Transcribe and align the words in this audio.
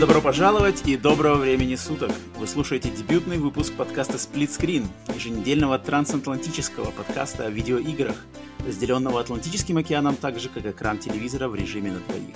Добро 0.00 0.22
пожаловать 0.22 0.88
и 0.88 0.96
доброго 0.96 1.34
времени 1.34 1.74
суток! 1.74 2.10
Вы 2.38 2.46
слушаете 2.46 2.88
дебютный 2.88 3.36
выпуск 3.36 3.74
подкаста 3.74 4.14
Split 4.14 4.48
Screen, 4.48 4.86
еженедельного 5.14 5.78
трансатлантического 5.78 6.90
подкаста 6.90 7.44
о 7.44 7.50
видеоиграх, 7.50 8.16
разделенного 8.66 9.20
Атлантическим 9.20 9.76
океаном 9.76 10.16
так 10.16 10.40
же, 10.40 10.48
как 10.48 10.64
экран 10.64 10.96
телевизора 10.96 11.48
в 11.48 11.54
режиме 11.54 11.92
на 11.92 11.98
двоих. 11.98 12.34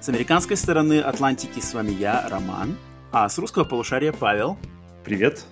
С 0.00 0.08
американской 0.08 0.56
стороны 0.56 0.98
Атлантики 1.00 1.60
с 1.60 1.74
вами 1.74 1.90
я, 1.90 2.26
Роман, 2.26 2.74
а 3.12 3.28
с 3.28 3.36
русского 3.36 3.64
полушария 3.64 4.12
Павел. 4.12 4.56
Привет. 5.04 5.44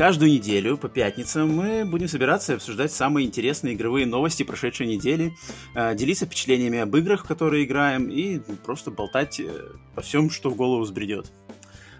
Каждую 0.00 0.30
неделю 0.30 0.78
по 0.78 0.88
пятницам 0.88 1.54
мы 1.54 1.84
будем 1.84 2.08
собираться 2.08 2.54
и 2.54 2.56
обсуждать 2.56 2.90
самые 2.90 3.26
интересные 3.26 3.74
игровые 3.74 4.06
новости 4.06 4.44
прошедшей 4.44 4.86
недели, 4.86 5.34
э, 5.74 5.94
делиться 5.94 6.24
впечатлениями 6.24 6.78
об 6.78 6.96
играх, 6.96 7.22
в 7.22 7.28
которые 7.28 7.66
играем, 7.66 8.08
и 8.08 8.38
просто 8.64 8.90
болтать 8.90 9.38
э, 9.40 9.72
о 9.94 10.00
всем, 10.00 10.30
что 10.30 10.48
в 10.48 10.56
голову 10.56 10.84
взбредет. 10.84 11.30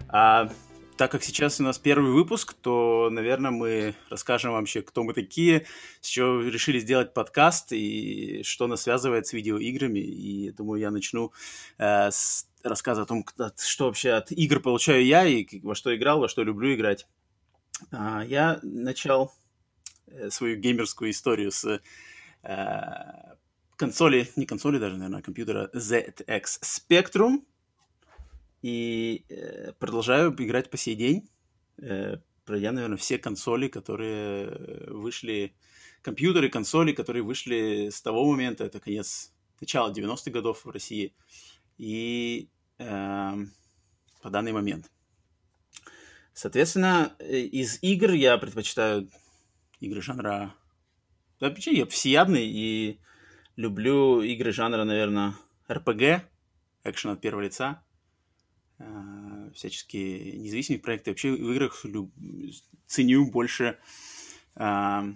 А 0.07 0.49
так 0.97 1.11
как 1.11 1.23
сейчас 1.23 1.59
у 1.59 1.63
нас 1.63 1.77
первый 1.77 2.11
выпуск, 2.11 2.55
то, 2.59 3.09
наверное, 3.11 3.51
мы 3.51 3.93
расскажем 4.09 4.53
вообще, 4.53 4.81
кто 4.81 5.03
мы 5.03 5.13
такие, 5.13 5.67
с 5.99 6.07
чего 6.07 6.41
решили 6.41 6.79
сделать 6.79 7.13
подкаст 7.13 7.71
и 7.71 8.41
что 8.43 8.65
нас 8.65 8.81
связывает 8.81 9.27
с 9.27 9.33
видеоиграми. 9.33 9.99
И 9.99 10.49
думаю, 10.49 10.81
я 10.81 10.89
начну 10.89 11.33
э, 11.77 12.09
с 12.09 12.47
рассказа 12.63 13.03
о 13.03 13.05
том, 13.05 13.23
что 13.59 13.85
вообще 13.85 14.13
от 14.13 14.31
игр 14.31 14.59
получаю 14.59 15.05
я 15.05 15.23
и 15.23 15.45
во 15.61 15.75
что 15.75 15.95
играл, 15.95 16.19
во 16.19 16.27
что 16.27 16.41
люблю 16.41 16.73
играть. 16.73 17.05
А, 17.91 18.23
я 18.23 18.59
начал 18.63 19.31
э, 20.07 20.29
свою 20.29 20.57
геймерскую 20.57 21.11
историю 21.11 21.51
с 21.51 21.81
э, 22.43 23.35
консоли, 23.75 24.29
не 24.35 24.45
консоли 24.45 24.77
даже, 24.77 24.97
наверное, 24.97 25.19
а 25.19 25.23
компьютера 25.23 25.69
ZX 25.73 26.43
Spectrum. 26.61 27.45
И 28.61 29.25
э, 29.29 29.73
продолжаю 29.79 30.35
играть 30.37 30.69
по 30.69 30.77
сей 30.77 30.95
день, 30.95 31.27
пройдя, 32.45 32.71
наверное, 32.71 32.97
все 32.97 33.17
консоли, 33.17 33.67
которые 33.67 34.85
вышли, 34.87 35.55
компьютеры, 36.03 36.49
консоли, 36.49 36.91
которые 36.91 37.23
вышли 37.23 37.89
с 37.91 38.01
того 38.01 38.29
момента, 38.29 38.63
это 38.65 38.79
конец, 38.79 39.33
начало 39.59 39.91
90-х 39.91 40.29
годов 40.31 40.65
в 40.65 40.69
России, 40.69 41.15
и 41.77 42.49
э, 42.77 43.31
по 44.21 44.29
данный 44.29 44.51
момент. 44.51 44.91
Соответственно, 46.33 47.15
э, 47.19 47.39
из 47.39 47.79
игр 47.81 48.11
я 48.11 48.37
предпочитаю 48.37 49.09
игры 49.79 50.01
жанра... 50.01 50.55
Вообще, 51.39 51.73
я 51.73 51.85
всеядный 51.85 52.45
и 52.47 52.99
люблю 53.55 54.21
игры 54.21 54.51
жанра, 54.51 54.83
наверное, 54.83 55.35
RPG, 55.67 56.21
экшен 56.83 57.11
от 57.11 57.21
первого 57.21 57.41
лица, 57.41 57.83
э, 58.79 59.51
всяческие 59.53 60.37
независимые 60.37 60.81
проекты. 60.81 61.11
Вообще 61.11 61.31
в 61.31 61.51
играх 61.51 61.83
люб... 61.83 62.13
ценю 62.85 63.29
больше 63.29 63.77
э, 64.55 65.13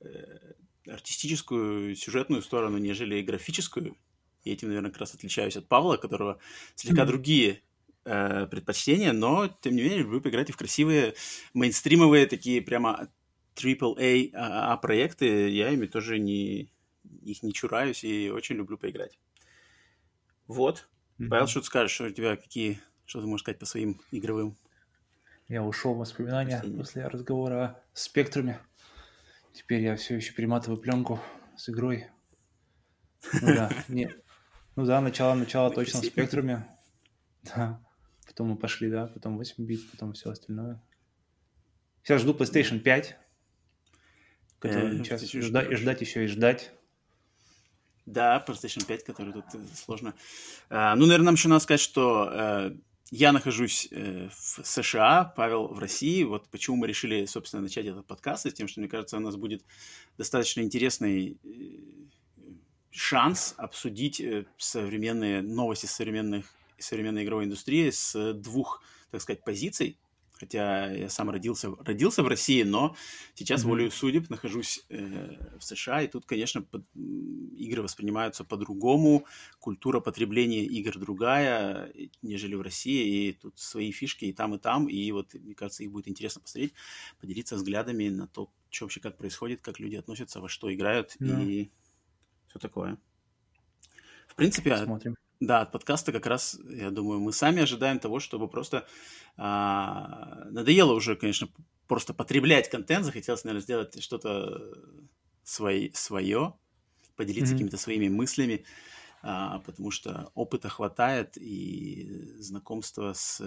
э, 0.00 0.54
артистическую, 0.88 1.96
сюжетную 1.96 2.42
сторону, 2.42 2.78
нежели 2.78 3.22
графическую. 3.22 3.96
И 4.44 4.52
этим, 4.52 4.68
наверное, 4.68 4.90
как 4.90 5.00
раз 5.00 5.14
отличаюсь 5.14 5.56
от 5.56 5.66
Павла, 5.66 5.96
которого 5.96 6.38
слегка 6.76 7.02
mm-hmm. 7.02 7.06
другие 7.06 7.62
э, 8.06 8.46
предпочтения, 8.46 9.12
но, 9.12 9.48
тем 9.60 9.76
не 9.76 9.82
менее, 9.82 9.98
люблю 9.98 10.20
поиграть 10.20 10.48
и 10.48 10.52
в 10.52 10.56
красивые 10.56 11.14
мейнстримовые 11.52 12.26
такие 12.26 12.62
прямо 12.62 13.08
AAA 13.56 14.30
а, 14.34 14.72
а, 14.72 14.76
проекты. 14.76 15.50
Я 15.50 15.70
ими 15.70 15.86
тоже 15.86 16.18
не, 16.18 16.70
их 17.22 17.42
не 17.42 17.52
чураюсь 17.52 18.04
и 18.04 18.30
очень 18.30 18.56
люблю 18.56 18.78
поиграть. 18.78 19.18
Вот. 20.46 20.88
Mm-hmm. 21.18 21.28
Павел, 21.28 21.46
что 21.46 21.60
ты 21.60 21.66
скажешь? 21.66 21.92
Что 21.92 22.04
у 22.04 22.10
тебя 22.10 22.36
какие... 22.36 22.80
Что 23.04 23.20
ты 23.20 23.26
можешь 23.26 23.42
сказать 23.42 23.58
по 23.58 23.66
своим 23.66 24.00
игровым? 24.10 24.56
Я 25.48 25.62
ушел 25.62 25.94
в 25.94 25.98
воспоминания 25.98 26.62
после 26.76 27.06
разговора 27.06 27.64
о 27.64 27.80
спектруме. 27.92 28.58
Теперь 29.52 29.82
я 29.82 29.96
все 29.96 30.16
еще 30.16 30.32
перематываю 30.32 30.80
пленку 30.80 31.20
с 31.56 31.68
игрой. 31.68 32.06
Ну 33.40 33.46
да, 33.54 33.70
не, 33.88 34.12
ну 34.74 34.84
да, 34.84 35.00
начало, 35.00 35.34
начало 35.34 35.70
точно 35.70 36.02
в 36.02 36.04
спектруме. 36.04 36.66
Да. 37.44 37.80
Потом 38.36 38.48
мы 38.48 38.56
пошли, 38.56 38.90
да, 38.90 39.06
потом 39.06 39.38
8 39.38 39.64
бит, 39.64 39.90
потом 39.90 40.12
все 40.12 40.28
остальное. 40.28 40.78
Сейчас 42.02 42.20
жду 42.20 42.34
PlayStation 42.34 42.80
5, 42.80 43.16
который 44.58 45.00
э, 45.00 45.04
сейчас 45.04 45.22
ждать, 45.22 45.72
ждать 45.72 46.02
еще 46.02 46.22
и 46.22 46.26
ждать. 46.26 46.70
Да, 48.04 48.44
PlayStation 48.46 48.84
5, 48.86 49.04
который 49.04 49.32
тут 49.32 49.46
э, 49.54 49.58
сложно. 49.74 50.14
А, 50.68 50.94
ну, 50.96 51.06
наверное, 51.06 51.24
нам 51.24 51.36
еще 51.36 51.48
надо 51.48 51.60
сказать, 51.60 51.80
что 51.80 52.28
э, 52.30 52.76
я 53.10 53.32
нахожусь 53.32 53.88
э, 53.90 54.28
в 54.28 54.66
США, 54.66 55.32
Павел 55.34 55.68
в 55.68 55.78
России. 55.78 56.22
Вот 56.22 56.46
почему 56.50 56.76
мы 56.76 56.88
решили, 56.88 57.24
собственно, 57.24 57.62
начать 57.62 57.86
этот 57.86 58.06
подкаст, 58.06 58.46
с 58.46 58.52
тем, 58.52 58.68
что, 58.68 58.80
мне 58.80 58.90
кажется, 58.90 59.16
у 59.16 59.20
нас 59.20 59.36
будет 59.36 59.64
достаточно 60.18 60.60
интересный 60.60 61.38
э, 61.42 62.38
шанс 62.90 63.54
обсудить 63.56 64.20
э, 64.20 64.44
современные 64.58 65.40
новости 65.40 65.86
современных 65.86 66.44
современной 66.78 67.24
игровой 67.24 67.44
индустрии 67.44 67.90
с 67.90 68.34
двух, 68.34 68.82
так 69.10 69.20
сказать, 69.20 69.44
позиций. 69.44 69.98
Хотя 70.38 70.92
я 70.92 71.08
сам 71.08 71.30
родился, 71.30 71.74
родился 71.80 72.22
в 72.22 72.28
России, 72.28 72.62
но 72.62 72.94
сейчас 73.34 73.62
mm-hmm. 73.62 73.68
волею 73.68 73.90
судеб 73.90 74.28
нахожусь 74.28 74.84
э, 74.90 75.58
в 75.58 75.64
США, 75.64 76.02
и 76.02 76.08
тут, 76.08 76.26
конечно, 76.26 76.60
под, 76.60 76.84
игры 76.94 77.82
воспринимаются 77.82 78.44
по-другому, 78.44 79.24
культура 79.58 80.00
потребления 80.00 80.62
игр 80.66 80.98
другая, 80.98 81.90
нежели 82.20 82.54
в 82.54 82.60
России, 82.60 83.28
и 83.28 83.32
тут 83.32 83.58
свои 83.58 83.92
фишки 83.92 84.26
и 84.26 84.34
там, 84.34 84.54
и 84.54 84.58
там, 84.58 84.88
и 84.88 85.10
вот, 85.10 85.32
мне 85.32 85.54
кажется, 85.54 85.84
их 85.84 85.90
будет 85.90 86.08
интересно 86.08 86.42
посмотреть, 86.42 86.74
поделиться 87.18 87.56
взглядами 87.56 88.10
на 88.10 88.26
то, 88.26 88.50
что 88.68 88.84
вообще 88.84 89.00
как 89.00 89.16
происходит, 89.16 89.62
как 89.62 89.80
люди 89.80 89.96
относятся, 89.96 90.42
во 90.42 90.50
что 90.50 90.72
играют, 90.72 91.16
mm-hmm. 91.18 91.46
и 91.46 91.70
все 92.48 92.58
такое. 92.58 92.98
В 94.28 94.34
принципе, 94.34 94.72
Посмотрим. 94.72 95.16
Да, 95.40 95.60
от 95.60 95.72
подкаста 95.72 96.12
как 96.12 96.26
раз, 96.26 96.58
я 96.68 96.90
думаю, 96.90 97.20
мы 97.20 97.32
сами 97.32 97.62
ожидаем 97.62 97.98
того, 97.98 98.20
чтобы 98.20 98.48
просто 98.48 98.86
а, 99.36 100.46
надоело 100.50 100.94
уже, 100.94 101.14
конечно, 101.14 101.48
просто 101.88 102.14
потреблять 102.14 102.70
контент, 102.70 103.04
захотелось, 103.04 103.44
наверное, 103.44 103.62
сделать 103.62 104.02
что-то 104.02 104.74
свой, 105.44 105.92
свое, 105.94 106.54
поделиться 107.16 107.52
mm-hmm. 107.52 107.56
какими-то 107.56 107.76
своими 107.76 108.08
мыслями, 108.08 108.64
а, 109.22 109.58
потому 109.60 109.90
что 109.90 110.30
опыта 110.34 110.70
хватает 110.70 111.36
и 111.36 112.34
знакомство 112.38 113.12
с 113.12 113.42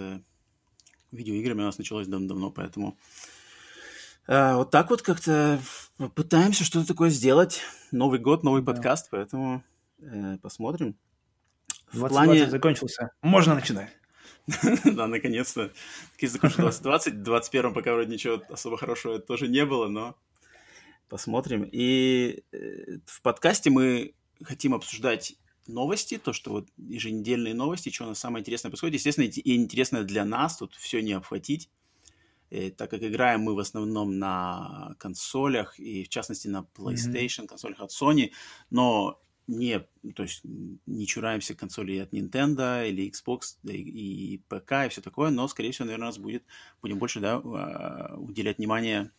видеоиграми 1.10 1.62
у 1.62 1.64
нас 1.64 1.78
началось 1.78 2.06
давно, 2.06 2.50
поэтому 2.52 2.96
а, 4.28 4.56
вот 4.56 4.70
так 4.70 4.90
вот 4.90 5.02
как-то 5.02 5.60
пытаемся 6.14 6.62
что-то 6.62 6.86
такое 6.86 7.10
сделать. 7.10 7.62
Новый 7.90 8.20
год, 8.20 8.44
новый 8.44 8.62
да. 8.62 8.72
подкаст, 8.72 9.08
поэтому 9.10 9.64
э, 9.98 10.38
посмотрим. 10.40 10.96
2020 11.92 12.10
плане... 12.10 12.50
закончился. 12.50 13.10
Можно 13.22 13.54
начинать. 13.54 13.90
да, 14.84 15.06
наконец-то. 15.06 15.72
Таки 16.12 16.26
закончился 16.26 16.82
2020. 16.82 17.14
В 17.14 17.22
2021 17.22 17.74
пока 17.74 17.92
вроде 17.92 18.12
ничего 18.12 18.42
особо 18.48 18.76
хорошего 18.76 19.18
тоже 19.18 19.48
не 19.48 19.64
было, 19.64 19.88
но 19.88 20.16
посмотрим. 21.08 21.68
И 21.70 22.44
э, 22.52 22.98
в 23.04 23.22
подкасте 23.22 23.70
мы 23.70 24.14
хотим 24.42 24.74
обсуждать 24.74 25.36
новости, 25.66 26.18
то, 26.18 26.32
что 26.32 26.50
вот 26.50 26.68
еженедельные 26.76 27.54
новости, 27.54 27.90
что 27.90 28.04
у 28.04 28.08
нас 28.08 28.18
самое 28.18 28.40
интересное 28.42 28.70
происходит. 28.70 28.94
Естественно, 28.94 29.24
и 29.24 29.56
интересно 29.56 30.04
для 30.04 30.24
нас, 30.24 30.56
тут 30.56 30.74
все 30.74 31.00
не 31.02 31.12
обхватить. 31.12 31.68
И, 32.50 32.56
э, 32.56 32.70
так 32.70 32.90
как 32.90 33.02
играем 33.02 33.42
мы 33.42 33.54
в 33.54 33.58
основном 33.58 34.18
на 34.18 34.94
консолях, 34.98 35.78
и 35.78 36.04
в 36.04 36.08
частности 36.08 36.48
на 36.48 36.66
PlayStation, 36.76 37.44
mm-hmm. 37.44 37.46
консолях 37.46 37.80
от 37.80 37.90
Sony, 37.90 38.32
но 38.70 39.20
не, 39.50 39.80
то 40.14 40.22
есть 40.22 40.42
не 40.44 41.06
чураемся 41.06 41.54
консолей 41.54 42.02
от 42.02 42.12
Nintendo 42.12 42.88
или 42.88 43.10
Xbox 43.10 43.56
да, 43.62 43.72
и, 43.72 43.80
и 43.80 44.38
ПК 44.48 44.86
и 44.86 44.88
все 44.88 45.00
такое, 45.00 45.30
но, 45.30 45.48
скорее 45.48 45.72
всего, 45.72 45.86
наверное, 45.86 46.06
у 46.06 46.08
нас 46.08 46.18
будет, 46.18 46.44
будем 46.80 46.98
больше, 46.98 47.20
да, 47.20 47.36
а, 47.36 48.16
уделять 48.16 48.58
внимание 48.58 49.10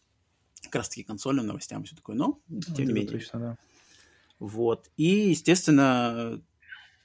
как 0.63 0.75
раз-таки 0.75 1.03
консольным 1.03 1.47
новостям 1.47 1.81
и 1.81 1.85
все 1.85 1.95
такое, 1.95 2.15
но, 2.15 2.39
тем 2.75 2.87
не 2.87 2.93
менее. 2.93 3.11
Точно, 3.11 3.39
да. 3.39 3.57
Вот. 4.39 4.89
И, 4.97 5.29
естественно, 5.29 6.41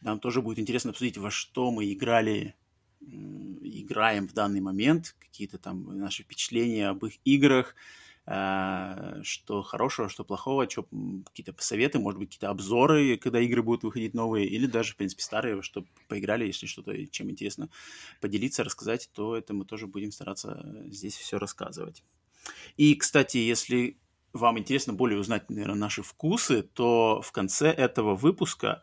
нам 0.01 0.21
тоже 0.21 0.41
будет 0.41 0.59
интересно 0.59 0.91
обсудить, 0.91 1.19
во 1.19 1.31
что 1.31 1.71
мы 1.71 1.93
играли, 1.93 2.55
играем 3.01 4.29
в 4.29 4.35
данный 4.35 4.61
момент, 4.61 5.17
какие-то 5.19 5.59
там 5.59 5.99
наши 5.99 6.23
впечатления 6.23 6.89
об 6.89 7.05
их 7.05 7.15
играх, 7.25 7.75
что 8.27 9.63
хорошего, 9.63 10.09
что 10.09 10.25
плохого, 10.25 10.69
что 10.69 10.89
какие-то 11.27 11.55
советы, 11.59 12.01
может 12.01 12.19
быть, 12.19 12.31
какие-то 12.31 12.51
обзоры, 12.51 13.17
когда 13.19 13.39
игры 13.39 13.63
будут 13.63 13.85
выходить 13.85 14.15
новые, 14.15 14.49
или 14.49 14.67
даже, 14.67 14.95
в 14.95 14.97
принципе, 14.97 15.23
старые, 15.23 15.63
чтобы 15.63 15.87
поиграли, 16.09 16.45
если 16.45 16.67
что-то, 16.67 17.07
чем 17.07 17.31
интересно 17.31 17.69
поделиться, 18.21 18.65
рассказать, 18.65 19.11
то 19.13 19.37
это 19.37 19.55
мы 19.55 19.65
тоже 19.65 19.87
будем 19.87 20.11
стараться 20.11 20.67
здесь 20.87 21.17
все 21.17 21.39
рассказывать. 21.39 22.03
И, 22.77 22.97
кстати, 22.97 23.39
если 23.39 23.97
вам 24.33 24.59
интересно 24.59 24.93
более 24.93 25.19
узнать, 25.21 25.49
наверное, 25.49 25.77
наши 25.77 26.03
вкусы, 26.03 26.63
то 26.63 27.21
в 27.23 27.31
конце 27.33 27.69
этого 27.71 28.17
выпуска 28.17 28.83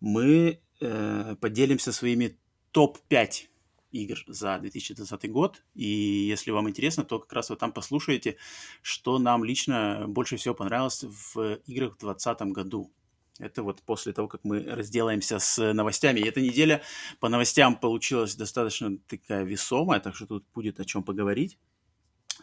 мы 0.00 0.60
э, 0.80 1.36
поделимся 1.40 1.92
своими 1.92 2.38
топ-5 2.72 3.48
игр 3.90 4.18
за 4.26 4.58
2020 4.58 5.30
год. 5.30 5.62
И 5.74 5.86
если 5.86 6.50
вам 6.50 6.68
интересно, 6.68 7.04
то 7.04 7.18
как 7.18 7.32
раз 7.32 7.50
вы 7.50 7.56
там 7.56 7.72
послушаете, 7.72 8.36
что 8.82 9.18
нам 9.18 9.44
лично 9.44 10.04
больше 10.08 10.36
всего 10.36 10.54
понравилось 10.54 11.04
в 11.04 11.60
играх 11.66 11.94
в 11.94 11.98
2020 11.98 12.40
году. 12.52 12.92
Это 13.38 13.62
вот 13.62 13.82
после 13.82 14.12
того, 14.12 14.26
как 14.26 14.42
мы 14.42 14.62
разделаемся 14.62 15.38
с 15.38 15.72
новостями. 15.72 16.20
И 16.20 16.26
эта 16.26 16.40
неделя 16.40 16.82
по 17.20 17.28
новостям 17.28 17.76
получилась 17.76 18.34
достаточно 18.34 18.98
такая 19.06 19.44
весомая, 19.44 20.00
так 20.00 20.16
что 20.16 20.26
тут 20.26 20.44
будет 20.54 20.80
о 20.80 20.84
чем 20.84 21.04
поговорить. 21.04 21.56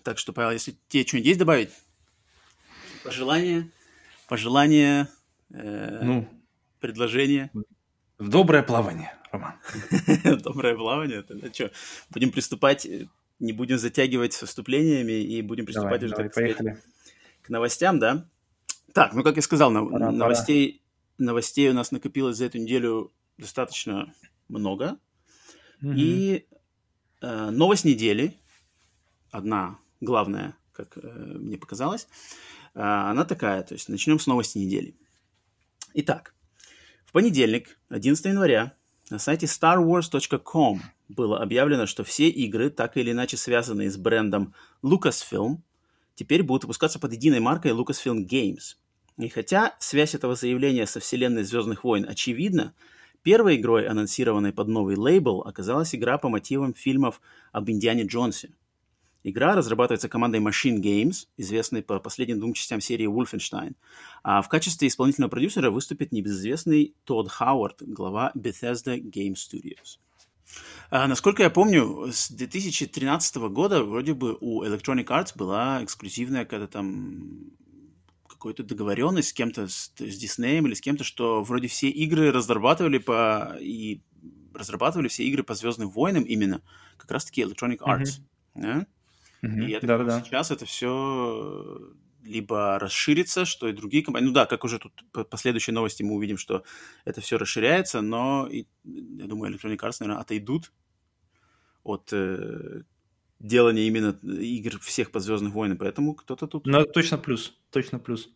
Так 0.03 0.18
что, 0.18 0.33
Павел, 0.33 0.51
если 0.51 0.77
тебе 0.88 1.06
что-нибудь 1.06 1.27
есть 1.27 1.39
добавить? 1.39 1.69
Пожелания? 3.03 3.69
Пожелания? 4.27 5.09
Э, 5.51 6.01
ну, 6.03 6.30
предложения? 6.80 7.51
В 8.17 8.29
доброе 8.29 8.63
плавание, 8.63 9.13
Роман. 9.31 9.56
Доброе 10.44 10.75
плавание? 10.75 11.21
Тогда 11.21 11.51
что, 11.51 11.69
будем 12.09 12.31
приступать, 12.31 12.88
не 13.39 13.51
будем 13.51 13.77
затягивать 13.77 14.31
с 14.31 14.41
выступлениями 14.41 15.21
и 15.21 15.41
будем 15.41 15.65
приступать 15.65 16.00
давай, 16.00 16.06
уже, 16.06 16.15
давай, 16.15 16.25
так 16.29 16.35
поехали. 16.35 16.69
сказать, 16.69 16.83
к 17.41 17.50
новостям, 17.50 18.00
да? 18.00 18.29
Так, 18.94 19.13
ну, 19.13 19.21
как 19.21 19.35
я 19.35 19.41
сказал, 19.41 19.73
пора, 19.73 20.12
новостей, 20.12 20.81
пора. 21.17 21.27
новостей 21.27 21.69
у 21.69 21.73
нас 21.73 21.91
накопилось 21.91 22.38
за 22.38 22.45
эту 22.45 22.57
неделю 22.57 23.12
достаточно 23.38 24.13
много. 24.47 24.97
Угу. 25.81 25.91
И 25.97 26.45
э, 27.21 27.50
новость 27.50 27.83
недели, 27.83 28.39
одна 29.29 29.77
главная, 30.00 30.56
как 30.71 30.97
э, 30.97 31.01
мне 31.01 31.57
показалось, 31.57 32.07
э, 32.75 32.79
она 32.79 33.25
такая, 33.25 33.62
то 33.63 33.73
есть 33.73 33.89
начнем 33.89 34.19
с 34.19 34.27
новости 34.27 34.57
недели. 34.57 34.95
Итак, 35.95 36.35
понедельник, 37.15 37.79
11 37.88 38.25
января, 38.25 38.73
на 39.09 39.19
сайте 39.19 39.45
starwars.com 39.45 40.81
было 41.07 41.41
объявлено, 41.41 41.85
что 41.85 42.03
все 42.03 42.27
игры, 42.27 42.69
так 42.69 42.97
или 42.97 43.12
иначе 43.12 43.38
связанные 43.38 43.89
с 43.89 43.95
брендом 43.95 44.53
Lucasfilm, 44.83 45.59
теперь 46.15 46.44
будут 46.44 46.65
выпускаться 46.65 47.00
под 47.00 47.13
единой 47.13 47.39
маркой 47.39 47.71
Lucasfilm 47.71 48.27
Games. 48.27 48.75
И 49.17 49.29
хотя 49.29 49.77
связь 49.79 50.13
этого 50.13 50.35
заявления 50.35 50.85
со 50.85 51.00
вселенной 51.00 51.45
Звездных 51.45 51.85
войн 51.85 52.06
очевидна, 52.06 52.73
первой 53.23 53.56
игрой, 53.56 53.88
анонсированной 53.88 54.51
под 54.51 54.67
новый 54.67 54.97
лейбл, 54.97 55.39
оказалась 55.39 55.95
игра 55.95 56.17
по 56.17 56.27
мотивам 56.27 56.73
фильмов 56.73 57.21
об 57.53 57.69
Индиане 57.69 58.03
Джонсе– 58.03 58.50
Игра 59.27 59.56
разрабатывается 59.56 60.07
командой 60.07 60.39
Machine 60.39 60.80
Games, 60.80 61.25
известной 61.36 61.81
по 61.81 62.00
последним 62.00 62.39
двум 62.39 62.54
частям 62.54 62.80
серии 62.80 63.07
Wolfenstein. 63.07 63.74
А 64.22 64.44
в 64.44 64.50
качестве 64.50 64.88
исполнительного 64.88 65.31
продюсера 65.31 65.72
выступит 65.72 66.12
небезызвестный 66.12 66.94
Тодд 67.06 67.31
Хауард, 67.31 67.81
глава 67.81 68.31
Bethesda 68.36 69.00
Game 69.00 69.33
Studios. 69.33 69.98
А, 70.92 71.07
насколько 71.07 71.42
я 71.42 71.50
помню, 71.50 72.12
с 72.12 72.30
2013 72.30 73.38
года 73.50 73.83
вроде 73.83 74.13
бы 74.13 74.38
у 74.39 74.63
Electronic 74.63 75.07
Arts 75.07 75.31
была 75.36 75.83
эксклюзивная 75.83 76.44
какая-то 76.45 76.68
там 76.68 77.50
какая-то 78.30 78.62
договоренность 78.62 79.30
с 79.30 79.33
кем-то, 79.33 79.68
с, 79.68 79.92
с 79.98 80.24
Disney 80.24 80.60
или 80.60 80.75
с 80.75 80.81
кем-то, 80.81 81.04
что 81.04 81.42
вроде 81.42 81.68
все 81.68 81.89
игры 81.89 82.31
разрабатывали 82.31 83.00
по 83.00 83.57
и 83.60 84.04
разрабатывали 84.54 85.07
все 85.07 85.24
игры 85.24 85.42
по 85.42 85.56
Звездным 85.56 85.89
войнам 85.89 86.25
именно 86.25 86.62
как 86.98 87.10
раз-таки 87.10 87.42
Electronic 87.42 87.80
Arts. 87.80 88.22
Mm-hmm. 88.54 88.62
Да? 88.62 88.88
Угу. 89.45 89.62
И 89.62 89.71
я 89.71 89.80
да, 89.81 89.97
да, 90.00 90.21
сейчас 90.21 90.51
это 90.51 90.65
все 90.65 91.94
либо 92.24 92.80
расширится, 92.80 93.45
что 93.45 93.68
и 93.68 93.74
другие 93.74 94.03
компании... 94.03 94.27
Ну 94.27 94.33
да, 94.33 94.45
как 94.45 94.63
уже 94.63 94.80
тут 94.80 95.06
по 95.12 95.24
последующей 95.24 95.71
новости 95.71 96.01
мы 96.01 96.15
увидим, 96.15 96.38
что 96.38 96.63
это 97.06 97.21
все 97.21 97.38
расширяется, 97.38 98.01
но 98.01 98.47
и, 98.47 98.65
я 98.83 99.25
думаю, 99.25 99.53
Electronic 99.53 99.77
Arts, 99.77 99.97
наверное, 100.00 100.21
отойдут 100.21 100.74
от 101.83 102.09
э, 102.12 102.81
делания 103.39 103.83
именно 103.83 104.18
игр 104.24 104.80
всех 104.80 105.12
по 105.12 105.19
Звездных 105.19 105.53
войнам, 105.53 105.77
поэтому 105.77 106.15
кто-то 106.15 106.48
тут... 106.48 106.65
Ну, 106.65 106.83
точно 106.86 107.19
плюс, 107.19 107.56
точно 107.69 108.00
плюс. 108.00 108.30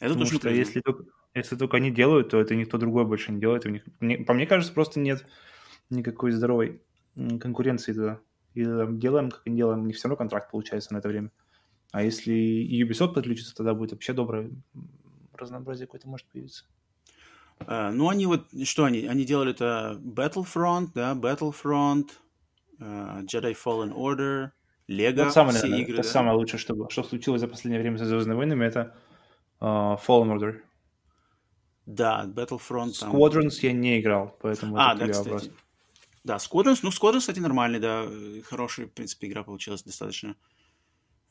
Это 0.00 0.14
Потому 0.14 0.24
точно 0.24 0.38
что 0.38 0.48
плюс. 0.48 0.58
Если 0.58 0.80
только, 0.80 1.04
если 1.34 1.56
только 1.56 1.76
они 1.76 1.92
делают, 1.92 2.30
то 2.30 2.40
это 2.40 2.56
никто 2.56 2.78
другой 2.78 3.04
больше 3.04 3.30
не 3.30 3.40
делает. 3.40 3.64
У 3.64 3.68
них, 3.68 3.84
мне, 4.00 4.18
по 4.18 4.34
мне 4.34 4.46
кажется, 4.46 4.72
просто 4.72 4.98
нет 4.98 5.24
никакой 5.88 6.32
здоровой 6.32 6.82
конкуренции 7.14 7.92
тогда 7.92 8.20
и 8.54 8.64
там, 8.64 8.98
делаем, 8.98 9.30
как 9.30 9.46
не 9.46 9.56
делаем, 9.56 9.86
не 9.86 9.92
все 9.92 10.08
равно 10.08 10.16
контракт 10.16 10.50
получается 10.50 10.92
на 10.92 10.98
это 10.98 11.08
время. 11.08 11.30
А 11.92 12.02
если 12.02 12.32
и 12.32 12.84
Ubisoft 12.84 13.14
подключится, 13.14 13.54
тогда 13.54 13.74
будет 13.74 13.92
вообще 13.92 14.12
доброе 14.12 14.50
разнообразие 15.34 15.86
какое-то 15.86 16.08
может 16.08 16.26
появиться. 16.28 16.64
Uh, 17.60 17.90
ну, 17.90 18.08
они 18.08 18.26
вот, 18.26 18.46
что 18.64 18.84
они? 18.84 19.06
Они 19.06 19.24
делали 19.24 19.50
это 19.50 19.98
Battlefront, 20.02 20.90
да, 20.94 21.14
Battlefront, 21.14 22.08
uh, 22.78 23.22
Jedi 23.26 23.54
Fallen 23.54 23.92
Order, 23.92 24.50
Lego, 24.88 25.24
вот 25.24 25.34
самое, 25.34 25.56
все 25.56 25.66
наверное, 25.66 25.84
игры, 25.84 25.94
Это 25.98 26.02
да? 26.02 26.08
самое 26.08 26.36
лучшее, 26.36 26.58
что, 26.58 26.88
что 26.88 27.02
случилось 27.02 27.40
за 27.40 27.48
последнее 27.48 27.80
время 27.80 27.98
со 27.98 28.06
Звездными 28.06 28.36
войнами, 28.36 28.64
это 28.64 28.96
uh, 29.60 29.98
Fallen 30.06 30.34
Order. 30.36 30.60
Да, 31.84 32.24
Battlefront. 32.26 32.92
Squadrons 32.92 33.60
там... 33.60 33.70
я 33.70 33.72
не 33.72 34.00
играл, 34.00 34.36
поэтому 34.40 34.76
а, 34.78 34.94
да, 34.94 35.08
кстати. 35.08 35.28
Вопрос. 35.28 35.50
Да, 36.24 36.36
Squadrons, 36.36 36.80
ну, 36.82 36.90
Squadrons, 36.90 37.20
кстати, 37.20 37.38
нормальный, 37.38 37.78
да, 37.78 38.06
хорошая, 38.44 38.86
в 38.86 38.90
принципе, 38.90 39.28
игра 39.28 39.42
получилась 39.42 39.82
достаточно 39.82 40.36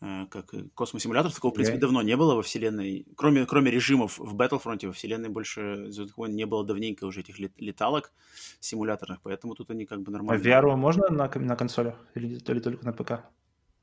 э, 0.01 0.25
как 0.31 0.51
космосимулятор. 0.73 1.31
Такого, 1.31 1.51
в 1.51 1.53
принципе, 1.53 1.77
yeah. 1.77 1.81
давно 1.81 2.01
не 2.01 2.17
было 2.17 2.33
во 2.33 2.41
вселенной. 2.41 3.05
Кроме, 3.15 3.45
кроме 3.45 3.69
режимов 3.69 4.17
в 4.17 4.35
Battlefront, 4.35 4.87
во 4.87 4.93
вселенной 4.93 5.29
больше 5.29 5.91
Звездных 5.91 6.17
войн 6.17 6.35
не 6.35 6.45
было 6.45 6.65
давненько 6.65 7.05
уже 7.05 7.21
этих 7.21 7.37
леталок 7.37 8.11
симуляторных, 8.59 9.21
поэтому 9.21 9.53
тут 9.53 9.69
они 9.69 9.85
как 9.85 10.01
бы 10.01 10.11
нормально. 10.11 10.43
А 10.43 10.47
VR 10.47 10.75
можно 10.75 11.09
на, 11.09 11.29
на 11.29 11.55
консолях 11.55 11.95
или, 12.15 12.39
или 12.39 12.59
только 12.59 12.83
на 12.83 12.93
ПК? 12.93 13.25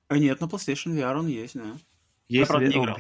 А 0.08 0.18
нет, 0.18 0.40
на 0.40 0.46
PlayStation 0.46 0.92
VR 0.92 1.18
он 1.18 1.28
есть, 1.28 1.54
да. 1.54 1.76
Есть 2.28 2.40
Я, 2.40 2.46
правда, 2.46 2.66
не 2.66 2.82
играл. 2.82 2.98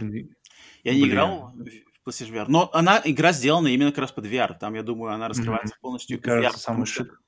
Я 0.84 0.94
не 0.94 1.08
играл 1.08 1.52
в 1.56 2.08
PlayStation 2.08 2.32
VR, 2.32 2.44
но 2.46 2.70
она, 2.72 3.02
игра 3.04 3.32
сделана 3.32 3.66
именно 3.66 3.90
как 3.90 3.98
раз 3.98 4.12
под 4.12 4.26
VR. 4.26 4.56
Там, 4.58 4.74
я 4.74 4.84
думаю, 4.84 5.12
она 5.12 5.26
раскрывается 5.26 5.74
mm-hmm. 5.74 5.80
полностью 5.80 6.18
Мне 6.18 6.22
кажется, 6.22 6.58
VR. 6.58 6.60
Самый 6.60 6.86
шик 6.86 7.20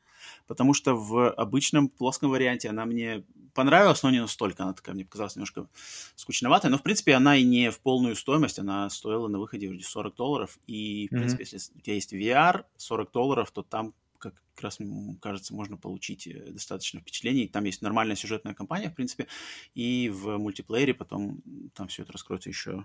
потому 0.49 0.75
что 0.75 0.97
в 0.97 1.31
обычном 1.31 1.88
плоском 1.88 2.31
варианте 2.31 2.71
она 2.71 2.87
мне 2.87 3.25
понравилась, 3.55 4.02
но 4.02 4.11
не 4.11 4.21
настолько. 4.21 4.64
Она 4.64 4.73
такая 4.73 4.95
мне 4.95 5.05
показалась 5.05 5.37
немножко 5.37 5.69
скучноватая. 6.17 6.71
Но, 6.71 6.78
в 6.78 6.83
принципе, 6.83 7.14
она 7.14 7.37
и 7.37 7.45
не 7.45 7.71
в 7.71 7.78
полную 7.81 8.17
стоимость. 8.17 8.59
Она 8.59 8.88
стоила 8.90 9.28
на 9.28 9.38
выходе 9.38 9.69
вроде 9.69 9.85
40 9.85 10.14
долларов. 10.17 10.59
И, 10.67 11.07
в 11.09 11.12
mm-hmm. 11.12 11.17
принципе, 11.17 11.45
если 11.52 11.75
у 11.76 11.81
тебя 11.81 11.95
есть 11.95 12.12
VR 12.12 12.64
40 12.76 13.12
долларов, 13.12 13.50
то 13.52 13.62
там 13.62 13.95
как 14.19 14.35
раз, 14.61 14.78
кажется, 15.21 15.55
можно 15.55 15.76
получить 15.76 16.26
э, 16.26 16.50
достаточно 16.50 17.00
впечатлений. 17.00 17.47
Там 17.47 17.64
есть 17.64 17.83
нормальная 17.83 18.17
сюжетная 18.17 18.55
кампания, 18.55 18.90
в 18.90 18.95
принципе, 18.95 19.28
и 19.75 20.11
в 20.12 20.38
мультиплеере 20.38 20.95
потом 20.95 21.43
там 21.75 21.88
все 21.88 22.02
это 22.02 22.12
раскроется 22.12 22.49
еще, 22.49 22.85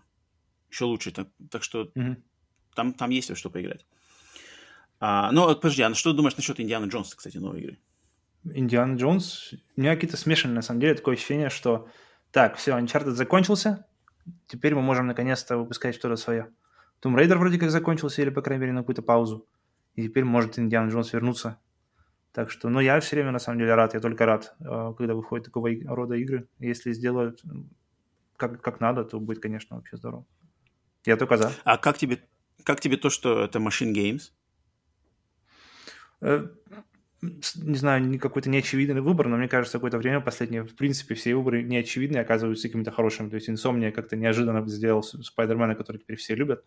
еще 0.70 0.86
лучше. 0.86 1.12
Так, 1.12 1.30
так 1.50 1.64
что 1.64 1.84
mm-hmm. 1.96 2.22
там, 2.76 2.94
там 2.94 3.10
есть 3.10 3.30
во 3.30 3.36
что 3.36 3.50
поиграть. 3.50 3.86
А, 5.06 5.34
ну, 5.34 5.54
подожди, 5.54 5.82
а 5.82 5.94
что 5.94 6.12
ты 6.12 6.16
думаешь 6.16 6.38
насчет 6.38 6.62
Индианы 6.62 6.86
Джонса, 6.86 7.18
кстати, 7.18 7.36
новой 7.36 7.60
игры? 7.60 7.80
Индиана 8.46 8.96
Джонс, 8.96 9.52
у 9.76 9.82
меня 9.82 9.96
какие-то 9.96 10.16
смешанные, 10.16 10.56
на 10.56 10.62
самом 10.62 10.80
деле, 10.80 10.96
такое 10.96 11.16
ощущение, 11.16 11.50
что 11.50 11.90
так, 12.32 12.56
все, 12.56 12.72
Uncharted 12.72 13.10
закончился, 13.10 13.86
теперь 14.48 14.76
мы 14.76 14.82
можем 14.82 15.08
наконец-то 15.08 15.58
выпускать 15.58 15.96
что-то 15.96 16.16
свое. 16.16 16.52
Tomb 17.02 17.18
Raider 17.18 17.36
вроде 17.36 17.60
как 17.60 17.70
закончился, 17.70 18.22
или, 18.22 18.30
по 18.30 18.42
крайней 18.42 18.62
мере, 18.62 18.72
на 18.72 18.80
какую-то 18.80 19.02
паузу. 19.02 19.46
И 19.96 20.04
теперь 20.04 20.24
может 20.24 20.58
Индиана 20.58 20.90
Джонс 20.90 21.12
вернуться. 21.12 21.60
Так 22.32 22.50
что, 22.50 22.70
ну, 22.70 22.80
я 22.80 22.98
все 23.02 23.18
время, 23.18 23.32
на 23.32 23.40
самом 23.40 23.60
деле, 23.60 23.76
рад, 23.76 23.96
я 23.96 24.00
только 24.00 24.26
рад, 24.26 24.56
э, 24.62 24.94
когда 24.98 25.16
выходят 25.16 25.48
такого 25.48 25.70
рода 25.84 26.16
игры. 26.16 26.48
Если 26.60 26.94
сделают 26.94 27.44
как, 28.38 28.62
как 28.62 28.80
надо, 28.80 29.04
то 29.04 29.20
будет, 29.20 29.42
конечно, 29.42 29.76
вообще 29.76 29.98
здорово. 29.98 30.26
Я 31.04 31.18
только 31.18 31.36
за. 31.36 31.52
А 31.66 31.78
как 31.78 31.98
тебе, 31.98 32.24
как 32.64 32.80
тебе 32.80 32.96
то, 32.96 33.10
что 33.10 33.44
это 33.44 33.60
Machine 33.60 33.94
Games? 33.94 34.32
Э, 36.24 36.48
не 37.22 37.76
знаю, 37.76 38.20
какой-то 38.20 38.50
неочевидный 38.50 39.02
выбор, 39.02 39.28
но 39.28 39.38
мне 39.38 39.48
кажется, 39.48 39.78
какое-то 39.78 39.98
время 39.98 40.22
последнее, 40.22 40.64
в 40.64 40.76
принципе, 40.76 41.16
все 41.16 41.36
выборы 41.36 41.64
неочевидные 41.64 42.22
оказываются 42.22 42.68
какими-то 42.68 42.92
хорошими. 42.92 43.30
То 43.30 43.36
есть 43.36 43.50
Insomnia 43.50 43.92
как-то 43.92 44.16
неожиданно 44.16 44.66
сделал 44.68 45.04
Спайдермена, 45.04 45.76
который 45.76 45.98
теперь 45.98 46.18
все 46.18 46.36
любят. 46.36 46.64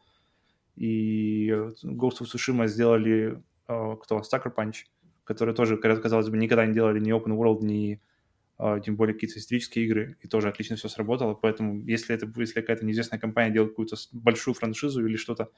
И 0.76 1.48
Ghost 1.48 2.20
of 2.20 2.26
Tsushima 2.26 2.66
сделали 2.66 3.42
э, 3.68 3.96
кто? 4.02 4.20
Sucker 4.20 4.54
Punch, 4.54 4.84
который 5.24 5.54
тоже, 5.54 5.78
казалось 5.78 6.28
бы, 6.28 6.36
никогда 6.36 6.66
не 6.66 6.74
делали 6.74 7.00
ни 7.00 7.14
Open 7.14 7.36
World, 7.36 7.62
ни 7.62 8.02
э, 8.58 8.80
тем 8.84 8.96
более 8.96 9.14
какие-то 9.14 9.38
исторические 9.38 9.86
игры, 9.86 10.16
и 10.22 10.28
тоже 10.28 10.48
отлично 10.48 10.76
все 10.76 10.88
сработало. 10.88 11.32
Поэтому 11.32 11.82
если 11.86 12.14
это 12.14 12.30
если 12.36 12.60
какая-то 12.60 12.84
неизвестная 12.84 13.18
компания 13.18 13.52
делает 13.52 13.72
какую-то 13.72 13.96
большую 14.12 14.54
франшизу 14.54 15.06
или 15.06 15.16
что-то 15.16 15.50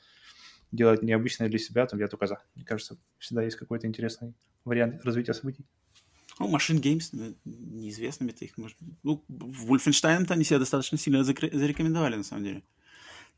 делать 0.72 1.02
необычное 1.02 1.48
для 1.48 1.58
себя, 1.58 1.86
то 1.86 1.96
я 1.96 2.08
только 2.08 2.26
за. 2.26 2.38
Мне 2.54 2.64
кажется, 2.64 2.96
всегда 3.18 3.42
есть 3.42 3.56
какой-то 3.56 3.86
интересный 3.86 4.34
вариант 4.64 5.04
развития 5.04 5.34
событий. 5.34 5.64
Ну, 6.38 6.54
Machine 6.54 6.80
Games, 6.80 7.36
неизвестными-то 7.44 8.44
их 8.44 8.56
можно... 8.58 8.86
Ну, 9.02 9.24
в 9.28 9.72
Wolfenstein-то 9.72 10.34
они 10.34 10.44
себя 10.44 10.60
достаточно 10.60 10.96
сильно 10.96 11.24
зарекомендовали, 11.24 12.16
на 12.16 12.22
самом 12.22 12.44
деле. 12.44 12.62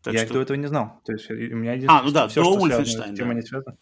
Так 0.02 0.14
я 0.14 0.24
что... 0.24 0.34
до 0.34 0.42
этого 0.42 0.56
не 0.56 0.66
знал. 0.66 1.00
То 1.04 1.12
есть 1.12 1.30
у 1.30 1.34
меня 1.34 1.78
А, 1.88 2.02
ну 2.02 2.10
да, 2.10 2.28
все, 2.28 2.42
до 2.42 2.58
Wolfenstein, 2.58 3.16
Чем 3.16 3.30
они 3.30 3.42
связаны? 3.42 3.76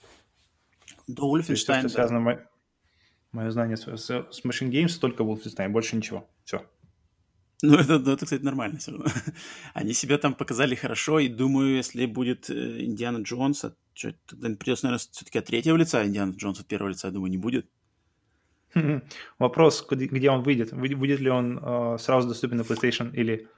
До 1.06 1.34
Wolfenstein, 1.34 1.82
да. 1.82 1.88
связано... 1.88 2.46
Мое 3.30 3.50
знание 3.50 3.76
с, 3.76 3.84
с, 3.84 4.06
с 4.08 4.44
Machine 4.44 4.70
Games 4.70 4.98
только 4.98 5.22
Wolfenstein, 5.22 5.68
больше 5.68 5.96
ничего. 5.96 6.26
Все. 6.44 6.64
Ну, 7.62 7.76
это, 7.76 7.98
ну, 7.98 8.12
это, 8.12 8.24
кстати, 8.24 8.42
нормально 8.42 8.78
все 8.78 8.92
равно. 8.92 9.06
Они 9.74 9.92
себя 9.92 10.18
там 10.18 10.34
показали 10.34 10.76
хорошо, 10.76 11.18
и 11.18 11.28
думаю, 11.28 11.76
если 11.76 12.06
будет 12.06 12.50
э, 12.50 12.84
Индиана 12.84 13.22
Джонс, 13.22 13.64
что, 13.94 14.14
тогда 14.26 14.48
придется, 14.50 14.86
наверное, 14.86 15.08
все-таки 15.10 15.38
от 15.38 15.46
третьего 15.46 15.76
лица 15.76 16.06
Индиана 16.06 16.32
Джонс, 16.32 16.60
от 16.60 16.66
первого 16.66 16.90
лица, 16.90 17.08
я 17.08 17.12
думаю, 17.12 17.30
не 17.30 17.38
будет. 17.38 17.68
Вопрос, 19.38 19.84
где 19.90 20.30
он 20.30 20.42
выйдет? 20.42 20.72
Будет 20.72 21.18
ли 21.18 21.30
он 21.30 21.58
э, 21.58 21.96
сразу 21.98 22.28
доступен 22.28 22.58
на 22.58 22.62
PlayStation 22.62 23.12
или, 23.12 23.48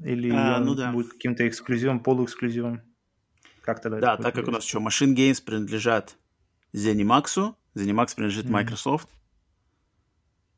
или 0.00 0.30
а, 0.30 0.56
он 0.56 0.64
ну 0.64 0.74
да. 0.74 0.90
будет 0.90 1.12
каким-то 1.12 1.46
эксклюзивом, 1.46 2.00
полуэксклюзивом? 2.00 2.82
Как 3.62 3.80
тогда? 3.80 4.00
Да, 4.00 4.16
так 4.16 4.34
как 4.34 4.48
у 4.48 4.50
нас 4.50 4.64
что, 4.64 4.80
Machine 4.80 5.14
Games 5.14 5.40
принадлежат 5.44 6.16
ZeniMax, 6.72 7.54
ZeniMax 7.76 8.16
принадлежит 8.16 8.46
mm-hmm. 8.46 8.50
Microsoft, 8.50 9.08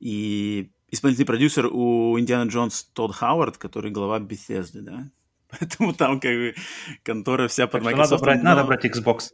и 0.00 0.72
исполнительный 0.92 1.26
продюсер 1.26 1.66
у 1.66 2.18
Индиана 2.20 2.48
Джонс 2.48 2.84
Тодд 2.84 3.14
Хауард, 3.14 3.56
который 3.56 3.90
глава 3.90 4.20
Bethesda, 4.20 4.82
да? 4.82 5.10
Поэтому 5.50 5.92
там 5.94 6.20
как 6.20 6.30
бы 6.30 6.54
контора 7.02 7.48
вся 7.48 7.66
под 7.66 7.82
Microsoft. 7.82 8.22
Надо 8.22 8.24
брать, 8.24 8.42
но... 8.42 8.44
надо 8.44 8.64
брать 8.64 8.84
Xbox. 8.84 9.30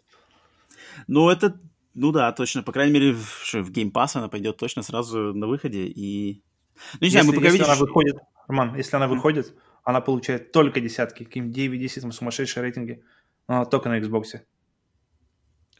Ну, 1.06 1.28
это, 1.28 1.60
ну 1.94 2.12
да, 2.12 2.32
точно. 2.32 2.62
По 2.62 2.72
крайней 2.72 2.92
мере, 2.92 3.12
в, 3.12 3.54
в 3.54 3.70
Game 3.70 3.92
Pass 3.92 4.16
она 4.16 4.28
пойдет 4.28 4.56
точно 4.56 4.82
сразу 4.82 5.34
на 5.34 5.46
выходе. 5.46 5.86
И... 5.86 6.42
Ну, 6.94 7.06
не 7.06 7.10
знаю, 7.10 7.26
если, 7.26 7.28
мы 7.28 7.34
пока 7.34 7.46
если 7.46 7.58
видишь... 7.58 7.68
она 7.68 7.76
выходит, 7.76 8.16
Роман, 8.46 8.76
если 8.76 8.96
она 8.96 9.08
выходит, 9.08 9.54
она 9.82 10.00
получает 10.00 10.52
только 10.52 10.80
десятки, 10.80 11.24
каким 11.24 11.50
9-10, 11.50 12.00
там 12.00 12.12
сумасшедшие 12.12 12.62
рейтинги, 12.62 13.02
но 13.48 13.64
только 13.64 13.88
на 13.88 13.98
Xbox. 13.98 14.40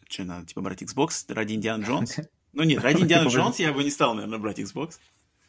Что, 0.09 0.25
надо, 0.25 0.47
типа, 0.47 0.61
брать 0.61 0.83
Xbox 0.83 1.33
ради 1.33 1.55
Индиана 1.55 1.85
Джонс? 1.85 2.17
Ну 2.55 2.63
нет, 2.65 2.83
ради 2.83 3.03
Индиана 3.03 3.29
Джонс 3.29 3.59
я 3.59 3.75
бы 3.75 3.85
не 3.85 3.91
стал, 3.91 4.15
наверное, 4.15 4.39
брать 4.39 4.59
Xbox 4.59 4.99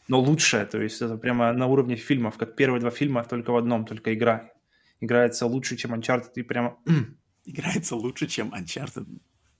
но 0.10 0.20
лучшее, 0.20 0.66
то 0.66 0.82
есть 0.82 1.02
это 1.02 1.18
прямо 1.18 1.54
на 1.54 1.68
уровне 1.68 1.96
фильмов, 1.96 2.38
как 2.38 2.56
первые 2.56 2.82
два 2.82 2.90
фильма, 2.90 3.24
только 3.24 3.52
в 3.52 3.58
одном, 3.58 3.86
только 3.86 4.14
игра. 4.14 4.52
Играется 5.00 5.46
лучше, 5.46 5.78
чем 5.78 5.94
Uncharted, 5.94 6.32
и 6.36 6.42
прямо... 6.42 6.78
Играется 7.46 7.96
лучше, 7.96 8.28
чем 8.28 8.54
Uncharted? 8.54 9.06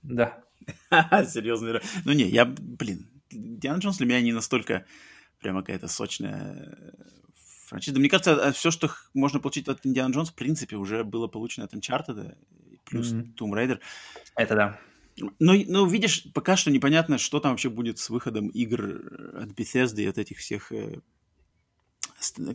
Да. 0.02 0.42
Серьезно. 1.24 1.80
Ну 2.04 2.12
не, 2.12 2.24
я, 2.24 2.44
блин, 2.44 3.08
Диана 3.30 3.78
Джонс 3.78 3.98
для 3.98 4.06
меня 4.06 4.20
не 4.20 4.32
настолько 4.32 4.84
прямо 5.40 5.60
какая-то 5.60 5.86
сочная 5.86 6.76
франшиза. 7.66 8.00
Мне 8.00 8.08
кажется, 8.08 8.48
а 8.48 8.52
все, 8.52 8.72
что 8.72 8.90
можно 9.14 9.38
получить 9.38 9.68
от 9.68 9.86
Индиана 9.86 10.12
Джонс, 10.12 10.30
в 10.30 10.34
принципе, 10.34 10.76
уже 10.76 11.04
было 11.04 11.28
получено 11.28 11.66
от 11.66 11.74
Uncharted, 11.74 12.36
плюс 12.84 13.12
mm-hmm. 13.12 13.34
Tomb 13.36 13.52
Raider. 13.52 13.78
Это 14.36 14.54
да. 14.56 14.80
Но, 15.38 15.54
но 15.66 15.86
видишь, 15.86 16.26
пока 16.32 16.56
что 16.56 16.70
непонятно, 16.70 17.18
что 17.18 17.40
там 17.40 17.52
вообще 17.52 17.68
будет 17.68 17.98
с 17.98 18.10
выходом 18.10 18.48
игр 18.48 19.34
от 19.36 19.50
Bethesda 19.50 20.00
и 20.00 20.06
от 20.06 20.18
этих 20.18 20.38
всех 20.38 20.72
э, 20.72 21.00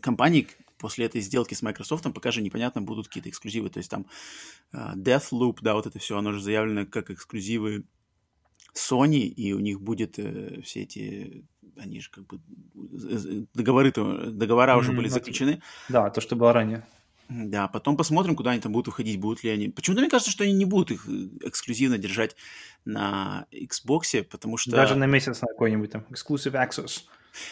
компаний 0.02 0.48
после 0.78 1.06
этой 1.06 1.22
сделки 1.22 1.54
с 1.54 1.62
Microsoft, 1.62 2.04
пока 2.14 2.32
же 2.32 2.42
непонятно, 2.42 2.82
будут 2.82 3.08
какие-то 3.08 3.30
эксклюзивы. 3.30 3.70
То 3.70 3.80
есть 3.80 3.90
там 3.90 4.06
э, 4.74 4.94
Deathloop, 4.96 5.58
да, 5.62 5.74
вот 5.74 5.88
это 5.88 6.00
все, 6.00 6.18
оно 6.18 6.32
же 6.32 6.42
заявлено 6.42 6.86
как 6.86 7.12
эксклюзивы 7.12 7.86
Sony, 8.76 9.22
и 9.22 9.54
у 9.54 9.60
них 9.60 9.82
будет 9.82 10.20
э, 10.20 10.62
все 10.62 10.82
эти, 10.82 11.46
они 11.78 12.02
же 12.02 12.10
как 12.12 12.28
бы 12.28 12.40
договоры, 13.54 13.92
договора 13.92 14.74
mm-hmm. 14.74 14.80
уже 14.80 14.92
были 14.92 15.08
заключены. 15.08 15.62
Да, 15.90 16.10
то, 16.10 16.22
что 16.22 16.36
было 16.36 16.54
ранее. 16.54 16.86
Да, 17.30 17.68
потом 17.68 17.98
посмотрим, 17.98 18.36
куда 18.36 18.52
они 18.52 18.62
там 18.62 18.72
будут 18.72 18.90
уходить, 18.90 19.20
будут 19.20 19.44
ли 19.44 19.50
они. 19.50 19.70
Почему-то 19.70 20.02
мне 20.02 20.10
кажется, 20.10 20.32
что 20.32 20.44
они 20.44 20.54
не 20.54 20.66
будут 20.66 20.92
их 20.92 21.08
э, 21.08 21.30
эксклюзивно 21.48 21.98
держать 21.98 22.36
на 22.86 23.48
Xbox, 23.52 24.24
потому 24.24 24.58
что... 24.58 24.72
Даже 24.72 24.96
на 24.96 25.06
месяц 25.06 25.42
на 25.42 25.48
какой-нибудь 25.48 25.92
там 25.92 26.06
Exclusive 26.10 26.54
Access. 26.54 27.04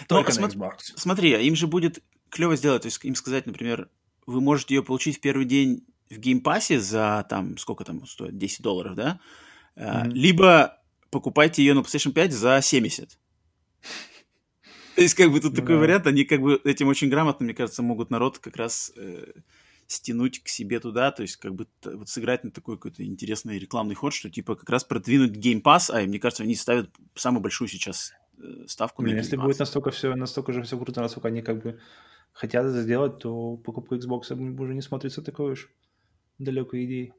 Только 0.07 0.31
Но, 0.33 0.41
на 0.41 0.51
Xbox. 0.51 0.77
Смотри, 0.95 1.33
а 1.33 1.39
им 1.39 1.55
же 1.55 1.67
будет 1.67 2.03
клево 2.29 2.55
сделать, 2.55 2.83
то 2.83 2.87
есть 2.87 3.03
им 3.03 3.15
сказать, 3.15 3.45
например, 3.45 3.89
вы 4.25 4.41
можете 4.41 4.75
ее 4.75 4.83
получить 4.83 5.17
в 5.17 5.21
первый 5.21 5.45
день 5.45 5.85
в 6.09 6.17
геймпассе 6.17 6.79
за 6.79 7.25
там, 7.29 7.57
сколько 7.57 7.83
там 7.83 8.05
стоит, 8.05 8.37
10 8.37 8.61
долларов, 8.61 8.95
да? 8.95 9.19
Mm-hmm. 9.75 10.11
Либо 10.11 10.77
покупайте 11.09 11.63
ее 11.63 11.73
на 11.73 11.79
PlayStation 11.79 12.11
5 12.11 12.31
за 12.31 12.61
70. 12.61 13.17
То 14.95 15.01
есть, 15.01 15.15
как 15.15 15.31
бы 15.31 15.39
тут 15.39 15.55
такой 15.55 15.77
вариант, 15.77 16.05
они 16.05 16.23
как 16.23 16.41
бы 16.41 16.61
этим 16.63 16.87
очень 16.87 17.09
грамотно, 17.09 17.45
мне 17.45 17.55
кажется, 17.55 17.81
могут 17.81 18.11
народ 18.11 18.37
как 18.37 18.55
раз 18.57 18.91
э, 18.95 19.25
стянуть 19.87 20.43
к 20.43 20.47
себе 20.47 20.79
туда, 20.79 21.11
то 21.11 21.21
есть 21.21 21.37
как 21.37 21.53
бы 21.55 21.67
вот 21.83 22.09
сыграть 22.09 22.43
на 22.43 22.51
такой 22.51 22.77
какой-то 22.77 23.03
интересный 23.05 23.59
рекламный 23.59 23.95
ход, 23.95 24.13
что 24.13 24.29
типа 24.29 24.55
как 24.55 24.69
раз 24.69 24.83
продвинуть 24.83 25.37
Game 25.37 25.61
Pass, 25.61 25.91
а 25.91 26.05
мне 26.05 26.19
кажется, 26.19 26.43
они 26.43 26.55
ставят 26.55 26.89
самую 27.15 27.41
большую 27.41 27.67
сейчас 27.67 28.13
э, 28.37 28.65
ставку 28.67 29.01
Блин, 29.01 29.15
на 29.15 29.19
Game 29.19 29.23
Если 29.23 29.37
Pass. 29.37 29.43
будет 29.43 29.59
настолько 29.59 29.91
все, 29.91 30.15
настолько 30.15 30.53
же 30.53 30.63
все 30.63 30.77
круто, 30.77 31.01
насколько 31.01 31.27
они 31.27 31.41
как 31.41 31.63
бы 31.63 31.79
хотят 32.31 32.65
это 32.65 32.81
сделать, 32.81 33.19
то 33.19 33.57
покупка 33.57 33.95
Xbox 33.95 34.33
уже 34.61 34.73
не 34.73 34.81
смотрится 34.81 35.21
такой 35.21 35.53
уж 35.53 35.69
далекой 36.39 36.85
идеей. 36.85 37.13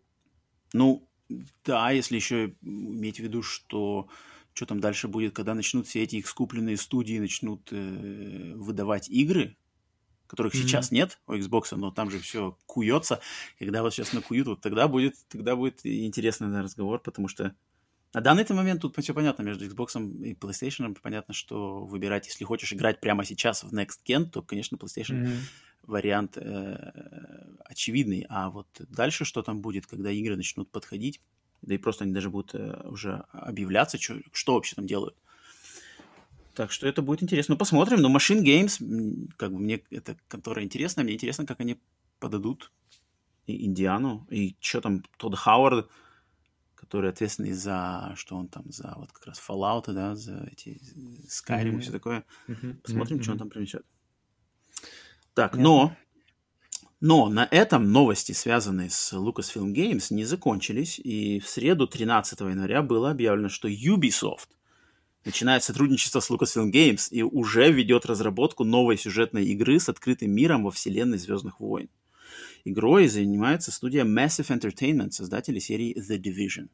Ну, 0.72 1.08
да, 1.64 1.90
если 1.90 2.16
еще 2.16 2.54
иметь 2.62 3.16
в 3.16 3.22
виду, 3.22 3.42
что 3.42 4.08
что 4.54 4.66
там 4.66 4.78
дальше 4.78 5.08
будет, 5.08 5.34
когда 5.34 5.52
начнут 5.54 5.86
все 5.88 6.02
эти 6.04 6.16
их 6.16 6.28
скупленные 6.28 6.76
студии 6.76 7.18
начнут 7.18 7.68
э, 7.72 8.52
выдавать 8.54 9.08
игры, 9.08 9.56
которых 10.34 10.54
mm-hmm. 10.54 10.62
сейчас 10.62 10.90
нет 10.90 11.18
у 11.26 11.34
Xbox, 11.34 11.76
но 11.76 11.90
там 11.90 12.10
же 12.10 12.18
все 12.18 12.58
куется. 12.66 13.20
Когда 13.58 13.82
вот 13.82 13.94
сейчас 13.94 14.12
накуют, 14.12 14.48
вот 14.48 14.60
тогда 14.60 14.88
будет, 14.88 15.14
тогда 15.28 15.56
будет 15.56 15.80
интересный 15.84 16.48
наверное, 16.48 16.64
разговор, 16.64 17.00
потому 17.00 17.28
что 17.28 17.54
на 18.12 18.20
данный 18.20 18.46
момент 18.50 18.82
тут 18.82 18.96
все 18.96 19.14
понятно 19.14 19.42
между 19.42 19.66
Xbox 19.66 19.98
и 20.22 20.34
PlayStation. 20.34 20.96
Понятно, 21.02 21.34
что 21.34 21.84
выбирать, 21.84 22.26
если 22.26 22.44
хочешь 22.44 22.72
играть 22.72 23.00
прямо 23.00 23.24
сейчас 23.24 23.64
в 23.64 23.72
Next 23.74 24.00
Gen, 24.06 24.26
то, 24.26 24.42
конечно, 24.42 24.76
PlayStation 24.76 25.24
mm-hmm. 25.24 25.38
вариант 25.82 26.36
э, 26.36 26.92
очевидный. 27.64 28.26
А 28.28 28.50
вот 28.50 28.68
дальше 28.88 29.24
что 29.24 29.42
там 29.42 29.60
будет, 29.60 29.86
когда 29.86 30.10
игры 30.10 30.36
начнут 30.36 30.70
подходить, 30.70 31.20
да 31.62 31.74
и 31.74 31.78
просто 31.78 32.04
они 32.04 32.12
даже 32.12 32.30
будут 32.30 32.54
э, 32.54 32.82
уже 32.84 33.24
объявляться, 33.32 33.98
что, 34.00 34.16
что 34.32 34.54
вообще 34.54 34.76
там 34.76 34.86
делают. 34.86 35.16
Так 36.54 36.70
что 36.70 36.86
это 36.86 37.02
будет 37.02 37.22
интересно. 37.22 37.54
Ну, 37.54 37.58
посмотрим. 37.58 38.00
Но 38.00 38.14
Machine 38.14 38.42
Games, 38.42 39.28
как 39.36 39.52
бы 39.52 39.58
мне 39.58 39.82
эта 39.90 40.16
контора 40.28 40.62
интересна. 40.62 41.02
Мне 41.02 41.14
интересно, 41.14 41.46
как 41.46 41.60
они 41.60 41.80
подадут 42.20 42.72
и 43.46 43.66
Индиану. 43.66 44.26
И 44.30 44.56
что 44.60 44.80
там 44.80 45.02
Тодд 45.18 45.36
Хауард, 45.36 45.90
который 46.74 47.10
ответственный 47.10 47.52
за, 47.52 48.12
что 48.16 48.36
он 48.36 48.48
там, 48.48 48.70
за 48.70 48.94
вот 48.96 49.10
как 49.12 49.26
раз 49.26 49.42
Fallout, 49.46 49.92
да, 49.92 50.14
за 50.14 50.48
эти 50.50 50.80
Skyrim 51.28 51.72
mm-hmm. 51.72 51.76
и 51.76 51.80
все 51.80 51.92
такое. 51.92 52.24
Mm-hmm. 52.48 52.74
Посмотрим, 52.82 53.18
mm-hmm. 53.18 53.22
что 53.22 53.32
он 53.32 53.38
там 53.38 53.50
принесет. 53.50 53.84
Так, 55.34 55.56
но 55.56 55.96
но 57.00 57.28
на 57.28 57.46
этом 57.50 57.92
новости, 57.92 58.32
связанные 58.32 58.88
с 58.88 59.12
Lucasfilm 59.12 59.74
Games, 59.74 60.06
не 60.08 60.24
закончились, 60.24 60.98
и 60.98 61.38
в 61.38 61.48
среду 61.48 61.86
13 61.86 62.40
января 62.40 62.80
было 62.80 63.10
объявлено, 63.10 63.50
что 63.50 63.68
Ubisoft 63.68 64.48
начинает 65.24 65.62
сотрудничество 65.62 66.20
с 66.20 66.30
Lucasfilm 66.30 66.70
Games 66.70 67.08
и 67.10 67.22
уже 67.22 67.70
ведет 67.72 68.06
разработку 68.06 68.64
новой 68.64 68.96
сюжетной 68.96 69.44
игры 69.46 69.78
с 69.80 69.88
открытым 69.88 70.30
миром 70.30 70.64
во 70.64 70.70
вселенной 70.70 71.18
Звездных 71.18 71.60
войн. 71.60 71.88
Игрой 72.64 73.08
занимается 73.08 73.72
студия 73.72 74.04
Massive 74.04 74.48
Entertainment, 74.48 75.10
создатели 75.10 75.58
серии 75.58 75.94
The 75.96 76.18
Division. 76.18 76.68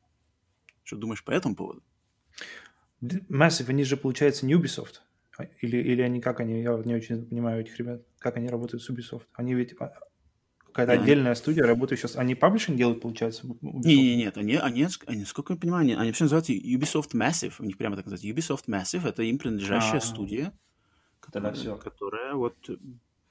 Что 0.84 0.96
думаешь 0.96 1.24
по 1.24 1.32
этому 1.32 1.56
поводу? 1.56 1.82
Massive, 3.02 3.68
они 3.68 3.84
же, 3.84 3.96
получается, 3.96 4.46
не 4.46 4.54
Ubisoft. 4.54 5.00
Или, 5.62 5.78
или 5.78 6.02
они 6.02 6.20
как 6.20 6.40
они, 6.40 6.62
я 6.62 6.76
не 6.84 6.94
очень 6.94 7.24
понимаю 7.24 7.62
этих 7.62 7.78
ребят, 7.78 8.02
как 8.18 8.36
они 8.36 8.48
работают 8.48 8.82
с 8.82 8.90
Ubisoft. 8.90 9.22
Они 9.32 9.54
ведь 9.54 9.74
а, 9.80 9.92
какая-то 10.72 10.92
mm-hmm. 10.94 11.02
отдельная 11.02 11.34
студия 11.34 11.64
работает 11.64 12.00
сейчас. 12.00 12.16
Они 12.16 12.34
паблишинг 12.34 12.76
делают, 12.76 13.00
получается? 13.00 13.46
Не, 13.60 14.16
нет, 14.16 14.36
они, 14.36 14.56
они, 14.56 14.86
они, 15.06 15.24
сколько 15.24 15.54
я 15.54 15.58
понимаю, 15.58 15.82
они, 15.82 15.94
они 15.94 16.06
вообще 16.08 16.24
называются 16.24 16.52
Ubisoft 16.52 17.12
Massive. 17.14 17.54
У 17.58 17.64
них 17.64 17.76
прямо 17.76 17.96
так 17.96 18.06
называется. 18.06 18.28
Ubisoft 18.28 18.66
Massive— 18.68 19.08
это 19.08 19.22
им 19.22 19.38
принадлежащая 19.38 20.00
А-а-а. 20.00 20.00
студия, 20.00 20.52
которая, 21.20 21.52
все. 21.52 21.76
которая 21.76 22.34
вот... 22.34 22.56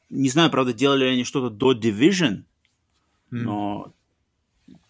Не 0.10 0.30
знаю, 0.30 0.50
правда, 0.50 0.74
делали 0.74 1.06
они 1.06 1.24
что-то 1.24 1.50
до 1.50 1.74
Division, 1.74 2.38
mm. 2.38 2.44
но 3.30 3.94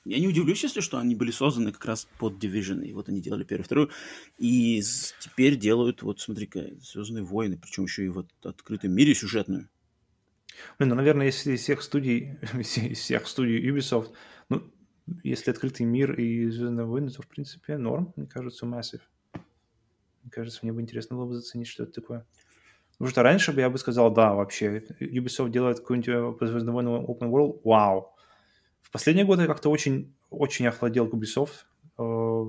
я 0.05 0.17
не 0.19 0.27
удивлюсь, 0.27 0.63
если 0.63 0.79
что, 0.81 0.97
они 0.97 1.13
были 1.13 1.29
созданы 1.29 1.71
как 1.71 1.85
раз 1.85 2.07
под 2.17 2.43
Division, 2.43 2.85
и 2.85 2.93
вот 2.93 3.09
они 3.09 3.21
делали 3.21 3.43
первую, 3.43 3.65
вторую, 3.65 3.89
и 4.37 4.81
теперь 5.19 5.55
делают, 5.57 6.01
вот 6.01 6.19
смотри-ка, 6.19 6.69
Звездные 6.81 7.23
войны, 7.23 7.59
причем 7.61 7.83
еще 7.83 8.05
и 8.05 8.09
в 8.09 8.25
открытом 8.43 8.91
мире 8.91 9.13
сюжетную. 9.13 9.69
Блин, 10.77 10.89
ну, 10.89 10.95
наверное, 10.95 11.27
если 11.27 11.53
из 11.53 11.61
всех 11.61 11.81
студий, 11.81 12.37
из 12.53 12.99
всех 12.99 13.27
студий 13.27 13.69
Ubisoft, 13.69 14.11
ну, 14.49 14.63
если 15.23 15.51
открытый 15.51 15.85
мир 15.85 16.13
и 16.13 16.49
Звездные 16.49 16.85
войны, 16.85 17.09
то, 17.09 17.21
в 17.21 17.27
принципе, 17.27 17.77
норм, 17.77 18.13
мне 18.15 18.27
кажется, 18.27 18.65
Massive. 18.65 19.01
Мне 19.33 20.31
кажется, 20.31 20.59
мне 20.63 20.73
бы 20.73 20.81
интересно 20.81 21.15
было 21.15 21.25
бы 21.25 21.35
заценить, 21.35 21.67
что 21.67 21.83
это 21.83 21.93
такое. 21.93 22.25
Потому 22.91 23.11
что 23.11 23.23
раньше 23.23 23.53
бы 23.53 23.61
я 23.61 23.69
бы 23.69 23.77
сказал, 23.77 24.11
да, 24.13 24.33
вообще, 24.33 24.83
Ubisoft 24.99 25.49
делает 25.49 25.79
какую-нибудь 25.79 26.49
Звездные 26.49 26.73
войны 26.73 26.89
Open 26.89 27.29
World, 27.29 27.61
вау. 27.63 28.13
В 28.81 28.91
последние 28.91 29.25
годы 29.25 29.43
я 29.43 29.47
как-то 29.47 29.69
очень, 29.69 30.13
очень 30.29 30.67
охладел 30.67 31.07
к 31.07 31.13
Ubisoft. 31.13 31.65
Э, 31.97 32.45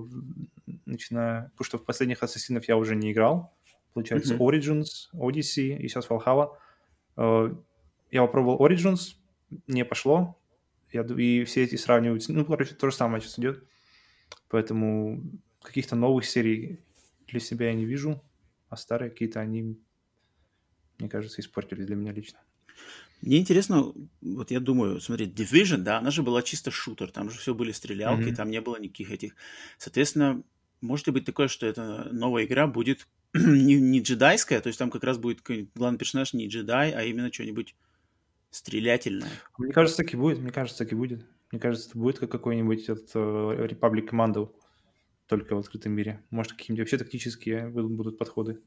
начиная... 0.86 1.50
Потому 1.50 1.64
что 1.64 1.78
в 1.78 1.84
последних 1.84 2.22
Ассасинов 2.22 2.66
я 2.66 2.76
уже 2.76 2.96
не 2.96 3.12
играл. 3.12 3.54
Получается, 3.94 4.34
mm-hmm. 4.34 4.38
Origins, 4.38 4.86
Odyssey 5.14 5.76
и 5.76 5.88
сейчас 5.88 6.08
Valhalla. 6.08 6.50
Я 8.10 8.22
попробовал 8.22 8.64
Origins, 8.66 9.14
не 9.66 9.84
пошло. 9.84 10.38
Я, 10.92 11.02
и 11.02 11.44
все 11.44 11.64
эти 11.64 11.76
сравниваются. 11.76 12.32
Ну, 12.32 12.44
короче, 12.44 12.74
то 12.74 12.90
же 12.90 12.96
самое 12.96 13.22
сейчас 13.22 13.38
идет. 13.38 13.64
Поэтому 14.48 15.22
каких-то 15.62 15.94
новых 15.94 16.24
серий 16.24 16.80
для 17.28 17.40
себя 17.40 17.68
я 17.68 17.74
не 17.74 17.84
вижу. 17.84 18.22
А 18.68 18.76
старые 18.76 19.10
какие-то 19.10 19.40
они, 19.40 19.78
мне 20.98 21.08
кажется, 21.08 21.40
испортили 21.40 21.84
для 21.84 21.96
меня 21.96 22.12
лично. 22.12 22.40
Мне 23.20 23.38
интересно, 23.38 23.92
вот 24.22 24.50
я 24.50 24.60
думаю, 24.60 25.00
смотри, 25.00 25.26
Division, 25.26 25.78
да, 25.78 25.98
она 25.98 26.10
же 26.10 26.22
была 26.22 26.42
чисто 26.42 26.70
шутер, 26.70 27.10
там 27.10 27.30
же 27.30 27.38
все 27.38 27.54
были 27.54 27.70
стрелялки, 27.70 28.28
mm-hmm. 28.28 28.34
там 28.34 28.50
не 28.50 28.60
было 28.62 28.80
никаких 28.80 29.10
этих. 29.10 29.34
Соответственно, 29.76 30.42
может 30.80 31.06
ли 31.06 31.12
быть 31.12 31.26
такое, 31.26 31.48
что 31.48 31.66
эта 31.66 32.08
новая 32.12 32.46
игра 32.46 32.66
будет 32.66 33.06
не, 33.34 33.74
не 33.74 34.00
джедайская, 34.00 34.60
то 34.60 34.68
есть 34.68 34.78
там 34.78 34.90
как 34.90 35.04
раз 35.04 35.18
будет 35.18 35.42
главный 35.74 35.98
персонаж 35.98 36.32
не 36.32 36.48
джедай, 36.48 36.92
а 36.92 37.02
именно 37.02 37.30
что-нибудь 37.30 37.74
стрелятельное? 38.50 39.30
Мне 39.58 39.72
кажется, 39.72 40.02
так 40.02 40.12
и 40.12 40.16
будет, 40.16 40.38
мне 40.38 40.52
кажется, 40.52 40.78
так 40.84 40.92
и 40.92 40.96
будет. 40.96 41.26
Мне 41.50 41.60
кажется, 41.60 41.88
это 41.88 41.98
будет 41.98 42.18
как 42.18 42.30
какой-нибудь 42.30 42.88
этот 42.88 43.14
uh, 43.14 43.68
Republic 43.68 44.08
Commando, 44.08 44.54
только 45.26 45.54
в 45.54 45.58
открытом 45.58 45.92
мире. 45.92 46.24
Может, 46.30 46.52
какие-нибудь 46.52 46.80
вообще 46.80 46.98
тактические 46.98 47.68
будут 47.68 48.18
подходы. 48.18 48.60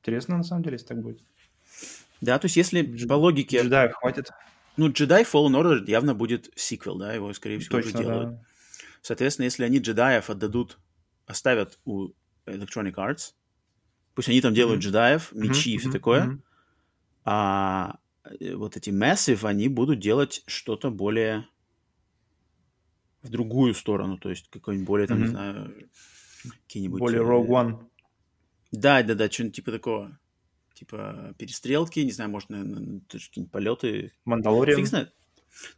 Интересно, 0.00 0.36
на 0.36 0.42
самом 0.42 0.62
деле, 0.62 0.74
если 0.74 0.86
так 0.86 1.02
будет. 1.02 1.22
Да, 2.20 2.38
то 2.38 2.46
есть 2.46 2.56
если 2.56 2.82
Дж... 2.82 3.06
по 3.06 3.14
логике... 3.14 3.62
Джедаев 3.62 3.92
хватит. 3.94 4.30
Ну, 4.76 4.90
джедай 4.92 5.22
Fallen 5.22 5.60
Order 5.60 5.88
явно 5.90 6.14
будет 6.14 6.50
сиквел, 6.54 6.98
да, 6.98 7.12
его, 7.12 7.32
скорее 7.32 7.58
всего, 7.58 7.78
Точно, 7.78 7.98
уже 7.98 7.98
делают. 7.98 8.30
Да. 8.30 8.42
Соответственно, 9.02 9.44
если 9.44 9.64
они 9.64 9.78
джедаев 9.78 10.28
отдадут, 10.28 10.78
оставят 11.26 11.78
у 11.84 12.10
Electronic 12.46 12.94
Arts, 12.94 13.32
пусть 14.14 14.28
они 14.28 14.40
там 14.40 14.52
делают 14.52 14.80
mm-hmm. 14.80 14.84
джедаев, 14.84 15.32
мечи 15.32 15.70
mm-hmm. 15.70 15.74
и 15.74 15.78
все 15.78 15.90
такое, 15.90 16.26
mm-hmm. 16.26 16.40
а 17.24 17.94
э, 17.94 18.05
вот 18.54 18.76
эти 18.76 18.90
Massive, 18.90 19.46
они 19.46 19.68
будут 19.68 20.00
делать 20.00 20.42
что-то 20.46 20.90
более 20.90 21.46
в 23.22 23.28
другую 23.28 23.74
сторону, 23.74 24.18
то 24.18 24.30
есть 24.30 24.48
какой-нибудь 24.50 24.86
более, 24.86 25.06
там, 25.06 25.18
mm-hmm. 25.18 25.22
не 25.22 25.28
знаю, 25.28 25.90
какие-нибудь... 26.66 27.00
Более 27.00 27.22
э, 27.22 27.24
Rogue 27.24 27.48
One. 27.48 27.86
Да, 28.72 29.02
да, 29.02 29.14
да, 29.14 29.30
что-нибудь 29.30 29.56
типа 29.56 29.72
такого 29.72 30.18
типа 30.74 31.34
перестрелки, 31.38 32.00
не 32.00 32.12
знаю, 32.12 32.30
может, 32.30 32.50
наверное, 32.50 33.00
какие-нибудь 33.08 33.50
полеты. 33.50 34.12
Мандалориан. 34.24 34.76
Фиг 34.76 34.86
знает. 34.86 35.14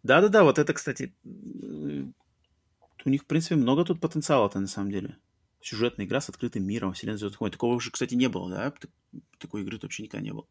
Да-да-да, 0.02 0.42
вот 0.42 0.58
это, 0.58 0.74
кстати, 0.74 1.14
у 1.24 3.10
них, 3.10 3.22
в 3.22 3.26
принципе, 3.26 3.54
много 3.54 3.84
тут 3.84 4.00
потенциала-то, 4.00 4.58
на 4.58 4.66
самом 4.66 4.90
деле. 4.90 5.16
Сюжетная 5.60 6.06
игра 6.06 6.20
с 6.20 6.28
открытым 6.28 6.64
миром, 6.64 6.92
вселенная 6.92 7.18
Звездных 7.18 7.40
войн. 7.40 7.52
Такого 7.52 7.74
уже, 7.74 7.90
кстати, 7.90 8.14
не 8.14 8.28
было, 8.28 8.50
да? 8.50 8.74
Такой 9.38 9.62
игры 9.62 9.78
вообще 9.80 10.02
никогда 10.02 10.24
не 10.24 10.32
было. 10.32 10.46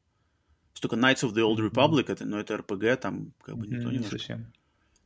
Только 0.80 0.96
Knights 0.96 1.24
of 1.24 1.34
the 1.34 1.42
Old 1.42 1.60
Republic, 1.60 2.06
mm-hmm. 2.06 2.12
это, 2.14 2.26
но 2.26 2.40
это 2.40 2.56
RPG, 2.56 2.98
там 2.98 3.34
как 3.42 3.58
бы 3.58 3.68
никто 3.68 3.90
mm-hmm, 3.90 3.98
не 3.98 4.04
совсем. 4.04 4.54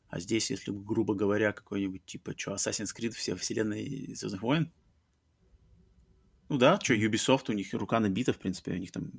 А 0.10 0.20
здесь, 0.20 0.52
если, 0.52 0.72
грубо 0.72 1.16
говоря, 1.16 1.54
какой-нибудь, 1.54 2.06
типа, 2.06 2.34
что, 2.36 2.54
Assassin's 2.54 2.90
Creed, 2.98 3.12
все 3.12 3.36
вселенной 3.36 4.14
Звездных 4.14 4.42
войн, 4.42 4.72
ну 6.50 6.58
да, 6.58 6.78
что, 6.82 6.94
Ubisoft, 6.94 7.46
у 7.48 7.54
них 7.54 7.74
рука 7.74 8.02
набита, 8.02 8.34
в 8.34 8.38
принципе, 8.38 8.74
у 8.74 8.78
них 8.78 8.92
там 8.92 9.10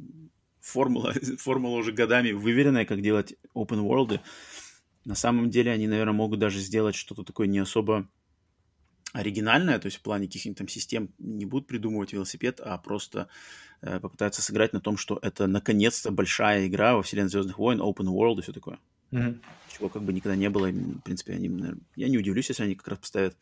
формула, 0.61 1.15
формула 1.39 1.79
уже 1.79 1.93
годами 1.93 2.33
выверенная, 2.33 2.85
как 2.85 3.01
делать 3.01 3.35
open 3.55 3.81
world. 3.81 4.21
На 5.07 5.15
самом 5.15 5.49
деле 5.49 5.73
они, 5.73 5.87
наверное, 5.89 6.13
могут 6.13 6.39
даже 6.39 6.59
сделать 6.59 6.95
что-то 6.95 7.25
такое 7.25 7.47
не 7.47 7.59
особо 7.59 8.07
оригинальное, 9.13 9.79
то 9.79 9.87
есть 9.87 9.99
в 9.99 10.03
плане 10.03 10.27
каких-нибудь 10.27 10.59
там 10.59 10.69
систем 10.69 11.11
не 11.19 11.45
будут 11.45 11.67
придумывать 11.67 12.13
велосипед, 12.13 12.61
а 12.61 12.79
просто 12.79 13.29
э, 13.83 14.01
попытаются 14.01 14.43
сыграть 14.43 14.73
на 14.73 14.81
том, 14.81 14.97
что 14.97 15.19
это 15.23 15.47
наконец-то 15.47 16.11
большая 16.11 16.67
игра 16.67 16.97
во 16.97 17.03
вселенной 17.03 17.29
Звездных 17.29 17.59
войн, 17.59 17.81
open 17.81 18.07
world 18.07 18.39
и 18.39 18.43
все 18.43 18.53
такое. 18.53 18.79
Mm-hmm. 19.11 19.41
Чего 19.77 19.89
как 19.91 20.03
бы 20.03 20.13
никогда 20.13 20.37
не 20.37 20.49
было. 20.49 20.69
В 20.69 21.01
принципе, 21.01 21.35
они, 21.35 21.49
наверное, 21.49 21.83
я 21.97 22.09
не 22.09 22.19
удивлюсь, 22.19 22.49
если 22.49 22.65
они 22.65 22.75
как 22.75 22.89
раз 22.89 22.99
поставят 22.99 23.37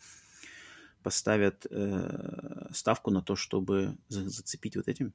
поставят 1.03 1.67
э, 1.71 2.69
ставку 2.73 3.11
на 3.11 3.23
то, 3.23 3.35
чтобы 3.35 3.97
за 4.09 4.29
зацепить 4.29 4.77
вот 4.77 4.89
этим? 4.89 5.15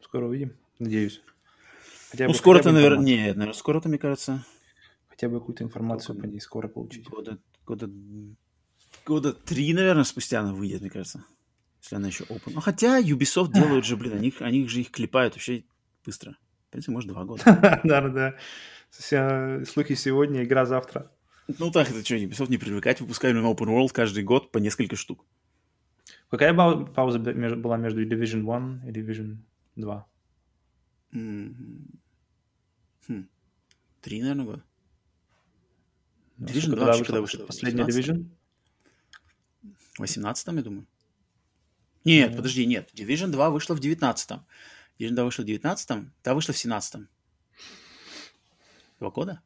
Скоро 0.00 0.26
увидим, 0.26 0.56
надеюсь. 0.78 1.22
Хотя 2.10 2.26
ну, 2.26 2.34
скоро-то, 2.34 2.72
наверное, 2.72 3.04
нет, 3.04 3.36
наверное, 3.36 3.58
скоро-то, 3.58 3.88
мне 3.88 3.98
кажется... 3.98 4.44
Хотя 5.08 5.30
бы 5.30 5.38
какую-то 5.38 5.64
информацию 5.64 6.14
Сколько? 6.14 6.28
по 6.28 6.30
ней 6.30 6.40
скоро 6.40 6.68
получить. 6.68 7.08
Года, 7.08 7.38
года, 7.64 7.90
года 9.06 9.32
три, 9.32 9.72
наверное, 9.72 10.04
спустя 10.04 10.40
она 10.40 10.52
выйдет, 10.52 10.80
мне 10.80 10.90
кажется. 10.90 11.24
Если 11.80 11.96
она 11.96 12.08
еще 12.08 12.24
open. 12.24 12.52
Ну, 12.52 12.60
хотя 12.60 13.00
Ubisoft 13.00 13.52
делают 13.52 13.86
же, 13.86 13.96
блин, 13.96 14.14
они, 14.14 14.34
они 14.40 14.66
же 14.66 14.80
их 14.80 14.90
клепают 14.90 15.34
вообще 15.34 15.64
быстро. 16.04 16.36
В 16.66 16.70
принципе, 16.72 16.92
может, 16.92 17.08
два 17.08 17.24
года. 17.24 17.42
Да-да-да. 17.84 18.34
Слухи 19.64 19.94
сегодня, 19.94 20.42
игра 20.42 20.66
завтра. 20.66 21.12
Ну 21.58 21.70
так, 21.70 21.88
это 21.88 22.04
что, 22.04 22.16
Ubisoft 22.16 22.50
не 22.50 22.58
привлекать, 22.58 23.00
выпускали 23.00 23.32
на 23.32 23.46
Open 23.46 23.68
World 23.68 23.92
каждый 23.92 24.24
год 24.24 24.50
по 24.50 24.58
несколько 24.58 24.96
штук. 24.96 25.24
Какая 26.28 26.52
пауза 26.54 27.20
была 27.20 27.76
между 27.76 28.04
Division 28.04 28.52
1 28.52 28.88
и 28.88 28.92
Division 28.92 29.36
2? 29.76 30.06
Хм. 31.12 31.86
Три, 34.00 34.20
наверное, 34.20 34.44
года. 34.44 34.64
Ну, 36.38 36.46
Division 36.46 36.74
2 36.74 36.84
вообще 36.84 37.04
когда 37.04 37.20
вышел? 37.20 37.46
Последний 37.46 37.82
Division? 37.82 38.26
В 39.96 40.00
18 40.00 40.46
я 40.46 40.62
думаю. 40.62 40.86
Нет, 42.04 42.32
mm 42.32 42.36
подожди, 42.36 42.66
нет. 42.66 42.90
Division 42.94 43.28
2 43.28 43.50
вышла 43.50 43.74
в 43.74 43.80
19-м. 43.80 44.44
Division 44.98 45.14
2 45.14 45.24
вышла 45.24 45.42
в 45.42 45.46
19-м, 45.46 46.12
та 46.22 46.34
вышла 46.34 46.52
в 46.52 46.56
17-м. 46.56 47.08
Два 49.00 49.10
года? 49.10 49.42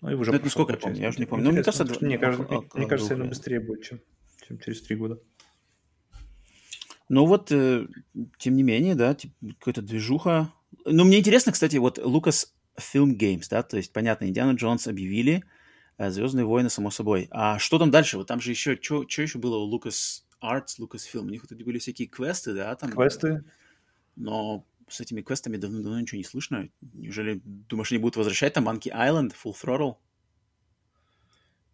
Ну, 0.00 0.10
и 0.10 0.14
уже 0.14 0.32
это 0.32 0.48
сколько 0.50 0.72
я 0.72 0.78
помню, 0.78 1.00
я 1.00 1.08
уже 1.08 1.18
не 1.18 1.26
помню. 1.26 1.44
Ну, 1.46 1.52
мне 1.52 1.62
кажется, 1.62 1.84
мне, 2.00 2.18
кажется, 2.18 2.64
мне 2.74 2.86
кажется, 2.86 3.14
оно 3.14 3.24
быстрее 3.24 3.60
будет, 3.60 3.84
чем, 3.84 4.00
чем 4.46 4.58
через 4.58 4.82
три 4.82 4.96
года. 4.96 5.20
Ну 7.08 7.26
вот, 7.26 7.50
э, 7.50 7.86
тем 8.38 8.54
не 8.54 8.62
менее, 8.62 8.94
да, 8.94 9.14
типа, 9.14 9.34
какая-то 9.58 9.82
движуха. 9.82 10.52
Ну, 10.84 11.04
мне 11.04 11.18
интересно, 11.18 11.52
кстати, 11.52 11.76
вот 11.78 11.98
Lucas 11.98 12.48
Film 12.78 13.16
Games, 13.16 13.46
да, 13.50 13.62
то 13.62 13.76
есть, 13.76 13.92
понятно, 13.92 14.26
Индиана 14.26 14.54
Джонс 14.54 14.86
объявили, 14.86 15.42
э, 15.42 15.57
Звездные 15.98 16.46
войны, 16.46 16.70
само 16.70 16.90
собой. 16.90 17.28
А 17.30 17.58
что 17.58 17.78
там 17.78 17.90
дальше? 17.90 18.18
Вот 18.18 18.28
там 18.28 18.40
же 18.40 18.50
еще, 18.50 18.78
что 18.80 19.02
еще 19.02 19.38
было 19.38 19.56
у 19.56 19.74
Lucas 19.74 20.22
Arts, 20.40 20.78
Lucas 20.78 21.02
Film? 21.12 21.22
У 21.22 21.30
них 21.30 21.42
вот 21.48 21.60
были 21.60 21.78
всякие 21.78 22.06
квесты, 22.06 22.54
да? 22.54 22.74
Там, 22.76 22.92
квесты? 22.92 23.44
Но 24.14 24.64
с 24.88 25.00
этими 25.00 25.22
квестами 25.22 25.56
давно-давно 25.56 26.00
ничего 26.00 26.18
не 26.18 26.24
слышно. 26.24 26.68
Неужели, 26.80 27.40
думаешь, 27.44 27.90
они 27.90 28.00
будут 28.00 28.16
возвращать 28.16 28.54
там 28.54 28.68
Monkey 28.68 28.92
Island, 28.92 29.34
Full 29.44 29.54
Throttle? 29.60 29.96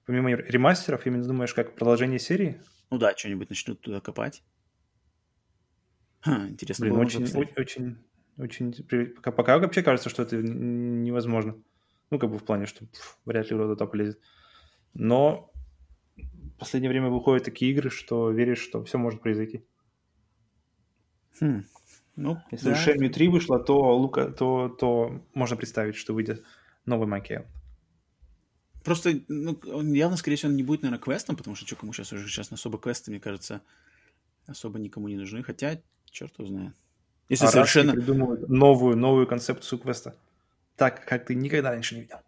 Помимо 0.07 0.31
ремастеров, 0.31 1.07
именно 1.07 1.25
думаешь, 1.25 1.55
как 1.55 1.75
продолжение 1.75 2.19
серии? 2.19 2.61
Ну 2.91 2.99
да, 2.99 3.17
что-нибудь 3.17 3.51
начнут 3.51 3.81
туда 3.81 4.01
копать. 4.01 4.43
Ха, 6.21 6.49
интересно 6.49 6.87
Блин, 6.87 6.97
очень, 6.99 7.25
очень, 7.25 7.57
очень, 7.57 7.99
очень... 8.39 9.07
Пока, 9.15 9.33
пока 9.33 9.59
вообще 9.59 9.83
кажется, 9.83 10.09
что 10.09 10.23
это 10.23 10.37
невозможно. 10.37 11.57
Ну, 12.14 12.20
как 12.20 12.31
бы 12.31 12.38
в 12.38 12.44
плане, 12.44 12.66
что 12.66 12.87
пф, 12.87 13.18
вряд 13.24 13.50
ли 13.50 13.57
кто-то 13.57 13.87
полезет. 13.87 14.20
Но 14.92 15.50
в 16.16 16.59
последнее 16.61 16.88
время 16.88 17.09
выходят 17.09 17.44
такие 17.44 17.72
игры, 17.72 17.90
что 17.90 18.31
веришь, 18.31 18.61
что 18.61 18.85
все 18.85 18.98
может 18.98 19.20
произойти. 19.20 19.66
Хм. 21.40 21.64
Ну, 22.14 22.38
Если 22.53 22.70
да. 22.70 22.77
Shenmue 22.77 23.09
3 23.09 23.27
вышло, 23.27 23.59
то, 23.59 23.98
Лука, 23.98 24.31
то, 24.31 24.68
то 24.68 25.24
можно 25.35 25.57
представить, 25.57 25.96
что 25.96 26.14
выйдет 26.14 26.44
новый 26.87 27.09
Макел. 27.09 27.46
Просто, 28.85 29.20
ну, 29.27 29.59
он 29.66 29.92
явно, 29.92 30.16
скорее 30.16 30.37
всего, 30.37 30.50
он 30.50 30.57
не 30.57 30.62
будет, 30.62 30.83
наверное, 30.83 31.03
квестом, 31.03 31.35
потому 31.35 31.57
что 31.57 31.66
что 31.66 31.74
кому 31.74 31.92
сейчас 31.92 32.12
уже 32.12 32.29
сейчас 32.29 32.53
особо 32.53 32.79
квесты, 32.79 33.11
мне 33.11 33.18
кажется, 33.18 33.61
особо 34.46 34.79
никому 34.79 35.09
не 35.09 35.16
нужны. 35.16 35.42
Хотя, 35.42 35.83
черт 36.05 36.33
его 36.38 36.46
знает. 36.46 36.77
Если 37.29 37.46
а 37.46 37.48
совершенно... 37.48 37.92
придумывают 37.92 38.48
новую, 38.48 38.96
новую 38.96 39.27
концепцию 39.27 39.81
квеста. 39.81 40.14
Так, 40.77 41.07
как 41.07 41.27
ты 41.27 41.35
никогда 41.35 41.71
раньше 41.71 41.95
не 41.95 42.03
видел. 42.03 42.19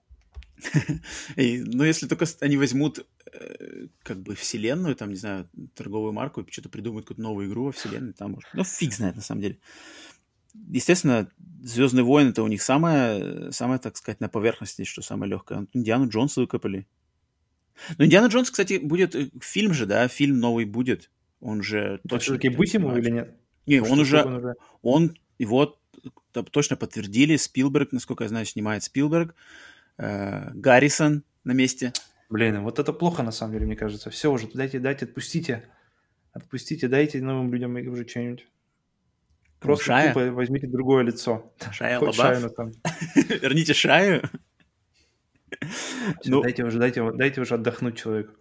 Ну, 1.37 1.85
если 1.85 2.07
только 2.07 2.25
они 2.41 2.57
возьмут 2.57 3.07
э, 3.31 3.89
как 4.03 4.23
бы 4.23 4.35
вселенную, 4.35 4.97
там, 4.97 5.11
не 5.11 5.17
знаю, 5.17 5.49
торговую 5.75 6.13
марку 6.13 6.41
и 6.41 6.51
что-то 6.51 6.69
придумают 6.69 7.07
какую-то 7.07 7.23
новую 7.23 7.49
игру 7.49 7.65
во 7.65 7.73
вселенной, 7.73 8.13
там 8.13 8.33
может. 8.33 8.49
Ну, 8.55 8.65
фиг 8.65 8.93
знает, 8.93 9.17
на 9.17 9.23
самом 9.23 9.43
деле. 9.43 9.59
Естественно, 10.55 11.31
Звездные 11.67 12.05
войны 12.05 12.29
это 12.29 12.45
у 12.45 12.47
них 12.47 12.63
самое, 12.63 13.51
самое, 13.51 13.81
так 13.81 13.97
сказать, 13.97 14.21
на 14.21 14.29
поверхности, 14.29 14.85
что 14.85 15.03
самое 15.03 15.31
легкое. 15.31 15.67
Индиану 15.73 16.09
Джонса 16.09 16.41
выкопали. 16.41 16.87
Но 17.99 18.05
Индиана 18.05 18.27
Джонс, 18.27 18.51
кстати, 18.51 18.79
будет 18.79 19.17
э, 19.17 19.31
фильм 19.41 19.75
же, 19.75 19.85
да, 19.87 20.07
фильм 20.07 20.39
новый 20.39 20.65
будет. 20.65 21.11
Он 21.41 21.63
же 21.63 22.01
точно... 22.09 22.35
Все-таки 22.35 22.51
быть 22.51 22.73
ему 22.73 22.97
или 22.97 23.11
нет? 23.11 23.35
Не, 23.67 23.81
он 23.81 23.99
уже, 23.99 24.23
он 24.23 24.35
уже, 24.35 24.55
он 24.83 25.17
его 25.39 25.77
точно 26.42 26.77
подтвердили. 26.77 27.37
Спилберг, 27.37 27.92
насколько 27.92 28.25
я 28.25 28.29
знаю, 28.29 28.46
снимает 28.46 28.83
Спилберг. 28.83 29.35
Э, 29.99 30.51
Гаррисон 30.55 31.22
на 31.44 31.53
месте. 31.53 31.92
Блин, 32.29 32.62
вот 32.62 32.79
это 32.79 32.92
плохо 32.92 33.22
на 33.22 33.33
самом 33.33 33.53
деле, 33.55 33.66
мне 33.66 33.77
кажется. 33.77 34.11
Все 34.11 34.31
уже, 34.31 34.49
дайте, 34.53 34.79
дайте, 34.79 35.05
отпустите. 35.05 35.68
Отпустите, 36.33 36.88
дайте 36.88 37.22
новым 37.22 37.53
людям 37.53 37.75
уже 37.77 38.07
что-нибудь. 38.07 38.46
Просто 39.61 39.87
Шая? 39.87 40.09
тупо 40.12 40.31
возьмите 40.33 40.66
другое 40.66 41.03
лицо. 41.03 41.53
Шая 41.72 41.99
Хоть? 41.99 42.14
Шаю 42.14 42.51
самом- 42.51 42.72
Верните 43.14 43.72
Шаю. 43.75 44.22
Всё, 46.20 46.31
Ну, 46.31 46.42
дайте 46.42 46.64
уже, 46.64 46.79
дайте, 46.79 47.11
дайте 47.12 47.40
уже 47.40 47.55
отдохнуть 47.55 47.96
человеку. 47.96 48.35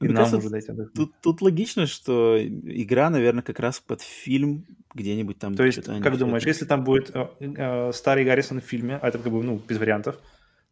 И 0.00 0.04
Мне 0.04 0.14
нам 0.14 0.24
кажется, 0.24 0.46
уже 0.46 0.56
отдохнуть. 0.56 0.94
Тут, 0.94 1.12
тут 1.20 1.42
логично, 1.42 1.86
что 1.86 2.38
игра, 2.42 3.10
наверное, 3.10 3.42
как 3.42 3.60
раз 3.60 3.80
под 3.80 4.00
фильм 4.00 4.64
где-нибудь 4.94 5.38
там. 5.38 5.54
То 5.54 5.64
есть, 5.64 5.86
они 5.88 6.00
как 6.00 6.16
думаешь, 6.16 6.46
если 6.46 6.64
там 6.64 6.84
будет 6.84 7.10
э, 7.14 7.28
э, 7.40 7.92
старый 7.92 8.24
Гаррисон 8.24 8.62
в 8.62 8.64
фильме, 8.64 8.96
а 8.96 9.08
это 9.08 9.18
как 9.18 9.30
бы, 9.30 9.42
ну, 9.42 9.58
без 9.58 9.76
вариантов, 9.76 10.18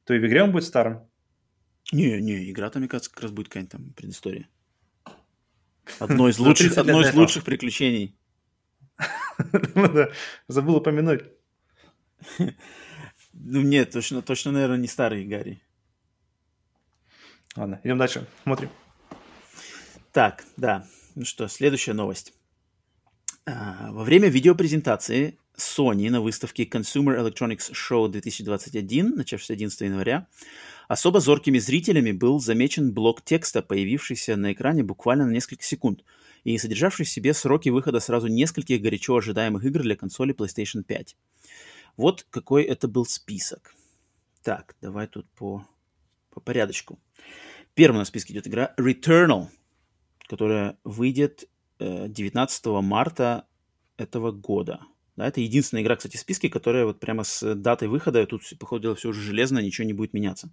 то 0.04 0.14
и 0.14 0.18
в 0.18 0.26
игре 0.26 0.42
он 0.42 0.52
будет 0.52 0.64
старым? 0.64 1.02
Не, 1.92 2.20
не, 2.22 2.50
игра 2.50 2.70
там, 2.70 2.80
мне 2.80 2.88
кажется, 2.88 3.10
как 3.10 3.22
раз 3.22 3.30
будет 3.30 3.48
какая-нибудь 3.48 3.72
там 3.72 3.92
предыстория. 3.92 4.48
Одно 5.98 6.30
из 6.30 6.36
За 6.36 6.42
лучших, 6.44 6.74
30 6.74 6.76
лет 6.78 6.86
одно 6.86 7.00
из 7.02 7.14
лучших 7.14 7.44
приключений. 7.44 8.18
Ну 9.74 10.08
забыл 10.48 10.76
упомянуть. 10.76 11.24
Ну, 13.40 13.60
нет, 13.60 13.92
точно, 13.92 14.20
точно, 14.20 14.50
наверное, 14.50 14.78
не 14.78 14.88
старый 14.88 15.24
Гарри. 15.24 15.62
Ладно, 17.54 17.80
идем 17.84 17.96
дальше, 17.96 18.26
смотрим. 18.42 18.68
Так, 20.12 20.44
да. 20.56 20.86
Ну 21.14 21.24
что, 21.24 21.48
следующая 21.48 21.92
новость. 21.92 22.32
А, 23.46 23.90
Во 23.92 24.04
время 24.04 24.28
видеопрезентации 24.28 25.38
Sony 25.56 26.10
на 26.10 26.20
выставке 26.20 26.64
Consumer 26.64 27.18
Electronics 27.18 27.72
Show 27.72 28.08
2021, 28.08 29.16
начавшейся 29.16 29.54
11 29.54 29.80
января, 29.82 30.26
особо 30.86 31.20
зоркими 31.20 31.58
зрителями 31.58 32.12
был 32.12 32.40
замечен 32.40 32.92
блок 32.92 33.22
текста, 33.22 33.60
появившийся 33.60 34.36
на 34.36 34.52
экране 34.52 34.82
буквально 34.82 35.26
на 35.26 35.32
несколько 35.32 35.64
секунд 35.64 36.04
и 36.44 36.56
содержавший 36.56 37.04
в 37.04 37.10
себе 37.10 37.34
сроки 37.34 37.68
выхода 37.68 38.00
сразу 38.00 38.28
нескольких 38.28 38.80
горячо 38.80 39.16
ожидаемых 39.16 39.64
игр 39.64 39.82
для 39.82 39.96
консоли 39.96 40.34
PlayStation 40.34 40.82
5. 40.82 41.16
Вот 41.96 42.26
какой 42.30 42.62
это 42.62 42.86
был 42.86 43.04
список. 43.04 43.74
Так, 44.42 44.76
давай 44.80 45.08
тут 45.08 45.28
по, 45.30 45.66
по 46.30 46.40
порядочку. 46.40 46.98
Первым 47.74 47.98
на 47.98 48.04
списке 48.04 48.32
идет 48.32 48.46
игра 48.46 48.72
Returnal, 48.78 49.48
которая 50.28 50.78
выйдет 50.84 51.48
э, 51.78 52.06
19 52.08 52.66
марта 52.82 53.46
этого 53.96 54.30
года. 54.30 54.80
Да, 55.16 55.26
это 55.26 55.40
единственная 55.40 55.82
игра, 55.82 55.96
кстати, 55.96 56.16
в 56.16 56.20
списке, 56.20 56.48
которая 56.48 56.84
вот 56.84 57.00
прямо 57.00 57.24
с 57.24 57.56
датой 57.56 57.88
выхода, 57.88 58.24
тут, 58.24 58.42
по 58.60 58.66
ходу 58.66 58.82
дела, 58.82 58.94
все 58.94 59.08
уже 59.08 59.20
железно, 59.20 59.58
ничего 59.58 59.84
не 59.84 59.92
будет 59.92 60.12
меняться. 60.12 60.48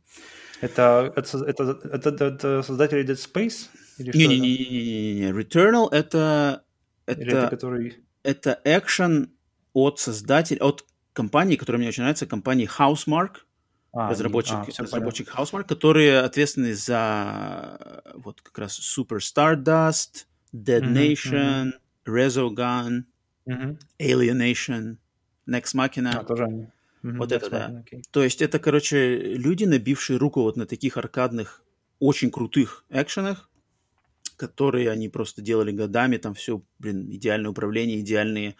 Это, 0.59 1.13
это, 1.15 1.37
это, 1.45 1.79
это, 1.91 2.25
это, 2.25 2.63
создатели 2.63 3.05
Dead 3.05 3.15
Space? 3.15 3.67
Или 3.99 4.11
что 4.11 5.29
это? 5.29 5.39
Returnal 5.39 5.87
это, 5.91 6.63
Или 7.05 7.27
это 7.27 7.37
это, 7.37 7.47
который... 7.49 7.97
это 8.23 8.59
экшен 8.63 9.29
от 9.73 9.99
создателя, 9.99 10.63
от 10.63 10.83
компании, 11.13 11.57
которая 11.57 11.79
мне 11.79 11.89
очень 11.89 12.01
нравится, 12.01 12.25
компании 12.25 12.67
Housemark, 12.67 13.41
А, 13.97 14.09
разработчик, 14.09 14.57
а, 14.57 14.83
разработчик 14.83 15.29
Housemark, 15.33 15.63
которые 15.63 16.19
ответственны 16.19 16.73
за 16.75 17.77
э, 17.79 18.11
вот 18.15 18.41
как 18.41 18.57
раз 18.59 18.77
Super 18.77 19.19
Stardust, 19.19 20.25
Dead 20.53 20.81
Мгм, 20.81 20.97
Nation, 20.97 21.71
Resogun, 22.05 22.55
понятно. 22.55 23.05
Мгм. 23.45 23.79
Alienation, 23.99 24.97
Nex 25.49 25.73
Machina. 25.73 26.19
А, 26.19 26.23
тоже 26.25 26.43
они. 26.43 26.67
Мгм, 27.03 27.19
Вот 27.19 27.31
это 27.31 27.49
да. 27.49 27.79
Окей. 27.79 28.03
То 28.11 28.21
есть 28.23 28.41
это, 28.41 28.59
короче, 28.59 29.17
люди, 29.17 29.63
набившие 29.63 30.17
руку 30.17 30.41
вот 30.41 30.57
на 30.57 30.65
таких 30.65 30.97
аркадных, 30.97 31.63
очень 31.99 32.31
крутых 32.31 32.83
экшенах, 32.89 33.49
которые 34.37 34.89
они 34.91 35.09
просто 35.09 35.41
делали 35.41 35.71
годами, 35.71 36.17
там 36.17 36.33
все, 36.33 36.61
блин, 36.79 37.09
идеальное 37.09 37.51
управление, 37.51 37.99
идеальный 38.01 38.55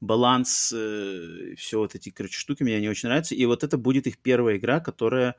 баланс, 0.00 0.66
все 0.68 1.78
вот 1.78 1.94
эти, 1.94 2.10
короче, 2.10 2.38
штуки 2.38 2.62
мне 2.62 2.76
они 2.76 2.88
очень 2.88 3.08
нравятся. 3.08 3.34
И 3.34 3.44
вот 3.46 3.64
это 3.64 3.78
будет 3.78 4.06
их 4.06 4.18
первая 4.18 4.56
игра, 4.56 4.80
которая, 4.80 5.34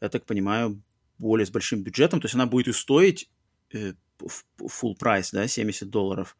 я 0.00 0.08
так 0.08 0.26
понимаю, 0.26 0.82
более 1.18 1.46
с 1.46 1.50
большим 1.50 1.82
бюджетом, 1.82 2.20
то 2.20 2.26
есть 2.26 2.34
она 2.34 2.46
будет 2.46 2.68
и 2.68 2.72
стоить 2.72 3.30
э, 3.72 3.94
full 4.18 4.94
прайс, 4.98 5.30
да, 5.30 5.46
70 5.46 5.88
долларов. 5.90 6.36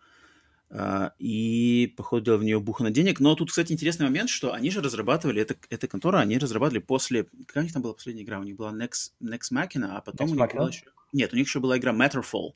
А, 0.70 1.12
И, 1.18 1.94
по 1.96 2.02
ходу 2.02 2.24
дела, 2.24 2.36
в 2.38 2.44
нее 2.44 2.58
бухано 2.58 2.90
денег. 2.90 3.20
Но 3.20 3.34
тут, 3.36 3.50
кстати, 3.50 3.72
интересный 3.72 4.06
момент, 4.06 4.28
что 4.30 4.52
они 4.52 4.70
же 4.70 4.80
разрабатывали, 4.80 5.40
это, 5.40 5.56
эта 5.70 5.86
контора, 5.86 6.18
они 6.18 6.38
разрабатывали 6.38 6.80
после... 6.82 7.24
Какая 7.46 7.60
у 7.60 7.64
них 7.64 7.72
там 7.72 7.82
была 7.82 7.94
последняя 7.94 8.24
игра? 8.24 8.40
У 8.40 8.44
них 8.44 8.56
была 8.56 8.72
Next, 8.72 9.12
Next 9.22 9.52
Machina, 9.52 9.96
а 9.96 10.00
потом 10.00 10.26
Next 10.26 10.30
у 10.30 10.34
них 10.34 10.42
Machina? 10.42 10.56
была 10.56 10.68
еще... 10.68 10.84
Нет, 11.12 11.32
у 11.32 11.36
них 11.36 11.46
еще 11.46 11.60
была 11.60 11.78
игра 11.78 11.92
Matterfall, 11.92 12.54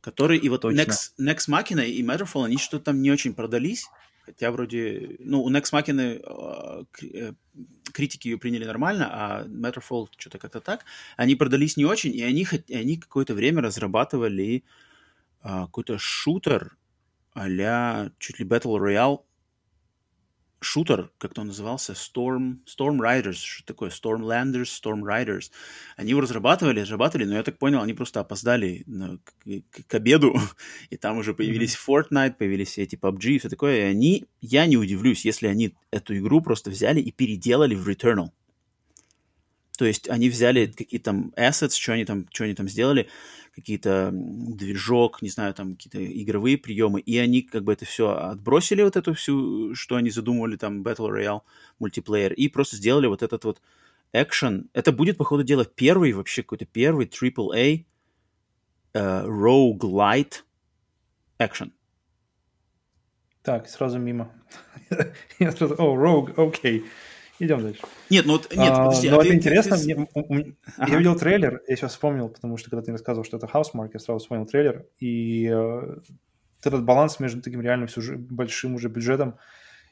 который... 0.00 0.38
И 0.38 0.48
вот 0.48 0.62
Точно. 0.62 0.80
Next, 0.80 1.12
Next 1.20 1.48
Machina 1.48 1.86
и 1.86 2.02
Matterfall, 2.02 2.44
они 2.44 2.58
что-то 2.58 2.86
там 2.86 3.02
не 3.02 3.10
очень 3.10 3.34
продались. 3.34 3.86
Хотя 4.24 4.50
вроде... 4.50 5.16
Ну, 5.20 5.42
у 5.42 5.50
Next 5.50 5.72
Machina 5.72 6.20
э, 6.22 6.84
э, 7.14 7.32
критики 7.92 8.28
ее 8.28 8.38
приняли 8.38 8.64
нормально, 8.64 9.08
а 9.10 9.44
Matterfall 9.44 10.08
что-то 10.16 10.38
как-то 10.38 10.60
так. 10.60 10.84
Они 11.16 11.36
продались 11.36 11.76
не 11.76 11.84
очень, 11.84 12.14
и 12.14 12.22
они, 12.22 12.46
они 12.70 12.96
какое-то 12.96 13.34
время 13.34 13.62
разрабатывали 13.62 14.64
а, 15.40 15.66
какой-то 15.66 15.98
шутер 15.98 16.76
а 17.36 18.08
чуть 18.18 18.38
ли 18.38 18.46
Battle 18.46 18.78
Royale 18.78 19.20
шутер, 20.60 21.10
как-то 21.18 21.42
он 21.42 21.48
назывался, 21.48 21.92
Storm, 21.92 22.58
Storm 22.66 22.98
Riders, 22.98 23.36
что 23.36 23.66
такое, 23.66 23.90
Stormlanders, 23.90 24.64
Storm 24.64 25.02
Riders. 25.02 25.50
Они 25.96 26.10
его 26.10 26.20
разрабатывали, 26.20 26.80
разрабатывали, 26.80 27.26
но 27.26 27.36
я 27.36 27.42
так 27.42 27.58
понял, 27.58 27.82
они 27.82 27.94
просто 27.94 28.20
опоздали 28.20 28.82
на- 28.86 29.18
к, 29.18 29.32
к- 29.70 29.86
к 29.86 29.94
обеду, 29.94 30.34
и 30.90 30.96
там 30.96 31.18
уже 31.18 31.34
появились 31.34 31.76
Fortnite, 31.76 32.34
появились 32.34 32.68
все 32.68 32.82
эти 32.82 32.96
PUBG 32.96 33.30
и 33.30 33.38
все 33.38 33.48
такое, 33.48 33.78
и 33.78 33.90
они, 33.90 34.24
я 34.40 34.66
не 34.66 34.76
удивлюсь, 34.76 35.24
если 35.24 35.46
они 35.46 35.74
эту 35.90 36.16
игру 36.16 36.40
просто 36.40 36.70
взяли 36.70 37.00
и 37.00 37.12
переделали 37.12 37.74
в 37.74 37.88
Returnal. 37.88 38.28
То 39.76 39.84
есть 39.84 40.08
они 40.08 40.28
взяли 40.28 40.66
какие-то 40.66 41.06
там 41.06 41.32
assets, 41.36 41.76
что 41.78 41.92
они 41.92 42.04
там, 42.04 42.26
что 42.32 42.44
они 42.44 42.54
там 42.54 42.68
сделали, 42.68 43.08
какие-то 43.54 44.10
движок, 44.12 45.22
не 45.22 45.28
знаю, 45.28 45.54
там 45.54 45.76
какие-то 45.76 46.04
игровые 46.04 46.58
приемы, 46.58 47.00
и 47.00 47.16
они 47.18 47.42
как 47.42 47.64
бы 47.64 47.72
это 47.72 47.84
все 47.84 48.10
отбросили, 48.10 48.82
вот 48.82 48.96
эту 48.96 49.14
всю, 49.14 49.74
что 49.74 49.96
они 49.96 50.10
задумывали, 50.10 50.56
там, 50.56 50.82
Battle 50.82 51.10
Royale, 51.10 51.40
мультиплеер, 51.78 52.32
и 52.34 52.48
просто 52.48 52.76
сделали 52.76 53.06
вот 53.06 53.22
этот 53.22 53.44
вот 53.44 53.62
экшен. 54.12 54.68
Это 54.74 54.92
будет, 54.92 55.16
по 55.16 55.24
ходу 55.24 55.42
дела, 55.42 55.64
первый, 55.64 56.12
вообще 56.12 56.42
какой-то 56.42 56.66
первый 56.66 57.06
AAA 57.06 57.86
э, 58.92 59.24
roguelite 59.26 60.42
экшен. 61.38 61.72
Так, 63.42 63.68
сразу 63.68 63.98
мимо. 63.98 64.32
О, 64.90 65.96
Rogue, 65.96 66.34
окей. 66.36 66.84
Идем 67.38 67.60
дальше. 67.62 67.82
Нет, 68.10 68.24
ну 68.26 68.32
вот, 68.34 68.50
нет, 68.54 68.70
А, 68.72 68.84
подожди. 68.86 69.10
ну, 69.10 69.16
а 69.18 69.20
это 69.20 69.28
ты- 69.28 69.34
интересно. 69.34 69.76
ты- 69.76 69.84
мне- 69.84 70.54
Ага. 70.78 70.92
Я 70.92 70.98
видел 70.98 71.16
трейлер, 71.18 71.60
я 71.68 71.76
сейчас 71.76 71.92
вспомнил, 71.92 72.28
потому 72.28 72.56
что 72.56 72.70
когда 72.70 72.82
ты 72.82 72.90
мне 72.90 72.96
рассказывал, 72.96 73.24
что 73.24 73.36
это 73.36 73.46
Housemark, 73.46 73.90
я 73.92 74.00
сразу 74.00 74.20
вспомнил 74.20 74.46
трейлер. 74.46 74.86
И 74.98 75.50
э, 75.52 75.96
этот 76.64 76.84
баланс 76.84 77.20
между 77.20 77.42
таким 77.42 77.60
реально 77.60 77.86
всё 77.86 78.00
же 78.00 78.16
большим 78.16 78.74
уже 78.74 78.88
бюджетом 78.88 79.36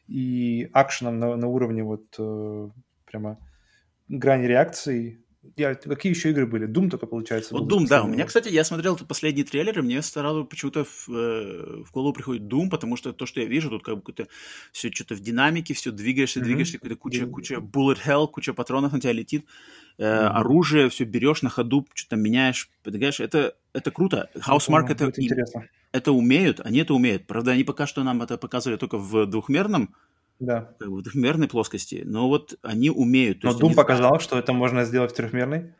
и 0.09 0.68
акшеном 0.72 1.18
на, 1.18 1.37
на 1.37 1.46
уровне 1.46 1.83
вот 1.83 2.04
э, 2.18 2.68
прямо 3.07 3.38
грани 4.09 4.46
реакции. 4.46 5.23
Я, 5.57 5.74
какие 5.74 6.12
еще 6.12 6.30
игры 6.30 6.46
были? 6.46 6.66
Doom 6.68 6.90
только, 6.90 7.07
получается, 7.07 7.54
Вот 7.54 7.70
Doom, 7.70 7.87
да. 7.88 8.04
У 8.04 8.09
меня, 8.09 8.24
кстати, 8.24 8.48
я 8.48 8.64
смотрел 8.64 8.96
последний 8.96 9.44
трейлер, 9.44 9.78
и 9.78 9.83
мне 9.83 10.02
сразу 10.02 10.44
почему-то 10.44 10.85
в, 10.85 11.09
э, 11.09 11.83
в 11.85 11.92
голову 11.92 12.12
приходит 12.12 12.42
Doom, 12.42 12.68
потому 12.70 12.96
что 12.96 13.12
то, 13.12 13.26
что 13.26 13.40
я 13.40 13.46
вижу, 13.46 13.70
тут 13.70 13.83
как 13.85 13.96
бы 13.96 14.00
какое-то 14.02 14.28
все 14.72 14.90
что-то 14.90 15.14
в 15.14 15.20
динамике, 15.20 15.74
все 15.74 15.90
двигаешься, 15.90 16.40
Мгм. 16.40 16.48
двигаешься, 16.48 16.78
какая-то 16.78 16.96
куча, 16.96 17.18
Дин- 17.20 17.30
куча 17.30 17.54
bullet 17.57 17.98
hell, 18.04 18.28
куча 18.28 18.52
патронов 18.54 18.92
на 18.92 19.00
тебя 19.00 19.12
летит, 19.12 19.44
э, 19.98 20.26
Мгм. 20.26 20.37
оружие, 20.37 20.88
все 20.88 21.04
берешь 21.04 21.42
на 21.42 21.50
ходу, 21.50 21.87
что-то 21.94 22.16
меняешь, 22.16 22.70
подвигаешь. 22.83 23.20
Это, 23.20 23.54
это 23.72 23.90
круто. 23.90 24.30
Housemark 24.35 24.87
это, 24.88 25.12
интересно. 25.16 25.68
это 25.92 26.12
умеют, 26.12 26.61
они 26.61 26.80
это 26.80 26.94
умеют. 26.94 27.26
Правда, 27.26 27.52
они 27.52 27.64
пока 27.64 27.87
что 27.87 28.02
нам 28.02 28.22
это 28.22 28.38
показывали 28.38 28.78
только 28.78 28.98
в 28.98 29.26
двухмерном, 29.26 29.94
Да. 30.40 30.75
как 30.79 30.90
бы 30.90 30.99
в 30.99 31.03
двухмерной 31.03 31.49
плоскости, 31.49 32.03
но 32.05 32.29
вот 32.29 32.59
они 32.62 32.90
умеют. 32.90 33.42
Но 33.42 33.53
Doom 33.53 33.66
они- 33.66 33.75
показал, 33.75 34.20
что 34.20 34.38
это 34.38 34.53
можно 34.53 34.85
сделать 34.85 35.12
в 35.12 35.14
трехмерной. 35.14 35.75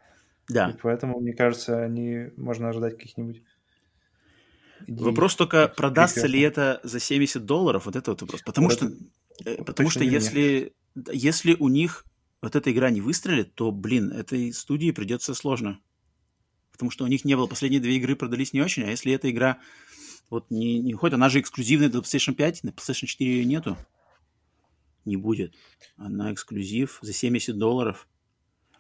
Да. 0.49 0.71
И 0.71 0.75
поэтому, 0.81 1.21
мне 1.21 1.33
кажется, 1.35 1.83
они 1.83 2.31
можно 2.37 2.69
ожидать 2.69 2.97
каких-нибудь 2.97 3.43
идей. 4.87 5.05
Вопрос 5.05 5.37
только, 5.37 5.69
продастся 5.69 6.27
ли 6.27 6.41
прекрасно. 6.45 6.71
это 6.73 6.81
за 6.89 7.01
70 7.01 7.45
долларов, 7.45 7.87
вот 7.87 7.97
это 7.97 8.11
вот 8.11 8.23
вопрос. 8.23 8.43
Потому 8.43 8.69
Вот 8.69 8.77
что, 8.77 8.87
это 9.41 9.51
э, 9.51 9.65
потому 9.65 9.91
что 9.91 10.05
если, 10.05 10.73
если 11.13 11.57
у 11.59 11.69
них 11.69 12.05
вот 12.43 12.57
эта 12.57 12.71
игра 12.71 12.91
не 12.91 13.01
выстрелит, 13.01 13.55
то, 13.55 13.73
блин, 13.73 14.13
этой 14.13 14.53
студии 14.53 14.91
придется 14.91 15.35
сложно. 15.35 15.81
Потому 16.73 16.91
что 16.91 17.05
у 17.05 17.07
них 17.07 17.25
не 17.25 17.37
было, 17.37 17.47
последние 17.47 17.81
две 17.81 17.97
игры 17.97 18.17
продались 18.17 18.53
не 18.53 18.61
очень, 18.61 18.83
а 18.83 18.91
если 18.91 19.13
эта 19.13 19.31
игра 19.31 19.59
вот 20.29 20.51
не, 20.51 20.81
не 20.81 20.95
уходит, 20.95 21.15
она 21.15 21.29
же 21.29 21.41
эксклюзивная 21.41 21.89
до 21.89 22.01
PlayStation 22.01 22.35
5, 22.35 22.65
на 22.65 22.69
PlayStation 22.71 23.07
4 23.07 23.33
ее 23.33 23.45
нету. 23.45 23.77
Не 25.05 25.17
будет. 25.17 25.55
Она 25.97 26.33
эксклюзив 26.33 26.99
за 27.03 27.13
70 27.13 27.57
долларов. 27.59 28.09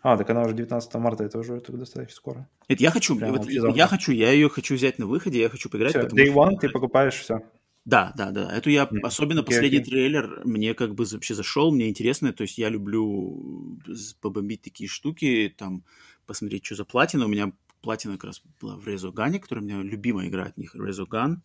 А, 0.02 0.16
так 0.16 0.28
она 0.30 0.42
уже 0.42 0.54
19 0.54 0.94
марта, 0.94 1.24
это 1.24 1.38
уже 1.38 1.56
это 1.56 1.72
достаточно 1.72 2.14
скоро. 2.14 2.48
Это 2.68 2.82
я 2.82 2.90
хочу, 2.90 3.18
вот, 3.18 3.48
я 3.48 3.86
хочу, 3.86 4.12
я 4.12 4.32
ее 4.32 4.50
хочу 4.50 4.74
взять 4.74 4.98
на 4.98 5.06
выходе, 5.06 5.40
я 5.40 5.48
хочу 5.48 5.70
поиграть. 5.70 5.92
Все, 5.92 6.02
day 6.02 6.32
one 6.32 6.58
ты 6.60 6.68
покупаешь 6.68 7.14
все. 7.14 7.40
Да, 7.84 8.12
да, 8.16 8.30
да. 8.30 8.50
Эту 8.50 8.70
я, 8.70 8.84
mm. 8.84 9.00
особенно 9.02 9.40
okay, 9.40 9.46
последний 9.46 9.80
okay. 9.80 9.84
трейлер, 9.84 10.42
мне 10.44 10.74
как 10.74 10.94
бы 10.94 11.04
вообще 11.04 11.34
зашел, 11.34 11.70
мне 11.70 11.88
интересно. 11.88 12.32
То 12.32 12.42
есть 12.42 12.56
я 12.58 12.70
люблю 12.70 13.78
побомбить 14.20 14.62
такие 14.62 14.88
штуки, 14.88 15.54
там, 15.56 15.84
посмотреть, 16.26 16.64
что 16.64 16.76
за 16.76 16.84
платина. 16.84 17.26
У 17.26 17.28
меня 17.28 17.52
платина 17.82 18.14
как 18.14 18.24
раз 18.24 18.42
была 18.60 18.76
в 18.76 18.86
Резогане, 18.88 19.38
которая 19.38 19.62
у 19.62 19.68
меня 19.68 19.82
любимая 19.82 20.28
игра 20.28 20.44
от 20.44 20.56
них, 20.56 20.74
Резоган. 20.74 21.42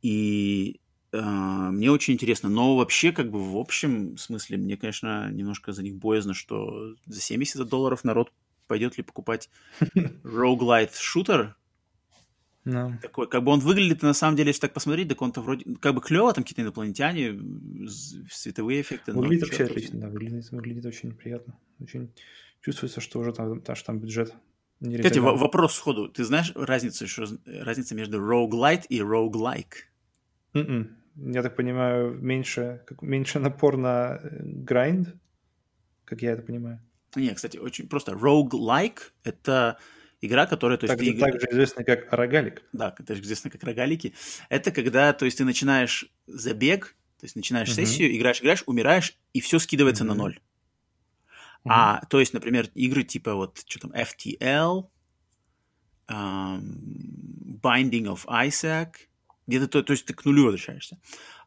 И 0.00 0.76
э, 0.76 0.83
мне 1.22 1.90
очень 1.90 2.14
интересно. 2.14 2.48
Но 2.48 2.76
вообще, 2.76 3.12
как 3.12 3.30
бы 3.30 3.42
в 3.42 3.56
общем 3.56 4.16
смысле, 4.16 4.56
мне, 4.56 4.76
конечно, 4.76 5.30
немножко 5.30 5.72
за 5.72 5.82
них 5.82 5.96
боязно, 5.96 6.34
что 6.34 6.94
за 7.06 7.20
70 7.20 7.68
долларов 7.68 8.04
народ 8.04 8.32
пойдет 8.66 8.96
ли 8.96 9.02
покупать 9.02 9.50
roguelite 10.24 10.94
шутер, 10.98 11.56
no. 12.64 12.98
Такой, 13.02 13.28
как 13.28 13.44
бы 13.44 13.52
он 13.52 13.60
выглядит, 13.60 14.00
на 14.02 14.14
самом 14.14 14.36
деле, 14.36 14.48
если 14.48 14.62
так 14.62 14.72
посмотреть, 14.72 15.08
так 15.08 15.20
он-то 15.20 15.42
вроде, 15.42 15.66
как 15.80 15.94
бы 15.94 16.00
клево, 16.00 16.32
там 16.32 16.44
какие-то 16.44 16.62
инопланетяне, 16.62 17.38
световые 18.30 18.80
эффекты. 18.80 19.12
Выглядит 19.12 19.42
вообще 19.42 19.64
отлично, 19.64 20.00
да, 20.00 20.08
выглядит, 20.08 20.50
выглядит 20.50 20.86
очень 20.86 21.12
приятно. 21.12 21.58
Очень 21.78 22.10
чувствуется, 22.62 23.02
что 23.02 23.20
уже 23.20 23.32
там, 23.32 23.62
что 23.62 23.84
там 23.84 24.00
бюджет 24.00 24.34
Кстати, 24.80 25.18
вопрос 25.18 25.74
сходу. 25.74 26.08
Ты 26.08 26.24
знаешь 26.24 26.52
разницу, 26.54 27.06
что, 27.06 27.26
разница 27.44 27.94
между 27.94 28.18
roguelite 28.18 28.86
и 28.88 29.00
roguelike? 29.00 29.84
Mm-mm. 30.54 30.88
Я 31.16 31.42
так 31.42 31.56
понимаю, 31.56 32.14
меньше, 32.14 32.82
как, 32.86 33.02
меньше 33.02 33.38
напор 33.38 33.76
на 33.76 34.20
грайнд, 34.22 35.14
как 36.04 36.22
я 36.22 36.32
это 36.32 36.42
понимаю. 36.42 36.80
Не, 37.14 37.32
кстати, 37.34 37.56
очень 37.56 37.88
просто. 37.88 38.12
Roguelike— 38.12 38.98
это 39.24 39.78
игра, 40.20 40.46
которая... 40.46 40.78
То 40.78 40.86
есть, 40.86 40.98
также, 40.98 41.12
ты... 41.12 41.18
также 41.20 41.46
известна 41.50 41.84
как 41.84 42.12
рогалик. 42.12 42.62
Да, 42.72 42.90
также 42.90 43.22
известна 43.22 43.50
как 43.50 43.62
рогалики. 43.62 44.14
Это 44.48 44.72
когда, 44.72 45.12
то 45.12 45.24
есть, 45.24 45.38
ты 45.38 45.44
начинаешь 45.44 46.10
забег, 46.26 46.96
то 47.20 47.26
есть, 47.26 47.36
начинаешь 47.36 47.68
uh-huh. 47.68 47.74
сессию, 47.74 48.16
играешь, 48.16 48.40
играешь, 48.40 48.64
умираешь, 48.66 49.16
и 49.32 49.40
все 49.40 49.58
скидывается 49.58 50.04
uh-huh. 50.04 50.08
на 50.08 50.14
ноль. 50.14 50.40
Uh-huh. 51.64 51.70
А, 51.70 52.04
то 52.10 52.18
есть, 52.18 52.34
например, 52.34 52.68
игры 52.74 53.04
типа 53.04 53.34
вот, 53.34 53.62
что 53.66 53.80
там, 53.80 53.92
FTL, 53.92 54.88
um, 56.08 57.60
Binding 57.62 58.06
of 58.06 58.26
Isaac, 58.26 59.08
где-то, 59.46 59.68
то, 59.68 59.82
то 59.82 59.92
есть, 59.92 60.06
ты 60.06 60.14
к 60.14 60.24
нулю 60.24 60.44
возвращаешься. 60.44 60.96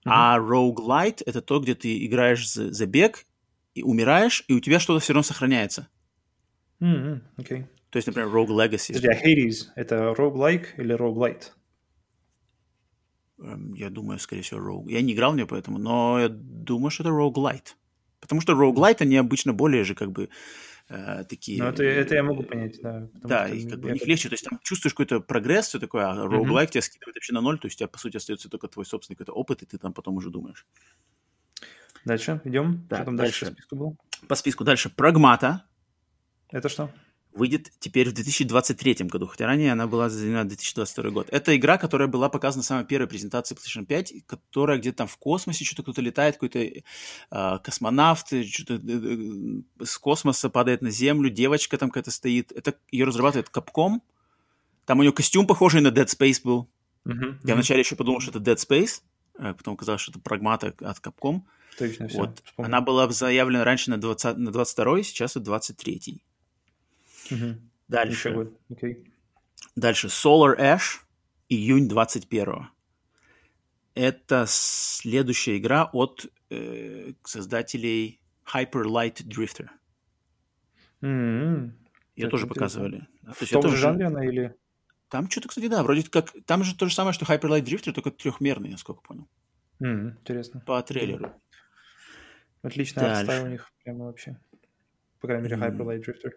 Uh-huh. 0.06 0.12
А 0.12 0.38
roguelite— 0.38 1.24
это 1.26 1.42
то, 1.42 1.60
где 1.60 1.76
ты 1.76 2.06
играешь 2.06 2.50
за 2.52 2.72
забег, 2.72 3.26
и 3.74 3.84
умираешь, 3.84 4.44
и 4.48 4.54
у 4.54 4.60
тебя 4.60 4.80
что-то 4.80 5.00
все 5.00 5.14
равно 5.14 5.24
сохраняется. 5.24 5.88
Mm-hmm. 6.82 7.22
Okay. 7.38 7.66
То 7.90 7.98
есть, 7.98 8.08
например, 8.08 8.30
Rogue 8.30 8.50
Legacy. 8.50 8.94
Подожди, 8.94 9.08
а 9.08 9.26
Hades— 9.26 9.68
это 9.76 10.14
roguelike 10.18 10.66
или 10.78 10.96
roguelite? 10.96 11.52
Эм, 13.40 13.74
я 13.74 13.90
думаю, 13.90 14.20
скорее 14.20 14.42
всего, 14.42 14.60
Rogue. 14.60 14.92
Я 14.92 15.02
не 15.02 15.14
играл 15.14 15.34
в 15.34 15.36
нее 15.36 15.46
поэтому, 15.46 15.78
но 15.78 16.20
я 16.20 16.30
думаю, 16.30 16.90
что 16.90 17.04
это 17.04 17.12
roguelite. 17.12 17.76
Потому 18.20 18.42
что 18.42 18.54
roguelite, 18.54 19.02
они 19.02 19.16
обычно 19.18 19.54
более 19.54 19.84
же 19.84 19.96
как 19.96 20.12
бы 20.12 20.30
э, 20.90 21.24
такие... 21.26 21.62
Ну, 21.62 21.70
это, 21.70 21.84
это 21.84 22.16
я 22.16 22.24
могу 22.24 22.44
понять, 22.44 22.80
да. 22.82 23.08
Да, 23.16 23.48
и 23.48 23.68
как 23.68 23.80
бы 23.80 23.90
у 23.90 23.94
них 23.94 24.06
легче. 24.06 24.30
То 24.30 24.34
есть 24.34 24.46
там 24.46 24.60
чувствуешь 24.64 24.94
какой-то 24.94 25.20
прогресс, 25.20 25.68
все 25.68 25.80
такое, 25.80 26.10
а 26.10 26.16
roguelike 26.26 26.66
mm-hmm. 26.66 26.72
тебя 26.72 26.82
скидывает 26.82 27.16
вообще 27.16 27.34
на 27.34 27.42
ноль, 27.42 27.60
то 27.60 27.68
есть 27.68 27.78
у 27.78 27.80
тебя, 27.80 27.88
по 27.88 28.00
сути, 28.00 28.18
остается 28.18 28.50
только 28.50 28.68
твой 28.68 28.86
собственный 28.86 29.16
какой-то 29.16 29.34
опыт, 29.34 29.64
и 29.64 29.66
ты 29.66 29.78
там 29.78 29.94
потом 29.94 30.16
уже 30.18 30.30
думаешь. 30.30 30.66
Дальше, 32.06 32.42
идем. 32.46 32.86
Да, 32.90 32.98
что 32.98 33.06
там 33.06 33.16
дальше. 33.18 33.46
дальше 33.46 33.46
по 33.46 33.52
списку 33.52 33.76
было? 33.76 33.96
По 34.28 34.36
списку 34.36 34.64
дальше. 34.64 34.90
Прагмата. 34.90 35.66
Это 36.50 36.70
что? 36.70 36.90
Выйдет 37.38 37.72
теперь 37.80 38.10
в 38.10 38.14
2023 38.14 39.06
году, 39.06 39.28
хотя 39.28 39.46
ранее 39.46 39.72
она 39.72 39.88
была 39.88 40.10
заявлена 40.10 40.44
2022 40.44 41.12
год. 41.12 41.28
Это 41.32 41.56
игра, 41.56 41.78
которая 41.78 42.08
была 42.08 42.30
показана 42.30 42.64
в 42.64 42.66
самой 42.66 42.86
первой 42.86 43.08
презентации 43.08 43.56
PlayStation 43.56 43.86
5, 43.86 44.14
которая 44.26 44.78
где-то 44.78 44.98
там 44.98 45.08
в 45.08 45.18
космосе, 45.18 45.64
что-то 45.64 45.84
кто-то 45.84 46.02
летает, 46.02 46.36
какой-то 46.36 46.60
э, 46.60 47.60
космонавт, 47.64 48.28
что-то 48.46 48.74
э, 48.74 48.80
э, 48.84 49.86
с 49.86 49.98
космоса 49.98 50.50
падает 50.50 50.82
на 50.82 50.90
Землю, 50.90 51.30
девочка 51.30 51.78
там 51.78 51.90
какая-то 51.90 52.12
стоит. 52.12 52.52
Это 52.52 52.76
ее 52.92 53.06
разрабатывает 53.06 53.50
Capcom. 53.50 54.02
Там 54.86 55.00
у 55.00 55.04
нее 55.04 55.14
костюм 55.14 55.48
похожий 55.48 55.82
на 55.82 55.90
Dead 55.90 56.08
Space 56.08 56.42
был. 56.44 56.70
Uh-huh, 57.06 57.38
Я 57.44 57.54
вначале 57.54 57.82
еще 57.82 57.96
подумал, 57.96 58.20
что 58.20 58.32
это 58.32 58.40
Dead 58.40 58.58
Space, 58.58 59.02
а 59.38 59.54
потом 59.54 59.76
оказалось, 59.76 60.02
что 60.02 60.12
это 60.12 60.20
Прагмата 60.20 60.74
от 60.80 61.00
Capcom. 61.00 61.42
Точно, 61.78 62.08
все. 62.08 62.18
Вот. 62.18 62.44
Она 62.58 62.82
была 62.82 63.10
заявлена 63.10 63.64
раньше 63.64 63.92
на, 63.92 63.98
20, 63.98 64.38
на 64.38 64.52
22 64.52 65.04
сейчас 65.04 65.32
это 65.32 65.42
23 65.42 66.22
Угу. 67.32 67.62
Дальше. 67.88 68.52
Okay. 68.70 69.06
Дальше. 69.76 70.08
Solar 70.08 70.58
Ash, 70.58 71.02
июнь 71.50 71.88
21 71.88 72.70
Это 73.96 74.46
следующая 74.48 75.58
игра 75.58 75.90
от 75.94 76.26
э, 76.50 77.14
создателей 77.24 78.20
Hyper 78.54 78.84
Light 78.84 79.24
Drifter. 79.24 79.70
Mm-hmm. 81.02 81.72
Ее 82.16 82.26
Это 82.26 82.32
тоже 82.32 82.46
интересно. 82.46 82.48
показывали. 82.48 83.08
В 83.24 83.50
том 83.50 83.70
же 83.70 83.78
жанре 83.78 84.08
она 84.08 84.26
или... 84.26 84.56
Там 85.10 85.30
что-то, 85.30 85.48
кстати, 85.48 85.68
да, 85.68 85.84
вроде 85.84 86.10
как... 86.10 86.34
Там 86.46 86.64
же 86.64 86.76
то 86.76 86.88
же 86.88 86.94
самое, 86.94 87.14
что 87.14 87.26
Hyper 87.26 87.50
Light 87.50 87.64
Drifter, 87.64 87.94
только 87.94 88.12
трехмерный, 88.12 88.70
насколько 88.70 89.02
понял. 89.02 89.28
Mm, 89.80 90.18
интересно. 90.20 90.62
По 90.66 90.82
трейлеру. 90.82 91.34
Отличный 92.64 93.04
арт 93.04 93.44
у 93.44 93.48
них 93.48 93.72
прямо 93.84 94.06
вообще. 94.06 94.40
По 95.20 95.28
крайней 95.28 95.44
мере, 95.44 95.58
Hyper 95.58 95.86
Light 95.86 96.04
Drifter. 96.04 96.32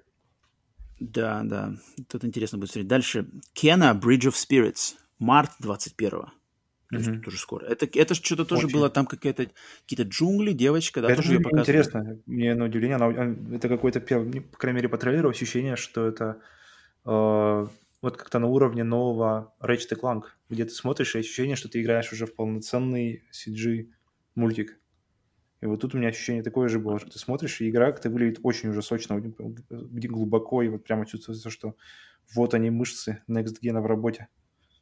Да, 1.01 1.43
да. 1.45 1.75
Тут 2.09 2.25
интересно 2.25 2.59
будет 2.59 2.71
смотреть. 2.71 2.89
Дальше. 2.89 3.27
Кена 3.55 3.99
Bridge 4.01 4.29
of 4.29 4.35
Spirits. 4.35 4.95
Март 5.19 5.51
21-го. 5.63 6.31
То 6.91 6.97
есть 6.97 7.09
mm-hmm. 7.09 7.21
тоже 7.21 7.39
скоро. 7.39 7.67
Это, 7.67 7.87
это 7.95 8.15
что-то 8.15 8.45
тоже 8.45 8.67
Очень. 8.67 8.77
было 8.77 8.91
там 8.91 9.07
какие-то 9.07 9.47
какие-то 9.83 10.03
джунгли, 10.03 10.53
девочка, 10.53 11.01
да, 11.01 11.09
это 11.09 11.23
тоже 11.23 11.35
ее 11.35 11.41
показывали. 11.41 11.63
Интересно. 11.63 12.19
Мне 12.27 12.55
на 12.55 12.65
удивление, 12.65 12.97
она, 12.97 13.37
это 13.55 13.69
какое-то, 13.69 14.01
по 14.01 14.59
крайней 14.59 14.77
мере, 14.77 14.89
по 14.89 14.99
трейлеру 14.99 15.31
ощущение, 15.31 15.77
что 15.77 16.09
это 16.09 16.41
э, 17.05 17.67
вот 18.03 18.17
как-то 18.17 18.41
на 18.41 18.49
уровне 18.49 18.83
нового 18.83 19.55
Ratchet 19.61 20.01
Clank, 20.01 20.23
где 20.49 20.65
ты 20.65 20.71
смотришь, 20.71 21.15
и 21.15 21.21
ощущение, 21.21 21.55
что 21.55 21.69
ты 21.69 21.81
играешь 21.81 22.13
уже 22.13 22.27
в 22.27 22.35
полноценный 22.35 23.23
CG-мультик. 23.31 24.77
И 25.61 25.67
вот 25.67 25.81
тут 25.81 25.95
у 25.95 25.99
меня 25.99 26.09
ощущение 26.09 26.43
такое 26.43 26.69
же 26.69 26.79
было, 26.79 26.99
что 26.99 27.11
ты 27.11 27.19
смотришь, 27.19 27.61
и 27.61 27.69
игра 27.69 27.93
как-то 27.93 28.09
выглядит 28.09 28.41
очень 28.43 28.71
уже 28.71 28.83
сочно, 28.83 29.21
где 29.21 30.09
глубоко, 30.09 30.63
и 30.63 30.69
вот 30.69 30.85
прямо 30.85 31.05
чувствуется, 31.05 31.51
что 31.51 31.77
вот 32.35 32.55
они 32.55 32.71
мышцы 32.71 33.23
Next 33.29 33.57
Gen 33.63 33.81
в 33.81 33.87
работе. 33.87 34.29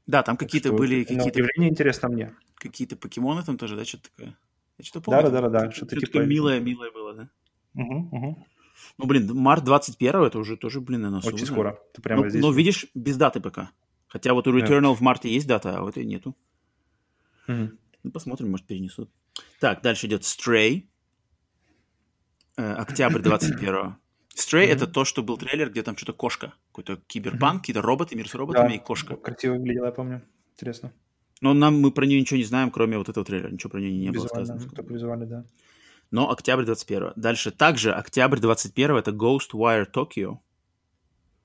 Да, 0.06 0.22
там 0.22 0.36
какие-то 0.36 0.72
были... 0.72 1.04
Какие-то... 1.04 1.40
Явление 1.40 1.70
интересно 1.70 2.08
мне. 2.08 2.34
Какие-то 2.54 2.96
покемоны 2.96 3.42
там 3.42 3.58
тоже, 3.58 3.76
да, 3.76 3.84
что-то 3.84 4.10
такое? 4.10 4.38
Я 4.78 4.84
что-то 4.84 5.04
помню. 5.04 5.22
Да, 5.22 5.30
да, 5.30 5.48
да, 5.48 5.48
да. 5.48 5.70
Что-то, 5.70 5.96
типа... 5.96 6.18
милое, 6.18 6.60
милое 6.60 6.90
было, 6.92 7.14
да? 7.14 7.30
Угу, 7.74 8.08
угу. 8.12 8.46
Ну, 8.96 9.06
блин, 9.06 9.34
март 9.34 9.64
21 9.64 10.14
это 10.22 10.38
уже 10.38 10.56
тоже, 10.56 10.80
блин, 10.80 11.02
на 11.02 11.10
носу. 11.10 11.28
Очень 11.28 11.46
скоро. 11.46 11.78
Ты 11.92 12.00
прямо 12.00 12.22
но, 12.22 12.28
здесь. 12.30 12.40
Но 12.40 12.52
видишь, 12.52 12.86
без 12.94 13.16
даты 13.16 13.40
пока. 13.40 13.70
Хотя 14.06 14.32
вот 14.32 14.46
у 14.46 14.56
Returnal 14.56 14.92
yeah. 14.92 14.94
в 14.94 15.00
марте 15.00 15.30
есть 15.30 15.46
дата, 15.46 15.76
а 15.76 15.82
вот 15.82 15.96
и 15.96 16.06
нету. 16.06 16.36
Угу. 17.48 17.70
Ну, 18.04 18.10
посмотрим, 18.10 18.50
может, 18.50 18.66
перенесут. 18.66 19.10
Так, 19.60 19.82
дальше 19.82 20.06
идет 20.06 20.22
Stray. 20.22 20.86
Э, 22.56 22.72
октябрь 22.74 23.20
21 23.20 23.96
Stray 24.38 24.64
mm-hmm. 24.64 24.66
это 24.66 24.86
то, 24.86 25.04
что 25.04 25.22
был 25.22 25.36
трейлер, 25.36 25.70
где 25.70 25.82
там 25.82 25.96
что-то 25.96 26.12
кошка. 26.12 26.54
Какой-то 26.68 26.96
киберпанк, 27.06 27.56
mm-hmm. 27.56 27.60
какие-то 27.60 27.82
роботы, 27.82 28.16
мир 28.16 28.28
с 28.28 28.34
роботами 28.34 28.68
да, 28.68 28.74
и 28.74 28.78
кошка. 28.78 29.16
Красиво 29.16 29.54
выглядела, 29.54 29.86
я 29.86 29.92
помню. 29.92 30.22
Интересно. 30.54 30.92
Но 31.40 31.54
нам 31.54 31.80
мы 31.80 31.92
про 31.92 32.04
нее 32.04 32.20
ничего 32.20 32.36
не 32.36 32.44
знаем, 32.44 32.70
кроме 32.70 32.98
вот 32.98 33.08
этого 33.08 33.24
трейлера. 33.24 33.50
Ничего 33.50 33.70
про 33.70 33.80
нее 33.80 33.92
не 33.92 34.08
визуально, 34.08 34.34
было 34.34 34.44
сказано. 34.56 34.70
Только 34.74 34.92
визуально, 34.92 35.26
да. 35.26 35.44
Но 36.10 36.30
октябрь 36.30 36.64
21 36.64 37.12
Дальше 37.16 37.50
также 37.50 37.92
октябрь 37.92 38.38
21 38.38 38.96
это 38.96 39.10
Ghostwire 39.10 39.86
Tokyo. 39.92 40.38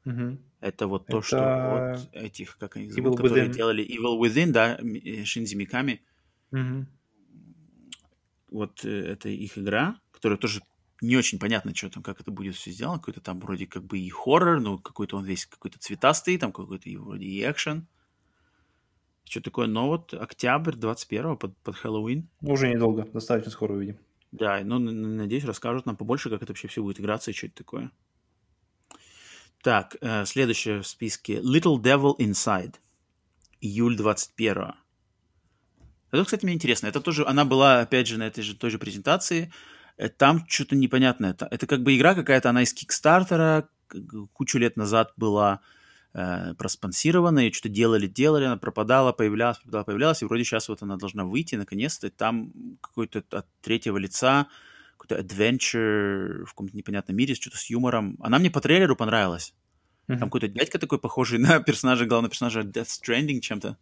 Mm-hmm. 0.06 0.38
Это 0.62 0.88
вот 0.88 1.08
то, 1.08 1.20
это... 1.20 1.28
что 1.28 1.98
вот 2.04 2.16
этих, 2.24 2.58
как 2.58 2.78
они 2.78 2.90
зовут, 2.90 3.18
которые 3.18 3.48
Within. 3.48 3.54
делали 3.54 3.86
Evil 3.86 4.20
Within, 4.20 4.52
да, 4.52 4.78
Шинзи 5.26 5.56
Миками. 5.56 6.02
Mm-hmm. 6.52 6.86
Вот 8.54 8.86
э, 8.86 8.90
это 8.90 9.30
их 9.30 9.58
игра, 9.58 10.00
которая 10.12 10.38
тоже 10.38 10.62
не 11.02 11.18
очень 11.18 11.40
понятно, 11.40 11.76
что 11.76 11.90
там, 11.90 12.04
как 12.04 12.22
это 12.22 12.32
будет 12.32 12.56
все 12.56 12.72
сделано. 12.72 13.00
Какой-то 13.00 13.20
там 13.20 13.40
вроде 13.40 13.66
как 13.66 13.84
бы 13.84 13.98
и 13.98 14.10
хоррор, 14.10 14.62
но 14.62 14.78
какой-то 14.78 15.18
он 15.18 15.26
весь 15.26 15.48
какой-то 15.48 15.80
цветастый, 15.80 16.38
там 16.38 16.52
какой-то 16.52 16.90
и 16.90 16.96
вроде 16.96 17.26
и 17.26 17.42
экшен. 17.44 17.88
Что 19.26 19.42
такое? 19.42 19.68
Но 19.68 19.88
вот 19.88 20.14
октябрь 20.14 20.76
21 20.76 21.38
под, 21.38 21.58
под 21.58 21.76
Хэллоуин. 21.76 22.30
Ну, 22.42 22.54
уже 22.54 22.70
недолго, 22.70 23.04
достаточно 23.12 23.52
скоро 23.52 23.74
увидим. 23.74 23.98
Да, 24.32 24.62
ну, 24.64 24.78
надеюсь, 24.80 25.46
расскажут 25.46 25.86
нам 25.86 25.98
побольше, 25.98 26.30
как 26.30 26.44
это 26.44 26.52
вообще 26.52 26.68
все 26.68 26.84
будет 26.84 27.00
играться 27.00 27.32
и 27.32 27.34
что 27.34 27.48
это 27.48 27.56
такое. 27.56 27.92
Так, 29.64 29.98
э, 30.02 30.26
следующее 30.26 30.82
в 30.82 30.88
списке. 30.88 31.40
Little 31.40 31.82
Devil 31.82 32.18
Inside. 32.18 32.76
Июль 33.62 33.98
21 33.98 34.74
Это, 36.14 36.26
кстати, 36.26 36.46
мне 36.46 36.54
интересно. 36.54 36.86
Это 36.86 37.02
тоже, 37.02 37.26
она 37.26 37.44
была, 37.44 37.82
опять 37.82 38.08
же, 38.08 38.20
на 38.20 38.28
этой 38.28 38.44
же 38.44 38.56
той 38.56 38.70
же 38.70 38.78
презентации. 38.78 39.52
Э, 39.98 40.10
там 40.10 40.46
что-то 40.48 40.76
непонятное. 40.76 41.32
Это, 41.32 41.48
это 41.50 41.66
как 41.66 41.82
бы 41.82 41.98
игра 41.98 42.14
какая-то, 42.14 42.52
она 42.52 42.62
из 42.62 42.72
Кикстартера, 42.72 43.68
кучу 44.34 44.60
лет 44.60 44.78
назад 44.78 45.12
была 45.18 45.62
э, 46.14 46.54
проспонсирована, 46.54 47.40
ее 47.40 47.52
что-то 47.52 47.70
делали, 47.70 48.06
делали, 48.06 48.46
она 48.46 48.58
пропадала, 48.58 49.12
появлялась, 49.12 49.58
пропадала, 49.58 49.84
появлялась, 49.86 50.22
и 50.22 50.26
вроде 50.26 50.44
сейчас 50.44 50.70
вот 50.70 50.84
она 50.84 50.98
должна 50.98 51.26
выйти 51.26 51.56
наконец-то. 51.56 52.12
Там 52.12 52.52
какой-то 52.80 53.24
от 53.32 53.48
третьего 53.62 53.98
лица, 53.98 54.46
какой-то 54.98 55.20
adventure 55.20 56.46
в 56.46 56.50
каком-то 56.50 56.78
непонятном 56.78 57.18
мире, 57.18 57.34
что-то 57.34 57.58
с 57.58 57.72
юмором. 57.72 58.18
Она 58.22 58.38
мне 58.38 58.52
по 58.52 58.62
трейлеру 58.62 58.96
понравилась. 58.96 59.56
Mm-hmm. 60.08 60.20
Там 60.20 60.30
какой-то 60.30 60.48
дядька 60.48 60.78
такой 60.78 61.00
похожий 61.00 61.40
на 61.40 61.60
персонажа, 61.60 62.06
главного 62.06 62.30
персонажа 62.30 62.62
Death 62.62 62.90
Stranding 63.02 63.40
чем-то. 63.40 63.80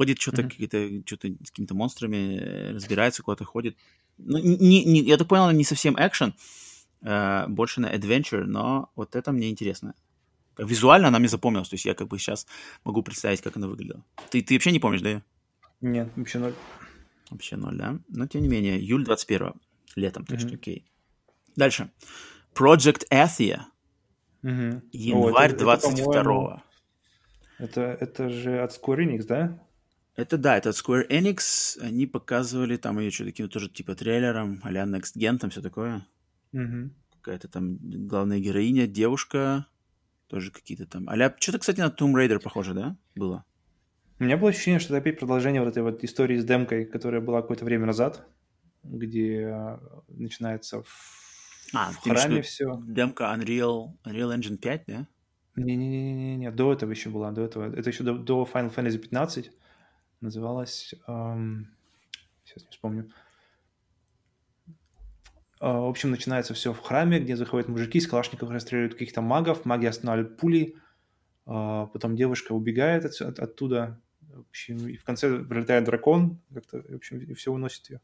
Ходит 0.00 0.18
что-то, 0.18 0.40
mm-hmm. 0.40 0.48
какие-то, 0.48 1.02
что-то 1.04 1.28
с 1.44 1.50
какими-то 1.50 1.74
монстрами, 1.74 2.38
э, 2.38 2.72
разбирается, 2.72 3.22
куда-то 3.22 3.44
ходит. 3.44 3.76
Ну, 4.16 4.38
не, 4.38 4.82
не, 4.82 5.00
я 5.02 5.18
так 5.18 5.28
понял, 5.28 5.50
не 5.50 5.62
совсем 5.62 5.94
экшен, 5.98 6.34
э, 7.02 7.46
больше 7.48 7.82
на 7.82 7.94
adventure, 7.94 8.44
но 8.44 8.90
вот 8.96 9.14
это 9.14 9.30
мне 9.30 9.50
интересно. 9.50 9.94
Визуально 10.56 11.08
она 11.08 11.18
мне 11.18 11.28
запомнилась, 11.28 11.68
то 11.68 11.74
есть 11.74 11.84
я 11.84 11.92
как 11.92 12.08
бы 12.08 12.18
сейчас 12.18 12.46
могу 12.82 13.02
представить, 13.02 13.42
как 13.42 13.58
она 13.58 13.68
выглядела. 13.68 14.02
Ты, 14.30 14.40
ты 14.40 14.54
вообще 14.54 14.72
не 14.72 14.78
помнишь, 14.78 15.02
да? 15.02 15.22
Нет, 15.82 16.10
вообще 16.16 16.38
ноль. 16.38 16.54
Вообще 17.28 17.56
ноль, 17.56 17.76
да? 17.76 17.98
Но 18.08 18.26
тем 18.26 18.40
не 18.40 18.48
менее, 18.48 18.78
июль 18.78 19.04
21 19.04 19.52
летом, 19.96 20.22
mm-hmm. 20.22 20.38
что 20.38 20.54
окей. 20.54 20.86
Дальше. 21.56 21.90
Project 22.54 23.02
Athia. 23.12 23.64
Mm-hmm. 24.42 24.80
Январь 24.92 25.50
О, 25.50 25.54
это, 25.54 25.58
22 25.58 26.62
это, 27.58 27.80
это, 27.80 27.80
это 28.00 28.28
же 28.30 28.62
от 28.62 28.70
Square 28.72 29.04
Enix, 29.04 29.26
да? 29.26 29.58
Это 30.20 30.36
да, 30.36 30.58
это 30.58 30.68
от 30.68 30.76
Square 30.76 31.08
Enix. 31.08 31.80
Они 31.80 32.06
показывали 32.06 32.76
там 32.76 32.98
ее 32.98 33.10
что-то 33.10 33.30
таким 33.30 33.48
тоже 33.48 33.70
типа 33.70 33.94
трейлером, 33.94 34.60
а-ля 34.62 34.84
Next 34.84 35.16
Gen, 35.16 35.38
там 35.38 35.48
все 35.48 35.62
такое. 35.62 36.06
Mm-hmm. 36.52 36.90
Какая-то 37.22 37.48
там 37.48 37.78
главная 37.80 38.38
героиня, 38.38 38.86
девушка, 38.86 39.66
тоже 40.26 40.50
какие-то 40.50 40.86
там. 40.86 41.08
Аля, 41.08 41.34
что-то, 41.38 41.58
кстати, 41.58 41.80
на 41.80 41.86
Tomb 41.86 42.12
Raider 42.12 42.38
похоже, 42.38 42.74
да, 42.74 42.96
было? 43.14 43.46
У 44.18 44.24
меня 44.24 44.36
было 44.36 44.50
ощущение, 44.50 44.78
что 44.78 44.94
это 44.94 45.00
опять 45.00 45.18
продолжение 45.18 45.62
вот 45.62 45.70
этой 45.70 45.82
вот 45.82 46.04
истории 46.04 46.36
с 46.36 46.44
демкой, 46.44 46.84
которая 46.84 47.22
была 47.22 47.40
какое-то 47.40 47.64
время 47.64 47.86
назад, 47.86 48.28
где 48.82 49.40
э, 49.44 49.78
начинается 50.08 50.82
в, 50.82 51.72
а, 51.72 51.92
в 51.92 51.96
храме 51.96 52.42
все. 52.42 52.78
Демка 52.86 53.34
Unreal, 53.34 53.96
Unreal 54.04 54.36
Engine 54.36 54.58
5, 54.58 54.84
да? 54.86 55.06
Не-не-не-не, 55.56 56.50
до 56.50 56.74
этого 56.74 56.90
еще 56.90 57.08
была, 57.08 57.30
до 57.32 57.40
этого. 57.40 57.74
Это 57.74 57.88
еще 57.88 58.04
до, 58.04 58.12
до 58.12 58.46
Final 58.52 58.74
Fantasy 58.74 58.98
15 58.98 59.50
называлась, 60.20 60.94
эм, 61.06 61.68
сейчас 62.44 62.64
не 62.64 62.70
вспомню. 62.70 63.10
Э, 65.60 65.72
в 65.72 65.88
общем, 65.88 66.10
начинается 66.10 66.54
все 66.54 66.72
в 66.72 66.80
храме, 66.80 67.20
где 67.20 67.36
заходят 67.36 67.68
мужики 67.68 68.00
с 68.00 68.06
калашников, 68.06 68.50
расстреливают 68.50 68.94
каких-то 68.94 69.20
магов, 69.20 69.64
маги 69.64 69.86
останавливают 69.86 70.38
пули, 70.38 70.76
э, 71.46 71.86
потом 71.92 72.16
девушка 72.16 72.52
убегает 72.52 73.04
от, 73.04 73.20
от, 73.20 73.38
оттуда, 73.38 74.00
в 74.20 74.40
общем, 74.40 74.88
и 74.88 74.96
в 74.96 75.04
конце 75.04 75.44
прилетает 75.44 75.84
дракон, 75.84 76.40
как-то, 76.52 76.82
в 76.82 76.94
общем, 76.94 77.18
и 77.18 77.34
все 77.34 77.52
уносит 77.52 77.90
ее. 77.90 78.00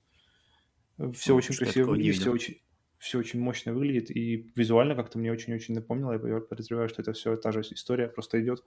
Все 1.12 1.33
ну, 1.33 1.38
очень 1.38 1.55
красиво 1.55 1.90
выглядит, 1.90 2.16
все 2.16 2.31
очень, 2.31 2.61
все 2.98 3.18
очень 3.18 3.40
мощно 3.40 3.72
выглядит, 3.72 4.11
и 4.11 4.50
визуально 4.55 4.94
как-то 4.94 5.18
мне 5.18 5.31
очень-очень 5.31 5.74
напомнило, 5.74 6.12
я 6.26 6.40
подозреваю, 6.40 6.88
что 6.88 7.02
это 7.02 7.12
все 7.12 7.37
та 7.37 7.52
же 7.52 7.61
история, 7.61 8.09
просто 8.09 8.40
идет, 8.40 8.64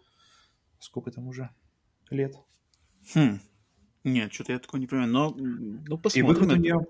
сколько 0.79 1.11
там 1.11 1.27
уже 1.27 1.49
лет. 2.11 2.35
Хм. 3.13 3.39
Нет, 4.03 4.33
что-то 4.33 4.53
я 4.53 4.59
такого 4.59 4.79
не 4.79 4.87
понимаю, 4.87 5.11
но 5.11 5.35
ну, 5.37 5.97
посмотрим. 5.97 6.25
И 6.25 6.27
выход 6.27 6.51
у 6.51 6.55
нее 6.55 6.85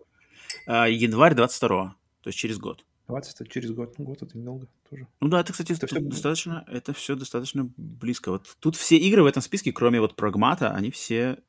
а, 0.67 0.88
январь 0.88 1.36
22 1.36 1.95
то 2.21 2.27
есть 2.27 2.38
через 2.38 2.58
год. 2.58 2.86
20 3.08 3.51
через 3.51 3.71
год. 3.71 3.97
Ну, 3.97 4.05
год 4.05 4.21
это 4.21 4.38
недолго 4.38 4.67
тоже. 4.89 5.08
Ну 5.19 5.29
да, 5.29 5.39
это, 5.39 5.51
кстати, 5.51 5.71
это 5.71 5.88
все... 5.88 5.99
достаточно, 5.99 6.63
это 6.67 6.93
все 6.93 7.15
достаточно 7.15 7.69
близко. 7.77 8.32
Вот 8.32 8.55
тут 8.60 8.75
все 8.75 8.97
игры 8.97 9.23
в 9.23 9.25
этом 9.25 9.41
списке, 9.41 9.71
кроме 9.71 9.99
вот 9.99 10.15
Прагмата, 10.15 10.71
они 10.71 10.91
все, 10.91 11.39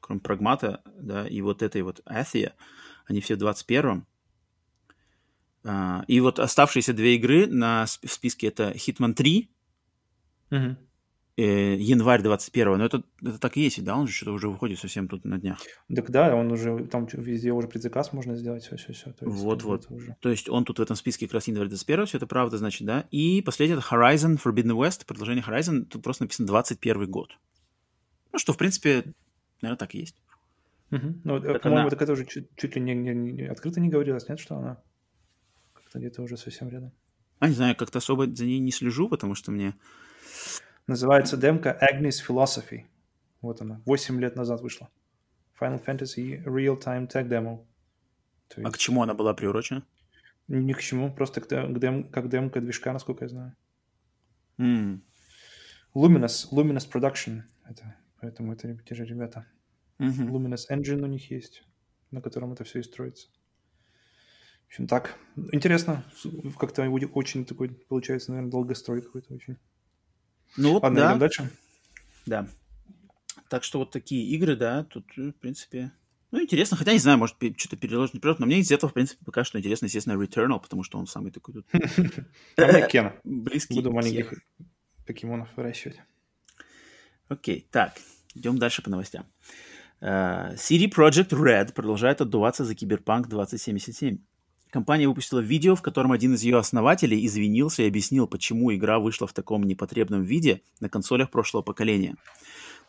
кроме 0.00 0.20
Прагмата, 0.20 0.82
да, 0.96 1.26
и 1.26 1.40
вот 1.40 1.62
этой 1.62 1.82
вот 1.82 2.00
Athia, 2.06 2.52
они 3.06 3.20
все 3.20 3.34
в 3.34 3.42
21-м. 3.42 4.06
А, 5.64 6.04
и 6.06 6.20
вот 6.20 6.38
оставшиеся 6.38 6.92
две 6.92 7.16
игры 7.16 7.46
на, 7.46 7.86
в 7.86 8.12
списке 8.12 8.46
это 8.48 8.70
Hitman 8.70 9.14
3, 9.14 9.50
угу 10.50 10.76
э, 11.36 11.76
январь 11.76 12.22
21 12.22 12.78
но 12.78 12.84
это, 12.84 13.02
это 13.22 13.38
так 13.38 13.56
и 13.56 13.62
есть, 13.62 13.82
да? 13.82 13.96
Он 13.96 14.06
же 14.06 14.12
что-то 14.12 14.32
уже 14.32 14.48
выходит 14.48 14.78
совсем 14.78 15.08
тут 15.08 15.24
на 15.24 15.38
днях. 15.38 15.58
Так 15.94 16.10
да, 16.10 16.34
он 16.34 16.52
уже, 16.52 16.86
там 16.86 17.06
везде 17.12 17.52
уже 17.52 17.68
предзаказ 17.68 18.12
можно 18.12 18.36
сделать, 18.36 18.64
все-все-все. 18.64 19.14
Вот-вот. 19.20 19.86
Уже... 19.90 20.16
То 20.20 20.30
есть 20.30 20.48
он 20.48 20.64
тут 20.64 20.78
в 20.78 20.82
этом 20.82 20.96
списке 20.96 21.26
как 21.26 21.34
раз 21.34 21.48
январь 21.48 21.68
21 21.68 22.06
все 22.06 22.16
это 22.18 22.26
правда, 22.26 22.58
значит, 22.58 22.86
да? 22.86 23.06
И 23.10 23.42
последний 23.42 23.76
это 23.76 23.84
Horizon 23.84 24.40
Forbidden 24.42 24.76
West, 24.76 25.06
продолжение 25.06 25.44
Horizon, 25.44 25.84
тут 25.84 26.02
просто 26.02 26.24
написано 26.24 26.46
21 26.46 27.10
год. 27.10 27.30
Ну, 28.32 28.38
что, 28.38 28.52
в 28.52 28.56
принципе, 28.56 29.04
наверное, 29.62 29.78
так 29.78 29.94
и 29.94 29.98
есть. 29.98 30.16
Угу. 30.90 31.14
Ну, 31.24 31.36
это 31.36 31.58
по-моему, 31.58 31.82
она... 31.82 31.90
так 31.90 32.02
это 32.02 32.12
уже 32.12 32.24
чуть, 32.26 32.48
чуть 32.56 32.76
ли 32.76 32.82
не, 32.82 32.94
не, 32.94 33.14
не 33.14 33.42
открыто 33.46 33.80
не 33.80 33.88
говорилось, 33.88 34.28
нет, 34.28 34.38
что 34.38 34.56
она 34.56 34.82
как-то 35.72 35.98
где-то 35.98 36.22
уже 36.22 36.36
совсем 36.36 36.68
рядом. 36.68 36.92
А, 37.40 37.48
не 37.48 37.54
знаю, 37.54 37.76
как-то 37.76 37.98
особо 37.98 38.26
за 38.26 38.44
ней 38.44 38.58
не 38.58 38.70
слежу, 38.70 39.08
потому 39.08 39.34
что 39.34 39.50
мне 39.50 39.74
Называется 40.86 41.36
демка 41.36 41.78
Agnes 41.80 42.16
Philosophy. 42.26 42.84
Вот 43.40 43.60
она. 43.60 43.80
восемь 43.86 44.20
лет 44.20 44.36
назад 44.36 44.60
вышла. 44.60 44.90
Final 45.58 45.84
Fantasy 45.84 46.42
Real 46.44 46.78
Time 46.78 47.08
Tech 47.08 47.28
Demo. 47.28 47.66
есть... 48.56 48.68
А 48.68 48.70
к 48.70 48.78
чему 48.78 49.02
она 49.02 49.14
была 49.14 49.34
приурочена? 49.34 49.86
Ни 50.48 50.72
к 50.72 50.80
чему, 50.80 51.12
просто 51.12 51.40
к 51.40 51.48
дем, 51.48 52.10
как 52.10 52.28
демка 52.28 52.60
движка, 52.60 52.92
насколько 52.92 53.24
я 53.24 53.28
знаю. 53.28 53.56
Mm. 54.58 55.00
Luminous, 55.94 56.50
Luminous 56.52 56.90
Production. 56.90 57.42
Это, 57.68 57.96
поэтому 58.20 58.52
это 58.52 58.76
те 58.78 58.94
же 58.94 59.04
ребята. 59.04 59.46
Mm-hmm. 59.98 60.28
Luminous 60.28 60.62
Engine 60.70 61.02
у 61.02 61.06
них 61.06 61.30
есть, 61.30 61.64
на 62.10 62.20
котором 62.20 62.52
это 62.52 62.64
все 62.64 62.80
и 62.80 62.82
строится. 62.82 63.28
В 64.64 64.66
общем, 64.66 64.86
так. 64.86 65.16
Интересно. 65.52 66.04
Как-то 66.58 66.82
очень 66.88 67.46
такой, 67.46 67.70
получается, 67.70 68.32
наверное, 68.32 68.50
долгострой 68.50 69.02
какой-то 69.02 69.32
очень. 69.32 69.56
Ну 70.56 70.72
вот, 70.72 70.82
Ладно, 70.82 71.00
да. 71.00 71.16
дальше. 71.16 71.50
Да. 72.26 72.48
Так 73.48 73.64
что 73.64 73.78
вот 73.78 73.90
такие 73.90 74.26
игры, 74.30 74.56
да, 74.56 74.84
тут, 74.84 75.04
в 75.16 75.32
принципе, 75.32 75.92
ну, 76.34 76.42
интересно, 76.42 76.76
хотя 76.76 76.92
не 76.92 76.98
знаю, 76.98 77.16
может, 77.16 77.36
что-то 77.56 77.76
переложить 77.76 78.16
вперед, 78.16 78.40
но 78.40 78.46
мне 78.46 78.58
из 78.58 78.72
этого, 78.72 78.90
в 78.90 78.92
принципе, 78.92 79.24
пока 79.24 79.44
что 79.44 79.56
интересно, 79.60 79.86
естественно, 79.86 80.20
Returnal, 80.20 80.60
потому 80.60 80.82
что 80.82 80.98
он 80.98 81.06
самый 81.06 81.30
такой 81.30 81.54
тут... 81.54 81.66
Кен. 82.90 83.12
Близкий. 83.22 83.74
Буду 83.74 83.92
маленьких 83.92 84.32
покемонов 85.06 85.48
выращивать. 85.54 86.00
Окей, 87.28 87.68
так, 87.70 87.92
идем 88.34 88.58
дальше 88.58 88.82
по 88.82 88.90
новостям. 88.90 89.26
CD 90.00 90.90
Projekt 90.92 91.28
Red 91.28 91.72
продолжает 91.72 92.20
отдуваться 92.20 92.64
за 92.64 92.74
Киберпанк 92.74 93.28
2077. 93.28 94.18
Компания 94.74 95.06
выпустила 95.06 95.38
видео, 95.38 95.76
в 95.76 95.82
котором 95.82 96.10
один 96.10 96.34
из 96.34 96.42
ее 96.42 96.58
основателей 96.58 97.24
извинился 97.24 97.84
и 97.84 97.86
объяснил, 97.86 98.26
почему 98.26 98.74
игра 98.74 98.98
вышла 98.98 99.28
в 99.28 99.32
таком 99.32 99.62
непотребном 99.62 100.22
виде 100.22 100.62
на 100.80 100.88
консолях 100.88 101.30
прошлого 101.30 101.62
поколения. 101.62 102.16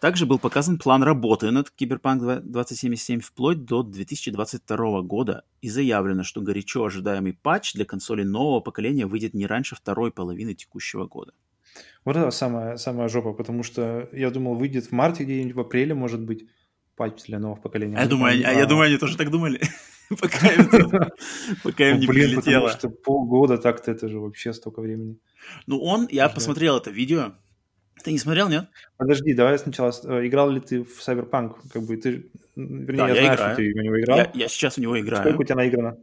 Также 0.01 0.25
был 0.25 0.39
показан 0.39 0.79
план 0.79 1.03
работы 1.03 1.51
над 1.51 1.71
Cyberpunk 1.79 2.41
2077 2.41 3.19
вплоть 3.19 3.65
до 3.65 3.83
2022 3.83 5.01
года 5.03 5.43
и 5.61 5.69
заявлено, 5.69 6.23
что 6.23 6.41
горячо 6.41 6.85
ожидаемый 6.85 7.33
патч 7.33 7.75
для 7.75 7.85
консолей 7.85 8.25
нового 8.25 8.61
поколения 8.61 9.05
выйдет 9.05 9.35
не 9.35 9.45
раньше 9.45 9.75
второй 9.75 10.11
половины 10.11 10.55
текущего 10.55 11.05
года. 11.05 11.33
Вот 12.03 12.15
это 12.15 12.31
самая, 12.31 12.77
самая 12.77 13.09
жопа, 13.09 13.33
потому 13.33 13.61
что 13.61 14.09
я 14.11 14.31
думал, 14.31 14.55
выйдет 14.55 14.87
в 14.87 14.91
марте 14.91 15.23
где-нибудь, 15.23 15.53
в 15.53 15.59
апреле, 15.59 15.93
может 15.93 16.21
быть, 16.21 16.47
патч 16.95 17.25
для 17.27 17.37
нового 17.37 17.61
поколения. 17.61 17.95
А 17.95 18.01
я, 18.01 18.07
думаю, 18.07 18.43
а, 18.43 18.51
я 18.53 18.65
думаю, 18.65 18.87
они 18.87 18.97
тоже 18.97 19.17
так 19.17 19.29
думали. 19.29 19.61
пока 20.21 20.51
им, 20.53 20.69
пока 21.63 21.89
им 21.89 21.99
не 21.99 22.07
Блин, 22.07 22.29
прилетело. 22.29 22.67
потому 22.67 22.69
что 22.69 22.89
полгода 22.89 23.57
так-то 23.57 23.91
это 23.91 24.07
же 24.07 24.19
вообще 24.19 24.53
столько 24.53 24.81
времени. 24.81 25.17
Ну 25.67 25.81
он, 25.81 26.07
я 26.11 26.29
посмотрел 26.29 26.77
это 26.77 26.91
видео. 26.91 27.33
Ты 28.03 28.11
не 28.11 28.19
смотрел, 28.19 28.49
нет? 28.49 28.67
Подожди, 28.97 29.33
давай 29.33 29.57
сначала. 29.57 29.91
Э, 30.03 30.27
играл 30.27 30.49
ли 30.49 30.59
ты 30.59 30.83
в 30.83 30.99
Cyberpunk? 30.99 31.55
Как 31.71 31.83
бы 31.83 31.97
ты, 31.97 32.29
вернее, 32.55 32.97
да, 32.97 33.09
я, 33.09 33.15
я 33.15 33.21
знаю, 33.21 33.35
играю. 33.35 33.37
что 33.37 33.55
ты 33.55 33.73
у 33.73 33.83
него 33.83 33.99
играл. 34.01 34.17
Я, 34.17 34.31
я 34.33 34.47
сейчас 34.47 34.77
у 34.77 34.81
него 34.81 34.99
играю. 34.99 35.23
Сколько 35.23 35.41
у 35.41 35.43
тебя 35.43 35.55
наиграно? 35.55 35.97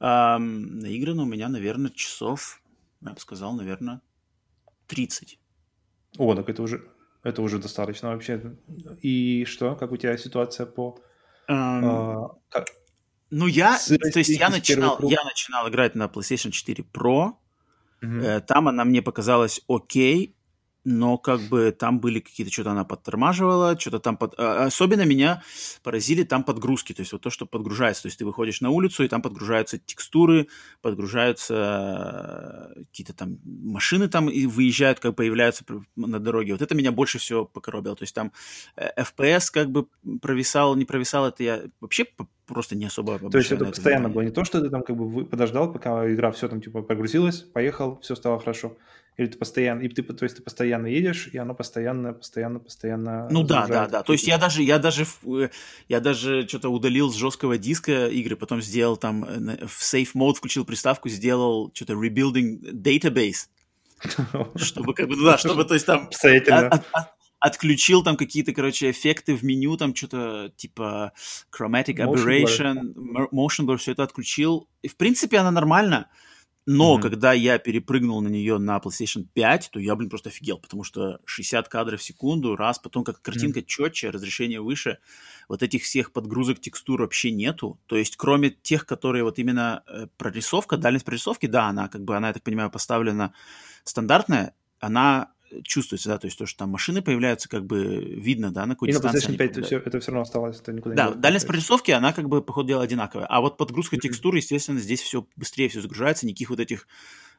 Um, 0.00 0.38
наиграно 0.80 1.22
у 1.22 1.26
меня, 1.26 1.48
наверное, 1.48 1.90
часов, 1.90 2.62
я 3.02 3.10
бы 3.10 3.20
сказал, 3.20 3.52
наверное, 3.54 4.00
30. 4.86 5.40
О, 6.18 6.34
так 6.34 6.48
это 6.48 6.62
уже, 6.62 6.88
это 7.24 7.42
уже 7.42 7.58
достаточно 7.58 8.10
вообще. 8.10 8.56
И 9.02 9.44
что? 9.44 9.74
Как 9.74 9.90
у 9.92 9.96
тебя 9.96 10.16
ситуация 10.16 10.66
по... 10.66 10.98
Um, 11.50 11.82
uh, 11.82 12.28
как, 12.48 12.68
ну, 13.30 13.46
я, 13.46 13.78
то 13.78 14.18
есть 14.18 14.30
я 14.30 14.48
начинал, 14.48 14.98
я 15.02 15.22
начинал 15.24 15.68
играть 15.68 15.94
на 15.94 16.06
PlayStation 16.06 16.50
4 16.50 16.84
Pro, 16.92 17.34
угу. 18.02 18.40
там 18.46 18.68
она 18.68 18.84
мне 18.84 19.02
показалась 19.02 19.60
окей, 19.68 20.34
но 20.88 21.18
как 21.18 21.40
бы 21.42 21.70
там 21.70 22.00
были 22.00 22.18
какие-то, 22.20 22.52
что-то 22.52 22.70
она 22.70 22.84
подтормаживала, 22.84 23.78
что-то 23.78 24.00
там... 24.00 24.16
Под... 24.16 24.34
А, 24.38 24.64
особенно 24.64 25.02
меня 25.02 25.42
поразили 25.82 26.22
там 26.22 26.42
подгрузки, 26.42 26.94
то 26.94 27.00
есть 27.00 27.12
вот 27.12 27.20
то, 27.20 27.30
что 27.30 27.46
подгружается. 27.46 28.02
То 28.02 28.06
есть 28.08 28.18
ты 28.18 28.24
выходишь 28.24 28.60
на 28.60 28.70
улицу, 28.70 29.04
и 29.04 29.08
там 29.08 29.20
подгружаются 29.20 29.78
текстуры, 29.78 30.48
подгружаются 30.80 32.74
э, 32.76 32.84
какие-то 32.84 33.12
там 33.12 33.38
машины 33.44 34.08
там 34.08 34.30
и 34.30 34.46
выезжают, 34.46 34.98
как 34.98 35.14
появляются 35.14 35.64
на 35.96 36.18
дороге. 36.18 36.52
Вот 36.52 36.62
это 36.62 36.74
меня 36.74 36.90
больше 36.90 37.18
всего 37.18 37.44
покоробило. 37.44 37.94
То 37.94 38.04
есть 38.04 38.14
там 38.14 38.32
FPS 38.76 39.50
как 39.52 39.70
бы 39.70 39.86
провисал, 40.22 40.74
не 40.74 40.86
провисал, 40.86 41.26
это 41.28 41.42
я 41.42 41.62
вообще 41.80 42.06
просто 42.46 42.76
не 42.76 42.86
особо 42.86 43.18
То 43.18 43.38
есть 43.38 43.52
это 43.52 43.66
постоянно 43.66 44.08
внимание. 44.08 44.14
было 44.14 44.22
не 44.22 44.30
то, 44.30 44.44
что 44.44 44.62
ты 44.62 44.70
там 44.70 44.82
как 44.82 44.96
бы 44.96 45.26
подождал, 45.26 45.70
пока 45.70 46.10
игра 46.10 46.32
все 46.32 46.48
там 46.48 46.62
типа 46.62 46.80
прогрузилась, 46.82 47.40
поехал, 47.40 48.00
все 48.00 48.14
стало 48.16 48.38
хорошо. 48.38 48.76
Или 49.18 49.26
ты 49.26 49.36
постоянно, 49.36 49.80
и 49.82 49.88
ты, 49.88 50.04
то 50.04 50.24
есть 50.24 50.36
ты 50.36 50.42
постоянно 50.42 50.86
едешь, 50.86 51.28
и 51.32 51.38
оно 51.38 51.52
постоянно, 51.52 52.12
постоянно, 52.12 52.60
постоянно. 52.60 53.28
Ну 53.30 53.42
да, 53.42 53.66
да, 53.66 53.88
да. 53.88 54.02
То 54.04 54.12
есть 54.12 54.28
я 54.28 54.38
даже, 54.38 54.62
я 54.62 54.78
даже, 54.78 55.06
э, 55.26 55.48
я 55.88 55.98
даже 55.98 56.46
что-то 56.46 56.68
удалил 56.68 57.10
с 57.10 57.16
жесткого 57.16 57.58
диска 57.58 58.06
игры, 58.06 58.36
потом 58.36 58.62
сделал 58.62 58.96
там 58.96 59.24
э, 59.24 59.66
в 59.66 59.82
safe 59.82 60.10
mode 60.14 60.34
включил 60.34 60.64
приставку, 60.64 61.08
сделал 61.08 61.72
что-то 61.74 61.94
rebuilding 61.94 62.60
database, 62.72 63.48
чтобы 64.54 64.94
как 64.94 65.08
бы, 65.08 65.16
ну 65.16 65.24
да, 65.24 65.36
чтобы, 65.36 65.64
то 65.64 65.74
есть 65.74 65.86
там 65.86 66.08
отключил 67.40 68.04
там 68.04 68.16
какие-то, 68.16 68.52
короче, 68.52 68.90
эффекты 68.90 69.34
в 69.34 69.42
меню, 69.42 69.76
там 69.76 69.96
что-то 69.96 70.52
типа 70.56 71.12
chromatic 71.50 71.96
aberration, 71.96 72.94
motion 73.32 73.66
blur, 73.66 73.78
все 73.78 73.92
это 73.92 74.04
отключил. 74.04 74.68
И 74.82 74.88
в 74.88 74.96
принципе 74.96 75.38
она 75.38 75.50
нормально. 75.50 76.08
Но 76.70 76.98
mm-hmm. 76.98 77.00
когда 77.00 77.32
я 77.32 77.56
перепрыгнул 77.56 78.20
на 78.20 78.28
нее 78.28 78.58
на 78.58 78.76
PlayStation 78.76 79.26
5, 79.32 79.70
то 79.72 79.80
я, 79.80 79.96
блин, 79.96 80.10
просто 80.10 80.28
офигел, 80.28 80.58
потому 80.58 80.84
что 80.84 81.18
60 81.24 81.66
кадров 81.66 81.98
в 81.98 82.02
секунду, 82.02 82.56
раз, 82.56 82.78
потом 82.78 83.04
как 83.04 83.22
картинка 83.22 83.60
mm-hmm. 83.60 83.66
четче, 83.66 84.10
разрешение 84.10 84.60
выше, 84.60 84.98
вот 85.48 85.62
этих 85.62 85.82
всех 85.84 86.12
подгрузок 86.12 86.60
текстур 86.60 87.00
вообще 87.00 87.30
нету. 87.30 87.80
То 87.86 87.96
есть 87.96 88.18
кроме 88.18 88.50
тех, 88.50 88.84
которые 88.84 89.24
вот 89.24 89.38
именно 89.38 89.82
э, 89.86 90.08
прорисовка, 90.18 90.76
дальность 90.76 91.06
прорисовки, 91.06 91.46
да, 91.46 91.68
она 91.68 91.88
как 91.88 92.04
бы, 92.04 92.14
она, 92.14 92.26
я 92.28 92.34
так 92.34 92.42
понимаю, 92.42 92.70
поставлена 92.70 93.32
стандартная, 93.84 94.54
она 94.78 95.32
чувствуется, 95.62 96.08
да, 96.08 96.18
то 96.18 96.26
есть 96.26 96.38
то, 96.38 96.46
что 96.46 96.58
там 96.58 96.70
машины 96.70 97.02
появляются, 97.02 97.48
как 97.48 97.64
бы 97.64 97.96
видно, 97.96 98.50
да, 98.50 98.66
на 98.66 98.74
какой 98.74 98.88
дистанции. 98.88 99.18
И 99.18 99.32
на 99.32 99.34
PlayStation 99.34 99.38
5 99.38 99.50
это 99.50 99.62
все, 99.62 99.78
это 99.78 100.00
все 100.00 100.10
равно 100.12 100.22
оставалось, 100.22 100.60
это 100.60 100.72
никуда 100.72 100.94
да, 100.94 101.08
не 101.08 101.14
Да, 101.14 101.16
дальность 101.16 101.46
прорисовки, 101.46 101.90
она 101.90 102.12
как 102.12 102.28
бы, 102.28 102.42
по 102.42 102.52
ходу 102.52 102.68
дела, 102.68 102.82
одинаковая. 102.82 103.26
А 103.26 103.40
вот 103.40 103.56
подгрузка 103.56 103.96
mm-hmm. 103.96 104.00
текстур, 104.00 104.34
естественно, 104.34 104.78
здесь 104.78 105.00
все 105.00 105.26
быстрее 105.36 105.68
все 105.68 105.80
загружается, 105.80 106.26
никаких 106.26 106.50
вот 106.50 106.60
этих 106.60 106.86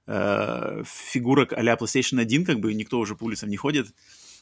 э, 0.08 0.84
фигурок 0.86 1.54
а-ля 1.54 1.76
PlayStation 1.76 2.20
1, 2.20 2.46
как 2.46 2.60
бы 2.60 2.74
никто 2.74 3.00
уже 3.00 3.16
по 3.16 3.26
улицам 3.26 3.50
не 3.50 3.58
ходит, 3.58 3.88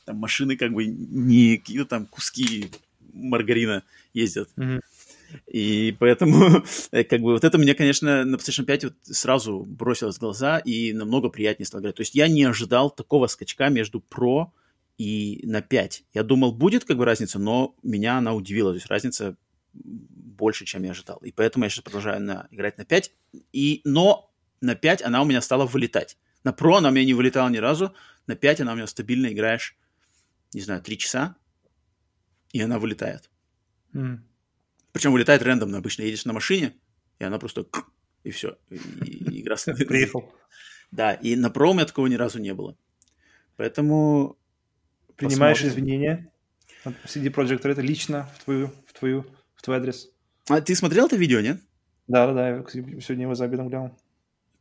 там 0.05 0.17
машины 0.17 0.55
как 0.55 0.71
бы 0.71 0.85
не 0.85 1.57
какие-то 1.57 1.85
там 1.85 2.05
куски 2.05 2.71
маргарина 3.13 3.83
ездят. 4.13 4.49
Mm-hmm. 4.57 4.79
И 5.45 5.95
поэтому, 5.99 6.63
э, 6.91 7.03
как 7.03 7.21
бы, 7.21 7.33
вот 7.33 7.43
это 7.43 7.57
мне, 7.57 7.73
конечно, 7.73 8.23
на 8.23 8.35
PlayStation 8.35 8.65
5 8.65 8.83
вот 8.85 8.93
сразу 9.03 9.63
бросилось 9.63 10.17
в 10.17 10.19
глаза 10.19 10.59
и 10.59 10.93
намного 10.93 11.29
приятнее 11.29 11.65
стало 11.65 11.81
играть. 11.81 11.95
То 11.95 12.01
есть 12.01 12.15
я 12.15 12.27
не 12.27 12.43
ожидал 12.43 12.89
такого 12.89 13.27
скачка 13.27 13.69
между 13.69 13.99
Pro 13.99 14.47
и 14.97 15.41
на 15.43 15.61
5. 15.61 16.03
Я 16.13 16.23
думал, 16.23 16.51
будет 16.51 16.85
как 16.85 16.97
бы 16.97 17.05
разница, 17.05 17.39
но 17.39 17.75
меня 17.83 18.17
она 18.17 18.33
удивила. 18.33 18.71
То 18.71 18.77
есть 18.77 18.87
разница 18.87 19.35
больше, 19.73 20.65
чем 20.65 20.83
я 20.83 20.91
ожидал. 20.91 21.17
И 21.17 21.31
поэтому 21.31 21.65
я 21.65 21.69
сейчас 21.69 21.83
продолжаю 21.83 22.21
на, 22.21 22.47
играть 22.51 22.77
на 22.77 22.85
5. 22.85 23.11
И, 23.53 23.81
но 23.83 24.31
на 24.61 24.75
5 24.75 25.03
она 25.03 25.21
у 25.21 25.25
меня 25.25 25.41
стала 25.41 25.65
вылетать. 25.65 26.17
На 26.43 26.51
Pro 26.51 26.77
она 26.77 26.89
у 26.89 26.91
меня 26.91 27.05
не 27.05 27.13
вылетала 27.13 27.49
ни 27.49 27.57
разу. 27.57 27.93
На 28.27 28.35
5 28.35 28.61
она 28.61 28.73
у 28.73 28.75
меня 28.75 28.87
стабильно 28.87 29.27
играешь, 29.27 29.77
не 30.53 30.61
знаю, 30.61 30.81
3 30.81 30.97
часа, 30.97 31.35
и 32.51 32.61
она 32.61 32.79
вылетает. 32.79 33.29
Mm. 33.93 34.19
Причем 34.97 35.11
вылетает 35.11 35.43
рандомно. 35.43 35.77
Обычно 35.77 36.01
едешь 36.01 36.25
на 36.25 36.33
машине, 36.33 36.73
и 37.19 37.23
она 37.23 37.37
просто 37.37 37.67
и 38.23 38.31
все. 38.31 38.57
И, 38.71 38.77
и 38.77 39.41
игра 39.41 39.55
Приехал. 39.87 40.33
Да, 40.89 41.13
и 41.13 41.35
на 41.35 41.51
меня 41.55 41.85
такого 41.85 42.07
ни 42.07 42.15
разу 42.15 42.39
не 42.39 42.51
было. 42.55 42.75
Поэтому... 43.57 44.39
Принимаешь 45.15 45.57
посмотрим. 45.57 45.83
извинения 45.83 46.31
от 46.83 46.95
CD 47.05 47.31
Projekt 47.31 47.61
Red 47.61 47.79
лично 47.79 48.27
в 48.39 48.43
твою, 48.43 48.71
в 48.87 48.93
твою, 48.93 49.23
в 49.53 49.61
твой 49.61 49.77
адрес. 49.77 50.09
А 50.49 50.61
ты 50.61 50.73
смотрел 50.73 51.05
это 51.05 51.15
видео, 51.15 51.41
нет? 51.41 51.61
Да, 52.07 52.25
да, 52.25 52.33
да, 52.33 52.49
я 52.49 52.65
сегодня 52.67 53.25
его 53.25 53.35
за 53.35 53.45
обедом 53.45 53.69
глянул. 53.69 53.95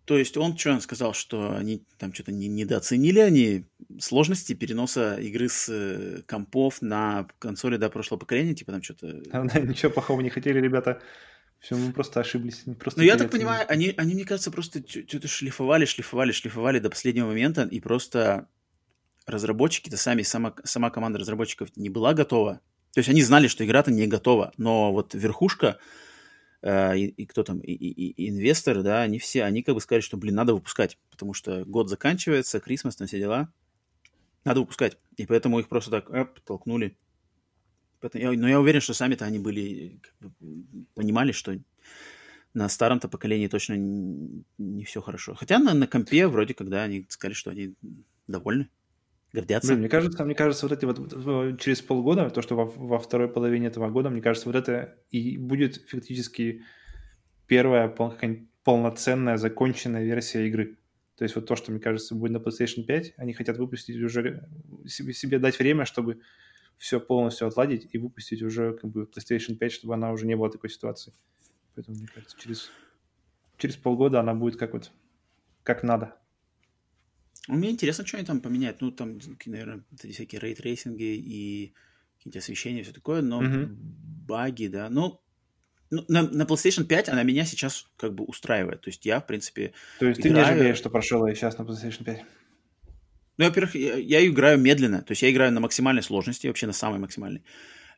То 0.06 0.16
есть 0.16 0.36
он 0.36 0.56
что, 0.56 0.70
он 0.70 0.80
сказал, 0.80 1.14
что 1.14 1.56
они 1.56 1.84
там 1.98 2.14
что-то 2.14 2.30
не, 2.30 2.46
недооценили 2.46 3.18
они 3.18 3.66
сложности 3.98 4.54
переноса 4.54 5.16
игры 5.16 5.48
с 5.48 5.68
э, 5.68 6.22
компов 6.26 6.80
на 6.80 7.26
консоли 7.40 7.76
до 7.76 7.90
прошлого 7.90 8.20
поколения, 8.20 8.54
типа 8.54 8.70
там 8.70 8.82
что-то... 8.82 9.20
Да, 9.32 9.60
ничего 9.60 9.90
плохого 9.90 10.20
не 10.20 10.30
хотели, 10.30 10.60
ребята. 10.60 11.02
Все, 11.58 11.74
мы 11.74 11.92
просто 11.92 12.20
ошиблись. 12.20 12.64
Просто 12.78 13.00
ну, 13.00 13.06
я 13.06 13.16
так 13.16 13.32
понимаю, 13.32 13.66
они, 13.68 13.94
они, 13.96 14.14
мне 14.14 14.24
кажется, 14.24 14.52
просто 14.52 14.80
что-то 14.88 15.26
шлифовали, 15.26 15.86
шлифовали, 15.86 16.30
шлифовали 16.30 16.78
до 16.78 16.88
последнего 16.88 17.26
момента, 17.26 17.62
и 17.68 17.80
просто 17.80 18.48
разработчики-то 19.26 19.96
сами, 19.96 20.22
сама, 20.22 20.54
сама 20.62 20.90
команда 20.90 21.18
разработчиков 21.18 21.76
не 21.76 21.88
была 21.88 22.14
готова. 22.14 22.60
То 22.94 23.00
есть 23.00 23.08
они 23.08 23.22
знали, 23.22 23.48
что 23.48 23.64
игра-то 23.66 23.90
не 23.90 24.06
готова, 24.06 24.52
но 24.56 24.92
вот 24.92 25.14
верхушка 25.14 25.78
Э, 26.66 26.98
и, 26.98 27.06
и 27.06 27.26
кто 27.26 27.44
там, 27.44 27.60
и, 27.60 27.72
и, 27.72 28.10
и 28.10 28.28
инвесторы, 28.28 28.82
да, 28.82 29.02
они 29.02 29.20
все, 29.20 29.44
они 29.44 29.62
как 29.62 29.76
бы 29.76 29.80
сказали, 29.80 30.00
что, 30.00 30.16
блин, 30.16 30.34
надо 30.34 30.52
выпускать, 30.52 30.98
потому 31.12 31.32
что 31.32 31.64
год 31.64 31.88
заканчивается, 31.88 32.58
Крисмас, 32.58 32.96
там 32.96 33.06
все 33.06 33.20
дела, 33.20 33.52
надо 34.42 34.60
выпускать. 34.60 34.98
И 35.16 35.26
поэтому 35.26 35.60
их 35.60 35.68
просто 35.68 35.92
так 35.92 36.10
эп, 36.10 36.40
толкнули. 36.40 36.98
Поэтому 38.00 38.24
я, 38.24 38.32
но 38.32 38.48
я 38.48 38.58
уверен, 38.58 38.80
что 38.80 38.94
сами-то 38.94 39.24
они 39.24 39.38
были, 39.38 40.00
как 40.02 40.16
бы, 40.18 40.86
понимали, 40.94 41.30
что 41.30 41.56
на 42.52 42.68
старом-то 42.68 43.08
поколении 43.08 43.46
точно 43.46 43.74
не, 43.74 44.44
не 44.58 44.82
все 44.82 45.00
хорошо. 45.00 45.36
Хотя 45.36 45.60
на, 45.60 45.72
на 45.72 45.86
компе 45.86 46.26
вроде 46.26 46.54
когда 46.54 46.82
они 46.82 47.06
сказали, 47.08 47.34
что 47.34 47.52
они 47.52 47.74
довольны 48.26 48.68
гордятся. 49.36 49.68
Блин, 49.68 49.80
мне 49.80 49.88
кажется, 49.88 50.24
мне 50.24 50.34
кажется, 50.34 50.66
вот 50.66 50.76
эти 50.76 50.84
вот 50.84 51.60
через 51.60 51.82
полгода, 51.82 52.30
то, 52.30 52.42
что 52.42 52.56
во, 52.56 52.64
во 52.64 52.98
второй 52.98 53.28
половине 53.28 53.68
этого 53.68 53.88
года, 53.90 54.10
мне 54.10 54.22
кажется, 54.22 54.48
вот 54.48 54.56
это 54.56 54.96
и 55.10 55.36
будет 55.36 55.76
фактически 55.88 56.62
первая 57.46 57.88
пол, 57.88 58.14
полноценная 58.64 59.36
законченная 59.36 60.04
версия 60.04 60.46
игры. 60.46 60.78
То 61.16 61.24
есть 61.24 61.36
вот 61.36 61.46
то, 61.46 61.56
что, 61.56 61.70
мне 61.70 61.80
кажется, 61.80 62.14
будет 62.14 62.32
на 62.32 62.38
PlayStation 62.38 62.84
5, 62.84 63.14
они 63.16 63.32
хотят 63.32 63.56
выпустить 63.58 63.96
уже, 63.96 64.48
себе, 64.86 65.12
себе 65.12 65.38
дать 65.38 65.58
время, 65.58 65.84
чтобы 65.84 66.20
все 66.76 67.00
полностью 67.00 67.46
отладить 67.46 67.88
и 67.92 67.98
выпустить 67.98 68.42
уже 68.42 68.74
как 68.74 68.90
бы 68.90 69.04
PlayStation 69.04 69.54
5, 69.56 69.72
чтобы 69.72 69.94
она 69.94 70.12
уже 70.12 70.26
не 70.26 70.34
была 70.34 70.50
такой 70.50 70.70
ситуации. 70.70 71.14
Поэтому, 71.74 71.96
мне 71.98 72.08
кажется, 72.08 72.36
через, 72.38 72.70
через 73.56 73.76
полгода 73.76 74.20
она 74.20 74.34
будет 74.34 74.56
как 74.56 74.72
вот, 74.72 74.90
как 75.62 75.82
надо. 75.82 76.16
Мне 77.48 77.70
интересно, 77.70 78.06
что 78.06 78.16
они 78.16 78.26
там 78.26 78.40
поменяют. 78.40 78.80
Ну, 78.80 78.90
там, 78.90 79.18
наверное, 79.46 79.84
всякие 79.98 80.40
ray 80.40 80.61
tracing 80.61 81.08
и 81.08 81.14
и 81.16 81.74
какие-то 82.18 82.38
освещения, 82.40 82.82
все 82.82 82.92
такое, 82.92 83.22
но 83.22 83.42
mm-hmm. 83.42 83.66
баги, 84.26 84.66
да. 84.66 84.88
Ну, 84.90 85.20
ну 85.90 86.04
на, 86.08 86.22
на 86.22 86.42
PlayStation 86.42 86.84
5 86.84 87.10
она 87.10 87.22
меня 87.22 87.44
сейчас 87.44 87.86
как 87.96 88.14
бы 88.14 88.24
устраивает. 88.24 88.80
То 88.82 88.88
есть 88.88 89.06
я, 89.06 89.20
в 89.20 89.26
принципе, 89.26 89.72
То 90.00 90.06
есть 90.06 90.20
играю... 90.20 90.34
ты 90.34 90.40
не 90.40 90.58
жалеешь, 90.58 90.76
что 90.76 90.90
прошел 90.90 91.26
ее 91.26 91.34
сейчас 91.34 91.56
на 91.58 91.62
PlayStation 91.62 92.04
5? 92.04 92.24
Ну, 93.38 93.44
во-первых, 93.44 93.74
я, 93.74 93.96
я 93.96 94.26
играю 94.26 94.58
медленно. 94.58 95.02
То 95.02 95.12
есть 95.12 95.22
я 95.22 95.30
играю 95.30 95.52
на 95.52 95.60
максимальной 95.60 96.02
сложности, 96.02 96.46
вообще 96.46 96.66
на 96.66 96.72
самой 96.72 96.98
максимальной. 96.98 97.42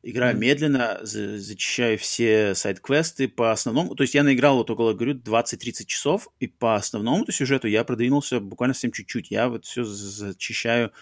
Играю 0.02 0.36
mm-hmm. 0.36 0.40
медленно, 0.40 0.98
за, 1.02 1.38
зачищаю 1.38 1.98
все 1.98 2.54
side-квесты 2.54 3.26
по 3.26 3.50
основному. 3.50 3.94
То 3.96 4.04
есть 4.04 4.14
я 4.14 4.22
наиграл 4.22 4.56
вот 4.58 4.70
около, 4.70 4.94
говорю, 4.94 5.14
20-30 5.14 5.86
часов, 5.86 6.28
и 6.38 6.46
по 6.46 6.76
основному 6.76 7.24
-то 7.24 7.32
сюжету 7.32 7.66
я 7.66 7.82
продвинулся 7.82 8.38
буквально 8.40 8.74
совсем 8.74 8.92
чуть-чуть. 8.92 9.30
Я 9.30 9.48
вот 9.48 9.64
все 9.64 9.82
зачищаю, 9.84 10.92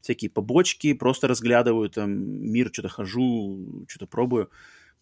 всякие 0.00 0.30
побочки, 0.30 0.92
просто 0.92 1.26
разглядываю 1.26 1.90
там 1.90 2.10
мир, 2.12 2.70
что-то 2.72 2.88
хожу, 2.88 3.86
что-то 3.88 4.06
пробую. 4.06 4.50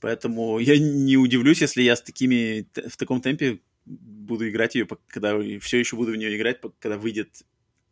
Поэтому 0.01 0.59
я 0.59 0.79
не 0.79 1.17
удивлюсь, 1.17 1.61
если 1.61 1.83
я 1.83 1.95
с 1.95 2.03
такими, 2.03 2.67
в 2.89 2.97
таком 2.97 3.21
темпе 3.21 3.61
буду 3.85 4.49
играть 4.49 4.75
ее, 4.75 4.87
когда 5.09 5.39
все 5.61 5.79
еще 5.79 5.97
буду 5.97 6.13
в 6.13 6.17
нее 6.17 6.37
играть, 6.37 6.61
когда 6.79 6.97
выйдет 6.97 7.43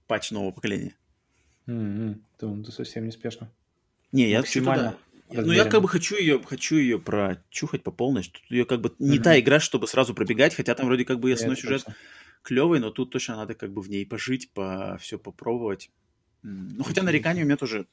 патч 0.06 0.30
нового 0.30 0.52
поколения. 0.52 0.94
Mm-hmm. 1.66 2.20
Думаю, 2.40 2.64
ты 2.64 2.72
совсем 2.72 3.04
не 3.04 3.12
спешно. 3.12 3.52
Не, 4.12 4.28
я 4.28 4.38
Максимально. 4.38 4.96
Ну, 5.32 5.52
я 5.52 5.64
как 5.64 5.82
бы 5.82 5.88
хочу 5.88 6.16
ее, 6.16 6.42
хочу 6.42 6.76
ее 6.76 6.98
прочухать 6.98 7.82
по 7.82 7.90
полной. 7.90 8.24
Тут 8.24 8.42
ее 8.50 8.64
как 8.64 8.80
бы 8.80 8.94
не 8.98 9.18
mm-hmm. 9.18 9.22
та 9.22 9.38
игра, 9.38 9.60
чтобы 9.60 9.86
сразу 9.86 10.14
пробегать, 10.14 10.54
хотя 10.54 10.74
там 10.74 10.86
вроде 10.86 11.04
как 11.04 11.20
бы 11.20 11.32
основной 11.32 11.56
сюжет 11.56 11.84
клевый, 12.42 12.80
но 12.80 12.90
тут 12.90 13.10
точно 13.10 13.36
надо 13.36 13.54
как 13.54 13.72
бы 13.72 13.82
в 13.82 13.88
ней 13.88 14.06
пожить, 14.06 14.50
по 14.52 14.98
все 15.00 15.18
попробовать. 15.18 15.90
Ну, 16.42 16.82
хотя 16.84 17.02
нареканий 17.02 17.42
у 17.42 17.46
меня 17.46 17.56
тоже 17.56 17.86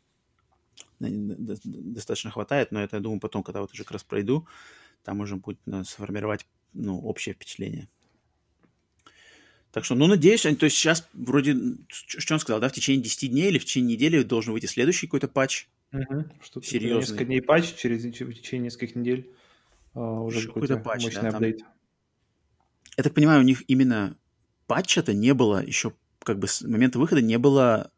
достаточно 0.99 2.31
хватает, 2.31 2.71
но 2.71 2.81
это, 2.81 2.97
я 2.97 3.01
думаю, 3.01 3.19
потом, 3.19 3.43
когда 3.43 3.61
вот 3.61 3.73
уже 3.73 3.83
как 3.83 3.91
раз 3.91 4.03
пройду, 4.03 4.47
там 5.03 5.17
можно 5.17 5.37
будет 5.37 5.59
ну, 5.65 5.83
сформировать, 5.83 6.47
ну, 6.73 6.99
общее 6.99 7.35
впечатление. 7.35 7.87
Так 9.71 9.85
что, 9.85 9.95
ну, 9.95 10.07
надеюсь, 10.07 10.45
они, 10.45 10.55
то 10.55 10.65
есть 10.65 10.77
сейчас 10.77 11.07
вроде, 11.13 11.55
что 11.89 12.33
он 12.33 12.39
сказал, 12.39 12.59
да, 12.59 12.69
в 12.69 12.73
течение 12.73 13.03
10 13.03 13.29
дней 13.29 13.49
или 13.49 13.59
в 13.59 13.65
течение 13.65 13.95
недели 13.95 14.23
должен 14.23 14.53
выйти 14.53 14.65
следующий 14.65 15.07
какой-то 15.07 15.27
патч. 15.27 15.67
Угу. 15.93 16.25
Что 16.41 16.61
Серьезный. 16.61 16.99
Несколько 16.99 17.25
дней 17.25 17.41
патч, 17.41 17.75
через 17.75 18.03
в 18.03 18.33
течение 18.33 18.65
нескольких 18.65 18.95
недель 18.95 19.31
uh, 19.93 20.25
уже 20.25 20.47
какой-то, 20.47 20.75
какой 20.75 20.83
патч, 20.83 21.03
мощный 21.05 21.21
да, 21.21 21.29
апдейт. 21.29 21.59
Там... 21.59 21.67
Я 22.97 23.03
так 23.03 23.13
понимаю, 23.13 23.41
у 23.41 23.43
них 23.43 23.63
именно 23.67 24.17
патча-то 24.67 25.13
не 25.13 25.33
было 25.33 25.63
еще, 25.63 25.93
как 26.19 26.39
бы 26.39 26.47
с 26.47 26.61
момента 26.61 26.99
выхода 26.99 27.21
не 27.21 27.37
было 27.37 27.91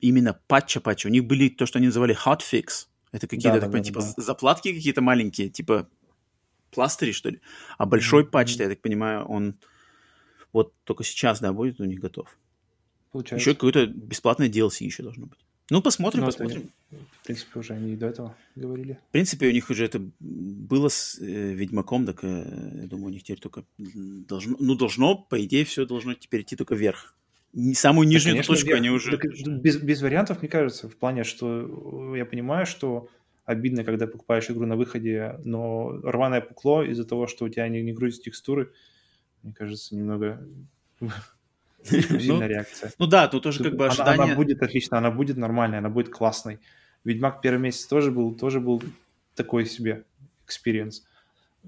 именно 0.00 0.40
патча-патча. 0.46 1.08
У 1.08 1.10
них 1.10 1.26
были 1.26 1.48
то, 1.48 1.66
что 1.66 1.78
они 1.78 1.86
называли 1.86 2.16
hotfix. 2.16 2.86
Это 3.12 3.26
какие-то, 3.26 3.54
да, 3.54 3.60
так 3.60 3.70
да, 3.70 3.78
да, 3.78 3.84
типа 3.84 4.00
да. 4.00 4.22
заплатки 4.22 4.72
какие-то 4.72 5.02
маленькие, 5.02 5.48
типа 5.48 5.88
пластыри, 6.70 7.12
что 7.12 7.30
ли. 7.30 7.40
А 7.76 7.86
большой 7.86 8.22
mm-hmm. 8.22 8.30
патч, 8.30 8.56
я 8.56 8.68
так 8.68 8.80
понимаю, 8.80 9.24
он 9.24 9.58
вот 10.52 10.74
только 10.84 11.04
сейчас, 11.04 11.40
да, 11.40 11.52
будет 11.52 11.80
у 11.80 11.84
них 11.84 12.00
готов. 12.00 12.36
Получается. 13.10 13.42
Еще 13.42 13.54
какой-то 13.54 13.86
бесплатный 13.86 14.48
DLC 14.48 14.84
еще 14.84 15.02
должно 15.02 15.26
быть. 15.26 15.40
Ну, 15.70 15.80
посмотрим, 15.82 16.22
ну, 16.22 16.26
посмотрим. 16.26 16.70
Это, 16.90 17.00
в 17.22 17.24
принципе, 17.24 17.60
уже 17.60 17.74
они 17.74 17.96
до 17.96 18.06
этого 18.06 18.36
говорили. 18.56 18.98
В 19.08 19.12
принципе, 19.12 19.48
у 19.48 19.52
них 19.52 19.70
уже 19.70 19.84
это 19.84 20.02
было 20.18 20.88
с 20.88 21.18
э, 21.20 21.52
Ведьмаком, 21.52 22.06
так 22.06 22.24
э, 22.24 22.80
я 22.82 22.86
думаю, 22.88 23.06
у 23.06 23.10
них 23.10 23.22
теперь 23.22 23.38
только 23.38 23.64
должно, 23.78 24.56
ну, 24.58 24.74
должно, 24.74 25.16
по 25.16 25.42
идее, 25.44 25.64
все 25.64 25.86
должно 25.86 26.14
теперь 26.14 26.42
идти 26.42 26.56
только 26.56 26.74
вверх. 26.74 27.14
Не 27.52 27.74
самую 27.74 28.08
нижнюю 28.08 28.36
да, 28.36 28.42
конечно, 28.42 28.54
точку 28.54 28.66
вверх. 28.66 28.78
они 28.80 28.90
уже... 28.90 29.16
Так, 29.16 29.22
без, 29.62 29.76
без 29.76 30.02
вариантов, 30.02 30.42
мне 30.42 30.48
кажется, 30.48 30.88
в 30.88 30.96
плане, 30.96 31.22
что 31.22 32.16
я 32.16 32.24
понимаю, 32.24 32.66
что 32.66 33.08
обидно, 33.44 33.84
когда 33.84 34.08
покупаешь 34.08 34.50
игру 34.50 34.66
на 34.66 34.76
выходе, 34.76 35.38
но 35.44 35.90
рваное 36.02 36.40
пукло 36.40 36.82
из-за 36.82 37.04
того, 37.04 37.28
что 37.28 37.44
у 37.44 37.48
тебя 37.48 37.68
не, 37.68 37.82
не 37.82 37.92
грузят 37.92 38.22
текстуры, 38.22 38.72
мне 39.42 39.52
кажется, 39.52 39.96
немного 39.96 40.46
слишком 41.82 42.16
ну, 42.16 42.22
сильная 42.22 42.46
реакция. 42.48 42.92
Ну 42.98 43.06
да, 43.06 43.28
тут 43.28 43.42
тоже 43.42 43.62
как 43.62 43.76
бы 43.76 43.86
ожидание... 43.86 44.24
Она 44.24 44.34
будет 44.34 44.62
отлично, 44.62 44.98
она 44.98 45.10
будет 45.10 45.36
нормальной, 45.36 45.78
она 45.78 45.88
будет 45.88 46.10
классной. 46.10 46.58
Ведьмак 47.04 47.40
первый 47.40 47.60
месяц 47.60 47.86
тоже 47.86 48.10
был, 48.10 48.34
тоже 48.34 48.60
был 48.60 48.82
такой 49.34 49.66
себе 49.66 50.04
experience, 50.46 51.02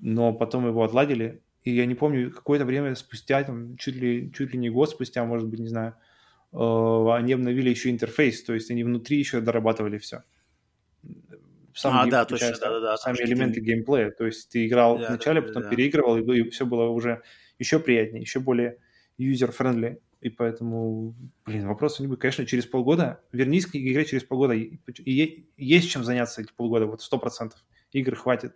но 0.00 0.32
потом 0.32 0.66
его 0.66 0.84
отладили, 0.84 1.40
и 1.64 1.70
я 1.70 1.86
не 1.86 1.94
помню, 1.94 2.30
какое-то 2.30 2.64
время 2.64 2.94
спустя, 2.94 3.42
там, 3.44 3.76
чуть 3.76 3.96
ли, 3.96 4.32
чуть 4.32 4.52
ли 4.52 4.58
не 4.58 4.68
год 4.68 4.90
спустя, 4.90 5.24
может 5.24 5.48
быть, 5.48 5.60
не 5.60 5.68
знаю, 5.68 5.94
э, 6.52 6.56
они 6.56 7.32
обновили 7.32 7.70
еще 7.70 7.90
интерфейс, 7.90 8.42
то 8.42 8.52
есть 8.52 8.70
они 8.70 8.84
внутри 8.84 9.18
еще 9.18 9.40
дорабатывали 9.40 9.98
все. 9.98 10.22
Сам 11.74 11.96
а, 11.96 12.06
да, 12.06 12.24
точно, 12.26 12.52
да, 12.60 12.70
да, 12.70 12.80
да. 12.80 12.96
Сами 12.98 13.16
элементы 13.22 13.60
ты... 13.60 13.66
геймплея, 13.66 14.10
то 14.10 14.26
есть 14.26 14.50
ты 14.50 14.66
играл 14.66 14.98
да, 14.98 15.08
вначале, 15.08 15.40
да, 15.40 15.46
потом 15.46 15.62
да. 15.62 15.68
переигрывал, 15.70 16.18
и, 16.18 16.40
и 16.40 16.50
все 16.50 16.66
было 16.66 16.88
уже 16.88 17.22
еще 17.58 17.78
приятнее, 17.78 18.20
еще 18.20 18.40
более 18.40 18.76
user-friendly. 19.18 20.00
И 20.20 20.30
поэтому, 20.30 21.16
блин, 21.44 21.66
вопросов 21.66 22.00
не 22.00 22.06
будет. 22.06 22.20
Конечно, 22.20 22.46
через 22.46 22.64
полгода, 22.64 23.20
вернись 23.32 23.66
к 23.66 23.74
игре 23.74 24.04
через 24.04 24.22
полгода, 24.22 24.54
и, 24.54 24.78
есть 25.56 25.90
чем 25.90 26.04
заняться 26.04 26.42
эти 26.42 26.52
полгода, 26.52 26.86
вот 26.86 27.02
сто 27.02 27.18
процентов. 27.18 27.64
Игр 27.90 28.14
хватит. 28.14 28.54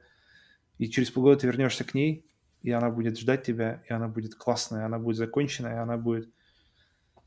И 0.78 0.88
через 0.88 1.10
полгода 1.10 1.40
ты 1.40 1.48
вернешься 1.48 1.82
к 1.82 1.92
ней, 1.92 2.24
и 2.62 2.70
она 2.70 2.90
будет 2.90 3.18
ждать 3.18 3.44
тебя, 3.44 3.82
и 3.88 3.92
она 3.92 4.06
будет 4.06 4.36
классная, 4.36 4.86
она 4.86 4.98
будет 4.98 5.16
законченная, 5.16 5.74
и 5.74 5.78
она 5.78 5.96
будет, 5.96 6.30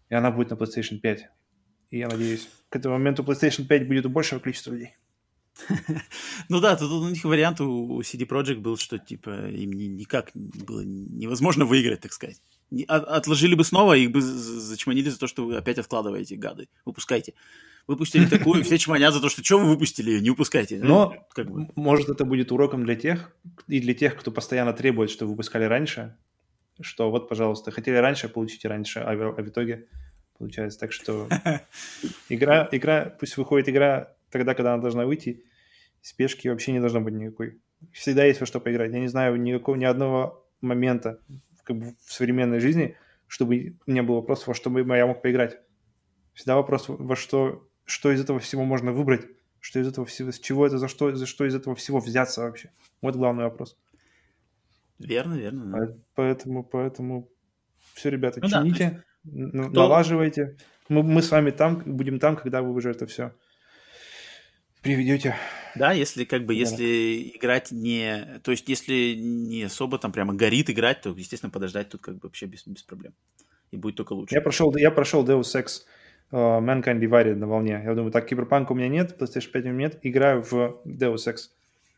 и 0.10 0.16
она 0.16 0.32
будет 0.32 0.52
на 0.52 0.56
PlayStation 0.56 1.00
5. 1.00 1.30
И 1.92 1.98
я 1.98 2.08
надеюсь, 2.08 2.50
к 2.70 2.76
этому 2.76 2.96
моменту 2.98 3.24
PlayStation 3.24 3.66
5 3.66 3.88
будет 3.88 4.06
у 4.06 4.10
большего 4.10 4.40
количества 4.40 4.72
людей. 4.72 4.96
Ну 6.50 6.62
да, 6.62 6.76
тут 6.76 6.92
у 6.92 7.10
них 7.10 7.24
вариант 7.26 7.60
у 7.62 8.00
CD 8.02 8.28
Projekt 8.28 8.60
был, 8.60 8.78
что 8.78 8.98
типа 8.98 9.50
им 9.50 9.72
никак 9.72 10.32
было 10.34 10.82
невозможно 10.82 11.66
выиграть, 11.66 12.02
так 12.02 12.14
сказать. 12.14 12.42
Отложили 12.88 13.56
бы 13.56 13.64
снова, 13.64 13.94
их 13.94 14.12
бы 14.12 14.22
зачманили 14.22 15.10
за 15.10 15.20
то, 15.20 15.28
что 15.28 15.46
вы 15.46 15.58
опять 15.58 15.80
откладываете, 15.80 16.36
гады. 16.36 16.68
Выпускайте. 16.86 17.34
Выпустили 17.88 18.26
такую, 18.30 18.64
все 18.64 18.78
чманят 18.78 19.14
за 19.14 19.22
то, 19.22 19.30
что 19.30 19.44
что 19.44 19.58
вы 19.58 19.66
выпустили, 19.66 20.20
не 20.20 20.30
выпускайте. 20.30 20.78
Но, 20.78 21.12
ну, 21.12 21.26
как 21.34 21.50
бы. 21.50 21.68
может, 21.76 22.10
это 22.10 22.26
будет 22.26 22.52
уроком 22.52 22.86
для 22.86 22.96
тех, 22.96 23.32
и 23.68 23.80
для 23.80 23.96
тех, 23.96 24.16
кто 24.16 24.32
постоянно 24.32 24.74
требует, 24.74 25.10
что 25.10 25.26
выпускали 25.26 25.64
раньше, 25.64 26.16
что 26.80 27.10
вот, 27.10 27.28
пожалуйста, 27.28 27.72
хотели 27.72 27.96
раньше, 27.96 28.30
получите 28.30 28.68
раньше, 28.68 29.00
а 29.00 29.16
в, 29.16 29.40
а 29.40 29.42
в 29.42 29.50
итоге 29.50 29.88
получается 30.38 30.80
так, 30.80 30.92
что 30.92 31.28
игра, 32.30 32.70
игра, 32.72 33.06
пусть 33.20 33.38
выходит 33.38 33.70
игра 33.70 34.14
тогда, 34.30 34.54
когда 34.54 34.74
она 34.74 34.82
должна 34.82 35.06
выйти, 35.06 35.44
спешки 36.02 36.48
вообще 36.48 36.72
не 36.72 36.80
должно 36.80 37.02
быть 37.02 37.16
никакой. 37.16 37.60
Всегда 37.92 38.26
есть 38.26 38.40
во 38.40 38.46
что 38.46 38.60
поиграть. 38.60 38.92
Я 38.92 39.00
не 39.00 39.08
знаю 39.08 39.42
никакого, 39.42 39.76
ни 39.76 39.86
одного 39.86 40.46
момента 40.62 41.20
как 41.70 41.78
бы, 41.78 41.96
в 42.04 42.12
современной 42.12 42.60
жизни, 42.60 42.98
чтобы 43.28 43.78
не 43.86 44.02
было 44.02 44.16
вопроса, 44.16 44.46
во 44.48 44.56
что 44.56 44.76
я 44.80 45.06
мог 45.06 45.22
поиграть. 45.22 45.60
Всегда 46.34 46.56
вопрос, 46.56 46.86
во 46.88 47.16
что, 47.16 47.70
что 47.86 48.12
из 48.12 48.20
этого 48.20 48.40
всего 48.40 48.66
можно 48.66 48.92
выбрать, 48.92 49.28
что 49.60 49.80
из 49.80 49.88
этого 49.88 50.08
всего, 50.08 50.32
с 50.32 50.40
чего 50.40 50.66
это, 50.66 50.80
за 50.80 50.88
что, 50.88 51.16
за 51.16 51.28
что 51.28 51.46
из 51.46 51.54
этого 51.54 51.76
всего 51.76 52.00
взяться 52.00 52.42
вообще. 52.42 52.72
Вот 53.04 53.16
главный 53.16 53.44
вопрос. 53.44 53.78
Верно, 54.98 55.36
верно. 55.36 55.66
Да. 55.66 55.96
Поэтому, 56.16 56.64
поэтому 56.64 57.30
все, 57.94 58.10
ребята, 58.10 58.40
ну, 58.42 58.50
чините, 58.50 59.04
да, 59.24 59.62
есть... 59.62 59.74
налаживайте. 59.74 60.58
Мы, 60.88 61.04
мы 61.04 61.22
с 61.22 61.30
вами 61.30 61.52
там, 61.52 61.84
будем 61.86 62.18
там, 62.18 62.36
когда 62.36 62.64
вы 62.64 62.72
уже 62.72 62.90
это 62.90 63.06
все 63.06 63.36
приведете. 64.82 65.36
Да, 65.76 65.92
если 65.92 66.26
как 66.26 66.46
бы, 66.46 66.54
если 66.54 67.32
играть 67.36 67.72
не... 67.72 68.40
То 68.44 68.52
есть, 68.52 68.68
если 68.70 69.14
не 69.16 69.64
особо 69.64 69.98
там 70.00 70.12
прямо 70.12 70.34
горит 70.34 70.70
играть, 70.70 71.02
то, 71.02 71.10
естественно, 71.10 71.52
подождать 71.52 71.90
тут 71.90 72.02
как 72.02 72.16
бы 72.16 72.22
вообще 72.24 72.46
без, 72.46 72.66
без 72.66 72.84
проблем. 72.84 73.14
И 73.72 73.78
будет 73.78 73.96
только 73.96 74.14
лучше. 74.14 74.34
Я 74.34 74.42
прошел, 74.42 74.76
я 74.76 74.92
прошел 74.92 75.26
Deus 75.26 75.56
Ex 75.56 75.84
uh, 76.32 76.60
Mankind 76.60 77.00
Divided 77.00 77.36
на 77.36 77.48
волне. 77.48 77.82
Я 77.84 77.94
думаю, 77.94 78.12
так, 78.12 78.26
Киберпанк 78.26 78.72
у 78.72 78.74
меня 78.74 78.88
нет, 78.88 79.16
PlayStation 79.20 79.52
5 79.52 79.66
у 79.66 79.68
меня 79.70 79.88
нет, 79.88 80.00
играю 80.02 80.42
в 80.42 80.82
Deus 80.86 81.28
Ex. 81.28 81.50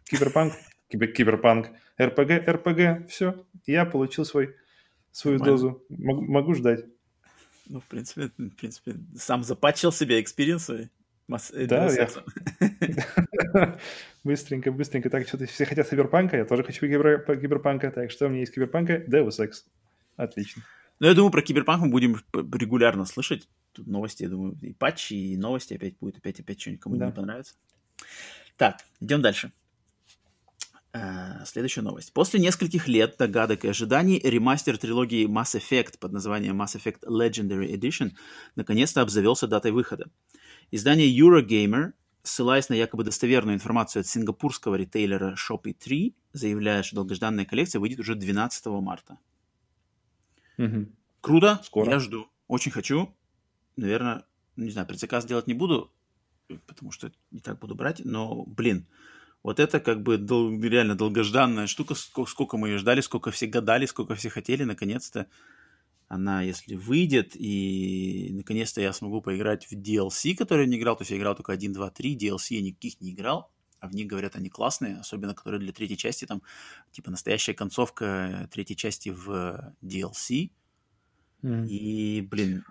Киберпанк, 0.06 0.54
киберпанк, 0.90 1.70
РПГ, 2.00 2.48
РПГ, 2.48 3.10
все. 3.10 3.46
Я 3.66 3.86
получил 3.86 4.26
свой, 4.26 4.56
свою 5.12 5.38
Нормально. 5.38 5.62
дозу. 5.62 5.84
Могу, 5.90 6.22
могу 6.24 6.54
ждать. 6.56 6.86
Ну, 7.70 7.80
в 7.80 7.86
принципе, 7.86 8.32
в 8.38 8.56
принципе, 8.58 8.96
сам 9.16 9.44
запатчил 9.44 9.94
себе 9.94 10.20
experience 10.20 10.83
ы 10.83 10.90
Масс... 11.32 11.52
Э, 11.52 11.66
да, 11.66 11.90
я... 11.90 12.10
быстренько, 14.24 14.72
быстренько. 14.72 15.10
Так, 15.10 15.28
что-то 15.28 15.46
все 15.46 15.66
хотят 15.66 15.90
киберпанка, 15.90 16.38
я 16.38 16.46
тоже 16.46 16.64
хочу 16.64 16.82
кибер... 16.82 17.24
киберпанка. 17.26 17.92
Так, 17.92 18.12
что 18.12 18.26
у 18.26 18.30
меня 18.30 18.42
есть 18.42 18.54
киберпанка? 18.54 18.98
Deus 19.08 19.40
Ex. 19.40 19.64
Отлично. 20.16 20.64
Ну, 21.00 21.08
я 21.08 21.14
думаю, 21.14 21.32
про 21.32 21.42
киберпанк 21.42 21.84
мы 21.84 21.90
будем 21.90 22.18
регулярно 22.34 23.06
слышать. 23.06 23.48
Тут 23.72 23.88
новости, 23.88 24.24
я 24.24 24.30
думаю, 24.30 24.58
и 24.62 24.74
патчи, 24.74 25.14
и 25.14 25.38
новости 25.38 25.74
опять 25.74 25.98
будет, 26.00 26.18
опять, 26.18 26.40
опять 26.40 26.62
что-нибудь 26.62 26.82
кому 26.82 26.96
да. 26.98 27.08
не 27.08 27.12
понравится. 27.12 27.56
Так, 28.58 28.78
идем 29.00 29.22
дальше. 29.22 29.52
Uh, 30.94 31.46
следующая 31.46 31.82
новость. 31.82 32.12
После 32.12 32.38
нескольких 32.40 32.90
лет 32.90 33.16
догадок 33.18 33.64
и 33.64 33.70
ожиданий 33.70 34.20
ремастер 34.22 34.78
трилогии 34.78 35.26
Mass 35.26 35.58
Effect 35.58 35.98
под 36.00 36.12
названием 36.12 36.62
Mass 36.62 36.76
Effect 36.76 37.06
Legendary 37.08 37.74
Edition 37.74 38.12
наконец-то 38.56 39.02
обзавелся 39.02 39.48
датой 39.48 39.72
выхода. 39.72 40.12
Издание 40.70 41.08
Eurogamer, 41.10 41.94
ссылаясь 42.24 42.70
на 42.70 42.74
якобы 42.74 43.04
достоверную 43.04 43.56
информацию 43.56 44.02
от 44.02 44.08
сингапурского 44.08 44.76
ритейлера 44.76 45.36
Shopee 45.36 45.74
3, 45.74 46.16
заявляет, 46.34 46.86
что 46.86 46.98
долгожданная 46.98 47.46
коллекция 47.46 47.80
выйдет 47.80 48.00
уже 48.00 48.16
12 48.16 48.66
марта. 48.68 49.18
Угу. 50.58 50.88
Круто, 51.22 51.62
Скоро. 51.64 51.92
я 51.92 52.00
жду. 52.00 52.28
Очень 52.48 52.72
хочу. 52.72 53.14
Наверное, 53.76 54.26
не 54.56 54.72
знаю, 54.72 54.88
предзаказ 54.88 55.26
делать 55.26 55.48
не 55.48 55.54
буду, 55.54 55.92
потому 56.68 56.92
что 56.92 57.12
не 57.32 57.40
так 57.40 57.60
буду 57.60 57.76
брать, 57.76 58.02
но, 58.04 58.44
блин, 58.46 58.86
вот 59.44 59.60
это 59.60 59.80
как 59.80 60.04
бы 60.04 60.18
дол- 60.18 60.62
реально 60.62 60.96
долгожданная 60.96 61.68
штука, 61.68 61.96
сколько, 61.96 62.30
сколько 62.30 62.58
мы 62.58 62.70
ее 62.70 62.78
ждали, 62.78 63.02
сколько 63.02 63.32
все 63.32 63.48
гадали, 63.48 63.86
сколько 63.86 64.16
все 64.16 64.30
хотели, 64.30 64.64
наконец-то 64.64 65.28
она, 66.12 66.42
если 66.42 66.76
выйдет, 66.76 67.38
и 67.38 68.32
наконец-то 68.34 68.82
я 68.82 68.92
смогу 68.92 69.22
поиграть 69.22 69.72
в 69.72 69.72
DLC, 69.72 70.36
который 70.36 70.66
я 70.66 70.70
не 70.70 70.78
играл, 70.78 70.98
то 70.98 71.04
есть 71.04 71.12
я 71.12 71.18
играл 71.18 71.36
только 71.36 71.54
1, 71.54 71.72
2, 71.72 71.90
3, 71.90 72.18
DLC 72.18 72.56
я 72.56 72.62
никаких 72.62 73.00
не 73.00 73.12
играл, 73.12 73.50
а 73.80 73.88
в 73.88 73.96
них, 73.96 74.08
говорят, 74.08 74.36
они 74.36 74.50
классные, 74.50 74.98
особенно 74.98 75.34
которые 75.34 75.62
для 75.62 75.72
третьей 75.72 75.96
части, 75.96 76.26
там, 76.26 76.42
типа, 76.92 77.12
настоящая 77.12 77.54
концовка 77.54 78.50
третьей 78.52 78.76
части 78.76 79.08
в 79.08 79.74
DLC. 79.82 80.52
Mm. 81.44 81.68
И, 81.70 82.22
блин, 82.30 82.66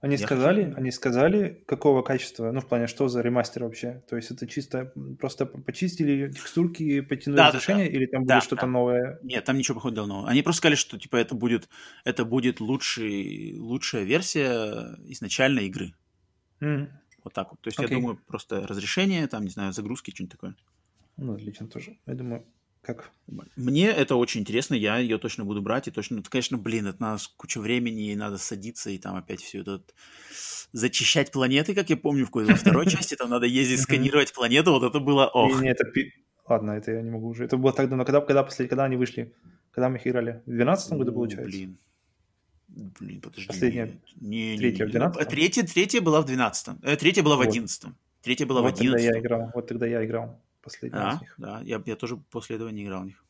они 0.00 0.14
я 0.14 0.18
сказали, 0.18 0.64
хочу... 0.64 0.76
они 0.76 0.90
сказали, 0.92 1.64
какого 1.66 2.02
качества, 2.02 2.52
ну, 2.52 2.60
в 2.60 2.68
плане, 2.68 2.86
что 2.86 3.08
за 3.08 3.20
ремастер 3.20 3.64
вообще? 3.64 4.04
То 4.08 4.14
есть 4.14 4.30
это 4.30 4.46
чисто 4.46 4.92
просто 5.18 5.44
почистили 5.44 6.30
текстурки, 6.30 7.00
потянули 7.00 7.38
да, 7.38 7.48
разрешение, 7.48 7.86
да, 7.86 7.90
да. 7.90 7.96
или 7.96 8.06
там 8.06 8.24
да, 8.24 8.34
будет 8.36 8.44
что-то 8.44 8.62
да. 8.62 8.68
новое? 8.68 9.18
Нет, 9.24 9.44
там 9.44 9.58
ничего 9.58 9.74
походу 9.74 10.06
нового. 10.06 10.28
Они 10.28 10.42
просто 10.42 10.58
сказали, 10.58 10.76
что, 10.76 10.98
типа, 10.98 11.16
это 11.16 11.34
будет, 11.34 11.68
это 12.04 12.24
будет 12.24 12.60
лучший, 12.60 13.58
лучшая 13.58 14.04
версия 14.04 14.96
изначальной 15.06 15.66
игры. 15.66 15.94
Mm. 16.60 16.88
Вот 17.24 17.32
так 17.34 17.50
вот. 17.50 17.60
То 17.60 17.68
есть 17.68 17.80
okay. 17.80 17.88
я 17.88 17.88
думаю, 17.88 18.20
просто 18.24 18.66
разрешение, 18.68 19.26
там, 19.26 19.42
не 19.42 19.50
знаю, 19.50 19.72
загрузки, 19.72 20.12
что-нибудь 20.12 20.32
такое. 20.32 20.54
Ну, 21.16 21.34
отлично 21.34 21.66
тоже. 21.66 21.98
Я 22.06 22.14
думаю, 22.14 22.46
Как? 22.82 23.10
Мне 23.56 23.88
это 23.88 24.16
очень 24.16 24.40
интересно, 24.40 24.74
я 24.74 24.98
ее 24.98 25.18
точно 25.18 25.44
буду 25.44 25.60
брать, 25.60 25.88
и 25.88 25.90
точно, 25.90 26.22
конечно, 26.22 26.56
блин, 26.56 26.86
это 26.86 27.02
надо 27.02 27.22
куча 27.36 27.60
времени, 27.60 28.10
и 28.10 28.16
надо 28.16 28.38
садиться, 28.38 28.90
и 28.90 28.98
там 28.98 29.16
опять 29.16 29.42
все 29.42 29.60
это 29.60 29.82
зачищать 30.72 31.30
планеты, 31.32 31.74
как 31.74 31.90
я 31.90 31.96
помню, 31.96 32.24
в 32.24 32.28
какой-то 32.28 32.54
второй 32.54 32.86
части, 32.90 33.14
там 33.14 33.30
надо 33.30 33.46
ездить, 33.46 33.80
сканировать 33.80 34.32
планету, 34.32 34.72
вот 34.72 34.82
это 34.82 35.00
было 35.00 35.26
ох. 35.26 35.60
Не, 35.60 35.70
это... 35.70 35.84
Ладно, 36.48 36.72
это 36.72 36.92
я 36.92 37.02
не 37.02 37.10
могу 37.10 37.28
уже. 37.28 37.44
Это 37.44 37.58
было 37.58 37.72
тогда, 37.72 37.96
но 37.96 38.04
когда, 38.04 38.20
когда, 38.22 38.42
после, 38.42 38.68
когда 38.68 38.84
они 38.84 38.96
вышли, 38.96 39.34
когда 39.70 39.90
мы 39.90 39.98
их 39.98 40.06
играли? 40.06 40.42
В 40.46 40.50
12 40.50 40.92
году, 40.92 41.12
получается? 41.12 41.50
Блин. 41.50 41.78
Блин, 42.68 43.20
подожди. 43.20 43.48
Последняя. 43.48 43.98
Не, 44.20 44.52
не, 44.52 44.58
третья 44.58 44.84
не, 44.84 44.90
в 44.90 44.92
12 44.92 45.28
третья, 45.28 45.62
третья 45.64 46.00
была 46.00 46.20
в 46.20 46.26
12 46.26 46.76
э, 46.82 46.96
Третья 46.96 47.22
была 47.22 47.36
в 47.36 47.38
Вот. 47.38 47.48
11 47.48 47.84
Третья 48.22 48.46
была 48.46 48.62
вот 48.62 48.76
в 48.76 48.80
11 48.80 49.04
тогда 49.04 49.14
я 49.14 49.20
играл, 49.20 49.50
вот 49.54 49.66
тогда 49.66 49.86
я 49.86 50.04
играл 50.04 50.40
последний 50.68 50.98
А, 50.98 51.14
из 51.14 51.20
них. 51.20 51.34
да, 51.38 51.60
я, 51.62 51.82
я 51.84 51.96
тоже 51.96 52.16
после 52.16 52.56
этого 52.56 52.68
не 52.68 52.84
играл 52.84 53.02
в 53.02 53.06
них. 53.06 53.24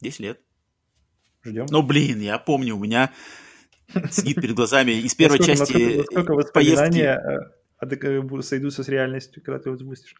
10 0.00 0.20
лет. 0.20 0.40
Ждем. 1.42 1.66
Ну, 1.70 1.82
блин, 1.82 2.20
я 2.20 2.38
помню, 2.38 2.76
у 2.76 2.80
меня 2.80 3.12
сидит 4.10 4.36
перед 4.36 4.54
глазами 4.54 4.92
из 4.92 5.14
первой 5.14 5.38
части 5.38 6.02
поездки. 6.52 7.00
э, 7.00 7.16
э, 7.80 8.42
сойдутся 8.42 8.82
с 8.82 8.88
реальностью, 8.88 9.42
когда 9.42 9.58
ты 9.58 9.68
его 9.68 9.76
запустишь? 9.76 10.16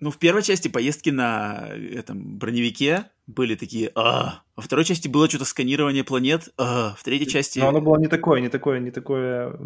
Ну, 0.00 0.10
в 0.12 0.18
первой 0.18 0.42
части 0.42 0.68
поездки 0.68 1.10
на 1.10 1.70
этом 1.72 2.38
броневике 2.38 3.06
были 3.26 3.56
такие, 3.56 3.90
а, 3.96 4.42
во 4.54 4.62
второй 4.62 4.84
части 4.84 5.08
было 5.08 5.28
что-то 5.28 5.44
сканирование 5.44 6.04
планет, 6.04 6.50
а, 6.56 6.94
в 6.94 7.02
третьей 7.02 7.28
части... 7.28 7.58
Но 7.58 7.68
оно 7.68 7.80
было 7.80 7.96
не 7.98 8.06
такое, 8.06 8.40
не 8.40 8.48
такое, 8.48 8.78
не 8.78 8.92
такое 8.92 9.58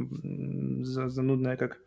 занудное, 0.85 1.59
как 1.59 1.79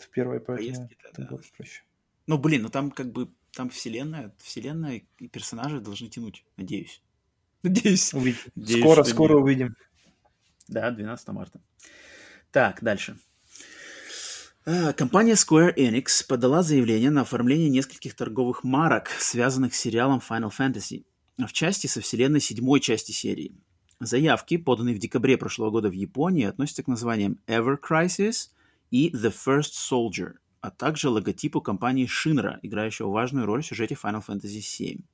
в 0.00 0.08
первой, 0.08 0.40
поэтому 0.40 0.68
Поездки, 0.68 0.96
да, 1.16 1.26
да. 1.30 1.38
проще. 1.56 1.82
Ну, 2.26 2.38
блин, 2.38 2.62
ну 2.62 2.68
там 2.70 2.90
как 2.90 3.12
бы, 3.12 3.28
там 3.52 3.70
вселенная, 3.70 4.34
вселенная 4.38 5.02
и 5.18 5.28
персонажи 5.28 5.80
должны 5.80 6.08
тянуть, 6.08 6.44
надеюсь. 6.56 7.02
Надеюсь. 7.62 8.12
Увидим. 8.12 8.40
Надеюсь, 8.54 8.80
скоро, 8.80 9.04
скоро 9.04 9.34
нет. 9.34 9.42
увидим. 9.42 9.76
Да, 10.68 10.90
12 10.90 11.28
марта. 11.28 11.60
Так, 12.50 12.82
дальше. 12.82 13.18
А, 14.64 14.92
Компания 14.92 15.34
Square 15.34 15.74
Enix 15.76 16.26
подала 16.26 16.62
заявление 16.62 17.10
на 17.10 17.22
оформление 17.22 17.68
нескольких 17.68 18.14
торговых 18.14 18.64
марок, 18.64 19.08
связанных 19.18 19.74
с 19.74 19.80
сериалом 19.80 20.20
Final 20.26 20.52
Fantasy, 20.56 21.04
в 21.38 21.52
части 21.52 21.86
со 21.86 22.00
вселенной 22.00 22.40
седьмой 22.40 22.80
части 22.80 23.12
серии. 23.12 23.56
Заявки, 24.00 24.56
поданные 24.56 24.94
в 24.94 24.98
декабре 24.98 25.36
прошлого 25.36 25.70
года 25.70 25.88
в 25.88 25.92
Японии, 25.92 26.46
относятся 26.46 26.82
к 26.82 26.88
названиям 26.88 27.38
Ever 27.46 27.76
Crisis 27.80 28.50
и 28.90 29.10
The 29.10 29.32
First 29.32 29.72
Soldier, 29.90 30.34
а 30.62 30.70
также 30.70 31.10
логотипу 31.10 31.60
компании 31.60 32.08
Shinra, 32.08 32.58
играющего 32.62 33.10
важную 33.10 33.46
роль 33.46 33.62
в 33.62 33.66
сюжете 33.66 33.98
Final 34.02 34.24
Fantasy 34.26 34.60
VII. 34.60 35.04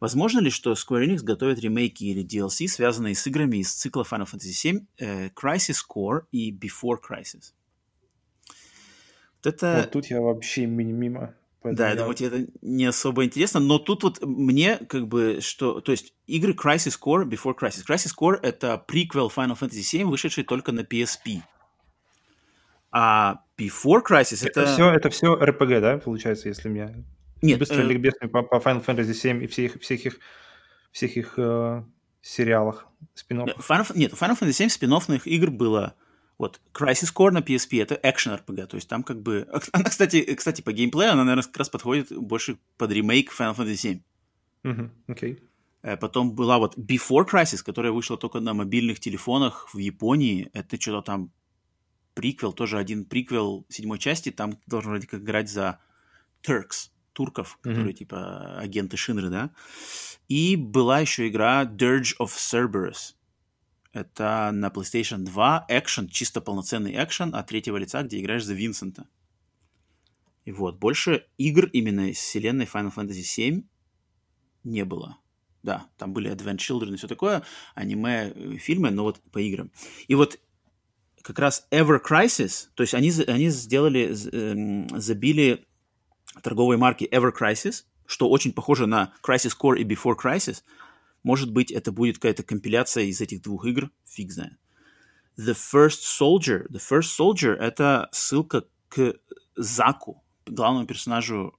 Возможно 0.00 0.38
ли, 0.38 0.50
что 0.50 0.72
Square 0.72 1.06
Enix 1.06 1.18
готовит 1.24 1.58
ремейки 1.58 2.04
или 2.04 2.24
DLC, 2.24 2.68
связанные 2.68 3.16
с 3.16 3.26
играми 3.26 3.58
из 3.58 3.72
цикла 3.72 4.06
Final 4.08 4.28
Fantasy 4.32 4.72
VII, 4.72 4.86
э, 4.98 5.28
Crisis 5.30 5.78
Core 5.92 6.20
и 6.30 6.52
Before 6.52 6.98
Crisis? 6.98 7.52
Вот 9.42 9.52
это... 9.52 9.80
Вот 9.82 9.90
тут 9.90 10.06
я 10.06 10.20
вообще 10.20 10.66
ми- 10.66 10.84
мимо. 10.84 11.34
Да, 11.64 11.90
я 11.90 11.96
думаю, 11.96 12.14
тебе 12.14 12.28
это 12.28 12.52
не 12.62 12.84
особо 12.86 13.24
интересно, 13.24 13.58
но 13.58 13.80
тут 13.80 14.04
вот 14.04 14.22
мне 14.22 14.76
как 14.76 15.08
бы 15.08 15.40
что... 15.40 15.80
То 15.80 15.90
есть 15.90 16.14
игры 16.28 16.52
Crisis 16.52 16.96
Core, 17.04 17.24
Before 17.28 17.54
Crisis. 17.60 17.84
Crisis 17.84 18.12
Core— 18.16 18.38
это 18.42 18.78
приквел 18.78 19.32
Final 19.34 19.58
Fantasy 19.58 19.80
VII, 19.80 20.04
вышедший 20.04 20.44
только 20.44 20.70
на 20.70 20.80
PSP. 20.82 21.42
А 22.90 23.42
Before 23.58 24.02
Crisis— 24.08 24.46
Это, 24.46 24.62
это... 24.62 24.72
все, 24.72 24.90
это 24.90 25.10
все 25.10 25.36
RPG, 25.36 25.80
да, 25.80 25.98
получается, 25.98 26.48
если 26.48 26.68
мне 26.68 27.04
Нет, 27.42 27.58
быстро 27.58 27.82
э, 27.82 27.84
ликбезный 27.84 28.28
по, 28.28 28.42
по 28.42 28.56
Final 28.56 28.84
Fantasy 28.84 29.12
7 29.12 29.44
и 29.44 29.46
всех, 29.46 29.80
всех 29.80 30.06
их, 30.06 30.18
всех 30.90 31.16
их 31.16 31.34
э, 31.36 31.82
сериалах, 32.22 32.86
спин 33.14 33.44
Нет, 33.44 33.56
Final, 33.58 33.86
нет, 33.94 34.12
Final 34.12 34.38
Fantasy 34.38 34.52
7 34.52 34.68
спин 34.68 34.92
игр 35.24 35.50
было 35.50 35.94
вот 36.38 36.60
Crisis 36.72 37.12
Core 37.12 37.32
на 37.32 37.40
PSP 37.40 37.82
это 37.82 37.98
экшен 38.02 38.32
RPG, 38.32 38.66
то 38.66 38.76
есть 38.76 38.88
там 38.88 39.02
как 39.02 39.20
бы... 39.22 39.48
Она, 39.72 39.84
кстати, 39.84 40.22
кстати, 40.34 40.62
по 40.62 40.72
геймплею, 40.72 41.12
она, 41.12 41.24
наверное, 41.24 41.42
как 41.42 41.56
раз 41.56 41.68
подходит 41.68 42.12
больше 42.16 42.58
под 42.76 42.92
ремейк 42.92 43.32
Final 43.36 43.56
Fantasy 43.56 43.76
7. 43.76 44.00
Мгм, 44.62 44.92
Окей. 45.08 45.42
Э, 45.82 45.96
Потом 45.96 46.34
была 46.34 46.58
вот 46.58 46.78
Before 46.78 47.28
Crisis, 47.28 47.64
которая 47.64 47.92
вышла 47.92 48.16
только 48.16 48.40
на 48.40 48.54
мобильных 48.54 49.00
телефонах 49.00 49.74
в 49.74 49.78
Японии. 49.78 50.48
Это 50.52 50.80
что-то 50.80 51.02
там 51.02 51.32
приквел, 52.18 52.52
тоже 52.52 52.78
один 52.78 53.04
приквел 53.04 53.64
седьмой 53.68 54.00
части. 54.00 54.32
Там 54.32 54.54
ты 54.54 54.62
должен 54.66 54.90
вроде 54.90 55.06
как 55.06 55.20
играть 55.20 55.48
за 55.48 55.78
Turks, 56.42 56.90
турков, 57.12 57.58
которые 57.62 57.94
типа 57.94 58.58
агенты 58.58 58.96
Шинры, 58.96 59.30
да. 59.30 59.52
И 60.26 60.56
была 60.56 60.98
еще 60.98 61.28
игра 61.28 61.62
Dirge 61.62 62.16
of 62.18 62.30
Cerberus. 62.30 63.14
Это 63.92 64.50
на 64.52 64.66
PlayStation 64.66 65.18
2 65.18 65.66
экшен, 65.68 66.08
чисто 66.08 66.40
полноценный 66.40 66.92
экшен 66.92 67.36
от 67.36 67.46
третьего 67.46 67.76
лица, 67.76 68.02
где 68.02 68.18
играешь 68.20 68.44
за 68.44 68.54
Винсента. 68.54 69.06
И 70.44 70.50
вот, 70.50 70.80
больше 70.80 71.24
игр 71.36 71.66
именно 71.66 72.10
из 72.10 72.18
вселенной 72.18 72.64
Final 72.64 72.92
Fantasy 72.92 73.22
7 73.22 73.62
не 74.64 74.84
было. 74.84 75.18
Да, 75.62 75.88
там 75.96 76.12
были 76.12 76.32
Advent 76.32 76.56
Children 76.56 76.94
и 76.94 76.96
все 76.96 77.06
такое, 77.06 77.44
аниме, 77.76 78.32
э, 78.34 78.56
фильмы, 78.56 78.90
но 78.90 79.04
вот 79.04 79.20
по 79.30 79.38
играм. 79.38 79.70
И 80.08 80.16
вот 80.16 80.40
как 81.22 81.38
раз 81.38 81.66
Ever 81.70 81.98
Crisis, 82.02 82.68
то 82.74 82.82
есть 82.82 82.94
они, 82.94 83.12
они 83.26 83.48
сделали, 83.50 84.14
эм, 84.32 84.88
забили 85.00 85.66
торговые 86.42 86.78
марки 86.78 87.08
Ever 87.10 87.32
Crisis, 87.38 87.84
что 88.06 88.28
очень 88.28 88.52
похоже 88.52 88.86
на 88.86 89.12
Crisis 89.22 89.56
Core 89.60 89.78
и 89.78 89.84
Before 89.84 90.16
Crisis. 90.16 90.62
Может 91.22 91.52
быть, 91.52 91.70
это 91.70 91.92
будет 91.92 92.16
какая-то 92.16 92.42
компиляция 92.42 93.04
из 93.04 93.20
этих 93.20 93.42
двух 93.42 93.66
игр, 93.66 93.90
фиг 94.06 94.32
знает. 94.32 94.58
The 95.38 95.54
First 95.54 96.00
Soldier. 96.20 96.66
The 96.68 96.80
First 96.80 97.18
Soldier— 97.18 97.52
это 97.58 98.08
ссылка 98.12 98.64
к 98.88 99.14
Заку, 99.56 100.24
главному 100.46 100.86
персонажу 100.86 101.58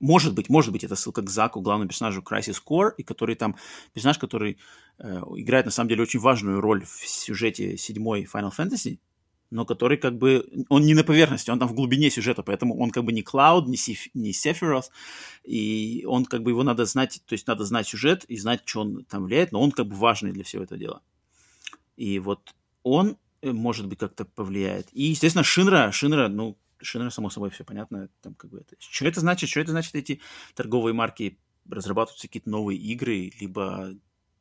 может 0.00 0.34
быть, 0.34 0.48
может 0.48 0.72
быть, 0.72 0.84
это 0.84 0.96
ссылка 0.96 1.22
к 1.22 1.30
Заку, 1.30 1.60
главному 1.60 1.88
персонажу 1.88 2.22
Crisis 2.22 2.56
Core, 2.66 2.90
и 2.96 3.02
который 3.02 3.36
там 3.36 3.56
персонаж, 3.92 4.18
который 4.18 4.58
uh, 4.98 5.22
играет 5.36 5.66
на 5.66 5.70
самом 5.70 5.88
деле 5.88 6.02
очень 6.02 6.20
важную 6.20 6.60
роль 6.60 6.84
в 6.84 7.08
сюжете 7.08 7.76
седьмой 7.76 8.24
Final 8.24 8.50
Fantasy, 8.56 8.98
но 9.50 9.64
который 9.64 9.96
как 9.96 10.18
бы 10.18 10.46
он 10.68 10.82
не 10.82 10.94
на 10.94 11.04
поверхности, 11.04 11.50
он 11.50 11.58
там 11.58 11.68
в 11.68 11.74
глубине 11.74 12.10
сюжета, 12.10 12.42
поэтому 12.42 12.78
он 12.78 12.90
как 12.90 13.04
бы 13.04 13.12
не 13.12 13.22
Cloud, 13.22 13.66
не, 13.66 13.76
Сиф, 13.76 14.08
не 14.14 14.32
Sephiroth, 14.32 14.90
и 15.44 16.04
он 16.06 16.24
как 16.24 16.42
бы 16.42 16.50
его 16.50 16.62
надо 16.62 16.84
знать, 16.84 17.22
то 17.26 17.32
есть 17.32 17.46
надо 17.46 17.64
знать 17.64 17.86
сюжет 17.86 18.24
и 18.24 18.36
знать, 18.36 18.62
что 18.64 18.80
он 18.82 19.04
там 19.04 19.24
влияет, 19.24 19.52
но 19.52 19.60
он 19.60 19.72
как 19.72 19.86
бы 19.86 19.96
важный 19.96 20.32
для 20.32 20.44
всего 20.44 20.64
этого 20.64 20.78
дела. 20.78 21.02
И 21.96 22.18
вот 22.18 22.54
он 22.82 23.16
э, 23.42 23.52
может 23.52 23.86
быть 23.86 23.98
как-то 23.98 24.24
повлияет. 24.24 24.88
И 24.92 25.04
естественно 25.04 25.44
Шинра, 25.44 25.90
Шинра, 25.92 26.28
ну 26.28 26.56
Шинра, 26.82 27.10
само 27.10 27.30
собой, 27.30 27.50
все 27.50 27.64
понятно. 27.64 28.08
Там, 28.20 28.34
как 28.34 28.50
бы, 28.50 28.60
это... 28.60 28.76
Что 28.78 29.06
это 29.06 29.20
значит? 29.20 29.50
Что 29.50 29.60
это 29.60 29.70
значит, 29.70 29.94
эти 29.94 30.20
торговые 30.54 30.94
марки 30.94 31.38
разрабатываются 31.68 32.26
какие-то 32.28 32.50
новые 32.50 32.78
игры, 32.78 33.32
либо 33.40 33.94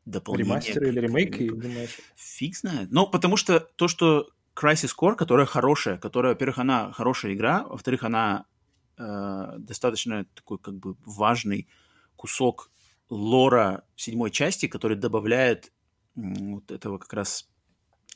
дополнения? 0.05 0.49
Ремастер 0.49 0.83
или 0.83 0.99
ремейк, 0.99 1.37
думаешь? 1.37 1.97
Фиг 2.15 2.55
знает. 2.55 2.89
Ну, 2.91 3.07
потому 3.07 3.37
что 3.37 3.59
то, 3.59 3.87
что 3.87 4.29
Crisis 4.55 4.91
Core, 4.99 5.15
которая 5.15 5.45
хорошая, 5.45 5.97
которая, 5.97 6.33
во-первых, 6.33 6.57
она 6.57 6.91
хорошая 6.91 7.33
игра, 7.33 7.63
во-вторых, 7.63 8.03
она 8.03 8.45
э, 8.97 9.53
достаточно 9.57 10.25
такой, 10.33 10.57
как 10.57 10.75
бы, 10.75 10.95
важный 11.05 11.67
кусок 12.15 12.71
лора 13.09 13.85
седьмой 13.95 14.31
части, 14.31 14.67
который 14.67 14.97
добавляет 14.97 15.71
м, 16.15 16.55
вот 16.55 16.71
этого 16.71 16.97
как 16.97 17.13
раз 17.13 17.49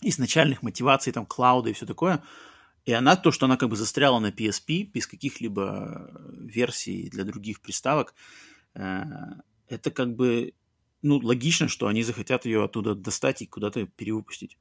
изначальных 0.01 0.63
мотиваций, 0.63 1.13
там, 1.13 1.25
клауда 1.25 1.69
и 1.69 1.73
все 1.73 1.85
такое, 1.85 2.23
и 2.85 2.93
она, 2.93 3.15
то, 3.15 3.31
что 3.31 3.45
она 3.45 3.57
как 3.57 3.69
бы 3.69 3.75
застряла 3.75 4.19
на 4.19 4.31
PSP 4.31 4.83
без 4.83 5.07
каких-либо 5.07 6.11
версий 6.33 7.09
для 7.09 7.23
других 7.23 7.61
приставок, 7.61 8.15
э, 8.73 9.03
это 9.67 9.91
как 9.91 10.15
бы, 10.15 10.53
ну, 11.01 11.17
логично, 11.17 11.67
что 11.67 11.87
они 11.87 12.03
захотят 12.03 12.45
ее 12.45 12.63
оттуда 12.63 12.95
достать 12.95 13.41
и 13.41 13.47
куда-то 13.47 13.85
перевыпустить. 13.85 14.57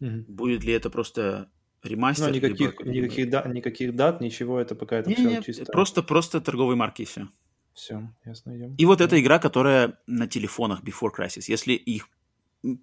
Мгм. 0.00 0.24
Будет 0.28 0.64
ли 0.64 0.72
это 0.72 0.90
просто 0.90 1.50
ремастер? 1.82 2.28
Ну, 2.28 2.34
либо 2.34 2.48
никаких, 2.48 2.70
какой-то- 2.70 2.90
никаких, 2.92 3.30
да, 3.30 3.44
никаких 3.44 3.94
дат, 3.94 4.20
ничего, 4.20 4.58
это 4.58 4.74
пока 4.74 4.96
это 4.96 5.10
Не, 5.10 5.16
все 5.16 5.28
не, 5.28 5.42
чисто. 5.42 5.64
просто, 5.66 6.02
просто 6.02 6.40
торговые 6.40 6.76
марки 6.76 7.02
и 7.02 7.04
все. 7.04 7.28
Все, 7.74 8.12
ясно, 8.24 8.56
идем. 8.56 8.74
И 8.74 8.84
вот 8.86 9.00
эта 9.00 9.20
игра, 9.20 9.38
которая 9.38 10.00
на 10.06 10.26
телефонах 10.26 10.82
Before 10.82 11.10
Crisis. 11.16 11.44
Если 11.46 11.74
их... 11.74 12.08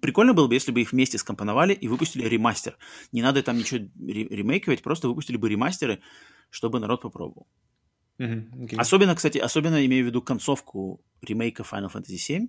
Прикольно 0.00 0.32
было 0.32 0.48
бы, 0.48 0.54
если 0.54 0.72
бы 0.72 0.80
их 0.80 0.92
вместе 0.92 1.18
скомпоновали 1.18 1.74
и 1.74 1.88
выпустили 1.88 2.26
ремастер. 2.26 2.78
Не 3.12 3.22
надо 3.22 3.42
там 3.42 3.58
ничего 3.58 3.86
ре- 4.00 4.28
ремейкивать, 4.28 4.82
просто 4.82 5.08
выпустили 5.08 5.36
бы 5.36 5.48
ремастеры, 5.48 6.00
чтобы 6.50 6.80
народ 6.80 7.02
попробовал. 7.02 7.46
Мгм, 8.18 8.64
окей. 8.64 8.78
Особенно, 8.78 9.14
кстати, 9.14 9.38
особенно 9.38 9.84
имею 9.84 10.04
в 10.04 10.06
виду 10.06 10.22
концовку 10.22 11.02
ремейка 11.20 11.62
Final 11.62 11.92
Fantasy 11.92 12.16
VII, 12.16 12.48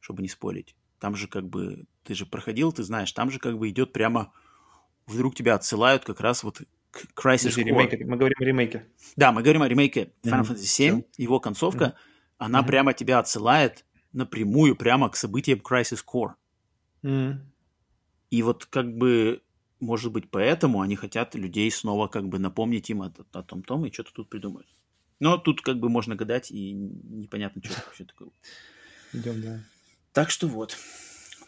чтобы 0.00 0.22
не 0.22 0.28
спорить. 0.28 0.74
Там 0.98 1.14
же 1.14 1.28
как 1.28 1.48
бы, 1.48 1.84
ты 2.02 2.14
же 2.14 2.26
проходил, 2.26 2.72
ты 2.72 2.82
знаешь, 2.82 3.12
там 3.12 3.30
же 3.30 3.38
как 3.38 3.58
бы 3.58 3.68
идет 3.68 3.92
прямо, 3.92 4.32
вдруг 5.06 5.36
тебя 5.36 5.54
отсылают 5.54 6.04
как 6.04 6.20
раз 6.20 6.42
вот 6.42 6.62
к 6.90 7.04
Crisis 7.14 7.50
Подожди, 7.50 7.62
Core. 7.62 7.66
ремейк, 7.66 8.06
мы 8.06 8.16
говорим 8.16 8.36
о 8.40 8.44
ремейке. 8.44 8.86
Да, 9.16 9.30
мы 9.30 9.42
говорим 9.42 9.62
о 9.62 9.68
ремейке 9.68 10.12
Final 10.24 10.40
Мгм, 10.40 10.52
Fantasy 10.52 10.90
VII, 10.90 11.04
его 11.18 11.38
концовка. 11.38 11.94
она 12.38 12.60
mm-hmm. 12.60 12.66
прямо 12.66 12.92
тебя 12.94 13.18
отсылает 13.18 13.84
напрямую 14.12 14.74
прямо 14.76 15.08
к 15.10 15.16
событиям 15.16 15.60
Crisis 15.60 16.02
Core. 16.04 16.34
Mm-hmm. 17.06 17.38
И 18.30 18.42
вот 18.42 18.66
как 18.66 18.96
бы, 18.96 19.42
может 19.78 20.12
быть, 20.12 20.28
поэтому 20.30 20.80
они 20.80 20.96
хотят 20.96 21.34
людей 21.34 21.70
снова 21.70 22.08
как 22.08 22.28
бы 22.28 22.38
напомнить 22.38 22.90
им 22.90 23.02
о, 23.02 23.12
о 23.32 23.42
том 23.42 23.62
том 23.62 23.86
и 23.86 23.92
что-то 23.92 24.12
тут 24.12 24.28
придумают. 24.28 24.66
Но 25.20 25.38
тут 25.38 25.62
как 25.62 25.78
бы 25.78 25.88
можно 25.88 26.16
гадать, 26.16 26.50
и 26.50 26.72
непонятно, 26.72 27.62
что 27.64 27.72
это 27.72 27.82
вообще 27.86 28.04
такое. 28.04 28.30
Идем, 29.12 29.40
да. 29.40 29.60
Так 30.12 30.30
что 30.30 30.48
вот. 30.48 30.76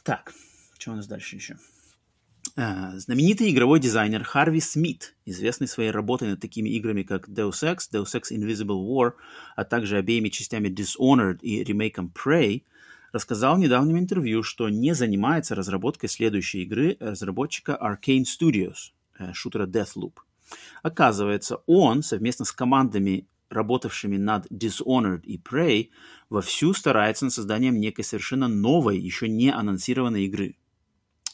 Так, 0.05 0.33
что 0.79 0.93
у 0.93 0.95
нас 0.95 1.07
дальше 1.07 1.37
еще? 1.37 1.59
А, 2.57 2.97
знаменитый 2.99 3.51
игровой 3.51 3.81
дизайнер 3.81 4.25
Харви 4.25 4.61
Смит, 4.61 5.17
известный 5.27 5.69
своей 5.69 5.91
работой 5.91 6.29
над 6.29 6.41
такими 6.41 6.71
играми, 6.71 7.03
как 7.03 7.29
Deus 7.29 7.63
Ex, 7.63 7.91
Deus 7.93 8.15
Ex 8.15 8.33
Invisible 8.33 8.87
War, 8.87 9.13
а 9.57 9.65
также 9.65 9.99
обеими 9.99 10.29
частями 10.29 10.69
Dishonored 10.69 11.41
и 11.43 11.63
ремейком 11.63 12.13
Prey, 12.15 12.63
рассказал 13.13 13.57
в 13.57 13.59
недавнем 13.59 13.99
интервью, 13.99 14.43
что 14.43 14.69
не 14.69 14.95
занимается 14.95 15.55
разработкой 15.55 16.09
следующей 16.09 16.63
игры 16.63 16.97
разработчика 17.01 17.79
Arcane 17.81 18.25
Studios, 18.25 18.93
э, 19.19 19.33
шутера 19.33 19.67
Deathloop. 19.67 20.15
Оказывается, 20.83 21.63
он 21.67 22.03
совместно 22.03 22.45
с 22.45 22.53
командами, 22.53 23.27
работавшими 23.51 24.17
над 24.17 24.47
Dishonored 24.51 25.23
и 25.23 25.39
Prey, 25.39 25.91
вовсю 26.31 26.75
старается 26.75 27.25
над 27.25 27.35
созданием 27.35 27.81
некой 27.81 28.05
совершенно 28.05 28.49
новой, 28.49 28.99
еще 28.99 29.29
не 29.29 29.51
анонсированной 29.51 30.25
игры– 30.25 30.57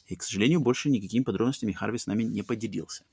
и, 0.06 0.16
к 0.16 0.22
сожалению, 0.22 0.60
больше 0.60 0.90
никакими 0.90 1.22
подробностями 1.22 1.72
Харви 1.72 1.98
с 1.98 2.06
нами 2.06 2.24
не 2.24 2.42
поделился. 2.42 3.04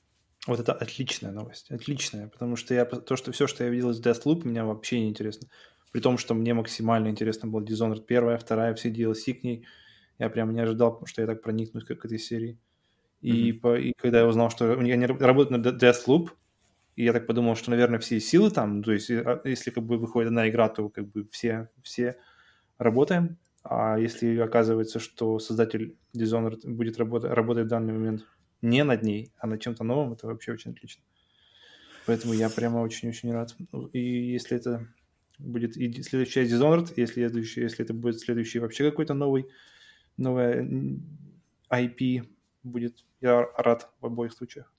Вот 0.47 0.59
это 0.59 0.74
отличная 0.74 1.32
новость, 1.32 1.70
отличная, 1.70 2.28
потому 2.28 2.55
что 2.55 2.74
я 2.74 2.86
то, 2.86 3.16
что 3.16 3.32
все, 3.32 3.45
что 3.45 3.64
я 3.64 3.70
видел 3.70 3.91
из 3.91 4.01
Deathloop, 4.01 4.45
меня 4.45 4.66
вообще 4.66 4.99
не 4.99 5.09
интересно. 5.09 5.47
При 5.91 5.99
том, 5.99 6.17
что 6.17 6.33
мне 6.33 6.53
максимально 6.53 7.09
интересно 7.09 7.49
был 7.49 7.61
Dishonored 7.61 8.05
первая, 8.05 8.37
вторая, 8.37 8.73
все 8.75 8.89
DLC 8.89 9.33
к 9.33 9.43
ней. 9.43 9.65
Я 10.19 10.29
прям 10.29 10.53
не 10.53 10.61
ожидал, 10.61 11.01
что 11.05 11.21
я 11.21 11.27
так 11.27 11.41
проникнусь 11.41 11.83
к 11.83 11.91
этой 11.91 12.19
серии. 12.19 12.57
И, 13.21 13.51
mm-hmm. 13.51 13.59
по, 13.59 13.77
и 13.77 13.93
когда 13.93 14.19
я 14.19 14.27
узнал, 14.27 14.49
что 14.49 14.73
они 14.73 15.05
работают 15.05 15.51
над 15.51 15.83
Deathloop, 15.83 16.29
и 16.95 17.03
я 17.03 17.13
так 17.13 17.27
подумал, 17.27 17.55
что, 17.55 17.71
наверное, 17.71 17.99
все 17.99 18.19
силы 18.19 18.51
там, 18.51 18.83
то 18.83 18.91
есть 18.91 19.09
а, 19.11 19.41
если 19.45 19.71
как 19.71 19.83
бы 19.83 19.97
выходит 19.97 20.27
одна 20.27 20.49
игра, 20.49 20.69
то 20.69 20.89
как 20.89 21.09
бы 21.09 21.27
все, 21.31 21.69
все 21.83 22.17
работаем. 22.77 23.37
А 23.63 23.97
если 23.97 24.37
оказывается, 24.37 24.99
что 24.99 25.39
создатель 25.39 25.97
Dishonored 26.15 26.67
будет 26.67 26.97
работать, 26.97 27.31
работать 27.31 27.65
в 27.65 27.69
данный 27.69 27.93
момент 27.93 28.25
не 28.61 28.83
над 28.83 29.03
ней, 29.03 29.31
а 29.37 29.47
над 29.47 29.61
чем-то 29.61 29.83
новым, 29.83 30.13
это 30.13 30.27
вообще 30.27 30.53
очень 30.53 30.71
отлично. 30.71 31.03
Поэтому 32.07 32.33
я 32.33 32.49
прямо 32.49 32.79
очень-очень 32.79 33.31
рад. 33.31 33.55
И 33.93 33.99
если 33.99 34.57
это 34.57 34.87
будет 35.41 35.77
и 35.77 36.01
следующая 36.03 36.43
Dishonored, 36.43 36.93
если, 36.95 37.13
следующий, 37.13 37.61
если 37.61 37.83
это 37.83 37.93
будет 37.93 38.19
следующий 38.19 38.59
вообще 38.59 38.89
какой-то 38.89 39.13
новый, 39.13 39.47
новая 40.17 40.67
IP, 41.69 42.27
будет 42.63 43.03
я 43.21 43.47
рад 43.57 43.89
в 43.99 44.05
обоих 44.05 44.33
случаях. 44.33 44.71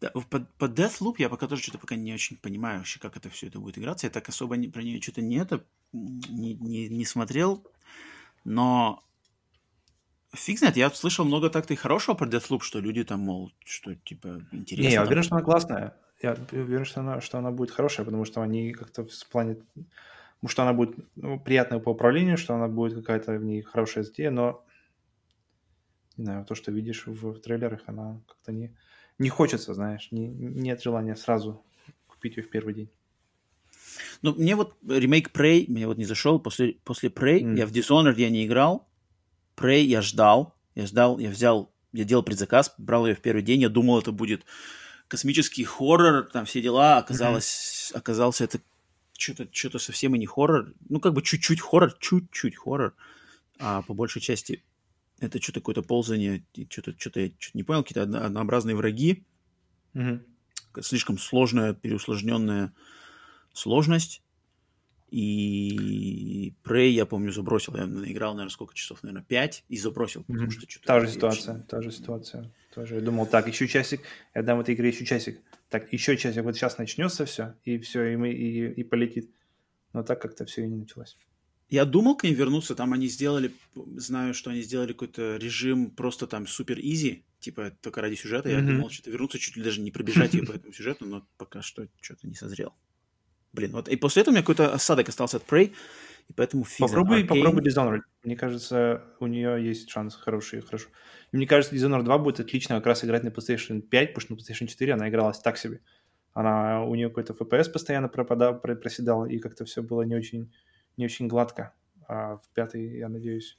Да, 0.00 0.10
по, 0.10 0.40
по 0.40 0.64
Deathloop 0.64 1.16
я 1.18 1.28
пока 1.28 1.46
тоже 1.46 1.62
что-то 1.62 1.78
пока 1.78 1.94
не 1.94 2.14
очень 2.14 2.38
понимаю 2.38 2.78
вообще, 2.78 2.98
как 2.98 3.16
это 3.18 3.28
все 3.28 3.48
это 3.48 3.60
будет 3.60 3.76
играться. 3.76 4.06
Я 4.06 4.10
так 4.10 4.28
особо 4.28 4.56
не, 4.56 4.68
про 4.68 4.82
нее 4.82 5.00
что-то 5.00 5.20
не 5.20 5.36
это 5.36 5.62
не, 5.92 6.54
не, 6.54 6.88
не 6.88 7.04
смотрел, 7.04 7.66
но 8.44 9.04
фиг 10.32 10.58
знает, 10.58 10.76
я 10.76 10.90
слышал 10.90 11.26
много 11.26 11.50
так-то 11.50 11.74
и 11.74 11.76
хорошего 11.76 12.14
про 12.14 12.26
Deathloop, 12.26 12.60
что 12.62 12.80
люди 12.80 13.04
там, 13.04 13.20
мол, 13.20 13.52
что 13.64 13.94
типа 13.94 14.46
интересно. 14.52 14.88
Не, 14.88 14.94
я 14.94 15.02
уверен, 15.02 15.22
что 15.22 15.34
она 15.34 15.44
классная. 15.44 15.96
Я 16.22 16.36
уверен, 16.52 16.84
что 16.84 17.00
она, 17.00 17.20
что 17.20 17.38
она 17.38 17.50
будет 17.50 17.70
хорошая, 17.70 18.04
потому 18.04 18.24
что 18.24 18.42
они 18.42 18.72
как-то 18.72 19.04
в 19.04 19.28
плане... 19.30 19.56
Потому 20.36 20.50
что 20.50 20.62
она 20.62 20.72
будет 20.72 20.96
ну, 21.16 21.38
приятная 21.38 21.80
по 21.80 21.90
управлению, 21.90 22.38
что 22.38 22.54
она 22.54 22.68
будет 22.68 22.94
какая-то 22.94 23.32
в 23.32 23.44
ней 23.44 23.62
хорошая 23.62 24.04
идея, 24.04 24.30
но 24.30 24.64
не 26.16 26.24
знаю, 26.24 26.44
то, 26.44 26.54
что 26.54 26.72
видишь 26.72 27.06
в, 27.06 27.32
в 27.32 27.40
трейлерах, 27.40 27.82
она 27.86 28.20
как-то 28.26 28.52
не, 28.52 28.74
не 29.18 29.28
хочется, 29.28 29.74
знаешь, 29.74 30.08
не, 30.10 30.28
нет 30.28 30.82
желания 30.82 31.16
сразу 31.16 31.62
купить 32.06 32.36
ее 32.36 32.42
в 32.42 32.50
первый 32.50 32.74
день. 32.74 32.90
Ну, 34.22 34.34
мне 34.34 34.54
вот 34.54 34.76
ремейк 34.86 35.30
Prey, 35.30 35.64
мне 35.68 35.86
вот 35.86 35.98
не 35.98 36.04
зашел. 36.04 36.38
После, 36.38 36.74
после 36.84 37.08
Prey 37.08 37.40
mm. 37.40 37.56
я 37.56 37.66
в 37.66 37.72
Dishonored 37.72 38.16
я 38.16 38.30
не 38.30 38.46
играл. 38.46 38.88
Prey 39.56 39.80
я 39.80 40.02
ждал. 40.02 40.54
Я 40.74 40.86
ждал, 40.86 41.18
я 41.18 41.30
взял, 41.30 41.72
я 41.92 42.04
делал 42.04 42.22
предзаказ, 42.22 42.74
брал 42.78 43.06
ее 43.06 43.14
в 43.14 43.20
первый 43.20 43.42
день. 43.42 43.62
Я 43.62 43.68
думал, 43.68 43.98
это 43.98 44.12
будет 44.12 44.44
космический 45.10 45.64
хоррор, 45.64 46.30
там 46.32 46.44
все 46.44 46.62
дела. 46.62 46.98
Оказалось, 46.98 47.90
mm-hmm. 47.92 47.98
оказался 47.98 48.44
это 48.44 48.60
что-то 49.18 49.48
что 49.52 49.78
совсем 49.78 50.14
и 50.14 50.18
не 50.18 50.26
хоррор. 50.26 50.72
Ну, 50.88 51.00
как 51.00 51.12
бы 51.12 51.20
чуть-чуть 51.20 51.60
хоррор, 51.60 51.92
чуть-чуть 51.98 52.56
хоррор. 52.56 52.94
А 53.58 53.82
по 53.82 53.92
большей 53.92 54.22
части 54.22 54.62
это 55.18 55.42
что-то 55.42 55.60
какое-то 55.60 55.82
ползание, 55.82 56.44
что-то 56.70 56.94
что 56.96 57.20
я 57.20 57.32
что 57.38 57.58
не 57.58 57.64
понял, 57.64 57.82
какие-то 57.82 58.02
однообразные 58.02 58.76
враги. 58.76 59.24
Mm-hmm. 59.94 60.82
Слишком 60.82 61.18
сложная, 61.18 61.74
переусложненная 61.74 62.72
сложность. 63.52 64.22
И 65.10 66.54
Prey, 66.62 66.90
я 66.90 67.04
помню, 67.04 67.32
забросил. 67.32 67.74
Я 67.74 67.82
играл, 67.82 68.34
наверное, 68.34 68.52
сколько 68.52 68.74
часов? 68.74 69.02
Наверное, 69.02 69.24
5 69.24 69.64
и 69.68 69.76
забросил, 69.76 70.22
потому 70.22 70.46
mm-hmm. 70.46 70.50
что 70.50 70.70
что-то... 70.70 70.86
Та 70.86 71.00
же 71.00 71.08
ситуация, 71.08 71.54
очень... 71.56 71.64
та 71.64 71.82
же 71.82 71.90
ситуация. 71.90 72.52
Тоже 72.74 72.96
я 72.96 73.00
думал, 73.00 73.26
так, 73.26 73.48
еще 73.48 73.66
часик, 73.66 74.00
я 74.34 74.42
дам 74.42 74.60
этой 74.60 74.74
игре 74.74 74.90
еще 74.90 75.04
часик. 75.04 75.40
Так, 75.68 75.92
еще 75.92 76.16
часик, 76.16 76.44
вот 76.44 76.54
сейчас 76.54 76.78
начнется 76.78 77.24
все, 77.24 77.54
и 77.64 77.78
все, 77.78 78.12
и, 78.12 78.16
мы, 78.16 78.30
и, 78.30 78.72
и 78.72 78.84
полетит. 78.84 79.30
Но 79.92 80.04
так 80.04 80.22
как-то 80.22 80.44
все 80.44 80.62
и 80.62 80.68
не 80.68 80.76
началось. 80.76 81.16
Я 81.68 81.84
думал 81.84 82.16
к 82.16 82.24
ним 82.24 82.34
вернуться, 82.34 82.74
там 82.74 82.92
они 82.92 83.06
сделали, 83.08 83.52
знаю, 83.74 84.34
что 84.34 84.50
они 84.50 84.62
сделали 84.62 84.92
какой-то 84.92 85.36
режим 85.36 85.90
просто 85.90 86.26
там 86.26 86.46
супер 86.46 86.78
изи, 86.80 87.24
типа 87.38 87.72
только 87.80 88.00
ради 88.00 88.16
сюжета. 88.16 88.48
Mm-hmm. 88.48 88.60
Я 88.60 88.60
думал 88.60 88.90
что-то 88.90 89.10
вернуться, 89.10 89.38
чуть 89.38 89.56
ли 89.56 89.62
даже 89.62 89.80
не 89.80 89.90
пробежать 89.90 90.34
ее 90.34 90.44
по 90.44 90.52
этому 90.52 90.72
сюжету, 90.72 91.06
но 91.06 91.26
пока 91.38 91.62
что 91.62 91.86
что-то 92.00 92.26
не 92.26 92.34
созрел. 92.34 92.74
Блин, 93.52 93.72
вот 93.72 93.88
и 93.88 93.96
после 93.96 94.22
этого 94.22 94.32
у 94.32 94.34
меня 94.34 94.42
какой-то 94.42 94.72
осадок 94.72 95.08
остался 95.08 95.38
от 95.38 95.44
Prey, 95.44 95.72
и 96.28 96.32
поэтому 96.32 96.64
Попробуй, 96.78 97.22
Arcane... 97.22 97.26
попробуй 97.26 97.62
Dishonored. 97.62 98.00
Мне 98.24 98.36
кажется, 98.36 99.04
у 99.20 99.26
нее 99.26 99.64
есть 99.64 99.88
шанс 99.90 100.14
хороший, 100.14 100.60
хорошо. 100.60 100.88
И 101.32 101.36
мне 101.36 101.46
кажется, 101.46 101.74
Dishonored 101.74 102.02
2 102.02 102.18
будет 102.18 102.40
отлично 102.40 102.76
как 102.76 102.86
раз 102.86 103.04
играть 103.04 103.24
на 103.24 103.28
PlayStation 103.28 103.80
5, 103.80 104.14
потому 104.14 104.20
что 104.20 104.34
на 104.34 104.38
PlayStation 104.38 104.66
4 104.66 104.92
она 104.94 105.08
игралась 105.08 105.38
так 105.38 105.56
себе. 105.58 105.80
Она, 106.32 106.84
у 106.84 106.94
нее 106.94 107.08
какой-то 107.08 107.32
FPS 107.32 107.70
постоянно 107.72 108.08
пропадал, 108.08 108.60
проседал, 108.60 109.26
и 109.26 109.38
как-то 109.38 109.64
все 109.64 109.82
было 109.82 110.02
не 110.02 110.14
очень, 110.14 110.52
не 110.96 111.04
очень 111.04 111.28
гладко. 111.28 111.74
А 112.06 112.36
в 112.36 112.48
пятый, 112.54 112.98
я 112.98 113.08
надеюсь, 113.08 113.58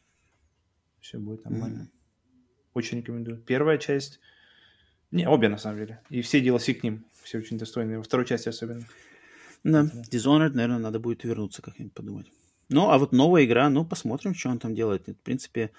все 0.99 1.17
будет 1.17 1.45
нормально. 1.45 1.83
Mm-hmm. 1.83 2.69
Очень 2.73 2.97
рекомендую. 2.99 3.37
Первая 3.37 3.77
часть... 3.77 4.19
Не, 5.11 5.27
обе 5.27 5.49
на 5.49 5.57
самом 5.57 5.77
деле. 5.77 6.01
И 6.09 6.21
все 6.21 6.41
DLC 6.41 6.73
к 6.73 6.83
ним. 6.83 7.05
Все 7.21 7.39
очень 7.39 7.57
достойные. 7.57 7.97
Во 7.97 8.03
второй 8.03 8.25
части 8.25 8.47
особенно. 8.47 8.85
Да, 9.63 9.83
Dishonored, 10.11 10.51
наверное, 10.51 10.79
надо 10.79 10.99
будет 10.99 11.23
вернуться 11.25 11.61
как-нибудь 11.61 11.93
подумать. 11.93 12.31
Ну, 12.71 12.89
а 12.89 12.97
вот 12.97 13.11
новая 13.11 13.43
игра, 13.43 13.69
ну, 13.69 13.85
посмотрим, 13.85 14.33
что 14.33 14.49
он 14.49 14.57
там 14.57 14.73
делает. 14.73 15.05
В 15.05 15.13
принципе, 15.15 15.71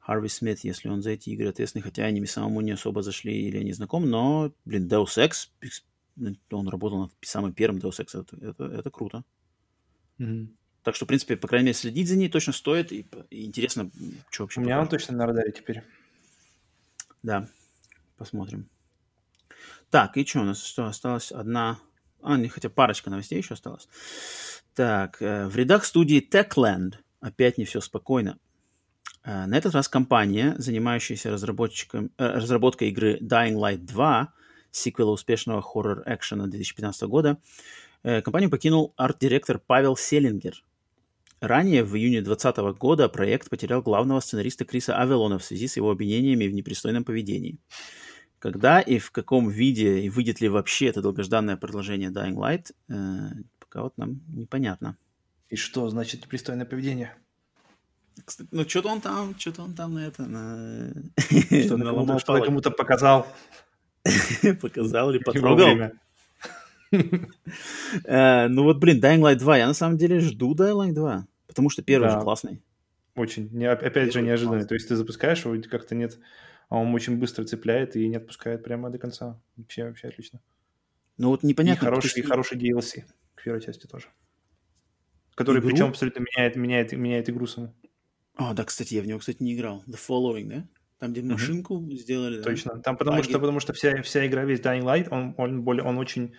Харви 0.00 0.28
Смит, 0.28 0.60
если 0.64 0.88
он 0.88 1.00
за 1.00 1.10
эти 1.10 1.30
игры 1.30 1.48
ответственный, 1.48 1.82
хотя 1.82 2.04
они 2.04 2.26
самому 2.26 2.60
не 2.60 2.72
особо 2.72 3.02
зашли 3.02 3.32
или 3.32 3.62
не 3.62 3.72
знаком, 3.72 4.10
но, 4.10 4.52
блин, 4.64 4.88
Deus 4.88 5.16
Ex, 5.16 5.50
он 6.50 6.68
работал 6.68 7.02
над 7.02 7.12
самым 7.20 7.52
первым 7.52 7.80
Deus 7.80 8.00
Ex, 8.00 8.20
это, 8.20 8.36
это, 8.44 8.64
это 8.64 8.90
круто. 8.90 9.24
Mm-hmm. 10.18 10.48
Так 10.82 10.96
что, 10.96 11.04
в 11.04 11.08
принципе, 11.08 11.36
по 11.36 11.46
крайней 11.46 11.66
мере, 11.66 11.78
следить 11.78 12.08
за 12.08 12.16
ней 12.16 12.28
точно 12.28 12.52
стоит, 12.52 12.90
и, 12.90 13.06
и 13.30 13.44
интересно, 13.44 13.90
что 14.30 14.42
вообще 14.42 14.60
У 14.60 14.64
меня 14.64 14.74
покажет. 14.74 14.92
он 14.92 14.98
точно 14.98 15.16
на 15.16 15.26
радаре 15.26 15.52
теперь. 15.52 15.84
Да, 17.22 17.48
посмотрим. 18.16 18.68
Так, 19.90 20.16
и 20.16 20.26
что 20.26 20.40
у 20.40 20.44
нас? 20.44 20.64
Что, 20.64 20.86
осталась 20.86 21.30
одна 21.30 21.78
а, 22.22 22.36
не, 22.36 22.48
хотя 22.48 22.68
парочка 22.68 23.10
новостей 23.10 23.38
еще 23.38 23.54
осталось. 23.54 23.88
Так, 24.74 25.20
э, 25.20 25.46
в 25.48 25.56
рядах 25.56 25.84
студии 25.84 26.26
Techland 26.26 26.94
опять 27.20 27.58
не 27.58 27.64
все 27.64 27.80
спокойно. 27.80 28.38
Э, 29.24 29.46
на 29.46 29.56
этот 29.56 29.74
раз 29.74 29.88
компания, 29.88 30.54
занимающаяся 30.58 31.30
разработчиком, 31.30 32.10
э, 32.16 32.26
разработкой 32.26 32.88
игры 32.88 33.18
Dying 33.20 33.54
Light 33.54 33.78
2, 33.78 34.32
сиквела 34.70 35.10
успешного 35.10 35.60
хоррор-экшена 35.60 36.46
2015 36.46 37.02
года, 37.02 37.38
компанию 38.02 38.50
покинул 38.50 38.94
арт-директор 38.96 39.58
Павел 39.58 39.96
Селингер. 39.96 40.64
Ранее, 41.40 41.84
в 41.84 41.94
июне 41.94 42.22
2020 42.22 42.72
года, 42.78 43.08
проект 43.08 43.50
потерял 43.50 43.82
главного 43.82 44.20
сценариста 44.20 44.64
Криса 44.64 44.96
Авелона 44.96 45.38
в 45.38 45.44
связи 45.44 45.68
с 45.68 45.76
его 45.76 45.90
обвинениями 45.90 46.46
в 46.46 46.54
непристойном 46.54 47.04
поведении. 47.04 47.58
Когда 48.42 48.80
и 48.80 48.98
в 48.98 49.12
каком 49.12 49.48
виде, 49.48 50.00
и 50.00 50.08
выйдет 50.08 50.40
ли 50.40 50.48
вообще 50.48 50.86
это 50.86 51.00
долгожданное 51.00 51.56
продолжение 51.56 52.10
Dying 52.10 52.34
Light, 52.34 52.72
э, 52.88 53.40
пока 53.60 53.82
вот 53.82 53.96
нам 53.96 54.20
непонятно. 54.34 54.96
И 55.48 55.54
что 55.54 55.88
значит 55.88 56.24
непристойное 56.24 56.66
поведение? 56.66 57.14
ну, 58.50 58.68
что-то 58.68 58.88
он 58.88 59.00
там, 59.00 59.38
что-то 59.38 59.62
он 59.62 59.74
там 59.74 59.94
на 59.94 60.06
это, 60.08 60.24
на... 60.24 60.92
Что, 61.20 61.76
на 61.76 61.84
кому-то, 61.84 62.18
что 62.18 62.42
кому-то 62.42 62.72
показал. 62.72 63.28
показал 64.60 65.12
или 65.12 65.18
потрогал. 65.18 65.92
Э, 68.04 68.48
ну 68.48 68.64
вот, 68.64 68.78
блин, 68.78 69.00
Dying 69.00 69.20
Light 69.20 69.36
2, 69.36 69.58
я 69.58 69.66
на 69.68 69.72
самом 69.72 69.98
деле 69.98 70.18
жду 70.18 70.52
Dying 70.56 70.88
Light 70.88 70.94
2, 70.94 71.26
потому 71.46 71.70
что 71.70 71.82
первый 71.82 72.10
же 72.10 72.20
классный. 72.20 72.60
Очень, 73.14 73.64
опять 73.66 74.12
же, 74.12 74.20
неожиданный. 74.20 74.66
То 74.66 74.74
есть 74.74 74.88
ты 74.88 74.96
запускаешь, 74.96 75.44
его 75.44 75.56
как-то 75.70 75.94
нет, 75.94 76.18
а 76.68 76.78
он 76.78 76.94
очень 76.94 77.18
быстро 77.18 77.44
цепляет 77.44 77.96
и 77.96 78.08
не 78.08 78.16
отпускает 78.16 78.64
прямо 78.64 78.90
до 78.90 78.98
конца. 78.98 79.40
Вообще, 79.56 79.84
вообще 79.84 80.08
отлично. 80.08 80.40
Ну 81.18 81.28
вот 81.28 81.42
непонятно. 81.42 81.84
И 81.84 81.88
хороший, 81.88 82.20
и 82.20 82.22
хороший 82.22 82.58
DLC 82.58 83.04
к 83.34 83.44
первой 83.44 83.60
части 83.60 83.86
тоже. 83.86 84.08
Который 85.34 85.60
игру? 85.60 85.70
причем 85.70 85.86
абсолютно 85.86 86.20
меняет, 86.20 86.56
меняет, 86.56 86.92
меняет 86.92 87.30
игру 87.30 87.46
саму. 87.46 87.74
А, 88.34 88.54
да, 88.54 88.64
кстати, 88.64 88.94
я 88.94 89.02
в 89.02 89.06
него, 89.06 89.18
кстати, 89.18 89.42
не 89.42 89.54
играл. 89.54 89.82
The 89.86 89.98
Following, 90.08 90.48
да? 90.48 90.68
Там, 90.98 91.12
где 91.12 91.22
машинку 91.22 91.80
mm-hmm. 91.80 91.96
сделали, 91.96 92.36
да? 92.38 92.44
Точно. 92.44 92.80
Там 92.80 92.96
потому 92.96 93.20
а, 93.20 93.22
что, 93.22 93.38
потому 93.40 93.60
что 93.60 93.72
вся, 93.72 94.02
вся 94.02 94.26
игра, 94.26 94.44
весь 94.44 94.60
Dying 94.60 94.82
Light, 94.82 95.08
он, 95.10 95.34
он, 95.36 95.62
более, 95.62 95.84
он 95.84 95.98
очень 95.98 96.34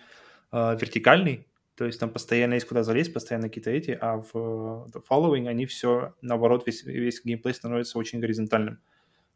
э, 0.52 0.76
вертикальный, 0.80 1.46
то 1.76 1.84
есть 1.84 2.00
там 2.00 2.10
постоянно 2.10 2.54
есть 2.54 2.66
куда 2.66 2.82
залезть, 2.82 3.12
постоянно 3.12 3.48
какие-то 3.48 3.70
эти, 3.70 3.90
а 4.00 4.18
в 4.18 4.86
The 4.90 5.02
Following 5.08 5.48
они 5.48 5.66
все, 5.66 6.14
наоборот, 6.22 6.66
весь, 6.66 6.84
весь 6.84 7.22
геймплей 7.22 7.52
становится 7.52 7.98
очень 7.98 8.20
горизонтальным. 8.20 8.80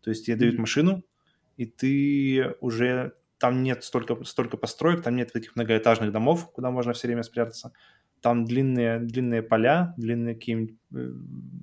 То 0.03 0.11
есть 0.11 0.27
тебе 0.27 0.37
mm-hmm. 0.37 0.41
дают 0.41 0.59
машину, 0.59 1.05
и 1.57 1.67
ты 1.67 2.55
уже... 2.61 3.15
Там 3.39 3.63
нет 3.63 3.85
столько, 3.85 4.25
столько 4.25 4.57
построек, 4.57 5.03
там 5.03 5.15
нет 5.15 5.33
таких 5.33 5.55
многоэтажных 5.55 6.11
домов, 6.11 6.51
куда 6.51 6.73
можно 6.73 6.93
все 6.93 7.07
время 7.07 7.23
спрятаться 7.23 7.73
там 8.21 8.45
длинные, 8.45 8.99
длинные 9.01 9.43
поля, 9.43 9.95
длинные 9.97 10.35
какие-нибудь 10.35 10.77
э, 10.95 11.13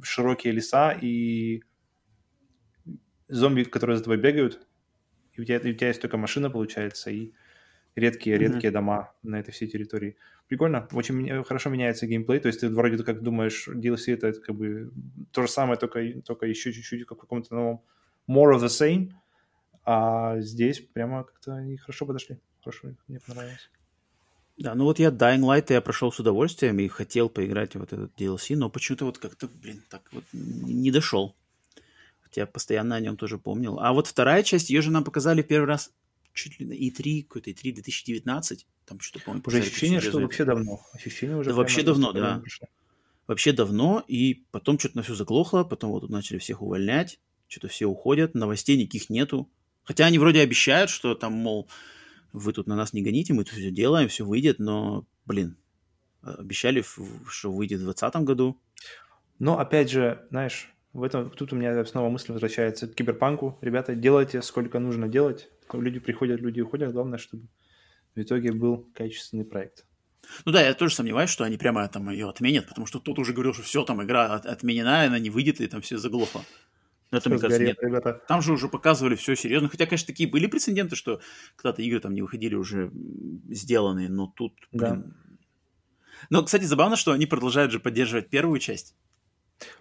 широкие 0.04 0.54
леса 0.54 0.92
и 0.92 1.64
зомби, 3.28 3.64
которые 3.64 3.98
за 3.98 4.04
тобой 4.04 4.18
бегают, 4.18 4.66
и 5.34 5.42
у 5.42 5.44
тебя, 5.44 5.58
и 5.58 5.72
у 5.72 5.74
тебя 5.74 5.88
есть 5.88 6.02
только 6.02 6.18
машина, 6.18 6.50
получается, 6.50 7.12
и 7.12 7.34
редкие-редкие 7.96 8.70
mm-hmm. 8.70 8.74
дома 8.74 9.14
на 9.24 9.40
этой 9.40 9.52
всей 9.52 9.68
территории. 9.68 10.18
Прикольно, 10.48 10.88
очень 10.92 11.44
хорошо 11.44 11.70
меняется 11.70 12.08
геймплей, 12.08 12.40
то 12.40 12.48
есть 12.48 12.62
ты 12.62 12.70
вроде 12.70 13.04
как 13.04 13.22
думаешь, 13.22 13.68
DLC 13.68 14.14
это, 14.14 14.28
это 14.28 14.42
как 14.42 14.56
бы 14.56 14.92
то 15.32 15.42
же 15.42 15.48
самое, 15.48 15.78
только, 15.78 16.22
только 16.22 16.46
еще 16.46 16.72
чуть-чуть 16.72 17.06
как 17.06 17.18
в 17.18 17.22
каком-то 17.22 17.56
новом 17.56 17.84
more 18.28 18.56
of 18.56 18.64
the 18.64 18.68
same, 18.68 19.12
а 19.84 20.40
здесь 20.40 20.80
прямо 20.80 21.24
как-то 21.24 21.56
они 21.56 21.78
хорошо 21.78 22.06
подошли, 22.06 22.40
хорошо, 22.64 22.90
мне 23.08 23.20
понравилось. 23.20 23.70
Да, 24.58 24.74
ну 24.74 24.86
вот 24.86 25.00
я 25.00 25.10
Dying 25.10 25.42
Light 25.42 25.66
я 25.70 25.82
прошел 25.82 26.12
с 26.12 26.20
удовольствием 26.20 26.80
и 26.80 26.88
хотел 26.88 27.30
поиграть 27.30 27.76
в 27.76 27.80
вот 27.80 27.92
этот 27.92 28.20
DLC, 28.20 28.56
но 28.56 28.70
почему-то 28.70 29.06
вот 29.06 29.18
как-то, 29.18 29.48
блин, 29.48 29.84
так 29.90 30.02
вот 30.14 30.24
не 30.32 30.92
дошел. 30.92 31.36
Хотя 32.22 32.46
постоянно 32.46 32.96
о 32.96 33.00
нем 33.02 33.18
тоже 33.18 33.38
помнил. 33.38 33.80
А 33.80 33.92
вот 33.92 34.08
вторая 34.08 34.44
часть, 34.44 34.70
ее 34.70 34.82
же 34.82 34.92
нам 34.92 35.04
показали 35.04 35.42
первый 35.42 35.66
раз 35.66 35.92
чуть 36.34 36.60
ли 36.60 36.66
на 36.66 36.74
E3, 36.74 37.24
какой-то 37.24 37.50
E3 37.50 37.74
2019. 37.74 38.68
Там 38.86 39.00
что-то, 39.00 39.26
по-моему, 39.26 39.44
Уже 39.46 39.60
ощущение, 39.60 40.00
что 40.00 40.20
вообще 40.20 40.46
давно. 40.46 40.82
Ощущение 40.94 41.38
уже 41.38 41.50
да, 41.50 41.56
вообще 41.56 41.84
давно, 41.84 42.14
да. 42.14 42.42
Вообще 43.28 43.52
давно, 43.52 44.04
и 44.08 44.46
потом 44.52 44.78
что-то 44.78 44.98
на 44.98 45.04
все 45.04 45.16
заглохло, 45.16 45.64
потом 45.64 45.92
вот 45.92 46.08
начали 46.10 46.38
всех 46.38 46.62
увольнять, 46.62 47.20
что-то 47.48 47.68
все 47.68 47.86
уходят, 47.86 48.34
новостей 48.34 48.78
никаких 48.78 49.10
нету. 49.10 49.50
Хотя 49.84 50.06
они 50.06 50.18
вроде 50.20 50.42
обещают, 50.42 50.90
что 50.90 51.16
там, 51.16 51.34
мол, 51.34 51.70
вы 52.34 52.54
тут 52.54 52.68
на 52.68 52.76
нас 52.76 52.94
не 52.94 53.02
гоните, 53.02 53.34
мы 53.34 53.44
тут 53.44 53.54
все 53.54 53.72
делаем, 53.72 54.08
все 54.08 54.26
выйдет, 54.26 54.60
но, 54.60 55.06
блин, 55.26 55.58
обещали, 56.22 56.84
что 57.30 57.52
выйдет 57.52 57.80
в 57.80 57.84
2020 57.84 58.24
году. 58.24 58.62
Но, 59.40 59.60
опять 59.60 59.92
же, 59.92 60.26
знаешь, 60.32 60.74
в 60.94 61.04
этом, 61.04 61.30
тут 61.30 61.54
у 61.54 61.56
меня 61.56 61.84
снова 61.86 62.10
мысль 62.10 62.32
возвращается 62.32 62.88
к 62.88 62.96
киберпанку. 62.96 63.58
Ребята, 63.62 63.96
делайте 63.96 64.42
сколько 64.42 64.80
нужно 64.80 65.08
делать. 65.08 65.50
Люди 65.74 66.00
приходят, 66.00 66.40
люди 66.40 66.62
уходят. 66.62 66.94
Главное, 66.94 67.18
чтобы 67.18 67.48
в 68.16 68.22
итоге 68.22 68.54
был 68.54 68.90
качественный 68.94 69.44
проект. 69.44 69.86
Ну 70.46 70.52
да, 70.52 70.62
я 70.66 70.74
тоже 70.74 70.96
сомневаюсь, 70.96 71.30
что 71.30 71.44
они 71.44 71.58
прямо 71.58 71.88
там 71.88 72.10
ее 72.10 72.30
отменят, 72.30 72.68
потому 72.68 72.88
что 72.88 73.00
тут 73.00 73.20
уже 73.20 73.34
говорил, 73.34 73.54
что 73.54 73.64
все, 73.64 73.84
там 73.84 74.04
игра 74.04 74.34
отменена, 74.36 75.04
она 75.04 75.20
не 75.20 75.30
выйдет, 75.30 75.62
и 75.62 75.68
там 75.68 75.82
все 75.82 75.98
заглохло. 75.98 76.44
Но 77.12 77.18
это, 77.20 77.30
мне 77.30 77.40
кажется, 77.40 77.64
нет. 77.64 77.78
Ребята. 77.82 78.22
Там 78.28 78.42
же 78.42 78.52
уже 78.54 78.68
показывали 78.68 79.16
все 79.16 79.36
серьезно. 79.36 79.70
Хотя, 79.70 79.86
конечно, 79.86 80.08
такие 80.08 80.30
были 80.30 80.48
прецеденты, 80.48 80.96
что 80.96 81.22
когда-то 81.56 81.82
игры 81.82 82.00
там 82.00 82.14
не 82.14 82.22
выходили 82.22 82.56
уже 82.56 82.92
сделанные, 83.50 84.10
но 84.10 84.28
тут, 84.28 84.54
блин... 84.72 85.04
Да. 85.04 85.26
Но, 86.30 86.44
кстати, 86.44 86.64
забавно, 86.64 86.96
что 86.96 87.12
они 87.12 87.26
продолжают 87.26 87.72
же 87.72 87.80
поддерживать 87.80 88.30
первую 88.30 88.60
часть. 88.60 88.96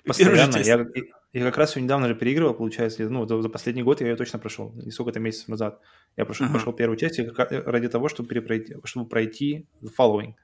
Постоянно. 0.05 0.59
Я, 0.59 0.87
я 1.33 1.45
как 1.45 1.57
раз 1.59 1.77
ее 1.77 1.83
недавно 1.83 2.09
же 2.09 2.15
переигрывал, 2.15 2.55
получается, 2.55 3.09
ну, 3.09 3.27
за, 3.27 3.43
за 3.43 3.49
последний 3.49 3.83
год 3.83 4.01
я 4.01 4.09
ее 4.09 4.17
точно 4.17 4.39
прошел, 4.39 4.73
не 4.75 4.91
сколько-то 4.91 5.19
месяцев 5.19 5.49
назад. 5.49 5.81
Я 6.17 6.25
прошел, 6.25 6.47
uh-huh. 6.47 6.53
прошел 6.53 6.73
первую 6.73 6.97
часть 6.97 7.19
ради 7.19 7.89
того, 7.89 8.09
чтобы, 8.09 8.29
перепройти, 8.29 8.77
чтобы 8.85 9.09
пройти 9.09 9.67
The 9.83 9.91
Following. 9.99 10.35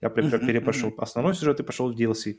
Я 0.00 0.08
uh-huh, 0.08 0.46
перепрошел 0.46 0.90
uh-huh. 0.90 1.02
основной 1.02 1.34
сюжет 1.34 1.60
и 1.60 1.62
пошел 1.64 1.92
в 1.92 1.96
DLC. 1.96 2.36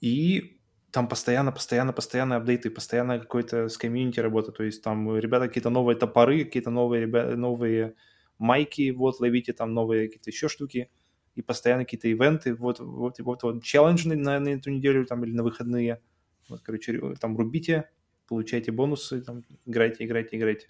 И 0.00 0.58
там 0.92 1.08
постоянно, 1.08 1.52
постоянно, 1.52 1.92
постоянно 1.94 2.36
апдейты, 2.36 2.70
постоянно 2.70 3.18
какой-то 3.18 3.68
с 3.68 3.78
комьюнити 3.78 4.20
работа, 4.20 4.52
то 4.52 4.62
есть 4.62 4.82
там 4.82 5.16
ребята 5.16 5.48
какие-то 5.48 5.70
новые 5.70 5.96
топоры, 5.96 6.44
какие-то 6.44 6.70
новые, 6.70 7.00
ребята, 7.00 7.34
новые 7.34 7.94
майки, 8.38 8.90
вот, 8.90 9.18
ловите 9.18 9.54
там 9.54 9.72
новые 9.72 10.08
какие-то 10.08 10.30
еще 10.30 10.48
штуки, 10.48 10.90
и 11.34 11.40
постоянно 11.40 11.84
какие-то 11.84 12.08
ивенты, 12.08 12.54
вот, 12.54 12.78
вот, 12.80 13.18
вот, 13.20 13.42
вот 13.42 13.64
челлендж 13.64 14.06
на, 14.06 14.38
на 14.38 14.48
эту 14.50 14.70
неделю 14.70 15.06
там 15.06 15.24
или 15.24 15.32
на 15.32 15.42
выходные, 15.42 16.02
вот, 16.50 16.60
короче, 16.60 17.00
там 17.18 17.38
рубите, 17.38 17.88
получайте 18.28 18.70
бонусы, 18.70 19.22
там, 19.22 19.44
играйте, 19.64 20.04
играйте, 20.04 20.36
играйте. 20.36 20.68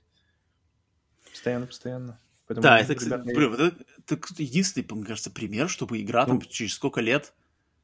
Постоянно, 1.32 1.66
постоянно. 1.66 2.20
Поэтому, 2.46 2.62
да, 2.62 2.78
это, 2.78 2.94
кстати, 2.94 3.34
блин, 3.34 3.50
вот 3.50 3.60
это, 3.60 3.84
это 4.08 4.20
единственный, 4.38 4.86
мне 4.88 5.04
кажется, 5.04 5.32
пример, 5.32 5.68
чтобы 5.68 6.00
игра 6.00 6.26
ну, 6.26 6.38
там 6.38 6.48
через 6.48 6.74
сколько 6.74 7.00
лет 7.00 7.34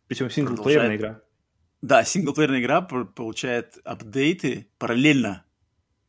Причем 0.06 0.30
синглплеерная 0.30 0.96
игра. 0.96 1.22
Да, 1.80 2.04
синглплеерная 2.04 2.60
игра 2.60 2.80
получает 2.80 3.78
апдейты 3.84 4.66
параллельно, 4.78 5.44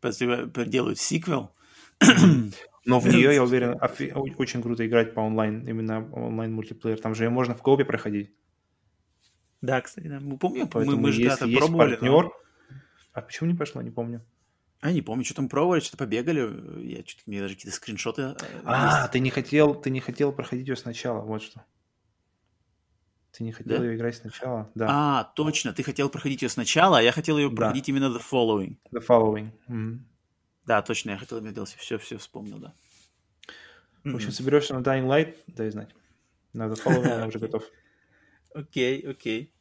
делают 0.01 0.99
сиквел. 0.99 1.55
Но 2.86 2.99
в 2.99 3.07
нее, 3.07 3.36
я 3.36 3.43
уверен, 3.43 3.78
очень 4.38 4.63
круто 4.63 4.86
играть 4.88 5.13
по 5.13 5.20
онлайн, 5.20 5.67
именно 5.67 6.09
онлайн 6.11 6.53
мультиплеер. 6.53 6.99
Там 6.99 7.13
же 7.13 7.30
можно 7.30 7.53
в 7.53 7.61
коопе 7.61 7.86
проходить. 7.86 8.32
Да, 9.61 9.82
кстати, 9.82 10.07
да. 10.07 10.20
мы 10.20 10.38
помним, 10.38 10.67
Поэтому 10.67 10.95
мы, 10.95 11.03
мы 11.03 11.11
же 11.11 11.22
когда-то 11.22 11.47
пробовали. 11.47 11.91
Партнер... 11.91 12.24
Но... 12.24 12.34
А 13.11 13.22
почему 13.22 13.49
не 13.49 13.55
пошло, 13.55 13.82
не 13.82 13.91
помню. 13.91 14.26
А, 14.82 14.91
не 14.91 15.01
помню, 15.01 15.26
что-то 15.26 15.41
мы 15.41 15.49
пробовали, 15.49 15.82
что-то 15.82 15.97
побегали. 15.97 16.86
Я 16.86 17.03
что-то, 17.05 17.24
мне 17.26 17.41
даже 17.41 17.55
какие-то 17.55 17.76
скриншоты. 17.76 18.22
Э, 18.22 18.36
а, 18.63 19.01
есть. 19.01 19.11
ты 19.11 19.20
не 19.20 19.30
хотел, 19.30 19.76
ты 19.76 19.89
не 19.89 19.99
хотел 19.99 20.32
проходить 20.32 20.67
ее 20.67 20.78
сначала, 20.78 21.22
вот 21.22 21.43
что. 21.43 21.65
Ты 23.32 23.43
не 23.43 23.51
хотел 23.51 23.77
да? 23.77 23.86
ее 23.86 23.95
играть 23.95 24.15
сначала? 24.15 24.69
Да. 24.75 24.88
А, 24.89 25.23
точно, 25.36 25.73
ты 25.73 25.84
хотел 25.84 26.09
проходить 26.09 26.41
ее 26.41 26.49
сначала, 26.49 26.99
а 26.99 27.01
я 27.01 27.11
хотел 27.11 27.38
ее 27.38 27.49
да. 27.49 27.55
проходить 27.55 27.89
именно 27.89 28.05
The 28.05 28.21
Following. 28.32 28.77
The 28.91 29.05
Following. 29.05 29.51
Mm-hmm. 29.67 29.99
Да, 30.65 30.82
точно, 30.82 31.11
я 31.11 31.17
хотел 31.17 31.38
именно 31.38 31.53
DLC. 31.53 31.75
Все, 31.77 31.97
все 31.97 32.17
вспомнил, 32.17 32.57
да. 32.57 32.73
В 34.03 34.15
общем, 34.15 34.32
соберешься 34.32 34.73
на 34.73 34.84
Dying 34.84 35.05
Light, 35.05 35.36
дай 35.47 35.69
знать. 35.69 35.89
На 36.53 36.67
The 36.67 36.84
Following 36.84 37.19
я 37.19 37.27
уже 37.27 37.39
готов. 37.39 37.63
Окей, 38.53 39.01
окей. 39.07 39.53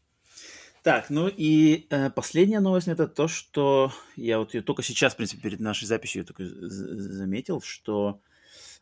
Так, 0.83 1.11
ну 1.11 1.29
и 1.29 1.87
э, 1.91 2.09
последняя 2.11 2.61
новость 2.61 2.89
это 2.89 3.07
то, 3.07 3.29
что 3.29 3.93
я 4.17 4.39
вот 4.39 4.55
ее 4.55 4.63
только 4.63 4.83
сейчас, 4.83 5.13
в 5.13 5.17
принципе, 5.17 5.43
перед 5.43 5.61
нашей 5.61 5.87
записью 5.87 6.25
только 6.25 6.45
заметил, 6.47 7.61
что 7.61 8.23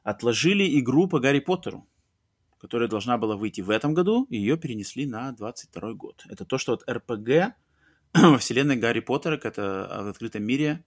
отложили 0.05 0.78
игру 0.78 1.09
по 1.09 1.18
Гарри 1.18 1.41
Поттеру 1.41 1.89
которая 2.59 2.89
должна 2.89 3.19
была 3.19 3.37
выйти 3.37 3.61
в 3.61 3.71
этом 3.71 3.95
году, 3.95 4.27
и 4.31 4.37
ее 4.37 4.57
перенесли 4.57 5.07
на 5.07 5.33
22 5.33 5.93
год. 5.95 6.25
Это 6.29 6.45
то, 6.45 6.59
что 6.59 6.73
от 6.73 6.89
РПГ 6.89 7.55
во 8.15 8.39
вселенной 8.39 8.77
Гарри 8.77 9.01
Поттера, 9.01 9.41
это 9.43 10.03
в 10.05 10.09
открытом 10.09 10.45
мире, 10.45 10.85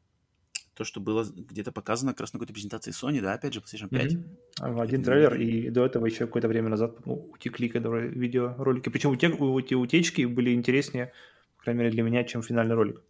то, 0.79 0.85
что 0.85 1.01
было 1.01 1.25
где-то 1.25 1.73
показано 1.73 2.13
как 2.13 2.21
раз 2.21 2.33
на 2.33 2.39
какой-то 2.39 2.53
презентации 2.53 2.91
Sony, 2.91 3.19
да, 3.21 3.33
опять 3.33 3.53
же, 3.53 3.59
PlayStation 3.59 3.89
5. 3.89 4.13
Mm-hmm. 4.13 4.81
Один 4.81 5.03
трейлер, 5.03 5.35
и 5.35 5.69
до 5.69 5.85
этого 5.85 6.05
еще 6.05 6.25
какое-то 6.25 6.47
время 6.47 6.69
назад 6.69 6.95
утекли 7.03 7.67
которые 7.67 8.09
видеоролики. 8.09 8.87
Причем 8.87 9.11
эти 9.11 9.73
утечки 9.73 10.23
были 10.23 10.53
интереснее, 10.53 11.11
по 11.57 11.63
крайней 11.63 11.79
мере, 11.79 11.91
для 11.91 12.03
меня, 12.03 12.23
чем 12.23 12.41
финальный 12.41 12.75
ролик. 12.75 13.03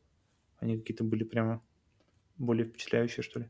Они 0.58 0.80
какие-то 0.80 1.04
были 1.04 1.24
прямо 1.24 1.62
более 2.40 2.66
впечатляющие, 2.66 3.22
что 3.22 3.42
ли. 3.42 3.50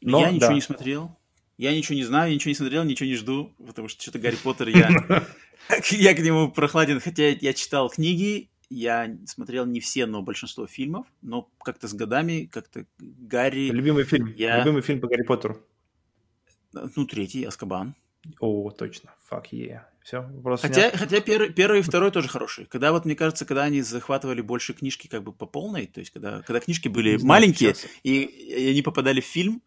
Но, 0.00 0.20
я 0.20 0.30
ничего 0.30 0.48
да. 0.48 0.54
не 0.54 0.60
смотрел. 0.62 1.18
Я 1.56 1.76
ничего 1.76 1.96
не 1.96 2.04
знаю, 2.04 2.32
ничего 2.32 2.50
не 2.50 2.56
смотрел, 2.56 2.84
ничего 2.84 3.08
не 3.08 3.14
жду, 3.14 3.54
потому 3.64 3.88
что 3.88 4.02
что-то 4.02 4.18
Гарри 4.18 4.36
Поттер, 4.42 4.68
я, 4.68 4.88
я 5.90 6.14
к 6.14 6.18
нему 6.18 6.50
прохладен. 6.50 7.00
Хотя 7.00 7.28
я 7.28 7.52
читал 7.52 7.88
книги, 7.88 8.50
я 8.70 9.16
смотрел 9.26 9.66
не 9.66 9.80
все, 9.80 10.06
но 10.06 10.22
большинство 10.22 10.66
фильмов, 10.66 11.06
но 11.22 11.48
как-то 11.62 11.86
с 11.86 11.94
годами, 11.94 12.48
как-то 12.50 12.86
Гарри... 12.98 13.70
Любимый 13.70 14.04
фильм, 14.04 14.34
я... 14.36 14.58
любимый 14.58 14.82
фильм 14.82 15.00
по 15.00 15.08
Гарри 15.08 15.22
Поттеру? 15.22 15.62
Ну, 16.72 17.06
третий, 17.06 17.44
Аскабан. 17.44 17.94
О, 18.40 18.70
точно, 18.70 19.14
fuck 19.30 19.44
yeah. 19.52 19.82
Все, 20.02 20.28
хотя, 20.60 20.82
нет. 20.82 20.96
хотя 20.96 21.20
первый, 21.20 21.50
первый 21.50 21.78
и 21.78 21.82
второй 21.82 22.10
тоже 22.10 22.28
хорошие. 22.28 22.66
Когда 22.66 22.92
вот, 22.92 23.06
мне 23.06 23.16
кажется, 23.16 23.46
когда 23.46 23.62
они 23.62 23.80
захватывали 23.80 24.42
больше 24.42 24.74
книжки 24.74 25.06
как 25.06 25.22
бы 25.22 25.32
по 25.32 25.46
полной, 25.46 25.86
то 25.86 26.00
есть 26.00 26.12
когда, 26.12 26.42
когда 26.42 26.60
книжки 26.60 26.88
были 26.88 27.16
знаю, 27.16 27.26
маленькие, 27.26 27.74
и, 28.02 28.20
и 28.20 28.68
они 28.68 28.82
попадали 28.82 29.22
в 29.22 29.24
фильм, 29.24 29.62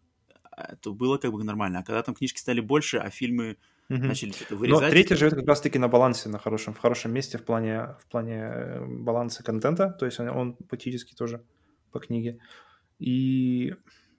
то 0.80 0.92
было 0.92 1.18
как 1.18 1.32
бы 1.32 1.42
нормально. 1.44 1.80
А 1.80 1.82
когда 1.82 2.02
там 2.02 2.14
книжки 2.14 2.38
стали 2.38 2.60
больше, 2.60 2.98
а 2.98 3.10
фильмы 3.10 3.56
Угу. 3.90 4.04
Начали 4.04 4.32
что-то 4.32 4.56
вырезать. 4.56 4.82
Но 4.82 4.90
третья 4.90 5.16
живет 5.16 5.34
как 5.34 5.46
раз-таки 5.46 5.78
на 5.78 5.88
балансе, 5.88 6.28
на 6.28 6.38
хорошем, 6.38 6.74
в 6.74 6.78
хорошем 6.78 7.12
месте 7.12 7.38
в 7.38 7.44
плане, 7.44 7.96
в 8.00 8.06
плане 8.10 8.34
э, 8.34 8.84
баланса 8.84 9.42
контента, 9.42 9.96
то 9.98 10.04
есть 10.04 10.20
он, 10.20 10.28
он 10.28 10.52
поэтический 10.54 11.16
тоже 11.16 11.42
по 11.90 11.98
книге. 11.98 12.38
И, 12.98 13.74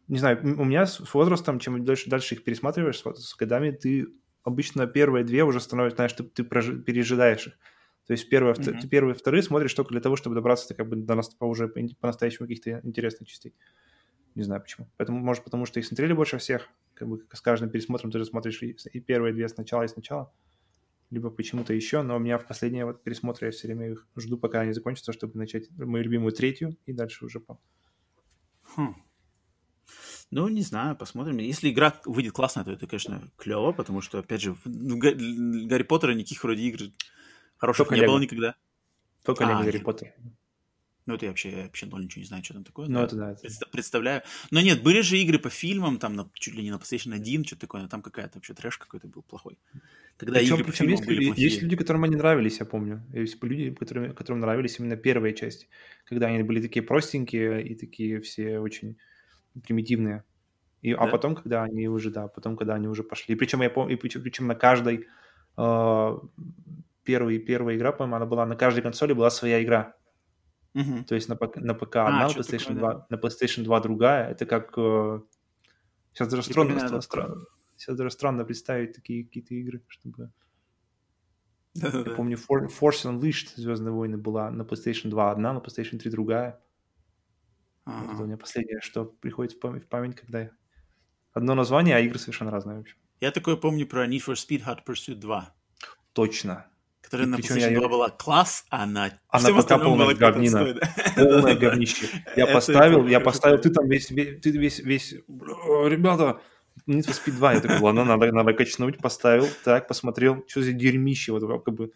не 0.08 0.18
знаю, 0.18 0.40
у 0.42 0.64
меня 0.64 0.88
с 0.88 1.14
возрастом, 1.14 1.60
чем 1.60 1.86
дальше, 1.86 2.10
дальше 2.10 2.34
их 2.34 2.44
пересматриваешь, 2.44 3.00
с, 3.00 3.04
с 3.04 3.36
годами, 3.36 3.70
ты 3.70 4.08
обычно 4.44 4.88
первые 4.88 5.24
две 5.24 5.44
уже 5.44 5.60
становятся, 5.60 5.98
знаешь, 5.98 6.14
ты, 6.14 6.24
ты 6.24 6.44
пережидаешь 6.44 7.48
их. 7.48 7.54
То 8.08 8.14
есть 8.14 8.28
первые, 8.28 8.56
mm-hmm. 8.56 8.80
ты 8.82 8.88
первые, 8.88 9.14
вторые 9.14 9.44
смотришь 9.44 9.76
только 9.76 9.92
для 9.92 10.02
того, 10.02 10.16
чтобы 10.16 10.34
добраться 10.34 10.74
как 10.74 10.90
бы 10.90 10.96
до 10.96 11.14
нас 11.14 11.30
уже 11.40 11.68
по-настоящему 11.68 12.48
каких-то 12.48 12.82
интересных 12.84 13.30
частей. 13.30 13.54
Не 14.40 14.46
знаю 14.46 14.62
почему. 14.62 14.88
Поэтому, 14.96 15.20
может, 15.20 15.44
потому 15.44 15.66
что 15.66 15.82
их 15.82 15.86
смотрели 15.86 16.14
больше 16.14 16.38
всех, 16.38 16.70
как 16.94 17.10
бы 17.10 17.26
с 17.30 17.42
каждым 17.42 17.70
пересмотром 17.70 18.10
ты 18.10 18.20
же 18.20 18.26
смотришь 18.26 18.64
и 18.64 19.00
первые 19.02 19.34
две 19.34 19.50
сначала, 19.50 19.84
и 19.84 19.90
сначала, 19.90 20.32
либо 21.10 21.30
почему-то 21.30 21.74
еще, 21.74 22.04
но 22.04 22.16
у 22.16 22.20
меня 22.20 22.38
в 22.38 22.48
последние 22.48 22.86
вот 22.86 23.04
пересмотры 23.04 23.48
я 23.48 23.52
все 23.52 23.68
время 23.68 23.92
их 23.92 24.08
жду, 24.16 24.38
пока 24.38 24.62
они 24.62 24.72
закончатся, 24.72 25.12
чтобы 25.12 25.38
начать 25.38 25.70
мою 25.72 26.06
любимую 26.06 26.32
третью 26.32 26.78
и 26.86 26.94
дальше 26.94 27.26
уже 27.26 27.42
по... 27.42 27.60
Хм. 28.78 28.96
Ну, 30.32 30.48
не 30.48 30.62
знаю, 30.62 30.96
посмотрим. 30.96 31.40
Если 31.40 31.70
игра 31.70 32.00
выйдет 32.06 32.32
классная, 32.32 32.64
то 32.64 32.72
это, 32.72 32.88
конечно, 32.88 33.30
клево, 33.36 33.74
потому 33.74 34.00
что, 34.00 34.20
опять 34.20 34.40
же, 34.40 34.56
Гарри 34.64 35.84
Поттера 35.84 36.14
никаких 36.14 36.42
вроде 36.46 36.62
игр 36.62 36.94
хороших 37.58 37.88
Только 37.88 37.96
не 37.96 38.02
Лего. 38.04 38.12
было 38.14 38.20
никогда. 38.22 38.56
Только 39.26 39.44
а, 39.46 39.64
Гарри 39.66 39.80
Поттер. 39.80 40.14
Ну, 41.10 41.16
это 41.16 41.26
я 41.26 41.32
вообще, 41.32 41.50
я 41.50 41.64
вообще 41.64 41.88
ноль 41.88 42.04
ничего 42.04 42.22
не 42.22 42.28
знаю, 42.28 42.44
что 42.44 42.54
там 42.54 42.64
такое. 42.64 42.88
Ну, 42.88 43.02
это 43.02 43.16
да. 43.16 43.32
Это... 43.32 43.66
Представляю. 43.72 44.22
Но 44.52 44.62
нет, 44.62 44.84
были 44.84 45.02
же 45.02 45.18
игры 45.18 45.40
по 45.40 45.50
фильмам, 45.50 45.98
там 45.98 46.16
на, 46.16 46.30
чуть 46.36 46.54
ли 46.54 46.62
не 46.62 46.70
на 46.70 46.76
PlayStation 46.76 47.16
1, 47.16 47.46
что-то 47.46 47.62
такое, 47.62 47.82
но 47.82 47.88
там 47.88 48.04
какая-то 48.04 48.38
вообще 48.38 48.54
трэш 48.54 48.78
какой-то 48.78 49.08
был 49.08 49.24
плохой. 49.24 49.58
Когда 50.18 50.40
причем, 50.40 50.56
игры 50.56 50.66
причем 50.66 50.86
по 50.86 50.90
есть, 50.92 51.06
были 51.08 51.26
плохие. 51.26 51.48
есть 51.50 51.62
люди, 51.64 51.76
которым 51.76 52.04
они 52.04 52.16
нравились, 52.16 52.60
я 52.60 52.66
помню. 52.68 53.04
Есть 53.12 53.44
люди, 53.44 53.74
которым, 53.74 54.14
которым 54.14 54.42
нравились 54.42 54.78
именно 54.78 54.98
первые 54.98 55.34
части, 55.34 55.68
когда 56.06 56.28
они 56.28 56.44
были 56.44 56.62
такие 56.62 56.84
простенькие 56.84 57.68
и 57.68 57.74
такие 57.74 58.22
все 58.22 58.60
очень 58.60 58.98
примитивные. 59.64 60.24
И, 60.84 60.94
а 60.94 60.98
да? 60.98 61.04
А 61.06 61.08
потом, 61.08 61.36
когда 61.36 61.64
они 61.64 61.88
уже, 61.88 62.12
да, 62.12 62.28
потом, 62.28 62.56
когда 62.56 62.76
они 62.76 62.88
уже 62.88 63.04
пошли. 63.04 63.34
Причем 63.34 63.64
я 63.64 63.72
помню, 63.72 63.98
причем, 63.98 64.22
причем 64.22 64.46
на 64.46 64.56
каждой 64.56 65.08
э, 65.58 66.20
первый, 67.04 67.40
первая 67.40 67.76
игра, 67.76 67.92
по-моему, 67.92 68.18
она 68.18 68.26
была 68.28 68.46
на 68.46 68.56
каждой 68.56 68.82
консоли 68.82 69.14
была 69.14 69.32
своя 69.32 69.64
игра. 69.64 69.96
Угу. 70.76 71.06
То 71.06 71.16
есть 71.16 71.30
на, 71.30 71.38
на 71.56 71.74
ПК 71.74 71.98
а, 71.98 72.08
одна, 72.08 72.28
на 72.28 72.32
PlayStation, 72.32 72.74
2, 72.76 72.94
да. 72.94 73.06
на 73.10 73.16
PlayStation 73.16 73.64
2 73.64 73.80
другая. 73.80 74.30
Это 74.30 74.46
как... 74.46 74.74
Э, 74.78 75.22
сейчас 76.14 76.28
даже 76.28 76.44
странно, 76.44 76.80
странно, 76.80 77.02
странно, 77.02 77.46
сейчас 77.76 77.96
даже 77.96 78.12
странно 78.12 78.46
представить 78.46 78.94
такие 78.94 79.26
какие-то 79.26 79.56
игры, 79.56 79.84
чтобы... 79.88 80.32
Я 81.74 81.92
помню, 82.16 82.38
Force 82.38 83.06
Unleashed 83.06 83.54
Звездные 83.56 83.92
войны 83.92 84.18
была 84.18 84.52
на 84.52 84.64
PlayStation 84.64 85.10
2 85.10 85.32
одна, 85.32 85.54
на 85.54 85.60
PlayStation 85.60 85.98
3 85.98 86.12
другая. 86.12 86.62
Ага. 87.86 88.06
Вот 88.06 88.14
это 88.14 88.24
у 88.24 88.26
меня 88.26 88.38
последнее, 88.38 88.82
что 88.82 89.06
приходит 89.06 89.54
в 89.54 89.60
память, 89.60 89.84
в 89.84 89.88
память, 89.88 90.16
когда 90.16 90.52
одно 91.34 91.56
название, 91.56 91.96
а 91.96 92.00
игры 92.00 92.20
совершенно 92.20 92.52
разные 92.52 92.78
вообще. 92.78 92.96
Я 93.20 93.32
такое 93.32 93.56
помню 93.56 93.88
про 93.88 94.08
Need 94.08 94.26
for 94.26 94.34
Speed 94.34 94.66
Hot 94.66 94.86
Pursuit 94.86 95.16
2. 95.16 95.54
Точно. 96.14 96.68
Которая 97.10 97.28
на 97.28 97.38
PlayStation 97.38 97.72
я... 97.72 97.80
2 97.80 97.88
была 97.88 98.10
класс, 98.12 98.66
а 98.70 98.86
на 98.86 99.12
а 99.30 99.42
на 99.42 99.62
ПК 99.62 99.70
полная 99.82 100.14
говнина. 100.14 100.76
Полное 101.16 101.56
говнище. 101.56 102.06
Я 102.36 102.46
поставил, 102.46 103.08
я 103.08 103.20
поставил, 103.20 103.58
ты 103.58 103.72
там 103.72 103.90
весь, 103.90 104.08
ты 104.08 104.52
весь, 104.52 104.78
весь, 104.78 105.14
ребята, 105.14 106.40
Need 106.88 107.08
for 107.08 107.14
Speed 107.14 107.38
2. 107.38 107.54
Я 107.54 107.62
такой, 107.62 107.80
ладно, 107.80 108.06
надо, 108.06 108.32
надо 108.32 108.54
качнуть, 108.54 109.00
поставил, 109.00 109.48
так, 109.64 109.88
посмотрел, 109.88 110.46
что 110.48 110.62
за 110.62 110.72
дерьмище, 110.72 111.32
вот 111.32 111.64
как 111.64 111.74
бы 111.74 111.92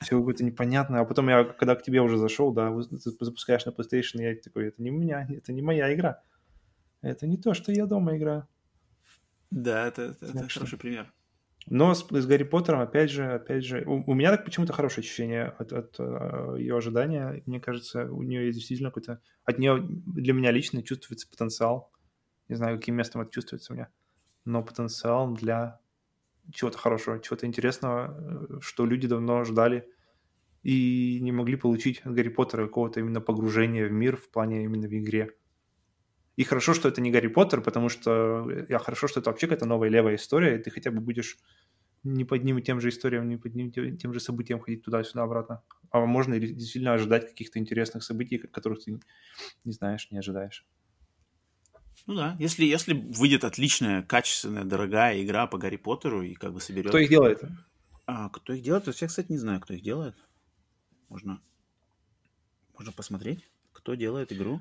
все 0.00 0.18
какое-то 0.18 0.44
непонятное. 0.44 1.00
А 1.00 1.04
потом 1.04 1.28
я, 1.28 1.42
когда 1.42 1.74
к 1.74 1.82
тебе 1.82 2.00
уже 2.00 2.16
зашел, 2.16 2.52
да, 2.52 2.72
запускаешь 2.80 3.64
на 3.64 3.70
PlayStation, 3.70 4.22
я 4.22 4.36
такой, 4.36 4.68
это 4.68 4.80
не 4.80 4.92
у 4.92 4.94
меня, 4.94 5.26
это 5.28 5.52
не 5.52 5.62
моя 5.62 5.92
игра. 5.92 6.22
Это 7.02 7.26
не 7.26 7.38
то, 7.38 7.54
что 7.54 7.72
я 7.72 7.86
дома 7.86 8.16
играю. 8.16 8.46
Да, 9.50 9.88
это, 9.88 10.02
это, 10.02 10.26
это 10.26 10.48
хороший 10.48 10.78
пример. 10.78 11.12
Но 11.66 11.94
с, 11.94 12.06
с 12.06 12.26
Гарри 12.26 12.42
Поттером, 12.42 12.80
опять 12.80 13.10
же, 13.10 13.24
опять 13.32 13.64
же, 13.64 13.84
у, 13.86 14.10
у 14.10 14.14
меня 14.14 14.30
так 14.30 14.44
почему-то 14.44 14.72
хорошее 14.72 15.02
ощущение 15.02 15.46
от, 15.58 15.72
от 15.72 15.98
uh, 15.98 16.58
ее 16.58 16.76
ожидания. 16.76 17.42
Мне 17.46 17.60
кажется, 17.60 18.10
у 18.10 18.22
нее 18.22 18.46
есть 18.46 18.58
действительно 18.58 18.90
какой-то... 18.90 19.20
От 19.44 19.58
нее 19.58 19.78
для 19.80 20.34
меня 20.34 20.50
лично 20.50 20.82
чувствуется 20.82 21.28
потенциал. 21.28 21.90
Не 22.48 22.56
знаю, 22.56 22.78
каким 22.78 22.96
местом 22.96 23.22
это 23.22 23.30
чувствуется 23.30 23.72
у 23.72 23.76
меня. 23.76 23.88
Но 24.44 24.62
потенциал 24.62 25.32
для 25.32 25.80
чего-то 26.52 26.76
хорошего, 26.76 27.18
чего-то 27.20 27.46
интересного, 27.46 28.14
э, 28.18 28.60
что 28.60 28.84
люди 28.84 29.08
давно 29.08 29.44
ждали 29.44 29.88
и 30.62 31.18
не 31.20 31.32
могли 31.32 31.56
получить 31.56 32.00
от 32.00 32.14
Гарри 32.14 32.28
Поттера 32.28 32.66
какого-то 32.66 33.00
именно 33.00 33.20
погружения 33.20 33.86
в 33.86 33.92
мир 33.92 34.16
в 34.16 34.30
плане 34.30 34.64
именно 34.64 34.86
в 34.86 34.92
игре. 34.92 35.34
И 36.36 36.44
хорошо, 36.44 36.74
что 36.74 36.88
это 36.88 37.00
не 37.00 37.10
Гарри 37.10 37.28
Поттер, 37.28 37.60
потому 37.60 37.88
что 37.88 38.48
я 38.68 38.78
хорошо, 38.78 39.06
что 39.06 39.20
это 39.20 39.30
вообще 39.30 39.46
какая-то 39.46 39.66
новая 39.66 39.88
левая 39.88 40.16
история, 40.16 40.56
и 40.56 40.62
ты 40.62 40.70
хотя 40.70 40.90
бы 40.90 41.00
будешь 41.00 41.38
не 42.02 42.24
под 42.24 42.44
ним 42.44 42.58
и 42.58 42.62
тем 42.62 42.80
же 42.80 42.88
историям, 42.88 43.28
не 43.28 43.36
под 43.36 43.54
ним 43.54 43.70
тем 43.70 44.12
же 44.12 44.20
событиям 44.20 44.60
ходить 44.60 44.82
туда-сюда 44.84 45.22
обратно. 45.22 45.62
А 45.90 46.04
можно 46.04 46.38
действительно 46.38 46.94
ожидать 46.94 47.28
каких-то 47.28 47.58
интересных 47.58 48.02
событий, 48.02 48.38
которых 48.38 48.84
ты 48.84 49.00
не 49.64 49.72
знаешь, 49.72 50.10
не 50.10 50.18
ожидаешь. 50.18 50.66
Ну 52.06 52.16
да, 52.16 52.36
если, 52.38 52.64
если 52.66 52.92
выйдет 52.92 53.44
отличная, 53.44 54.02
качественная, 54.02 54.64
дорогая 54.64 55.22
игра 55.22 55.46
по 55.46 55.56
Гарри 55.56 55.76
Поттеру 55.76 56.22
и 56.22 56.34
как 56.34 56.52
бы 56.52 56.60
соберет... 56.60 56.88
Кто 56.88 56.98
их 56.98 57.08
делает? 57.08 57.42
А, 58.06 58.28
кто 58.28 58.52
их 58.52 58.62
делает? 58.62 58.86
Я, 58.86 59.08
кстати, 59.08 59.30
не 59.30 59.38
знаю, 59.38 59.60
кто 59.60 59.72
их 59.72 59.82
делает. 59.82 60.14
Можно, 61.08 61.40
можно 62.76 62.92
посмотреть, 62.92 63.48
кто 63.72 63.94
делает 63.94 64.32
игру. 64.32 64.60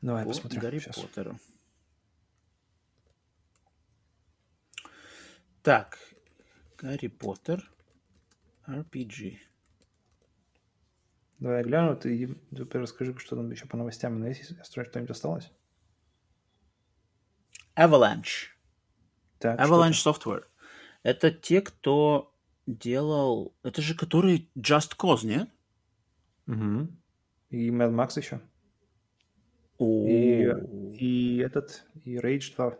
Давай 0.00 0.24
по 0.24 0.30
посмотрим. 0.30 0.60
Гарри 0.60 0.78
сейчас. 0.78 0.98
Поттеру. 0.98 1.38
Так, 5.62 5.98
Гарри 6.78 7.08
Поттер 7.08 7.70
RPG. 8.66 9.38
Давай 11.40 11.58
я 11.58 11.64
гляну, 11.64 11.96
ты 11.96 12.26
теперь 12.50 12.82
расскажи, 12.82 13.16
что 13.18 13.36
там 13.36 13.50
еще 13.50 13.66
по 13.66 13.76
новостям. 13.76 14.24
Если 14.24 14.54
что-нибудь 14.64 15.10
осталось? 15.10 15.50
Avalanche. 17.76 18.48
Так, 19.38 19.58
Avalanche 19.60 20.02
Software. 20.04 20.44
Это 21.02 21.30
те, 21.30 21.60
кто 21.60 22.34
делал... 22.66 23.56
Это 23.62 23.82
же 23.82 23.94
который 23.94 24.50
Just 24.56 24.96
Cause, 24.98 25.24
нет? 25.24 25.48
Угу. 26.46 26.88
И 27.50 27.70
Mad 27.70 27.92
Max 27.92 28.18
еще. 28.18 28.40
И, 29.78 30.48
и 30.98 31.38
этот, 31.38 31.84
и 32.04 32.16
Rage 32.16 32.54
2. 32.56 32.78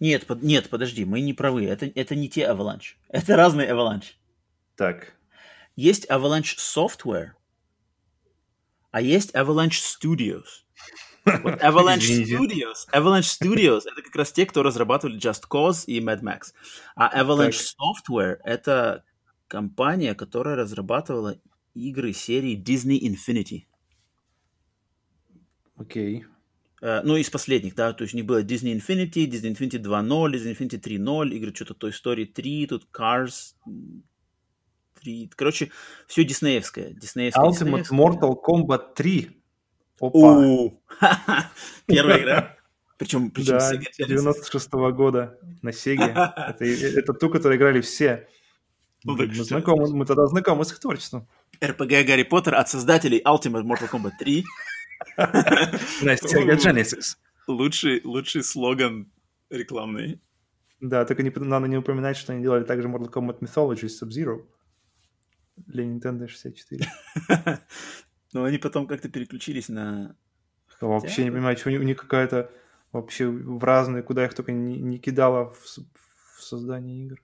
Нет, 0.00 0.26
под, 0.26 0.42
нет, 0.42 0.68
подожди, 0.68 1.04
мы 1.04 1.20
не 1.20 1.32
правы. 1.32 1.66
Это, 1.66 1.86
это 1.86 2.16
не 2.16 2.28
те 2.28 2.42
Avalanche. 2.42 2.96
Это 3.08 3.36
разные 3.36 3.68
Avalanche. 3.68 4.14
Так. 4.74 5.14
Есть 5.76 6.10
Avalanche 6.10 6.56
Software, 6.58 7.34
а 8.90 9.00
есть 9.00 9.32
Avalanche 9.34 9.80
Studios. 9.80 10.64
Вот 11.24 11.54
Avalanche 11.62 12.24
Studios. 12.24 12.88
Avalanche 12.92 13.28
Studios 13.28 13.84
это 13.86 14.02
как 14.02 14.16
раз 14.16 14.32
те, 14.32 14.44
кто 14.44 14.64
разрабатывали 14.64 15.20
Just 15.20 15.44
Cause 15.48 15.84
и 15.86 16.00
Mad 16.00 16.20
Max. 16.20 16.52
А 16.96 17.22
Avalanche 17.22 17.52
так. 17.52 18.10
Software 18.10 18.40
это 18.44 19.04
компания, 19.46 20.14
которая 20.16 20.56
разрабатывала 20.56 21.38
игры 21.74 22.12
серии 22.12 22.56
Disney 22.56 23.00
Infinity. 23.00 23.66
Окей. 25.76 26.20
Okay. 26.20 26.26
Uh, 26.82 27.00
ну, 27.04 27.16
из 27.16 27.30
последних, 27.30 27.76
да, 27.76 27.92
то 27.92 28.02
есть 28.02 28.12
у 28.12 28.16
них 28.16 28.26
было 28.26 28.42
Disney 28.42 28.76
Infinity, 28.76 29.28
Disney 29.28 29.54
Infinity 29.54 29.80
2.0, 29.80 30.32
Disney 30.32 30.56
Infinity 30.56 30.80
3.0, 30.80 31.30
игры 31.30 31.54
что-то 31.54 31.86
Toy 31.86 31.92
Story 31.92 32.24
3, 32.26 32.66
тут 32.66 32.88
Cars 32.92 33.54
3. 35.00 35.30
Короче, 35.36 35.70
все 36.08 36.24
диснеевское. 36.24 36.90
диснеевское 36.90 37.44
Ultimate 37.44 37.82
диснеевское. 37.82 37.98
Mortal 37.98 38.34
Kombat 38.44 38.94
3. 38.96 39.30
Опа. 40.00 40.72
Первая 41.86 42.20
игра. 42.20 42.56
Причем, 42.98 43.30
причем 43.30 43.58
да, 43.58 43.76
96 43.76 44.68
-го 44.70 44.92
года 44.92 45.38
на 45.62 45.70
Sega. 45.70 46.32
это, 46.48 46.64
это 46.64 47.12
ту, 47.14 47.30
которую 47.30 47.58
играли 47.58 47.80
все. 47.80 48.28
Ну, 49.04 49.16
мы, 49.16 49.32
знакомы, 49.32 49.88
мы 49.94 50.06
тогда 50.06 50.26
знакомы 50.26 50.64
с 50.64 50.72
их 50.72 50.80
творчеством. 50.80 51.28
RPG 51.60 52.04
Гарри 52.04 52.22
Поттер 52.24 52.54
от 52.54 52.68
создателей 52.68 53.22
Ultimate 53.24 53.64
Mortal 53.64 53.90
Kombat 53.90 54.12
3. 54.18 54.44
На 55.16 56.14
Sega 56.14 56.56
Genesis. 56.56 57.16
Лучший, 57.46 58.00
лучший 58.04 58.42
слоган 58.42 59.10
рекламный. 59.50 60.20
Да, 60.80 61.04
только 61.04 61.22
не, 61.22 61.30
надо 61.30 61.68
не 61.68 61.76
упоминать, 61.76 62.16
что 62.16 62.32
они 62.32 62.42
делали 62.42 62.64
также 62.64 62.88
Mortal 62.88 63.10
Kombat 63.10 63.40
Mythology 63.40 63.86
Sub-Zero 63.86 64.44
для 65.56 65.84
Nintendo 65.84 66.26
64. 66.26 66.86
Но 68.32 68.44
они 68.44 68.58
потом 68.58 68.86
как-то 68.86 69.08
переключились 69.08 69.68
на... 69.68 70.16
Вообще 70.80 71.24
не 71.24 71.30
понимаю, 71.30 71.56
что 71.56 71.70
у 71.70 71.82
них 71.82 71.96
какая-то 71.96 72.50
вообще 72.90 73.28
в 73.28 73.62
разные, 73.62 74.02
куда 74.02 74.24
их 74.24 74.34
только 74.34 74.50
не, 74.50 74.80
не 74.80 74.98
кидала 74.98 75.50
в, 75.50 75.64
в 76.36 76.42
создании 76.42 77.04
игр. 77.04 77.22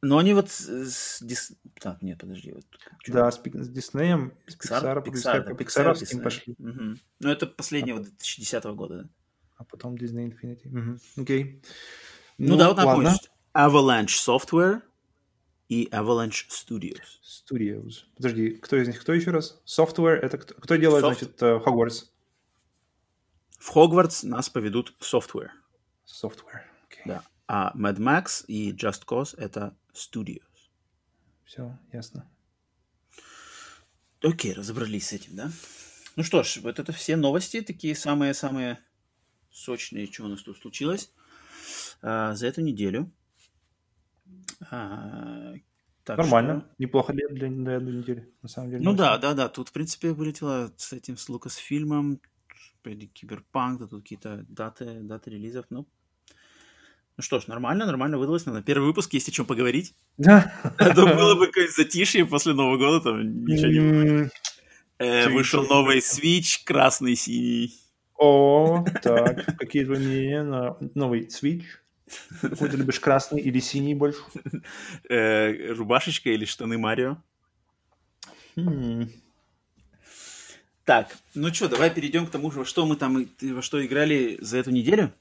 Но 0.00 0.18
они 0.18 0.32
вот 0.32 0.50
с, 0.50 0.68
с. 0.68 1.52
Так, 1.80 2.02
нет, 2.02 2.18
подожди. 2.18 2.52
Вот 2.52 2.64
да, 3.08 3.30
с, 3.30 3.36
с 3.36 3.68
Диснеем, 3.68 4.32
с 4.46 4.54
Pixar, 4.56 5.04
Pixar, 5.04 5.44
да, 5.44 5.52
Pixar, 5.52 5.94
Pixar, 5.94 6.22
пошли. 6.22 6.54
Угу. 6.58 6.98
Ну, 7.20 7.28
это 7.28 7.46
последнего 7.46 8.00
2010 8.00 8.64
года, 8.64 9.02
да? 9.02 9.08
А 9.56 9.64
потом 9.64 9.96
Disney 9.96 10.30
Infinity. 10.30 10.68
Угу. 10.68 11.22
Окей. 11.22 11.62
Ну, 12.38 12.50
ну 12.50 12.56
да, 12.56 12.68
вот 12.68 12.76
напомню. 12.76 13.10
Avalanche 13.54 14.06
Software 14.06 14.82
и 15.68 15.88
Avalanche 15.90 16.46
Studios. 16.48 17.18
Studios. 17.22 18.04
Подожди, 18.16 18.50
кто 18.50 18.76
из 18.76 18.86
них? 18.86 19.00
Кто 19.00 19.12
еще 19.12 19.32
раз? 19.32 19.60
Software, 19.66 20.14
это 20.14 20.38
кто, 20.38 20.54
кто 20.54 20.76
делает, 20.76 21.04
Soft... 21.04 21.18
значит, 21.18 21.42
э, 21.42 21.56
Hogwarts? 21.56 22.04
В 23.58 23.68
Хогвартс 23.70 24.22
нас 24.22 24.48
поведут 24.48 24.94
Software. 25.00 25.50
Software, 26.06 26.62
okay. 26.88 27.02
Да. 27.04 27.22
А 27.48 27.72
Mad 27.74 27.96
Max 27.96 28.44
и 28.46 28.72
Just 28.72 29.06
Cause— 29.06 29.34
это 29.38 29.74
Studios. 29.94 30.42
Все, 31.46 31.78
ясно. 31.92 32.30
Окей, 34.22 34.52
разобрались 34.52 35.08
с 35.08 35.12
этим, 35.14 35.34
да? 35.34 35.50
Ну 36.16 36.22
что 36.22 36.42
ж, 36.42 36.58
вот 36.58 36.78
это 36.78 36.92
все 36.92 37.16
новости, 37.16 37.62
такие 37.62 37.94
самые-самые 37.94 38.78
сочные, 39.50 40.06
что 40.06 40.24
у 40.24 40.28
нас 40.28 40.42
тут 40.42 40.58
случилось 40.58 41.10
а, 42.02 42.34
за 42.34 42.48
эту 42.48 42.60
неделю. 42.60 43.10
А, 44.70 45.54
Нормально, 46.06 46.60
что... 46.60 46.74
неплохо 46.78 47.12
для, 47.12 47.28
для, 47.28 47.48
для 47.48 47.76
одной 47.76 47.94
недели, 47.94 48.32
на 48.42 48.48
самом 48.48 48.70
деле. 48.70 48.82
Ну 48.84 48.94
да, 48.94 49.16
да, 49.16 49.32
да, 49.32 49.48
тут, 49.48 49.68
в 49.68 49.72
принципе, 49.72 50.12
вылетело 50.12 50.72
с 50.76 50.92
этим, 50.92 51.16
с 51.16 51.28
Лукасфильмом, 51.28 52.20
Киберпанк, 52.82 53.80
да, 53.80 53.86
тут 53.86 54.02
какие-то 54.02 54.44
даты, 54.48 55.00
даты 55.00 55.30
релизов, 55.30 55.66
ну, 55.70 55.86
ну 57.18 57.22
что 57.22 57.40
ж, 57.40 57.48
нормально, 57.48 57.84
нормально 57.84 58.16
выдалось. 58.16 58.46
На 58.46 58.62
первый 58.62 58.86
выпуск 58.86 59.12
есть 59.12 59.28
о 59.28 59.32
чем 59.32 59.44
поговорить. 59.44 59.94
Да. 60.18 60.52
Это 60.78 61.04
было 61.06 61.34
бы 61.34 61.46
какое-то 61.46 61.72
затишье 61.72 62.24
после 62.24 62.54
Нового 62.54 62.78
года, 62.78 63.00
там 63.00 63.44
ничего 63.44 63.66
не 63.66 64.30
э, 64.98 65.28
Вышел 65.28 65.64
новый 65.66 65.98
Switch, 65.98 66.60
красный, 66.64 67.16
синий. 67.16 67.74
О, 68.16 68.84
так, 69.02 69.56
какие 69.58 69.84
мнения 69.84 70.42
на 70.42 70.76
новый 70.94 71.26
Switch? 71.26 71.64
Какой 72.40 72.68
ты 72.68 72.76
любишь, 72.76 73.00
красный 73.00 73.40
или 73.40 73.60
синий 73.60 73.94
больше? 73.94 74.20
Э, 75.08 75.72
рубашечка 75.72 76.30
или 76.30 76.44
штаны 76.44 76.78
Марио? 76.78 77.16
Хм. 78.56 79.10
Так, 80.84 81.16
ну 81.34 81.52
что, 81.52 81.68
давай 81.68 81.90
перейдем 81.90 82.26
к 82.26 82.30
тому, 82.30 82.48
во 82.48 82.64
что 82.64 82.86
мы 82.86 82.96
там, 82.96 83.28
во 83.42 83.62
что 83.62 83.84
играли 83.84 84.38
за 84.40 84.58
эту 84.58 84.70
неделю. 84.70 85.12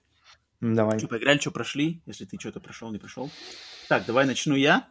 Давай. 0.62 0.98
Что 0.98 1.08
поиграли, 1.08 1.38
что 1.38 1.52
прошли, 1.52 2.02
если 2.06 2.26
ты 2.26 2.38
что-то 2.40 2.60
прошел, 2.60 2.92
не 2.92 2.98
прошел. 2.98 3.30
Так, 3.90 4.06
давай 4.06 4.26
начну 4.26 4.56
я. 4.56 4.88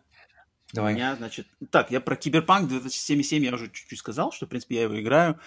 Давай. 0.73 0.93
У 0.93 0.97
меня, 0.97 1.17
значит, 1.17 1.47
так, 1.71 1.91
я 1.91 2.01
про 2.01 2.17
Киберпанк 2.17 2.69
2077 2.69 3.45
я 3.45 3.55
уже 3.55 3.71
чуть-чуть 3.71 3.99
сказал, 3.99 4.33
что, 4.33 4.47
в 4.47 4.49
принципе, 4.49 4.77
я 4.77 4.83
его 4.83 5.01
играю. 5.01 5.41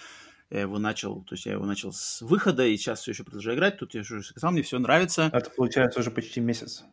Я 0.50 0.62
его 0.62 0.80
начал, 0.80 1.22
то 1.22 1.34
есть 1.34 1.46
я 1.46 1.52
его 1.52 1.64
начал 1.64 1.92
с 1.92 2.22
выхода, 2.22 2.66
и 2.66 2.76
сейчас 2.76 3.00
все 3.00 3.12
еще 3.12 3.22
продолжаю 3.22 3.56
играть. 3.56 3.78
Тут 3.78 3.94
я 3.94 4.00
уже 4.00 4.22
сказал, 4.22 4.50
мне 4.50 4.62
все 4.62 4.80
нравится. 4.80 5.30
Это 5.32 5.48
получается 5.50 6.00
уже 6.00 6.10
почти 6.10 6.40
месяц. 6.40 6.84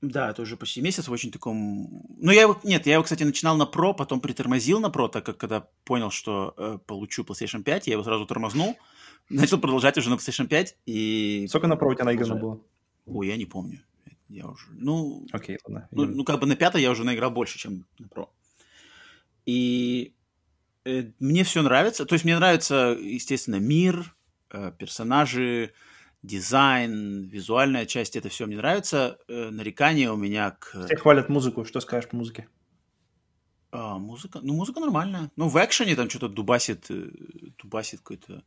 Да, 0.00 0.30
это 0.30 0.40
уже 0.42 0.56
почти 0.56 0.80
месяц 0.80 1.06
в 1.06 1.12
очень 1.12 1.30
таком... 1.30 2.06
Ну, 2.18 2.32
я 2.32 2.42
его... 2.42 2.58
Нет, 2.64 2.86
я 2.86 2.94
его, 2.94 3.02
кстати, 3.02 3.22
начинал 3.22 3.58
на 3.58 3.64
Pro, 3.64 3.94
потом 3.94 4.22
притормозил 4.22 4.80
на 4.80 4.86
Pro, 4.86 5.10
так 5.10 5.26
как 5.26 5.36
когда 5.36 5.68
понял, 5.84 6.10
что 6.10 6.54
э, 6.56 6.78
получу 6.86 7.22
PlayStation 7.22 7.62
5, 7.62 7.86
я 7.86 7.92
его 7.92 8.02
сразу 8.02 8.24
тормознул 8.24 8.78
начал 9.30 9.58
продолжать 9.58 9.96
уже 9.96 10.10
на 10.10 10.14
PlayStation 10.14 10.46
5 10.46 10.76
и... 10.86 11.46
Сколько 11.48 11.66
на 11.66 11.74
Pro 11.74 11.90
у 11.90 11.94
тебя 11.94 12.04
наиграно 12.04 12.36
было? 12.36 12.60
Ой, 13.06 13.28
я 13.28 13.36
не 13.36 13.46
помню. 13.46 13.80
Я 14.28 14.46
уже... 14.46 14.66
Ну, 14.72 15.26
Окей, 15.32 15.58
ладно. 15.64 15.88
Ну, 15.90 16.04
ну, 16.04 16.24
как 16.24 16.40
бы 16.40 16.46
на 16.46 16.56
пятой 16.56 16.82
я 16.82 16.90
уже 16.90 17.04
наиграл 17.04 17.30
больше, 17.30 17.58
чем 17.58 17.86
на 17.98 18.06
Pro. 18.06 18.28
И 19.46 20.14
э, 20.84 21.10
мне 21.18 21.44
все 21.44 21.62
нравится. 21.62 22.04
То 22.04 22.14
есть 22.14 22.24
мне 22.24 22.36
нравится, 22.36 22.96
естественно, 23.00 23.56
мир, 23.56 24.14
э, 24.50 24.72
персонажи, 24.78 25.72
дизайн, 26.22 27.24
визуальная 27.24 27.86
часть, 27.86 28.16
это 28.16 28.28
все 28.28 28.46
мне 28.46 28.56
нравится. 28.56 29.18
Э, 29.26 29.50
нарекания 29.50 30.12
у 30.12 30.16
меня 30.16 30.52
к... 30.52 30.86
Все 30.86 30.96
хвалят 30.96 31.28
музыку. 31.28 31.64
Что 31.64 31.80
скажешь 31.80 32.10
по 32.10 32.16
музыке? 32.16 32.48
А, 33.72 33.98
музыка? 33.98 34.40
Ну, 34.42 34.54
музыка 34.54 34.80
нормальная. 34.80 35.30
Ну, 35.36 35.48
в 35.48 35.56
экшене 35.56 35.96
там 35.96 36.10
что-то 36.10 36.28
дубасит, 36.28 36.90
э, 36.90 37.10
дубасит 37.58 38.00
какой-то 38.00 38.44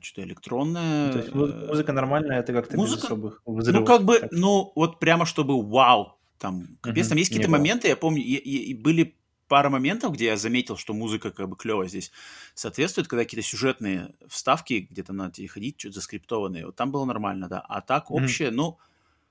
что-то 0.00 0.22
электронное. 0.26 1.06
Ну, 1.06 1.12
то 1.12 1.18
есть 1.18 1.34
музыка 1.34 1.92
нормальная, 1.92 2.40
это 2.40 2.52
как-то 2.52 2.76
музыка, 2.76 3.00
без 3.00 3.04
особых 3.04 3.42
взрывов. 3.46 3.80
Ну, 3.80 3.86
как 3.86 4.04
бы, 4.04 4.18
так. 4.18 4.32
ну, 4.32 4.72
вот 4.74 4.98
прямо 5.00 5.26
чтобы 5.26 5.60
вау, 5.62 6.18
там, 6.38 6.78
капец, 6.80 7.06
угу, 7.06 7.10
там 7.10 7.18
есть 7.18 7.30
какие-то 7.30 7.50
моменты, 7.50 7.88
я 7.88 7.96
помню, 7.96 8.22
и, 8.22 8.34
и, 8.34 8.70
и 8.70 8.74
были 8.74 9.16
пара 9.48 9.68
моментов, 9.68 10.12
где 10.12 10.26
я 10.26 10.36
заметил, 10.36 10.76
что 10.76 10.94
музыка 10.94 11.32
как 11.32 11.48
бы 11.48 11.56
клевая 11.56 11.88
здесь 11.88 12.12
соответствует, 12.54 13.08
когда 13.08 13.24
какие-то 13.24 13.46
сюжетные 13.46 14.14
вставки 14.28 14.86
где-то 14.90 15.12
надо 15.12 15.32
тебе 15.32 15.48
ходить, 15.48 15.80
что-то 15.80 15.96
заскриптованные, 15.96 16.66
вот 16.66 16.76
там 16.76 16.92
было 16.92 17.04
нормально, 17.04 17.48
да, 17.48 17.60
а 17.60 17.80
так 17.80 18.10
общее, 18.10 18.50
ну, 18.50 18.78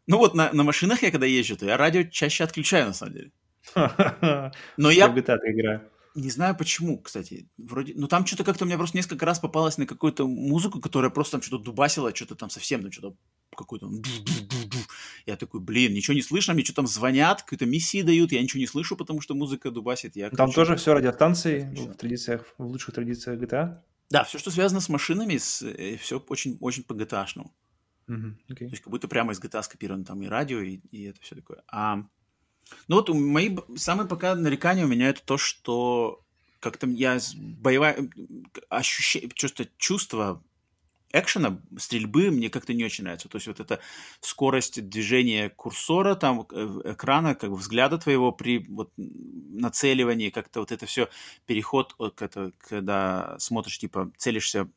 ну 0.08 0.18
вот 0.18 0.36
на, 0.36 0.52
на 0.52 0.64
машинах 0.64 1.04
я 1.04 1.12
когда 1.12 1.26
езжу, 1.26 1.56
то 1.56 1.66
я 1.66 1.78
радио 1.78 2.04
чаще 2.04 2.44
отключаю, 2.44 2.88
на 2.88 2.94
самом 2.94 3.14
деле. 3.14 3.32
Но 4.78 4.90
я... 4.90 5.08
Играю. 5.08 5.90
Не 6.20 6.30
знаю 6.30 6.56
почему, 6.56 7.00
кстати. 7.00 7.48
Вроде, 7.58 7.94
ну 7.96 8.08
там 8.08 8.26
что-то 8.26 8.44
как-то 8.44 8.66
у 8.66 8.68
меня 8.68 8.78
просто 8.78 8.98
несколько 8.98 9.26
раз 9.26 9.40
попалось 9.40 9.78
на 9.78 9.86
какую-то 9.86 10.28
музыку, 10.28 10.82
которая 10.82 11.10
просто 11.10 11.34
там 11.34 11.42
что-то 11.42 11.64
дубасила, 11.64 12.14
что-то 12.14 12.36
там 12.36 12.50
совсем, 12.50 12.82
ну 12.82 12.92
что-то 12.92 13.16
какой-то... 13.56 13.90
Я 15.26 15.38
такой, 15.38 15.62
блин, 15.62 15.94
ничего 15.94 16.14
не 16.14 16.22
слышно, 16.22 16.54
мне 16.54 16.66
что 16.66 16.76
там 16.76 16.88
звонят, 16.88 17.44
какие-то 17.44 17.66
миссии 17.66 18.02
дают, 18.02 18.32
я 18.34 18.42
ничего 18.42 18.60
не 18.60 18.68
слышу, 18.68 18.98
потому 18.98 19.22
что 19.22 19.34
музыка 19.34 19.72
дубасит. 19.72 20.16
Я, 20.18 20.30
там 20.30 20.52
тоже 20.52 20.76
все 20.76 20.94
радиостанции 20.94 21.74
в 21.74 21.96
традициях, 21.96 22.46
в 22.58 22.66
лучших 22.66 22.96
традициях 22.96 23.40
GTA? 23.40 23.80
Да, 24.10 24.24
все, 24.26 24.40
что 24.40 24.52
связано 24.52 24.82
с 24.82 24.90
машинами, 24.90 25.38
с, 25.38 25.62
э, 25.62 25.98
все 25.98 26.20
очень, 26.28 26.58
очень 26.60 26.84
по 26.84 26.94
GTA-шному. 26.94 27.52
Mm-hmm, 28.10 28.34
okay. 28.50 28.56
То 28.56 28.66
есть 28.66 28.82
как 28.82 28.92
будто 28.92 29.08
прямо 29.08 29.32
из 29.32 29.40
GTA 29.40 29.62
скопировано 29.64 30.04
там 30.04 30.22
и 30.22 30.28
радио, 30.28 30.60
и, 30.60 30.80
и 30.92 31.04
это 31.04 31.22
все 31.22 31.36
такое. 31.36 31.62
А 31.72 32.04
ну 32.88 32.98
вот 32.98 33.10
мои 33.10 33.56
самые 33.76 34.08
пока 34.08 34.36
нарекания 34.36 34.86
у 34.86 34.88
меня 34.88 35.10
это 35.10 35.22
то, 35.24 35.38
что 35.38 36.22
как-то 36.60 36.88
я 36.88 37.20
боевая 37.36 38.10
ощущение, 38.70 39.30
чувство, 39.34 39.66
чувство 39.78 40.44
экшена, 41.12 41.60
стрельбы 41.78 42.30
мне 42.30 42.50
как-то 42.50 42.74
не 42.74 42.86
очень 42.86 43.04
нравится. 43.04 43.30
То 43.30 43.38
есть 43.38 43.48
вот 43.48 43.60
эта 43.60 43.80
скорость 44.22 44.88
движения 44.90 45.50
курсора, 45.50 46.16
там, 46.16 46.46
э, 46.52 46.82
экрана, 46.86 47.36
как 47.36 47.50
бы 47.50 47.56
взгляда 47.56 47.98
твоего 47.98 48.32
при 48.32 48.60
вот, 48.70 48.92
нацеливании, 48.98 50.30
как-то 50.30 50.60
вот 50.60 50.72
это 50.72 50.86
все, 50.86 51.10
переход, 51.46 51.96
это, 52.22 52.52
когда 52.60 53.36
смотришь, 53.40 53.80
типа, 53.80 54.12
целишься 54.18 54.70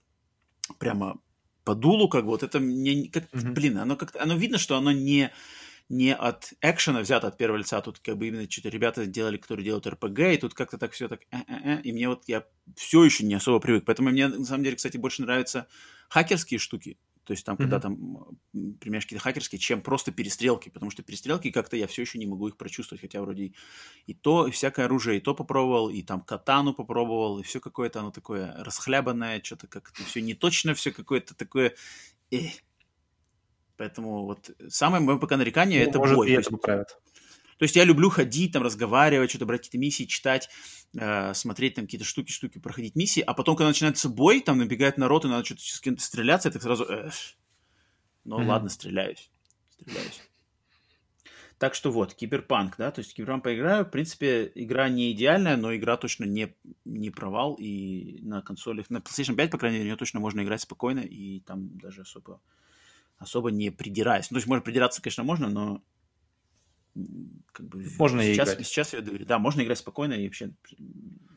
прямо 0.78 1.18
по 1.64 1.74
дулу, 1.74 2.08
как 2.08 2.24
бы, 2.24 2.30
вот 2.30 2.42
это 2.42 2.60
мне, 2.60 3.08
как, 3.08 3.24
mm-hmm. 3.24 3.52
блин, 3.52 3.78
оно 3.78 3.96
как-то, 3.96 4.22
оно 4.22 4.34
видно, 4.34 4.58
что 4.58 4.76
оно 4.76 4.90
не 4.90 5.30
не 5.92 6.14
от 6.14 6.54
экшена 6.62 7.00
взято 7.00 7.26
от 7.26 7.36
первого 7.36 7.58
лица, 7.58 7.76
а 7.76 7.82
тут 7.82 7.98
как 7.98 8.16
бы 8.16 8.26
именно 8.26 8.50
что-то 8.50 8.70
ребята 8.70 9.04
делали, 9.04 9.36
которые 9.36 9.64
делают 9.64 9.86
РПГ, 9.86 10.20
и 10.20 10.36
тут 10.38 10.54
как-то 10.54 10.78
так 10.78 10.92
все 10.92 11.06
так, 11.06 11.20
э-э-э, 11.30 11.82
и 11.82 11.92
мне 11.92 12.08
вот 12.08 12.24
я 12.28 12.46
все 12.74 13.04
еще 13.04 13.24
не 13.26 13.34
особо 13.34 13.60
привык. 13.60 13.84
Поэтому 13.84 14.08
мне 14.08 14.28
на 14.28 14.44
самом 14.46 14.64
деле, 14.64 14.76
кстати, 14.76 14.96
больше 14.96 15.20
нравятся 15.20 15.68
хакерские 16.08 16.58
штуки, 16.58 16.96
то 17.24 17.34
есть 17.34 17.44
там, 17.44 17.56
mm-hmm. 17.56 17.58
когда 17.58 17.78
там 17.78 18.38
применяешь 18.80 19.04
какие-то 19.04 19.22
хакерские, 19.22 19.58
чем 19.58 19.82
просто 19.82 20.12
перестрелки, 20.12 20.70
потому 20.70 20.90
что 20.90 21.02
перестрелки 21.02 21.50
как-то 21.50 21.76
я 21.76 21.86
все 21.86 22.02
еще 22.02 22.18
не 22.18 22.26
могу 22.26 22.48
их 22.48 22.56
прочувствовать, 22.56 23.02
хотя 23.02 23.20
вроде 23.20 23.52
и 24.06 24.14
то, 24.14 24.46
и 24.46 24.50
всякое 24.50 24.86
оружие, 24.86 25.18
и 25.18 25.20
то 25.20 25.34
попробовал, 25.34 25.90
и 25.90 26.00
там 26.02 26.22
катану 26.22 26.72
попробовал, 26.72 27.38
и 27.38 27.42
все 27.42 27.60
какое-то 27.60 28.00
оно 28.00 28.12
такое 28.12 28.54
расхлябанное, 28.64 29.42
что-то 29.42 29.66
как-то 29.66 30.02
все 30.04 30.22
не 30.22 30.32
точно, 30.32 30.72
все 30.72 30.90
какое-то 30.90 31.34
такое... 31.34 31.74
Эх, 32.30 32.52
Поэтому 33.82 34.26
вот 34.26 34.48
самое 34.68 35.02
мое 35.02 35.18
пока 35.18 35.36
нарекание 35.36 35.82
ну, 35.82 35.90
это 35.90 35.98
может, 35.98 36.14
бой. 36.14 36.30
И 36.30 36.34
это 36.34 36.50
поправят. 36.52 37.00
То 37.58 37.64
есть 37.64 37.74
я 37.74 37.82
люблю 37.82 38.10
ходить, 38.10 38.52
там, 38.52 38.62
разговаривать, 38.62 39.30
что-то 39.30 39.44
брать 39.44 39.62
какие-то 39.62 39.78
миссии, 39.78 40.04
читать, 40.04 40.48
э, 40.96 41.34
смотреть 41.34 41.74
там 41.74 41.86
какие-то 41.86 42.06
штуки-штуки, 42.06 42.58
проходить 42.58 42.94
миссии, 42.94 43.22
а 43.22 43.34
потом, 43.34 43.56
когда 43.56 43.70
начинается 43.70 44.08
бой, 44.08 44.40
там 44.40 44.58
набегает 44.58 44.98
народ, 44.98 45.24
и 45.24 45.28
надо 45.28 45.44
что-то 45.44 45.62
с 45.62 45.80
кем-то 45.80 46.00
стреляться, 46.00 46.48
я 46.48 46.52
так 46.52 46.62
сразу... 46.62 46.84
Э, 46.84 47.10
ну 48.24 48.38
mm-hmm. 48.38 48.46
ладно, 48.46 48.68
стреляюсь. 48.68 49.32
Стреляюсь. 49.70 50.22
Так 51.58 51.74
что 51.74 51.90
вот, 51.90 52.14
Киберпанк, 52.14 52.76
да, 52.76 52.92
то 52.92 53.00
есть 53.00 53.12
Киберпанк 53.16 53.42
поиграю. 53.42 53.84
В 53.84 53.90
принципе, 53.90 54.52
игра 54.54 54.88
не 54.88 55.10
идеальная, 55.10 55.56
но 55.56 55.74
игра 55.74 55.96
точно 55.96 56.22
не, 56.22 56.54
не 56.84 57.10
провал. 57.10 57.54
И 57.54 58.20
на 58.22 58.42
консолях, 58.42 58.90
на 58.90 58.98
PlayStation 58.98 59.34
5, 59.34 59.50
по 59.50 59.58
крайней 59.58 59.78
мере, 59.78 59.90
ее 59.90 59.96
точно 59.96 60.20
можно 60.20 60.40
играть 60.42 60.60
спокойно, 60.60 61.00
и 61.00 61.40
там 61.40 61.76
даже 61.78 62.02
особо 62.02 62.40
особо 63.22 63.50
не 63.50 63.70
придираясь. 63.70 64.30
Ну, 64.30 64.34
то 64.34 64.38
есть, 64.38 64.48
может, 64.48 64.64
придираться, 64.64 65.00
конечно, 65.00 65.24
можно, 65.24 65.48
но 65.48 65.82
как 67.52 67.66
бы 67.68 67.84
можно 67.98 68.22
сейчас, 68.22 68.52
играть. 68.52 68.66
Сейчас 68.66 68.92
я 68.92 69.00
говорю, 69.00 69.24
да, 69.24 69.38
можно 69.38 69.62
играть 69.62 69.78
спокойно 69.78 70.14
и 70.14 70.26
вообще 70.26 70.50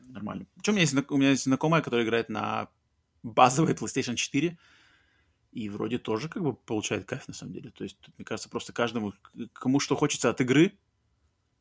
нормально. 0.08 0.46
Причем 0.56 0.72
у 0.72 0.76
меня 0.76 0.82
есть, 0.82 1.10
у 1.10 1.16
меня 1.16 1.30
есть 1.30 1.44
знакомая, 1.44 1.82
которая 1.82 2.04
играет 2.04 2.28
на 2.28 2.68
базовой 3.22 3.72
PlayStation 3.72 4.16
4, 4.16 4.58
и 5.52 5.68
вроде 5.68 5.98
тоже 5.98 6.28
как 6.28 6.42
бы 6.42 6.54
получает 6.54 7.06
кайф 7.06 7.26
на 7.28 7.34
самом 7.34 7.54
деле. 7.54 7.70
То 7.70 7.84
есть, 7.84 7.96
мне 8.18 8.24
кажется, 8.24 8.48
просто 8.48 8.72
каждому, 8.72 9.14
кому 9.52 9.80
что 9.80 9.96
хочется 9.96 10.28
от 10.28 10.40
игры. 10.40 10.72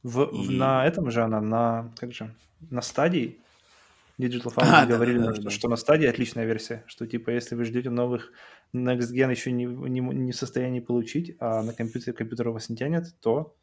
В, 0.03 0.23
и... 0.23 0.57
на 0.57 0.85
этом 0.85 1.09
же 1.09 1.23
она, 1.23 1.41
на, 1.41 1.93
как 1.97 2.13
же, 2.13 2.35
на 2.69 2.81
стадии 2.81 3.39
Digital 4.19 4.53
Foundry 4.55 4.69
а, 4.71 4.85
говорили, 4.85 5.17
да, 5.17 5.25
да, 5.25 5.31
да, 5.33 5.41
что, 5.41 5.49
что 5.49 5.69
на 5.69 5.75
стадии 5.75 6.07
отличная 6.07 6.45
версия, 6.45 6.83
что 6.87 7.05
типа 7.05 7.31
если 7.31 7.55
вы 7.55 7.65
ждете 7.65 7.89
новых 7.89 8.31
Next 8.73 9.13
Gen 9.13 9.31
еще 9.31 9.51
не, 9.51 9.65
не, 9.65 9.99
не 9.99 10.31
в 10.31 10.35
состоянии 10.35 10.79
получить, 10.79 11.35
а 11.39 11.63
на 11.63 11.73
компьютере 11.73 12.13
компьютер 12.13 12.49
у 12.49 12.53
вас 12.53 12.69
не 12.69 12.75
тянет, 12.75 13.19
то 13.19 13.55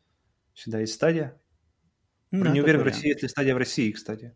всегда 0.55 0.81
есть 0.81 0.95
стадия. 0.95 1.41
Да, 2.31 2.51
не 2.51 2.61
уверен 2.63 2.81
в 2.81 2.85
России, 2.85 3.09
если 3.09 3.27
стадия 3.27 3.55
в 3.55 3.59
России, 3.59 3.93
кстати. 3.93 4.35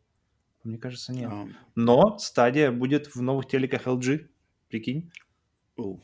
Мне 0.65 0.79
кажется, 0.79 1.13
нет. 1.13 1.31
Um... 1.31 1.53
Но 1.77 2.19
стадия 2.19 2.73
будет 2.73 3.15
в 3.15 3.23
новых 3.23 3.47
телеках 3.47 3.87
LG, 3.87 4.29
прикинь. 4.69 5.11
Oh. 5.79 6.01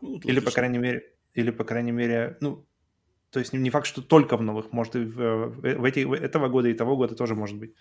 Ну, 0.00 0.20
или, 0.20 0.40
по 0.40 0.50
крайней 0.50 0.78
мере, 0.78 1.12
или, 1.34 1.50
по 1.50 1.64
крайней 1.64 1.90
мере, 1.90 2.36
ну, 2.40 2.66
то 3.30 3.40
есть 3.40 3.52
не 3.52 3.70
факт, 3.70 3.86
что 3.86 4.00
только 4.00 4.36
в 4.36 4.42
новых, 4.42 4.72
может, 4.72 4.94
и 4.94 5.00
в, 5.00 5.48
в 5.48 5.84
эти, 5.84 6.00
этого 6.16 6.48
года 6.48 6.68
и 6.68 6.74
того 6.74 6.96
года 6.96 7.16
тоже 7.16 7.34
может 7.34 7.58
быть. 7.58 7.74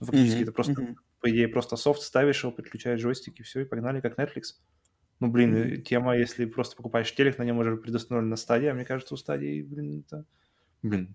Ну, 0.00 0.06
фактически 0.06 0.38
mm-hmm. 0.38 0.42
это 0.42 0.52
просто, 0.52 0.72
mm-hmm. 0.72 0.96
по 1.20 1.30
идее, 1.30 1.48
просто 1.48 1.76
софт 1.76 2.02
ставишь 2.02 2.42
его, 2.42 2.52
подключаешь 2.52 3.00
джойстики, 3.00 3.42
все, 3.42 3.60
и 3.60 3.64
погнали, 3.64 4.00
как 4.00 4.18
Netflix. 4.18 4.54
Ну, 5.20 5.28
блин, 5.28 5.54
mm-hmm. 5.54 5.76
тема, 5.82 6.16
если 6.16 6.46
просто 6.46 6.76
покупаешь 6.76 7.14
телек, 7.14 7.38
на 7.38 7.42
нем 7.44 7.58
уже 7.58 7.76
предустановлена 7.76 8.36
стадия, 8.36 8.72
мне 8.74 8.84
кажется, 8.84 9.14
у 9.14 9.16
стадии, 9.18 9.62
блин, 9.62 10.04
это... 10.06 10.24
Блин, 10.82 11.14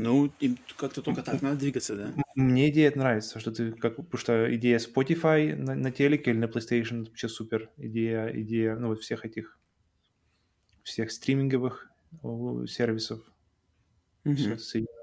ну, 0.00 0.32
им 0.40 0.58
как-то 0.78 1.02
только 1.02 1.22
так 1.22 1.42
надо 1.42 1.58
двигаться, 1.58 1.94
да? 1.94 2.14
Мне 2.34 2.70
идея 2.70 2.90
нравится, 2.94 3.38
что 3.38 3.52
ты, 3.52 3.72
как, 3.72 3.96
потому 3.96 4.18
что 4.18 4.54
идея 4.56 4.78
Spotify 4.78 5.54
на, 5.54 5.74
на 5.74 5.90
телеке 5.90 6.30
или 6.30 6.38
на 6.38 6.46
PlayStation 6.46 7.04
вообще 7.04 7.28
супер. 7.28 7.70
Идея, 7.76 8.28
идея, 8.28 8.76
ну, 8.76 8.88
вот 8.88 9.00
всех 9.00 9.26
этих, 9.26 9.58
всех 10.82 11.10
стриминговых 11.10 11.90
сервисов. 12.66 13.20
Mm-hmm. 14.24 14.34
Все 14.36 14.52
это 14.52 14.62
соединено. 14.62 14.99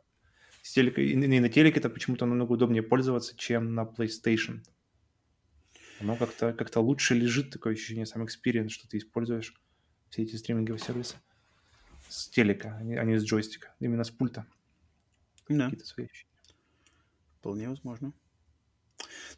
С 0.67 0.73
телека, 0.73 0.99
и, 0.99 1.15
на 1.15 1.47
телеке 1.47 1.79
это 1.79 1.89
почему-то 1.89 2.25
намного 2.25 2.51
удобнее 2.51 2.83
пользоваться, 2.83 3.37
чем 3.37 3.73
на 3.73 3.83
PlayStation. 3.85 4.65
Оно 6.01 6.17
как-то 6.17 6.51
как 6.51 6.75
лучше 6.75 7.15
лежит, 7.15 7.51
такое 7.51 7.71
ощущение, 7.71 8.05
сам 8.05 8.23
experience, 8.23 8.67
что 8.67 8.85
ты 8.85 8.97
используешь 8.97 9.53
все 10.09 10.23
эти 10.23 10.35
стриминговые 10.35 10.81
сервисы 10.81 11.15
с 12.09 12.27
телека, 12.27 12.75
а 12.75 12.83
не, 12.83 12.97
а 12.97 13.05
не 13.05 13.17
с 13.17 13.23
джойстика, 13.23 13.75
именно 13.79 14.03
с 14.03 14.11
пульта. 14.11 14.45
Да. 15.47 15.69
Какие-то 15.69 15.85
свои 15.85 16.07
ощущения. 16.07 16.33
Вполне 17.39 17.69
возможно. 17.69 18.11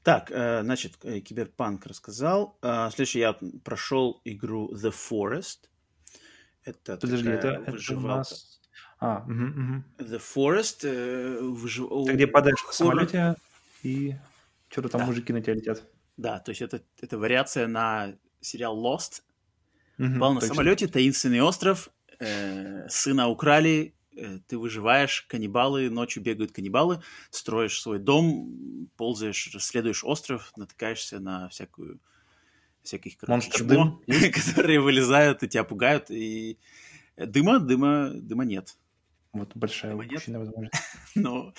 Так, 0.01 0.31
э, 0.31 0.63
значит, 0.63 0.97
э, 1.03 1.19
Киберпанк 1.19 1.85
рассказал. 1.85 2.57
Э, 2.63 2.89
следующий 2.89 3.19
я 3.19 3.33
прошел 3.63 4.19
игру 4.25 4.73
The 4.73 4.91
Forest. 4.91 5.69
Это 6.63 6.97
Подожди, 6.97 7.29
это, 7.29 7.49
это 7.67 7.95
у 7.95 7.99
нас... 7.99 8.58
А, 8.99 9.23
угу, 9.23 9.33
угу. 9.33 9.83
The 9.97 10.21
Forest. 10.35 10.79
Э, 10.83 11.39
выжив... 11.41 11.89
Ты 12.05 12.13
где 12.13 12.27
падаешь 12.27 12.61
в 12.61 12.73
самолете 12.73 13.35
и 13.83 14.15
что-то 14.69 14.89
там 14.89 15.01
да. 15.01 15.07
мужики 15.07 15.33
на 15.33 15.41
тебя 15.41 15.53
летят. 15.53 15.83
Да, 16.17 16.39
то 16.39 16.49
есть 16.49 16.61
это, 16.61 16.81
это 17.01 17.17
вариация 17.17 17.67
на 17.67 18.13
сериал 18.41 18.77
Lost. 18.77 19.21
Угу, 19.97 20.19
Пал 20.19 20.33
на 20.33 20.41
самолете, 20.41 20.87
таинственный 20.87 21.41
остров, 21.41 21.89
э, 22.19 22.87
сына 22.89 23.27
украли, 23.29 23.93
Э, 24.19 24.39
ты 24.47 24.57
выживаешь, 24.57 25.25
каннибалы, 25.27 25.89
ночью 25.89 26.21
бегают 26.21 26.51
каннибалы, 26.51 27.01
строишь 27.29 27.81
свой 27.81 27.99
дом, 27.99 28.89
ползаешь, 28.97 29.51
расследуешь 29.53 30.03
остров, 30.03 30.51
натыкаешься 30.57 31.19
на 31.19 31.49
всякую 31.49 31.99
всяких, 32.83 33.17
короче, 33.17 33.49
которые 34.31 34.79
вылезают 34.81 35.43
и 35.43 35.47
тебя 35.47 35.63
пугают, 35.63 36.11
и 36.11 36.57
дыма, 37.17 37.59
дыма, 37.59 38.11
дыма 38.13 38.45
нет. 38.45 38.77
Вот 39.31 39.51
большая 39.55 39.95
упущенная 39.95 40.39
возможность. 40.39 40.73
Но 41.15 41.53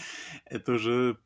это 0.44 0.72
уже 0.72 1.18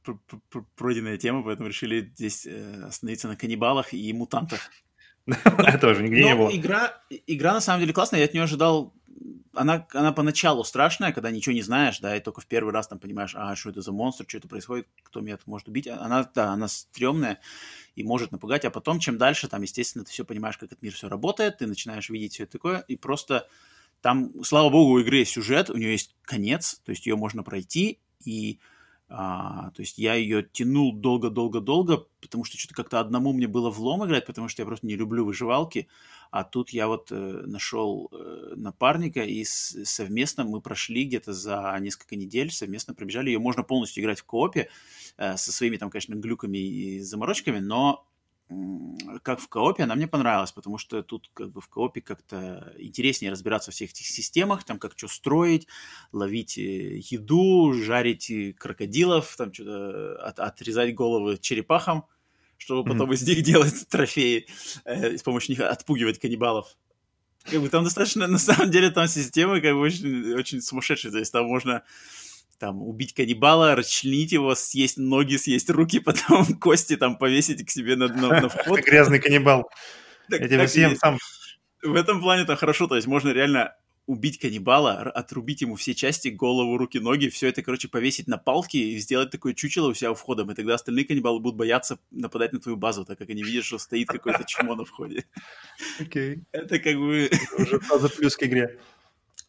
пройденная 0.76 1.16
тема, 1.16 1.42
поэтому 1.42 1.68
решили 1.68 2.00
здесь 2.14 2.46
э, 2.46 2.84
остановиться 2.84 3.28
на 3.28 3.36
каннибалах 3.36 3.94
и 3.94 4.12
мутантах. 4.12 4.70
Это 5.26 5.88
уже 5.88 6.02
нигде 6.02 6.24
не 6.24 6.34
было. 6.34 6.54
Игра, 6.54 7.02
игра 7.26 7.54
на 7.54 7.60
самом 7.60 7.80
деле 7.80 7.94
классная, 7.94 8.20
я 8.20 8.26
от 8.26 8.34
нее 8.34 8.42
ожидал 8.42 8.94
она, 9.56 9.86
она 9.92 10.12
поначалу 10.12 10.64
страшная, 10.64 11.12
когда 11.12 11.30
ничего 11.30 11.54
не 11.54 11.62
знаешь, 11.62 12.00
да, 12.00 12.16
и 12.16 12.20
только 12.20 12.40
в 12.40 12.46
первый 12.46 12.72
раз 12.72 12.88
там 12.88 12.98
понимаешь, 12.98 13.34
а, 13.36 13.54
что 13.56 13.70
это 13.70 13.80
за 13.80 13.92
монстр, 13.92 14.24
что 14.26 14.38
это 14.38 14.48
происходит, 14.48 14.88
кто 15.02 15.20
меня 15.20 15.36
тут 15.36 15.46
может 15.46 15.68
убить. 15.68 15.86
Она, 15.86 16.28
да, 16.34 16.52
она 16.52 16.68
стрёмная 16.68 17.40
и 17.94 18.02
может 18.02 18.32
напугать, 18.32 18.64
а 18.64 18.70
потом, 18.70 18.98
чем 18.98 19.18
дальше, 19.18 19.48
там, 19.48 19.62
естественно, 19.62 20.04
ты 20.04 20.10
все 20.10 20.24
понимаешь, 20.24 20.58
как 20.58 20.72
этот 20.72 20.82
мир 20.82 20.92
все 20.92 21.08
работает, 21.08 21.58
ты 21.58 21.66
начинаешь 21.66 22.08
видеть 22.08 22.34
все 22.34 22.46
такое, 22.46 22.80
и 22.80 22.96
просто 22.96 23.48
там, 24.04 24.44
слава 24.44 24.68
богу, 24.68 24.92
у 24.92 24.98
игры 24.98 25.16
есть 25.16 25.32
сюжет, 25.32 25.70
у 25.70 25.78
нее 25.78 25.92
есть 25.92 26.14
конец, 26.24 26.78
то 26.84 26.90
есть 26.90 27.06
ее 27.06 27.16
можно 27.16 27.42
пройти, 27.42 28.00
и 28.22 28.58
а, 29.08 29.70
то 29.70 29.80
есть 29.80 29.96
я 29.96 30.12
ее 30.12 30.42
тянул 30.42 30.92
долго-долго-долго, 30.92 32.04
потому 32.20 32.44
что 32.44 32.58
что-то 32.58 32.74
как-то 32.74 33.00
одному 33.00 33.32
мне 33.32 33.48
было 33.48 33.70
влом 33.70 34.04
играть, 34.04 34.26
потому 34.26 34.48
что 34.48 34.60
я 34.60 34.66
просто 34.66 34.86
не 34.86 34.94
люблю 34.94 35.24
выживалки. 35.24 35.88
А 36.30 36.44
тут 36.44 36.68
я 36.68 36.86
вот 36.86 37.12
э, 37.12 37.14
нашел 37.46 38.10
э, 38.12 38.52
напарника, 38.56 39.22
и 39.22 39.42
с, 39.42 39.74
совместно 39.86 40.44
мы 40.44 40.60
прошли 40.60 41.06
где-то 41.06 41.32
за 41.32 41.74
несколько 41.80 42.16
недель, 42.16 42.50
совместно 42.50 42.92
пробежали. 42.92 43.30
Ее 43.30 43.38
можно 43.38 43.62
полностью 43.62 44.02
играть 44.02 44.20
в 44.20 44.24
коопе, 44.24 44.68
э, 45.16 45.38
со 45.38 45.50
своими 45.50 45.78
там, 45.78 45.88
конечно, 45.88 46.14
глюками 46.14 46.58
и 46.58 47.00
заморочками, 47.00 47.58
но 47.58 48.06
как 49.22 49.40
в 49.40 49.48
коопе, 49.48 49.84
она 49.84 49.94
мне 49.94 50.06
понравилась, 50.06 50.52
потому 50.52 50.76
что 50.76 51.02
тут 51.02 51.30
как 51.32 51.50
бы 51.50 51.60
в 51.60 51.68
коопе 51.68 52.00
как-то 52.00 52.74
интереснее 52.78 53.32
разбираться 53.32 53.70
в 53.70 53.74
всех 53.74 53.90
этих 53.90 54.06
системах, 54.06 54.64
там 54.64 54.78
как 54.78 54.92
что 54.96 55.08
строить, 55.08 55.66
ловить 56.12 56.58
э, 56.58 56.98
еду, 56.98 57.72
жарить 57.72 58.30
э, 58.30 58.52
крокодилов, 58.52 59.34
там 59.36 59.52
что-то 59.52 60.16
от, 60.22 60.38
отрезать 60.40 60.94
головы 60.94 61.38
черепахам, 61.38 62.04
чтобы 62.58 62.88
потом 62.90 63.10
mm-hmm. 63.10 63.14
из 63.14 63.28
них 63.28 63.42
делать 63.42 63.88
трофеи, 63.88 64.46
э, 64.84 65.16
с 65.16 65.22
помощью 65.22 65.52
них 65.56 65.60
отпугивать 65.60 66.18
каннибалов. 66.18 66.76
Как 67.44 67.60
бы 67.60 67.68
там 67.68 67.84
достаточно, 67.84 68.26
на 68.26 68.38
самом 68.38 68.70
деле, 68.70 68.90
там 68.90 69.06
система 69.08 69.60
как 69.60 69.72
бы 69.72 69.80
очень, 69.80 70.34
очень 70.34 70.60
сумасшедшая, 70.60 71.12
то 71.12 71.18
есть 71.18 71.32
там 71.32 71.46
можно 71.46 71.82
там, 72.64 72.82
убить 72.82 73.12
каннибала, 73.12 73.74
расчленить 73.74 74.32
его, 74.32 74.54
съесть 74.54 74.96
ноги, 74.96 75.36
съесть 75.36 75.68
руки, 75.68 76.00
потом 76.04 76.46
кости 76.58 76.96
там 76.96 77.18
повесить 77.18 77.66
к 77.66 77.68
себе 77.68 77.94
на, 77.94 78.08
на, 78.08 78.40
на 78.40 78.48
вход. 78.48 78.80
грязный 78.86 79.20
каннибал. 79.20 79.68
Я 80.30 80.48
тебе 80.48 80.66
съем 80.66 80.96
сам. 80.96 81.18
В 81.82 81.94
этом 81.94 82.22
плане 82.22 82.46
там 82.46 82.56
хорошо, 82.56 82.86
то 82.86 82.96
есть 82.96 83.06
можно 83.06 83.28
реально 83.28 83.74
убить 84.06 84.38
каннибала, 84.38 85.00
отрубить 85.02 85.60
ему 85.60 85.76
все 85.76 85.94
части, 85.94 86.28
голову, 86.28 86.78
руки, 86.78 86.98
ноги, 86.98 87.28
все 87.28 87.48
это, 87.48 87.62
короче, 87.62 87.88
повесить 87.88 88.28
на 88.28 88.38
палки 88.38 88.78
и 88.78 88.98
сделать 88.98 89.30
такое 89.30 89.52
чучело 89.52 89.88
у 89.90 89.94
себя 89.94 90.12
у 90.12 90.14
входа, 90.14 90.50
и 90.50 90.54
тогда 90.54 90.74
остальные 90.74 91.04
каннибалы 91.04 91.40
будут 91.40 91.58
бояться 91.58 91.98
нападать 92.10 92.54
на 92.54 92.60
твою 92.60 92.78
базу, 92.78 93.04
так 93.04 93.18
как 93.18 93.28
они 93.28 93.42
видят, 93.42 93.66
что 93.66 93.78
стоит 93.78 94.08
какое-то 94.08 94.44
чмо 94.46 94.74
на 94.74 94.86
входе. 94.86 95.26
Окей. 96.00 96.44
Это 96.52 96.78
как 96.78 96.96
бы... 96.96 97.28
Уже 97.58 97.78
за 98.00 98.08
плюс 98.08 98.36
к 98.36 98.42
игре. 98.44 98.78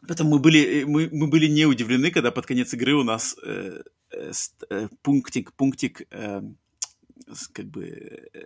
Поэтому 0.06 0.30
мы 0.30 0.38
были, 0.38 0.82
э, 0.82 0.86
мы, 0.86 1.08
мы 1.12 1.26
были 1.26 1.46
не 1.46 1.66
удивлены, 1.66 2.10
когда 2.10 2.30
под 2.30 2.46
конец 2.46 2.72
игры 2.74 2.94
у 2.94 3.02
нас 3.02 3.36
э, 3.44 3.82
э, 4.12 4.32
э 4.70 4.88
пунктик, 5.02 5.52
пунктик 5.54 6.02
э, 6.10 6.42
как 7.52 7.66
бы, 7.66 8.28
э, 8.32 8.44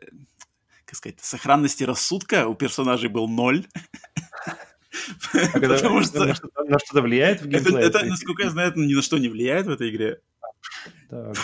как 0.85 0.97
сказать, 0.97 1.21
сохранности 1.21 1.85
рассудка 1.85 2.49
у 2.49 2.55
персонажей 2.55 3.09
был 3.09 3.29
ноль. 3.29 3.67
А 5.33 5.61
Потому 5.61 6.03
что... 6.03 6.25
На 6.25 6.79
что-то 6.79 7.03
влияет 7.03 7.43
в 7.43 7.47
геймплее? 7.47 7.87
Это, 7.87 8.05
насколько 8.05 8.43
я 8.43 8.51
знаю, 8.51 8.71
это 8.71 8.81
ни 8.81 8.95
на 8.95 9.03
что 9.03 9.19
не 9.19 9.29
влияет 9.29 9.67
в 9.67 9.71
этой 9.71 9.91
игре. 9.91 10.21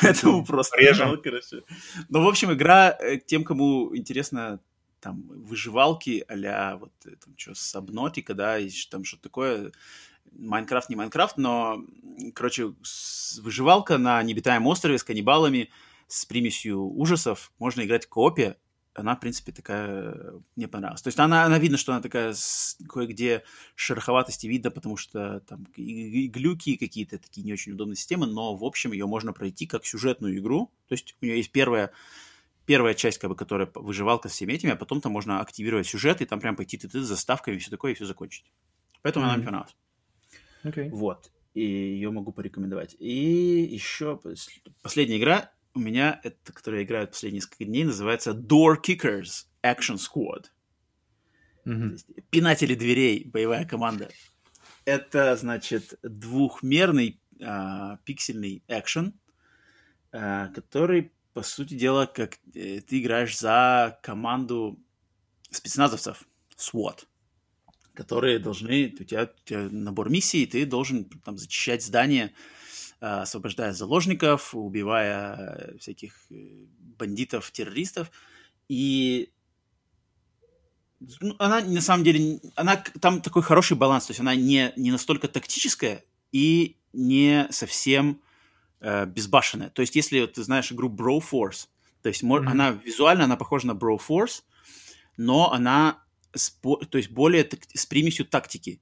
Поэтому 0.03 0.45
просто... 0.45 0.77
Режем. 0.79 1.21
Короче. 1.23 1.63
Но, 2.09 2.23
в 2.23 2.29
общем, 2.29 2.53
игра 2.53 2.97
э, 2.99 3.19
тем, 3.19 3.45
кому 3.45 3.97
интересно 3.97 4.61
там 5.07 5.23
выживалки 5.29 6.25
а 6.29 6.77
вот 6.79 6.93
э, 7.05 7.11
там 7.25 7.35
что, 7.37 7.55
Сабнотика, 7.55 8.35
да, 8.35 8.59
и 8.59 8.69
там 8.91 9.05
что-то 9.05 9.23
такое. 9.23 9.73
Майнкрафт 10.33 10.91
не 10.91 10.97
Майнкрафт, 10.97 11.37
но, 11.37 11.85
короче, 12.35 12.75
выживалка 13.41 13.99
на 13.99 14.21
необитаемом 14.25 14.67
острове 14.67 14.99
с 14.99 15.05
каннибалами, 15.05 15.71
с 16.09 16.25
примесью 16.25 16.81
ужасов. 16.81 17.53
Можно 17.61 17.83
играть 17.83 18.07
коопе. 18.07 18.57
Она, 18.95 19.15
в 19.15 19.21
принципе, 19.21 19.53
такая... 19.53 20.43
Мне 20.57 20.67
понравилась. 20.67 21.03
То 21.03 21.09
есть 21.09 21.21
она, 21.21 21.45
она 21.45 21.61
видно, 21.61 21.79
что 21.79 21.93
она 21.93 22.03
такая 22.03 22.35
с 22.35 22.77
кое-где 22.89 23.45
шероховатости 23.77 24.49
видно, 24.49 24.73
потому 24.73 24.97
что 24.97 25.39
там 25.41 25.69
и, 25.77 26.25
и 26.25 26.29
глюки 26.29 26.77
какие-то 26.77 27.19
такие 27.19 27.45
не 27.45 27.53
очень 27.53 27.73
удобные 27.73 27.97
системы, 27.97 28.27
но, 28.27 28.57
в 28.57 28.65
общем, 28.65 28.91
ее 28.91 29.07
можно 29.07 29.33
пройти 29.33 29.67
как 29.67 29.87
сюжетную 29.87 30.37
игру. 30.39 30.73
То 30.89 30.95
есть 30.95 31.15
у 31.21 31.25
нее 31.25 31.37
есть 31.37 31.53
первая 31.53 31.93
первая 32.67 32.95
часть, 32.95 33.19
как 33.19 33.31
бы, 33.31 33.37
которая 33.37 33.71
выживалка 33.75 34.29
с 34.29 34.33
всеми 34.33 34.53
этими, 34.53 34.73
а 34.73 34.77
потом 34.77 35.01
там 35.01 35.13
можно 35.13 35.41
активировать 35.41 35.87
сюжет, 35.87 36.21
и 36.21 36.27
там 36.27 36.41
прям 36.41 36.57
пойти 36.57 36.77
ты, 36.77 36.89
ты 36.89 37.01
с 37.01 37.07
заставками 37.07 37.57
и 37.57 37.59
все 37.59 37.71
такое, 37.71 37.93
и 37.93 37.95
все 37.95 38.05
закончить. 38.05 38.45
Поэтому 39.03 39.25
mm-hmm. 39.25 39.29
она 39.29 39.37
мне 39.37 39.45
понравилась. 39.45 39.77
Okay. 40.65 40.91
Вот. 40.91 41.31
И 41.55 41.63
ее 41.63 42.11
могу 42.11 42.33
порекомендовать. 42.33 42.97
И 42.99 43.63
еще 43.63 44.21
последняя 44.83 45.19
игра 45.19 45.53
у 45.75 45.79
меня, 45.79 46.21
это, 46.23 46.53
которая 46.53 46.83
играет 46.83 47.13
последние 47.13 47.39
несколько 47.39 47.65
дней, 47.65 47.85
называется 47.85 48.33
Door 48.33 48.77
Kickers 48.87 49.47
Action 49.63 49.97
Squad. 49.97 50.47
Мгм. 51.65 51.97
Пинатели 52.31 52.75
дверей, 52.75 53.25
боевая 53.25 53.65
команда. 53.65 54.11
Это, 54.85 55.37
значит, 55.37 55.99
двухмерный 56.03 57.21
а, 57.43 57.99
пиксельный 58.05 58.63
экшен, 58.69 59.19
а, 60.13 60.49
который, 60.49 61.13
по 61.37 61.43
сути 61.43 61.75
дела, 61.75 62.07
как 62.07 62.39
э, 62.55 62.81
ты 62.81 62.99
играешь 62.99 63.39
за 63.39 63.99
команду 64.03 64.83
спецназовцев, 65.51 66.27
SWAT, 66.57 67.05
которые 67.93 68.39
должны, 68.39 68.95
у 68.99 69.05
тебя, 69.05 69.25
у 69.25 69.47
тебя 69.47 69.69
набор 69.71 70.09
миссий, 70.09 70.47
ты 70.47 70.65
должен 70.65 71.05
там 71.05 71.37
зачищать 71.37 71.85
здание, 71.85 72.33
а, 73.03 73.21
освобождая 73.21 73.75
заложников, 73.75 74.55
убивая 74.55 75.37
э, 75.37 75.79
всяких 75.79 76.15
э, 76.31 76.65
бандитов, 76.79 77.51
террористов. 77.51 78.11
И 78.71 79.31
ну, 81.21 81.37
она 81.39 81.61
на 81.61 81.83
самом 81.83 82.03
деле, 82.03 82.41
она 82.55 82.83
там 83.03 83.21
такой 83.21 83.43
хороший 83.43 83.77
баланс, 83.77 84.07
то 84.07 84.13
есть 84.13 84.21
она 84.21 84.35
не, 84.35 84.73
не 84.77 84.91
настолько 84.91 85.29
тактическая 85.29 86.03
и 86.33 86.79
не 86.95 87.47
совсем 87.51 88.23
э, 88.81 89.07
безбашенная. 89.07 89.71
То 89.71 89.83
есть 89.83 89.97
если 89.97 90.27
ты 90.27 90.43
знаешь 90.43 90.71
игру 90.73 90.89
Bro 90.89 91.23
Force, 91.31 91.69
то 92.03 92.09
есть 92.09 92.23
Мгм. 92.23 92.49
она 92.49 92.71
визуально 92.71 93.25
она 93.25 93.37
похожа 93.37 93.67
на 93.67 93.73
Bro 93.73 93.99
Force, 94.07 94.43
но 95.17 95.53
она 95.53 96.03
с, 96.35 96.51
то 96.51 96.99
есть 96.99 97.11
более 97.11 97.45
так- 97.45 97.65
с 97.75 97.87
примесью 97.87 98.27
тактики. 98.27 98.81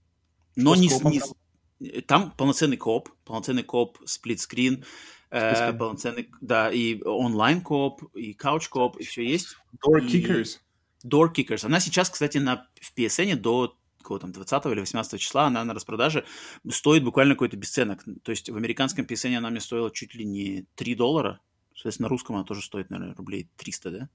Но 0.56 0.74
Что 0.74 0.82
не, 0.82 0.88
с- 0.88 0.92
коопом 0.92 1.12
не 1.12 1.20
там? 1.20 1.28
с- 1.28 2.02
там 2.06 2.30
полноценный 2.32 2.76
коп, 2.76 3.08
полноценный 3.24 3.62
коп, 3.62 3.98
сплитскрин, 4.04 4.84
э, 5.30 5.72
полноценный, 5.72 6.30
да, 6.40 6.70
и 6.72 7.00
онлайн 7.02 7.60
коп, 7.60 8.02
и 8.14 8.34
кауч 8.34 8.68
коп, 8.68 8.96
и 8.98 9.04
все 9.04 9.24
есть. 9.26 9.56
Door 9.86 10.06
И- 10.06 10.22
Kickers. 10.22 10.58
Door 11.04 11.32
Kickers. 11.34 11.64
Она 11.66 11.80
сейчас, 11.80 12.08
кстати, 12.10 12.38
на, 12.38 12.66
в 12.80 12.92
PSN 12.96 13.36
до 13.36 13.76
какого 14.05 14.20
там 14.20 14.31
20 14.32 14.66
или 14.66 14.81
18 14.81 15.20
числа, 15.20 15.47
она 15.47 15.64
на 15.64 15.74
распродаже 15.74 16.24
стоит 16.70 17.02
буквально 17.02 17.35
какой-то 17.35 17.56
бесценок. 17.56 18.05
То 18.22 18.31
есть 18.31 18.48
в 18.48 18.56
американском 18.56 19.05
PSN 19.05 19.36
она 19.36 19.51
мне 19.51 19.60
стоила 19.60 19.90
чуть 19.90 20.14
ли 20.14 20.24
не 20.24 20.66
3 20.76 20.94
доллара. 20.94 21.40
Соответственно, 21.74 22.06
на 22.06 22.10
русском 22.10 22.36
она 22.36 22.44
тоже 22.44 22.62
стоит, 22.62 22.90
наверное, 22.90 23.16
рублей 23.16 23.48
300, 23.56 23.90
да? 23.90 24.09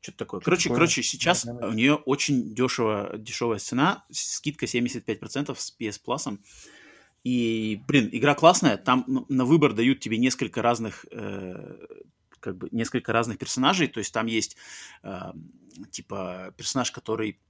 Что-то 0.00 0.18
такое. 0.18 0.40
Короче, 0.40 0.64
такое. 0.64 0.76
короче, 0.76 1.02
сейчас 1.02 1.44
Да, 1.44 1.52
да. 1.52 1.68
у 1.68 1.72
нее 1.72 1.94
очень 1.96 2.54
дешево, 2.54 3.18
дешевая 3.18 3.58
цена, 3.58 4.04
скидка 4.10 4.66
75% 4.66 5.54
с 5.58 5.76
PS 5.78 6.00
Plus. 6.06 6.38
И, 7.24 7.82
блин, 7.86 8.08
игра 8.12 8.34
классная, 8.34 8.76
там 8.76 9.04
ну, 9.08 9.26
на 9.28 9.44
выбор 9.44 9.72
дают 9.72 10.00
тебе 10.00 10.18
несколько 10.18 10.62
разных, 10.62 11.04
э, 11.10 11.86
как 12.40 12.56
бы, 12.56 12.68
несколько 12.70 13.12
разных 13.12 13.38
персонажей, 13.38 13.88
то 13.88 13.98
есть 13.98 14.14
там 14.14 14.26
есть, 14.26 14.56
э, 15.02 15.32
типа, 15.90 16.54
персонаж, 16.56 16.92
который 16.92 17.40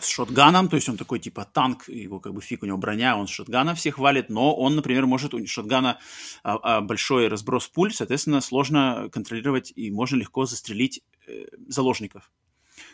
с 0.00 0.06
шотганом, 0.06 0.68
то 0.68 0.76
есть 0.76 0.88
он 0.88 0.96
такой, 0.96 1.18
типа, 1.18 1.48
танк, 1.50 1.88
его 1.88 2.20
как 2.20 2.34
бы 2.34 2.42
фиг, 2.42 2.62
у 2.62 2.66
него 2.66 2.76
броня, 2.76 3.16
он 3.16 3.26
с 3.26 3.30
шотгана 3.30 3.74
всех 3.74 3.98
валит, 3.98 4.28
но 4.28 4.54
он, 4.54 4.76
например, 4.76 5.06
может, 5.06 5.32
у 5.32 5.46
шотгана 5.46 5.98
а, 6.42 6.58
а, 6.62 6.80
большой 6.82 7.28
разброс 7.28 7.68
пуль, 7.68 7.92
соответственно, 7.92 8.40
сложно 8.40 9.08
контролировать 9.10 9.72
и 9.74 9.90
можно 9.90 10.16
легко 10.16 10.44
застрелить 10.44 11.02
э, 11.26 11.46
заложников. 11.68 12.30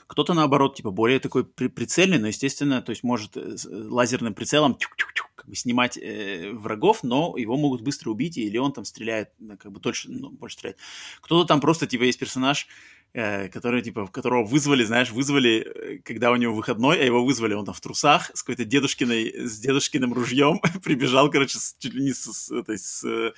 Кто-то, 0.06 0.34
наоборот, 0.34 0.76
типа, 0.76 0.90
более 0.92 1.18
такой 1.18 1.44
при- 1.44 1.68
прицельный, 1.68 2.18
но, 2.18 2.28
естественно, 2.28 2.80
то 2.80 2.90
есть 2.90 3.02
может 3.02 3.36
э, 3.36 3.56
с- 3.56 3.68
лазерным 3.68 4.34
прицелом 4.34 4.74
тюк-тюк-тюк 4.74 5.30
как 5.34 5.48
бы 5.48 5.56
снимать 5.56 5.98
э, 5.98 6.52
врагов, 6.52 7.02
но 7.02 7.36
его 7.36 7.56
могут 7.56 7.82
быстро 7.82 8.10
убить, 8.10 8.38
или 8.38 8.56
он 8.56 8.72
там 8.72 8.84
стреляет, 8.84 9.30
как 9.58 9.72
бы 9.72 9.80
дольше, 9.80 10.10
ну, 10.10 10.30
больше 10.30 10.58
стреляет. 10.58 10.78
Кто-то 11.20 11.46
там 11.46 11.60
просто, 11.60 11.86
типа, 11.86 12.04
есть 12.04 12.18
персонаж, 12.18 12.66
э, 12.66 13.03
который, 13.14 13.80
типа, 13.80 14.08
которого 14.08 14.44
вызвали, 14.44 14.82
знаешь, 14.82 15.12
вызвали, 15.12 15.60
э, 15.60 15.98
когда 16.04 16.32
у 16.32 16.36
него 16.36 16.52
выходной, 16.52 17.00
а 17.00 17.04
его 17.04 17.24
вызвали, 17.24 17.54
он 17.54 17.64
там 17.64 17.72
в 17.72 17.80
трусах 17.80 18.32
с 18.34 18.42
какой-то 18.42 18.64
дедушкиной, 18.64 19.46
с 19.46 19.60
дедушкиным 19.60 20.12
ружьем 20.12 20.60
прибежал, 20.82 21.30
короче, 21.30 21.58
с, 21.58 21.76
чуть 21.78 21.94
ли 21.94 22.02
не 22.02 22.12
с, 22.12 22.24
с 22.24 22.50
этой, 22.50 22.76
с 22.76 23.04
э, 23.04 23.32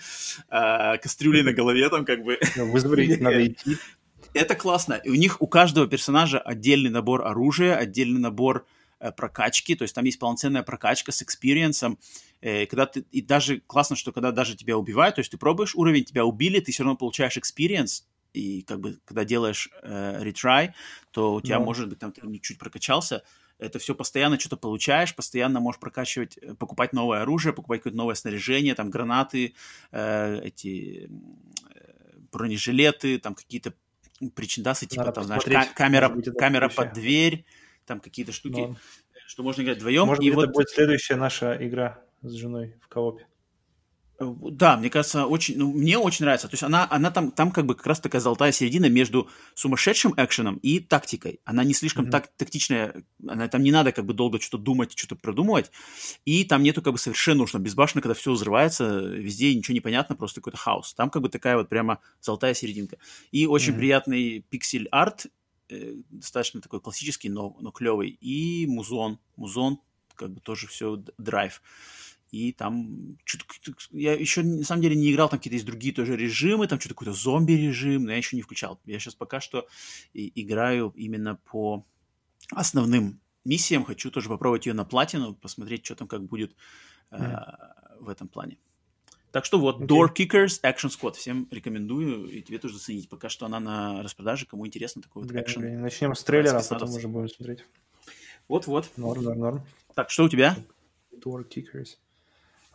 а, 0.48 0.96
кастрюлей 0.96 1.42
на 1.42 1.52
голове, 1.52 1.90
там, 1.90 2.06
как 2.06 2.24
бы, 2.24 2.38
Вызвали, 2.56 3.16
надо 3.16 3.46
идти. 3.46 3.76
это 4.32 4.54
классно. 4.54 4.94
И 4.94 5.10
у 5.10 5.14
них 5.14 5.42
у 5.42 5.46
каждого 5.46 5.86
персонажа 5.86 6.38
отдельный 6.38 6.90
набор 6.90 7.26
оружия, 7.26 7.76
отдельный 7.76 8.20
набор 8.20 8.64
э, 8.98 9.12
прокачки, 9.12 9.74
то 9.74 9.82
есть 9.82 9.94
там 9.94 10.06
есть 10.06 10.18
полноценная 10.18 10.62
прокачка 10.62 11.12
с 11.12 11.20
experience 11.20 11.80
ом. 11.80 11.98
Э, 12.40 12.64
когда 12.64 12.86
ты, 12.86 13.04
и 13.12 13.20
даже 13.20 13.60
классно, 13.66 13.94
что 13.94 14.10
когда 14.12 14.32
даже 14.32 14.56
тебя 14.56 14.78
убивают, 14.78 15.16
то 15.16 15.20
есть 15.20 15.32
ты 15.32 15.36
пробуешь 15.36 15.74
уровень, 15.74 16.04
тебя 16.04 16.24
убили, 16.24 16.60
ты 16.60 16.72
все 16.72 16.82
равно 16.82 16.96
получаешь 16.96 17.36
experience, 17.36 18.06
и 18.36 18.62
как 18.62 18.80
бы 18.80 18.98
когда 19.04 19.24
делаешь 19.24 19.70
э, 19.82 20.22
retry, 20.22 20.72
то 21.10 21.34
у 21.34 21.40
тебя, 21.40 21.58
Ну. 21.58 21.64
может 21.64 21.88
быть, 21.88 21.98
там 21.98 22.12
ты 22.12 22.20
чуть 22.38 22.58
прокачался, 22.58 23.22
это 23.58 23.78
все 23.78 23.94
постоянно 23.94 24.38
что-то 24.38 24.56
получаешь, 24.56 25.14
постоянно 25.14 25.60
можешь 25.60 25.80
прокачивать, 25.80 26.36
э, 26.38 26.54
покупать 26.54 26.92
новое 26.92 27.22
оружие, 27.22 27.52
покупать 27.52 27.80
какое-то 27.80 27.96
новое 27.96 28.14
снаряжение, 28.14 28.74
там 28.74 28.90
гранаты, 28.90 29.54
э, 29.92 30.40
эти 30.44 31.08
э, 31.74 32.18
бронежилеты, 32.32 33.18
там 33.18 33.34
какие-то 33.34 33.72
причиндасы, 34.34 34.86
типа 34.86 35.04
Надо 35.04 35.12
там, 35.14 35.24
знаешь, 35.24 35.44
ка- 35.44 35.68
камера, 35.74 36.08
быть, 36.08 36.28
это 36.28 36.38
камера 36.38 36.68
под 36.68 36.92
дверь, 36.92 37.44
там 37.86 38.00
какие-то 38.00 38.32
штуки, 38.32 38.60
Ну, 38.60 38.76
что 39.26 39.42
можно 39.42 39.62
играть 39.62 39.78
вдвоем. 39.78 40.06
Может 40.06 40.22
и 40.22 40.26
быть, 40.28 40.36
вот 40.36 40.44
это 40.44 40.52
будет 40.52 40.70
следующая 40.70 41.16
наша 41.16 41.56
игра 41.66 42.02
с 42.22 42.32
женой 42.32 42.74
в 42.80 42.88
коопе. 42.88 43.26
Э, 44.18 44.24
Да, 44.50 44.76
мне 44.76 44.88
кажется, 44.90 45.26
очень, 45.26 45.58
ну, 45.58 45.72
мне 45.72 45.98
очень 45.98 46.24
нравится. 46.24 46.48
То 46.48 46.54
есть 46.54 46.62
она, 46.62 46.86
она 46.90 47.10
там, 47.10 47.30
там 47.30 47.50
как 47.50 47.66
бы 47.66 47.74
как 47.74 47.86
раз 47.86 48.00
такая 48.00 48.20
золотая 48.20 48.50
середина 48.52 48.88
между 48.88 49.28
сумасшедшим 49.54 50.14
экшеном 50.16 50.56
и 50.56 50.80
тактикой. 50.80 51.40
Она 51.44 51.64
не 51.64 51.74
слишком 51.74 52.04
Мгм. 52.04 52.12
так, 52.12 52.28
тактичная, 52.36 53.04
она, 53.26 53.48
там 53.48 53.62
не 53.62 53.70
надо 53.72 53.92
как 53.92 54.06
бы 54.06 54.14
долго 54.14 54.40
что-то 54.40 54.62
думать, 54.62 54.96
что-то 54.96 55.16
продумывать. 55.16 55.70
И 56.24 56.44
там 56.44 56.62
нету 56.62 56.80
как 56.82 56.92
бы 56.94 56.98
совершенно 56.98 57.42
уж 57.42 57.52
там 57.52 57.62
безбашенно, 57.62 58.00
когда 58.02 58.14
все 58.14 58.32
взрывается, 58.32 59.00
везде 59.00 59.54
ничего 59.54 59.74
не 59.74 59.80
понятно, 59.80 60.16
просто 60.16 60.40
какой-то 60.40 60.58
хаос. 60.58 60.94
Там 60.94 61.10
как 61.10 61.22
бы 61.22 61.28
такая 61.28 61.56
вот 61.56 61.68
прямо 61.68 62.00
золотая 62.20 62.54
серединка. 62.54 62.96
И 63.32 63.46
очень 63.46 63.72
Мгм. 63.72 63.80
приятный 63.80 64.44
пиксель-арт, 64.48 65.26
э, 65.68 65.94
достаточно 66.10 66.60
такой 66.60 66.80
классический, 66.80 67.28
но, 67.28 67.56
но 67.60 67.70
клевый. 67.70 68.10
И 68.20 68.66
музон. 68.66 69.18
Музон, 69.36 69.78
как 70.14 70.30
бы 70.32 70.40
тоже 70.40 70.66
все 70.68 71.02
драйв. 71.18 71.60
И 72.36 72.52
там 72.52 73.16
что-то 73.24 73.44
я 73.92 74.12
еще 74.12 74.42
на 74.42 74.64
самом 74.64 74.82
деле 74.82 74.94
не 74.94 75.10
играл, 75.10 75.30
там 75.30 75.38
какие-то 75.38 75.54
есть 75.54 75.64
другие 75.64 75.94
тоже 75.94 76.16
режимы, 76.16 76.66
там 76.66 76.78
что-то 76.78 76.94
какой-то 76.94 77.12
зомби-режим, 77.12 78.04
но 78.04 78.10
я 78.10 78.18
еще 78.18 78.36
не 78.36 78.42
включал. 78.42 78.78
Я 78.84 78.98
сейчас 78.98 79.14
пока 79.14 79.40
что 79.40 79.66
играю 80.12 80.92
именно 80.96 81.36
по 81.36 81.86
основным 82.50 83.20
миссиям. 83.44 83.84
Хочу 83.84 84.10
тоже 84.10 84.28
попробовать 84.28 84.66
ее 84.66 84.74
на 84.74 84.84
платину, 84.84 85.34
посмотреть, 85.34 85.86
что 85.86 85.94
там 85.94 86.08
как 86.08 86.24
будет 86.24 86.54
э, 87.10 87.16
в 88.00 88.08
этом 88.10 88.28
плане. 88.28 88.58
Так 89.32 89.46
что 89.46 89.58
вот, 89.58 89.76
Окей. 89.76 89.86
Door 89.86 90.14
Kickers 90.14 90.60
Action 90.62 90.90
Squad. 90.90 91.14
Всем 91.14 91.48
рекомендую, 91.50 92.28
и 92.28 92.42
тебе 92.42 92.58
тоже 92.58 92.74
заценить. 92.74 93.08
Пока 93.08 93.30
что 93.30 93.46
она 93.46 93.60
на 93.60 94.02
распродаже, 94.02 94.44
кому 94.44 94.66
интересно, 94.66 95.00
такой 95.00 95.22
вот 95.22 95.32
экшен. 95.32 95.62
блин, 95.62 95.80
Начнем 95.80 96.14
с 96.14 96.22
трейлера, 96.22 96.58
а 96.58 96.62
потом 96.62 96.90
уже 96.90 97.08
будем 97.08 97.28
смотреть. 97.28 97.64
Вот-вот. 98.48 98.90
Норм, 98.96 99.22
норм, 99.22 99.38
норм. 99.38 99.62
Так, 99.94 100.10
что 100.10 100.24
у 100.24 100.28
тебя? 100.28 100.56
Door 101.12 101.48
Kickers. 101.48 101.96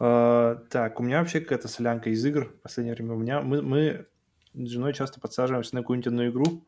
А, 0.04 0.56
так, 0.72 1.00
у 1.00 1.04
меня 1.04 1.20
вообще 1.20 1.42
какая-то 1.42 1.68
солянка 1.68 2.10
из 2.10 2.26
игр 2.26 2.46
в 2.46 2.62
последнее 2.62 2.96
время. 2.96 3.14
У 3.14 3.20
меня 3.20 3.42
мы, 3.42 3.62
мы 3.62 4.08
с 4.56 4.68
женой 4.68 4.96
часто 4.96 5.20
подсаживаемся 5.20 5.76
на 5.76 5.82
какую-нибудь 5.82 6.08
одну 6.08 6.28
игру, 6.28 6.66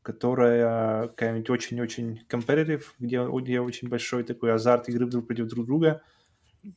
которая 0.00 1.08
какая-нибудь 1.08 1.50
очень-очень 1.50 2.24
competitive, 2.30 2.84
где, 2.98 3.22
где 3.26 3.60
очень 3.60 3.90
большой 3.90 4.24
такой 4.24 4.54
азарт 4.54 4.88
игры 4.88 5.04
друг 5.04 5.26
против 5.26 5.48
друг 5.48 5.66
друга. 5.66 6.00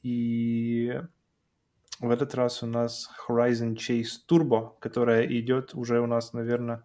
И 0.03 1.01
в 2.01 2.09
этот 2.09 2.35
раз 2.35 2.61
у 2.61 2.67
нас 2.67 3.09
Horizon 3.25 3.77
Chase 3.77 4.19
Turbo, 4.29 4.73
которая 4.81 5.25
идет 5.25 5.73
уже 5.75 6.01
у 6.01 6.07
нас, 6.07 6.33
наверное, 6.33 6.83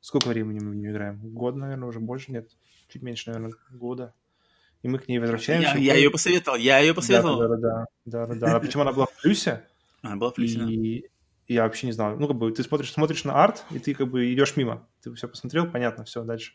сколько 0.00 0.26
времени 0.26 0.58
мы 0.58 0.72
в 0.72 0.74
нее 0.74 0.90
играем? 0.90 1.20
Год, 1.22 1.54
наверное, 1.54 1.88
уже 1.88 2.00
больше 2.00 2.32
нет. 2.32 2.50
Чуть 2.88 3.02
меньше, 3.02 3.30
наверное, 3.30 3.54
года. 3.70 4.12
И 4.82 4.88
мы 4.88 4.98
к 4.98 5.08
ней 5.08 5.18
возвращаемся. 5.18 5.76
Я, 5.76 5.92
я 5.92 5.96
ее 5.96 6.10
посоветовал, 6.10 6.56
я 6.56 6.78
ее 6.78 6.94
посоветовал. 6.94 7.38
Да, 7.38 7.48
да, 7.48 7.56
да, 7.56 7.86
да, 8.04 8.26
да, 8.26 8.34
да. 8.34 8.56
А 8.56 8.60
Причем 8.60 8.80
она 8.80 8.92
была 8.92 9.06
в 9.06 9.22
плюсе, 9.22 9.66
Она 10.02 10.16
была 10.16 10.30
в 10.30 10.34
плюсе, 10.34 10.58
да. 10.58 10.70
и 10.70 11.04
я 11.48 11.64
вообще 11.64 11.86
не 11.86 11.92
знал. 11.92 12.16
Ну, 12.16 12.28
как 12.28 12.36
бы 12.36 12.50
ты 12.52 12.62
смотришь, 12.62 12.92
смотришь 12.92 13.24
на 13.24 13.42
арт, 13.42 13.64
и 13.70 13.78
ты 13.78 13.92
как 13.94 14.08
бы 14.08 14.32
идешь 14.32 14.56
мимо. 14.56 14.88
Ты 15.02 15.12
все 15.14 15.28
посмотрел, 15.28 15.70
понятно, 15.70 16.04
все, 16.04 16.22
дальше. 16.22 16.52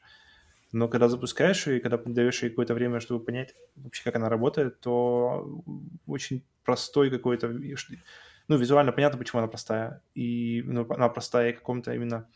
Но 0.71 0.87
когда 0.87 1.07
запускаешь 1.07 1.67
ее, 1.67 1.77
и 1.77 1.79
когда 1.79 1.97
даешь 1.97 2.41
ей 2.41 2.49
какое-то 2.49 2.73
время, 2.73 2.99
чтобы 2.99 3.23
понять 3.23 3.53
вообще, 3.75 4.03
как 4.03 4.15
она 4.15 4.29
работает, 4.29 4.79
то 4.79 5.63
очень 6.07 6.43
простой 6.63 7.09
какой-то... 7.09 7.47
Ну, 8.47 8.57
визуально 8.57 8.91
понятно, 8.91 9.17
почему 9.17 9.39
она 9.39 9.47
простая. 9.47 10.01
И 10.15 10.63
ну, 10.65 10.85
она 10.89 11.09
простая 11.09 11.53
в 11.53 11.57
каком-то 11.57 11.93
именно... 11.93 12.27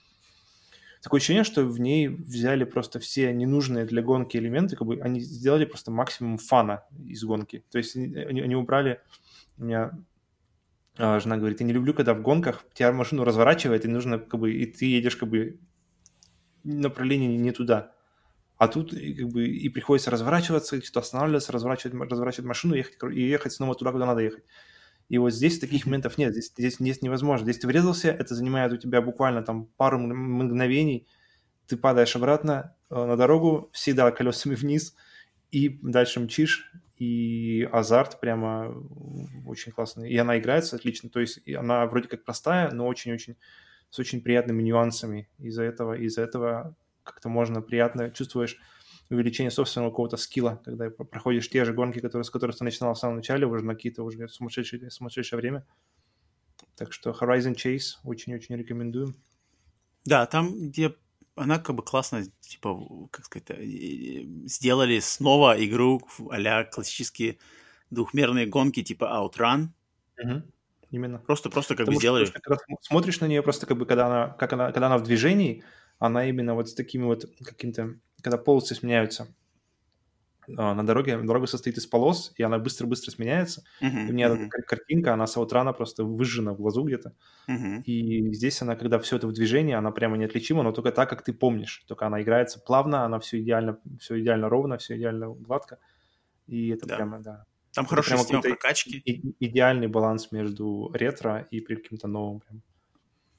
Такое 1.01 1.19
ощущение, 1.19 1.45
что 1.45 1.65
в 1.65 1.79
ней 1.79 2.07
взяли 2.09 2.65
просто 2.65 2.99
все 2.99 3.31
ненужные 3.33 3.85
для 3.85 4.01
гонки 4.01 4.35
элементы, 4.35 4.75
как 4.75 4.85
бы 4.85 4.99
они 5.01 5.21
сделали 5.21 5.63
просто 5.65 5.91
максимум 5.91 6.37
фана 6.37 6.83
из 7.05 7.23
гонки. 7.23 7.63
То 7.71 7.77
есть 7.77 7.95
они, 7.95 8.41
они 8.41 8.55
убрали... 8.55 9.01
У 9.57 9.63
меня 9.63 9.91
а, 10.97 11.19
жена 11.19 11.37
говорит, 11.37 11.61
я 11.61 11.65
не 11.65 11.71
люблю, 11.71 11.93
когда 11.93 12.13
в 12.13 12.21
гонках 12.21 12.65
тебя 12.73 12.91
машину 12.91 13.23
разворачивает, 13.23 13.85
и 13.85 13.87
нужно 13.87 14.19
как 14.19 14.39
бы... 14.39 14.53
И 14.53 14.65
ты 14.65 14.85
едешь 14.85 15.15
как 15.15 15.29
бы 15.29 15.59
направление 16.65 17.37
не 17.37 17.51
туда. 17.51 17.93
А 18.57 18.67
тут 18.67 18.91
как 18.91 19.29
бы 19.29 19.47
и 19.47 19.69
приходится 19.69 20.11
разворачиваться, 20.11 20.81
что-то 20.81 20.99
останавливаться, 20.99 21.53
разворачивать, 21.53 21.95
разворачивать 22.11 22.47
машину 22.47 22.75
ехать, 22.75 22.97
и 23.13 23.21
ехать 23.21 23.53
снова 23.53 23.73
туда, 23.75 23.93
куда 23.93 24.05
надо 24.05 24.19
ехать. 24.19 24.43
И 25.09 25.17
вот 25.17 25.33
здесь 25.33 25.59
таких 25.59 25.85
моментов 25.85 26.17
нет, 26.17 26.31
здесь, 26.31 26.51
здесь, 26.55 26.77
здесь 26.77 27.01
невозможно. 27.01 27.43
Здесь 27.43 27.59
ты 27.59 27.67
врезался, 27.67 28.09
это 28.09 28.35
занимает 28.35 28.71
у 28.71 28.77
тебя 28.77 29.01
буквально 29.01 29.41
там 29.41 29.65
пару 29.75 29.99
мгновений, 29.99 31.07
ты 31.67 31.77
падаешь 31.77 32.15
обратно 32.15 32.75
э, 32.89 32.95
на 32.95 33.17
дорогу, 33.17 33.69
всегда 33.73 34.11
колесами 34.11 34.55
вниз, 34.55 34.95
и 35.51 35.79
дальше 35.81 36.19
мчишь, 36.19 36.71
и 36.97 37.67
азарт 37.71 38.19
прямо 38.19 38.73
очень 39.47 39.71
классный. 39.71 40.11
И 40.11 40.17
она 40.17 40.37
играется 40.37 40.75
отлично, 40.75 41.09
то 41.09 41.19
есть 41.19 41.39
она 41.47 41.85
вроде 41.87 42.07
как 42.07 42.23
простая, 42.23 42.71
но 42.71 42.87
очень-очень 42.87 43.35
с 43.89 43.97
очень 43.97 44.21
приятными 44.21 44.61
нюансами. 44.61 45.27
Из-за 45.39 45.63
этого, 45.63 45.93
из-за 45.93 46.21
этого 46.21 46.75
как-то 47.03 47.29
можно 47.29 47.61
приятно 47.61 48.11
чувствуешь 48.11 48.59
увеличение 49.09 49.51
собственного 49.51 49.89
какого-то 49.89 50.17
скилла, 50.17 50.61
когда 50.63 50.89
проходишь 50.89 51.49
те 51.49 51.65
же 51.65 51.73
гонки, 51.73 51.99
которые, 51.99 52.23
с 52.23 52.29
которых 52.29 52.57
ты 52.57 52.63
начинал 52.63 52.93
в 52.93 52.99
самом 52.99 53.17
начале, 53.17 53.47
уже 53.47 53.65
на 53.65 53.75
какие-то 53.75 54.03
уже 54.03 54.27
сумасшедшее, 54.27 54.91
сумасшедшее 54.91 55.37
время. 55.37 55.65
Так 56.75 56.93
что 56.93 57.11
Horizon 57.11 57.55
Chase 57.55 57.97
очень-очень 58.03 58.55
рекомендую. 58.55 59.15
Да, 60.05 60.25
там, 60.25 60.69
где 60.69 60.95
она 61.35 61.59
как 61.59 61.75
бы 61.75 61.83
классно, 61.83 62.23
типа, 62.41 63.07
как 63.11 63.25
сказать, 63.25 63.47
сделали 64.49 64.99
снова 64.99 65.55
игру 65.65 66.01
а 66.29 66.63
классические 66.65 67.37
двухмерные 67.89 68.45
гонки 68.45 68.83
типа 68.83 69.05
Outrun. 69.05 69.67
Угу. 70.21 70.43
Именно. 70.91 71.19
Просто, 71.19 71.49
просто 71.49 71.75
как 71.75 71.85
Потому 71.85 71.97
бы 71.97 72.01
сделали. 72.01 72.25
Что, 72.25 72.39
когда 72.39 72.57
смотришь 72.81 73.19
на 73.19 73.27
нее, 73.27 73.43
просто 73.43 73.65
как 73.65 73.77
бы, 73.77 73.85
когда 73.85 74.07
она, 74.07 74.29
как 74.33 74.53
она, 74.53 74.71
когда 74.71 74.87
она 74.87 74.97
в 74.97 75.03
движении, 75.03 75.63
она 75.99 76.27
именно 76.27 76.55
вот 76.55 76.69
с 76.69 76.73
такими 76.73 77.03
вот 77.03 77.25
каким-то, 77.43 77.95
когда 78.21 78.37
полосы 78.37 78.75
сменяются 78.75 79.27
а, 80.57 80.73
на 80.73 80.85
дороге, 80.85 81.17
дорога 81.17 81.47
состоит 81.47 81.77
из 81.77 81.85
полос, 81.85 82.33
и 82.37 82.43
она 82.43 82.57
быстро-быстро 82.57 83.11
сменяется. 83.11 83.63
Uh-huh, 83.81 84.07
и 84.07 84.09
у 84.09 84.13
меня 84.13 84.27
uh-huh. 84.27 84.47
эта 84.47 84.61
картинка, 84.65 85.13
она 85.13 85.27
с 85.27 85.37
аутрана 85.37 85.73
просто 85.73 86.03
выжжена 86.03 86.53
в 86.53 86.57
глазу 86.57 86.83
где-то. 86.83 87.13
Uh-huh. 87.47 87.83
И 87.83 88.33
здесь 88.33 88.61
она, 88.61 88.75
когда 88.75 88.99
все 88.99 89.17
это 89.17 89.27
в 89.27 89.33
движении, 89.33 89.73
она 89.73 89.91
прямо 89.91 90.17
неотличима, 90.17 90.63
но 90.63 90.71
только 90.71 90.91
так, 90.91 91.09
как 91.09 91.23
ты 91.23 91.33
помнишь. 91.33 91.83
Только 91.87 92.07
она 92.07 92.21
играется 92.21 92.59
плавно, 92.59 93.05
она 93.05 93.19
все 93.19 93.39
идеально, 93.41 93.79
все 93.99 94.19
идеально 94.19 94.49
ровно, 94.49 94.77
все 94.77 94.97
идеально 94.97 95.29
гладко. 95.29 95.77
И 96.47 96.69
это 96.69 96.87
да. 96.87 96.95
прямо, 96.95 97.19
да. 97.19 97.45
Там 97.73 97.85
это 97.85 97.89
хорошая 97.89 98.17
система 98.17 98.41
прокачки. 98.41 98.97
И, 98.97 99.35
идеальный 99.39 99.87
баланс 99.87 100.31
между 100.31 100.91
ретро 100.93 101.47
и 101.51 101.59
каким-то 101.61 102.07
новым. 102.07 102.39
Прям. 102.39 102.63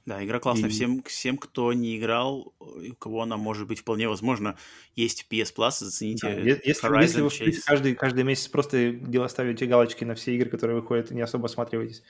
Да, 0.07 0.25
игра 0.25 0.41
классная. 0.41 0.71
И... 0.71 0.73
Всем, 0.73 1.03
всем, 1.03 1.37
кто 1.37 1.73
не 1.73 1.99
играл, 1.99 2.55
у 2.59 2.95
кого 2.99 3.23
она 3.23 3.37
может 3.37 3.69
быть 3.69 3.81
вполне 3.81 4.09
возможно, 4.09 4.57
есть 4.97 5.27
PS 5.31 5.55
Plus, 5.55 5.85
зацените 5.85 6.27
да, 6.27 6.33
если, 6.41 6.89
Horizon 6.89 7.03
если 7.03 7.21
вы 7.21 7.29
Chase. 7.29 7.61
каждый, 7.65 7.95
каждый 7.95 8.25
месяц 8.25 8.49
просто 8.49 8.93
дело 8.93 9.29
ставите 9.29 9.67
галочки 9.67 10.05
на 10.05 10.15
все 10.15 10.35
игры, 10.35 10.49
которые 10.49 10.81
выходят, 10.81 11.11
не 11.11 11.21
особо 11.21 11.47
осматриваетесь 11.47 12.03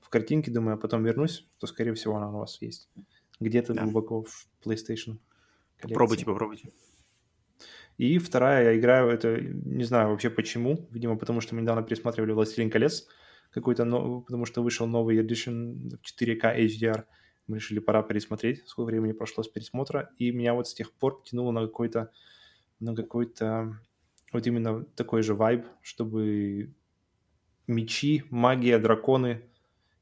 в 0.00 0.08
картинке, 0.10 0.50
думаю, 0.50 0.74
а 0.74 0.78
потом 0.78 1.04
вернусь, 1.04 1.46
то, 1.58 1.66
скорее 1.66 1.94
всего, 1.94 2.16
она 2.16 2.30
у 2.30 2.38
вас 2.38 2.60
есть. 2.60 2.90
Где-то 3.40 3.72
да. 3.72 3.84
глубоко 3.84 4.22
в 4.22 4.48
PlayStation. 4.64 5.18
Коллекции. 5.78 5.94
Попробуйте, 5.94 6.24
попробуйте. 6.24 6.68
И 7.96 8.18
вторая 8.18 8.72
я 8.72 8.78
играю, 8.78 9.10
это 9.10 9.40
не 9.40 9.84
знаю 9.84 10.10
вообще 10.10 10.30
почему, 10.30 10.86
видимо, 10.90 11.16
потому 11.16 11.40
что 11.40 11.54
мы 11.54 11.62
недавно 11.62 11.82
пересматривали 11.82 12.32
«Властелин 12.32 12.70
колец», 12.70 13.06
какой-то, 13.50 13.84
но, 13.84 14.20
потому 14.20 14.44
что 14.44 14.62
вышел 14.62 14.86
новый 14.86 15.18
edition 15.18 15.96
в 16.02 16.22
4K 16.22 16.66
HDR– 16.66 17.04
мы 17.48 17.56
решили, 17.56 17.78
пора 17.78 18.02
пересмотреть, 18.02 18.66
сколько 18.68 18.88
времени 18.88 19.12
прошло 19.12 19.42
с 19.42 19.48
пересмотра, 19.48 20.10
и 20.18 20.30
меня 20.30 20.54
вот 20.54 20.68
с 20.68 20.74
тех 20.74 20.92
пор 20.92 21.22
тянуло 21.24 21.50
на 21.50 21.62
какой-то, 21.62 22.12
на 22.78 22.94
какой-то 22.94 23.80
вот 24.32 24.46
именно 24.46 24.84
такой 24.84 25.22
же 25.22 25.34
вайб, 25.34 25.64
чтобы 25.82 26.74
мечи, 27.66 28.24
магия, 28.30 28.78
драконы, 28.78 29.42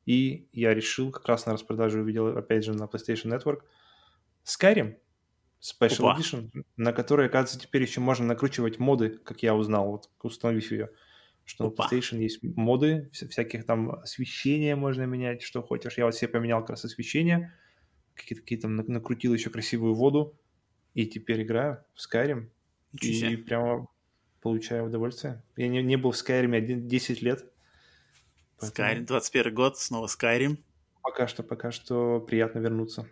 и 0.05 0.49
я 0.53 0.75
решил, 0.75 1.11
как 1.11 1.27
раз 1.29 1.47
на 1.47 1.53
распродаже 1.53 2.01
увидел, 2.01 2.37
опять 2.37 2.65
же, 2.65 2.73
на 2.73 2.85
PlayStation 2.85 3.37
Network, 3.37 3.63
Skyrim 4.45 4.97
Special 5.61 6.11
Опа. 6.11 6.19
Edition, 6.19 6.65
на 6.77 6.93
который, 6.93 7.27
оказывается, 7.27 7.61
теперь 7.61 7.83
еще 7.83 8.01
можно 8.01 8.27
накручивать 8.27 8.79
моды, 8.79 9.11
как 9.11 9.43
я 9.43 9.55
узнал, 9.55 9.91
вот 9.91 10.11
установив 10.23 10.71
ее 10.71 10.91
что 11.47 11.69
Опа. 11.69 11.85
на 11.85 11.89
PlayStation 11.89 12.19
есть 12.19 12.43
моды, 12.43 13.09
всяких 13.13 13.65
там 13.65 13.93
освещения 13.93 14.75
можно 14.77 15.05
менять, 15.05 15.43
что 15.43 15.63
хочешь. 15.63 15.97
Я 15.97 16.05
вот 16.05 16.15
себе 16.15 16.29
поменял 16.29 16.61
как 16.61 16.71
раз 16.71 16.85
освещение, 16.85 17.55
какие-то 18.15 18.43
какие 18.43 18.59
там 18.59 18.77
накрутил 18.77 19.33
еще 19.33 19.49
красивую 19.49 19.95
воду, 19.95 20.37
и 20.95 21.07
теперь 21.07 21.45
играю 21.45 21.85
в 21.95 21.99
Skyrim. 22.05 22.51
Ничего 22.93 23.31
и 23.31 23.37
прямо 23.37 23.87
получаю 24.43 24.87
удовольствие. 24.87 25.43
Я 25.57 25.69
не, 25.69 25.83
не 25.83 25.97
был 25.97 26.11
в 26.11 26.17
Skyrim 26.17 26.61
10 26.61 27.23
лет. 27.23 27.45
Поэтому... 28.59 28.89
Skyrim, 28.89 29.05
21 29.05 29.55
год, 29.55 29.79
снова 29.79 30.07
Skyrim. 30.07 30.59
Пока 31.03 31.29
что, 31.29 31.45
пока 31.45 31.71
что 31.71 32.21
приятно 32.21 32.59
вернуться. 32.59 33.09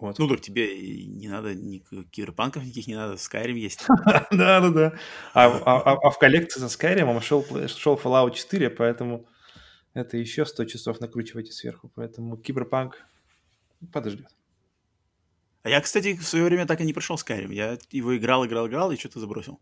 Вот. 0.00 0.18
Ну, 0.18 0.28
так 0.28 0.40
тебе 0.40 1.06
не 1.06 1.28
надо 1.28 1.54
ни 1.54 1.78
киберпанков 2.10 2.62
никаких 2.62 2.86
не 2.86 2.94
надо, 2.94 3.14
Skyrim 3.14 3.54
есть. 3.54 3.84
Да, 4.30 4.60
да, 4.60 4.70
да. 4.70 4.92
А, 5.34 5.46
а, 5.46 5.92
а 5.94 6.10
в 6.10 6.18
коллекции 6.18 6.60
со 6.60 6.66
Skyrim 6.66 7.20
шел, 7.20 7.44
шел 7.66 7.96
Fallout 7.96 8.34
4, 8.34 8.70
поэтому 8.70 9.26
это 9.94 10.16
еще 10.16 10.46
100 10.46 10.64
часов 10.66 11.00
накручивайте 11.00 11.52
сверху. 11.52 11.90
Поэтому 11.96 12.36
киберпанк 12.36 13.04
подождет. 13.92 14.28
А 15.64 15.70
я, 15.70 15.80
кстати, 15.80 16.16
в 16.16 16.26
свое 16.26 16.44
время 16.44 16.66
так 16.66 16.80
и 16.80 16.84
не 16.84 16.92
прошел 16.92 17.16
Skyrim. 17.16 17.52
Я 17.52 17.78
его 17.90 18.16
играл, 18.16 18.46
играл, 18.46 18.68
играл 18.68 18.92
и 18.92 18.96
что-то 18.96 19.18
забросил. 19.18 19.60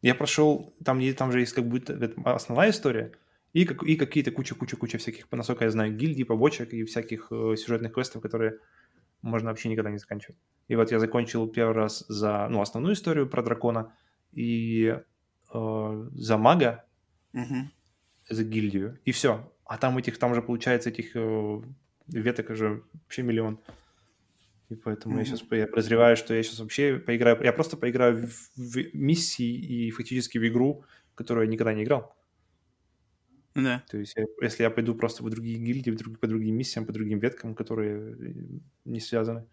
Я 0.00 0.14
прошел, 0.14 0.74
там, 0.84 1.00
там 1.14 1.32
же 1.32 1.40
есть 1.40 1.52
как 1.52 1.66
будто 1.68 2.12
основная 2.24 2.70
история, 2.70 3.12
и, 3.52 3.64
как, 3.64 3.82
и 3.82 3.96
какие-то 3.96 4.30
куча-куча-куча 4.30 4.98
всяких, 4.98 5.30
насколько 5.30 5.64
я 5.64 5.70
знаю, 5.70 5.94
гильдий, 5.94 6.24
побочек 6.24 6.72
и 6.72 6.84
всяких 6.84 7.28
э, 7.30 7.54
сюжетных 7.56 7.92
квестов, 7.92 8.22
которые 8.22 8.58
можно 9.22 9.50
вообще 9.50 9.68
никогда 9.68 9.90
не 9.90 9.98
заканчивать. 9.98 10.36
И 10.68 10.76
вот 10.76 10.90
я 10.90 10.98
закончил 10.98 11.48
первый 11.48 11.74
раз 11.74 12.04
за, 12.08 12.48
ну, 12.48 12.60
основную 12.60 12.94
историю 12.94 13.28
про 13.28 13.42
дракона 13.42 13.92
и 14.32 14.98
э, 15.52 16.08
за 16.12 16.38
мага, 16.38 16.84
угу. 17.32 17.70
за 18.28 18.44
гильдию, 18.44 18.98
и 19.04 19.12
все. 19.12 19.52
А 19.64 19.78
там 19.78 19.98
этих, 19.98 20.18
там 20.18 20.34
же 20.34 20.42
получается 20.42 20.90
этих 20.90 21.14
э, 21.14 21.62
веток 22.08 22.50
уже 22.50 22.82
вообще 22.92 23.22
миллион. 23.22 23.58
И 24.68 24.74
поэтому 24.74 25.16
mm 25.16 25.18
я 25.18 25.24
сейчас 25.24 25.42
я 25.50 25.66
подозреваю, 25.66 26.16
что 26.16 26.34
я 26.34 26.42
сейчас 26.42 26.60
вообще 26.60 26.98
поиграю, 26.98 27.38
я 27.42 27.52
просто 27.52 27.76
поиграю 27.76 28.26
в, 28.26 28.50
в 28.56 28.94
миссии 28.94 29.54
и 29.54 29.90
фактически 29.90 30.38
в 30.38 30.48
игру, 30.48 30.84
которую 31.14 31.46
я 31.46 31.52
никогда 31.52 31.74
не 31.74 31.84
играл. 31.84 32.16
Да. 33.54 33.82
То 33.90 33.98
есть, 33.98 34.16
если 34.40 34.62
я 34.62 34.70
пойду 34.70 34.94
просто 34.94 35.22
в 35.22 35.30
другие 35.30 35.58
гильдии, 35.58 35.90
в 35.90 35.96
друг, 35.96 36.18
по 36.18 36.26
другим 36.26 36.56
миссиям, 36.56 36.86
по 36.86 36.92
другим 36.92 37.18
веткам, 37.18 37.54
которые 37.54 38.14
э, 38.14 38.34
не 38.84 39.00
связаны 39.00 39.46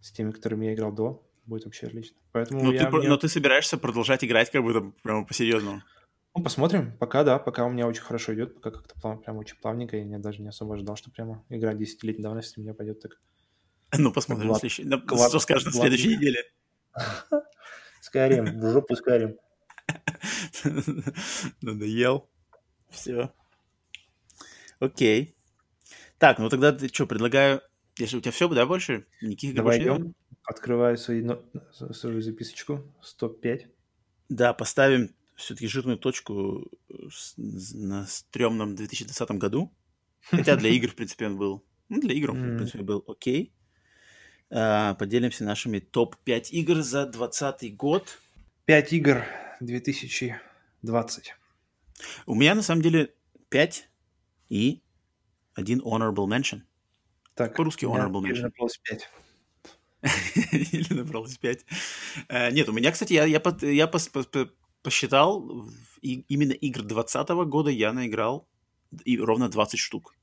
с 0.00 0.10
теми, 0.12 0.30
которыми 0.30 0.66
я 0.66 0.74
играл 0.74 0.92
до, 0.92 1.28
будет 1.44 1.64
вообще 1.64 1.86
отлично. 1.86 2.16
Поэтому 2.32 2.62
но, 2.62 2.72
я, 2.72 2.90
ты, 2.90 2.96
мне... 2.96 3.08
но 3.08 3.16
ты 3.16 3.28
собираешься 3.28 3.78
продолжать 3.78 4.24
играть 4.24 4.50
как 4.50 4.72
там 4.72 4.92
прямо 5.02 5.24
по-серьезному? 5.26 5.82
Ну, 6.34 6.42
посмотрим. 6.42 6.96
Пока, 6.98 7.24
да, 7.24 7.38
пока 7.38 7.64
у 7.64 7.70
меня 7.70 7.86
очень 7.86 8.02
хорошо 8.02 8.34
идет, 8.34 8.54
пока 8.54 8.70
как-то 8.70 8.94
плав, 9.00 9.22
прям 9.22 9.38
очень 9.38 9.56
плавненько, 9.56 9.96
я 9.96 10.18
даже 10.18 10.42
не 10.42 10.48
особо 10.48 10.74
ожидал, 10.74 10.96
что 10.96 11.10
прямо 11.10 11.44
игра 11.48 11.72
10-летней 11.72 12.22
давности 12.22 12.58
у 12.58 12.62
меня 12.62 12.74
пойдет 12.74 13.00
так. 13.00 13.20
Ну, 13.98 14.12
посмотрим, 14.12 14.48
Глад... 14.48 14.60
следующий... 14.60 14.84
Глад... 14.84 15.30
что 15.30 15.38
скажешь 15.38 15.66
на 15.66 15.72
следующей 15.72 16.16
неделе. 16.16 16.42
Скорим, 18.00 18.60
в 18.60 18.72
жопу 18.72 18.94
скорим. 18.96 19.36
Надоел. 21.62 22.28
Все. 22.90 23.32
Окей. 24.78 25.34
Так, 26.18 26.38
ну 26.38 26.48
тогда 26.48 26.72
ты 26.72 26.88
что, 26.88 27.06
предлагаю... 27.06 27.62
Если 27.98 28.18
у 28.18 28.20
тебя 28.20 28.32
все, 28.32 28.48
да, 28.48 28.66
больше? 28.66 29.06
Никаких 29.22 29.54
Давай 29.54 29.80
идем. 29.80 30.14
Открываю 30.44 30.98
свою, 30.98 31.42
свою 31.72 32.20
записочку. 32.20 32.82
105. 33.02 33.68
Да, 34.28 34.52
поставим 34.52 35.14
все-таки 35.34 35.66
жирную 35.66 35.98
точку 35.98 36.70
на 37.36 38.06
стрёмном 38.06 38.74
2020 38.74 39.30
году. 39.32 39.72
Хотя 40.30 40.56
для 40.56 40.70
игр, 40.70 40.88
в 40.88 40.94
принципе, 40.96 41.26
он 41.26 41.36
был... 41.36 41.64
Ну, 41.88 42.00
для 42.00 42.14
игр 42.14 42.32
он, 42.32 42.54
в 42.54 42.56
принципе, 42.56 42.82
был 42.82 43.04
окей. 43.06 43.52
А, 44.50 44.94
поделимся 44.94 45.44
нашими 45.44 45.78
топ-5 45.78 46.50
игр 46.50 46.82
за 46.82 47.06
2020 47.06 47.76
год. 47.76 48.18
5 48.66 48.92
игр 48.92 49.24
2020. 49.60 51.34
У 52.26 52.34
меня, 52.34 52.54
на 52.54 52.62
самом 52.62 52.82
деле, 52.82 53.14
5 53.48 53.88
и 54.48 54.82
один 55.54 55.80
honorable 55.80 56.26
mention. 56.26 56.62
Так, 57.34 57.56
По-русски 57.56 57.84
honorable 57.84 58.22
mention. 58.22 58.32
Или 58.32 58.44
набралось 58.44 58.78
5. 58.78 59.08
Или 60.72 60.94
набралось 60.94 61.38
5. 61.38 61.66
Э, 62.28 62.50
нет, 62.50 62.68
у 62.68 62.72
меня, 62.72 62.92
кстати, 62.92 63.14
я, 63.14 63.24
я, 63.24 63.42
я 63.62 63.88
посчитал, 64.82 65.68
и, 66.02 66.20
именно 66.28 66.52
игр 66.52 66.82
2020 66.82 67.28
года 67.48 67.70
я 67.70 67.92
наиграл 67.92 68.48
и 69.04 69.18
ровно 69.18 69.48
20 69.48 69.80
штук. 69.80 70.14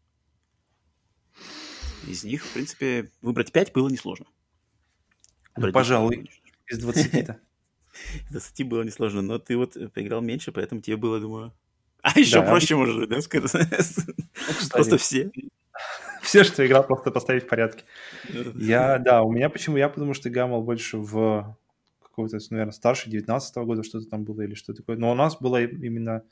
Из 2.07 2.23
них, 2.23 2.43
в 2.45 2.53
принципе, 2.53 3.11
выбрать 3.21 3.51
5 3.51 3.73
было 3.73 3.89
несложно. 3.89 4.25
Ну, 5.57 5.71
пожалуй. 5.71 6.29
Из 6.67 6.83
20-то. 6.83 7.39
20 8.31 8.63
было 8.67 8.83
несложно, 8.83 9.21
но 9.21 9.39
ты 9.39 9.57
вот 9.57 9.77
поиграл 9.93 10.21
меньше, 10.21 10.51
поэтому 10.51 10.81
тебе 10.81 10.97
было, 10.97 11.19
думаю... 11.19 11.53
А 12.03 12.19
еще 12.19 12.41
да, 12.41 12.47
проще, 12.47 12.75
может 12.75 12.99
быть, 12.99 13.09
да, 13.09 13.21
сказать? 13.21 13.71
Ну, 14.05 14.69
просто 14.69 14.97
все. 14.97 15.31
Все, 16.21 16.43
что 16.43 16.65
играл, 16.65 16.85
просто 16.85 17.11
поставить 17.11 17.43
в 17.43 17.47
порядке. 17.47 17.84
Я, 18.55 18.99
да, 18.99 19.23
у 19.23 19.31
меня 19.31 19.49
почему? 19.49 19.77
Я 19.77 19.89
потому 19.89 20.13
что 20.13 20.30
гамал 20.30 20.61
больше 20.61 20.97
в 20.97 21.57
какого-то, 22.01 22.38
наверное, 22.51 22.73
старше 22.73 23.09
19 23.09 23.57
-го 23.57 23.65
года 23.65 23.84
что-то 23.84 24.05
там 24.05 24.23
было 24.23 24.41
или 24.41 24.53
что 24.53 24.73
такое. 24.73 24.97
Но 24.97 25.11
у 25.11 25.15
нас 25.15 25.38
была 25.39 25.61
именно 25.61 26.23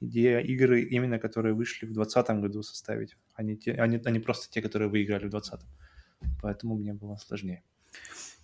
идея 0.00 0.40
игры, 0.40 0.82
именно 0.82 1.18
которые 1.18 1.54
вышли 1.54 1.86
в 1.86 1.92
2020 1.92 2.40
году 2.40 2.62
составить, 2.62 3.16
а 3.34 3.42
не, 3.42 3.56
те, 3.56 3.72
а, 3.72 3.86
не, 3.86 4.00
а 4.04 4.10
не 4.10 4.18
просто 4.18 4.50
те, 4.50 4.60
которые 4.60 4.88
вы 4.88 5.02
играли 5.02 5.26
в 5.26 5.30
2020. 5.30 5.66
Поэтому 6.42 6.76
мне 6.76 6.92
было 6.92 7.16
сложнее. 7.16 7.62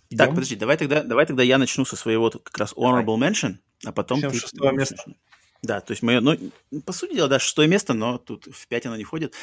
Идем? 0.09 0.17
Так, 0.17 0.29
подожди, 0.29 0.55
давай 0.55 0.77
тогда, 0.77 1.03
давай 1.03 1.25
тогда 1.25 1.43
я 1.43 1.57
начну 1.57 1.85
со 1.85 1.95
своего 1.95 2.31
как 2.31 2.57
раз 2.57 2.73
honorable 2.73 3.17
давай. 3.17 3.31
mention, 3.31 3.57
а 3.85 3.91
потом 3.91 4.19
Начнем 4.19 4.31
ты... 4.31 4.39
шестого 4.39 4.71
места. 4.71 5.03
Да, 5.63 5.81
то 5.81 5.91
есть 5.91 6.03
мое, 6.03 6.21
ну, 6.21 6.37
по 6.85 6.93
сути 6.93 7.15
дела, 7.15 7.27
да, 7.27 7.39
шестое 7.39 7.67
место, 7.67 7.93
но 7.93 8.17
тут 8.17 8.47
в 8.51 8.67
пять 8.67 8.85
оно 8.85 8.95
не 8.95 9.03
входит. 9.03 9.33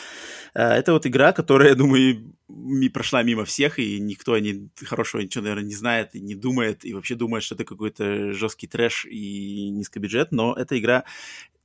А, 0.55 0.77
это 0.77 0.93
вот 0.93 1.07
игра, 1.07 1.33
которая, 1.33 1.69
я 1.71 1.75
думаю, 1.75 2.35
прошла 2.93 3.23
мимо 3.23 3.45
всех, 3.45 3.79
и 3.79 3.99
никто 3.99 4.39
не, 4.39 4.71
хорошего 4.85 5.21
ничего, 5.23 5.43
наверное, 5.43 5.65
не 5.65 5.75
знает 5.75 6.15
и 6.15 6.21
не 6.21 6.35
думает, 6.35 6.85
и 6.85 6.95
вообще 6.95 7.15
думает, 7.15 7.43
что 7.43 7.55
это 7.55 7.65
какой-то 7.65 8.33
жесткий 8.33 8.67
трэш 8.67 9.07
и 9.07 9.71
низкобюджет, 9.71 10.31
но 10.33 10.55
это 10.55 10.79
игра 10.79 11.05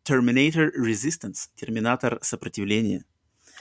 Terminator 0.03 0.69
Resistance, 0.75 1.49
Терминатор 1.55 2.19
сопротивления. 2.21 3.05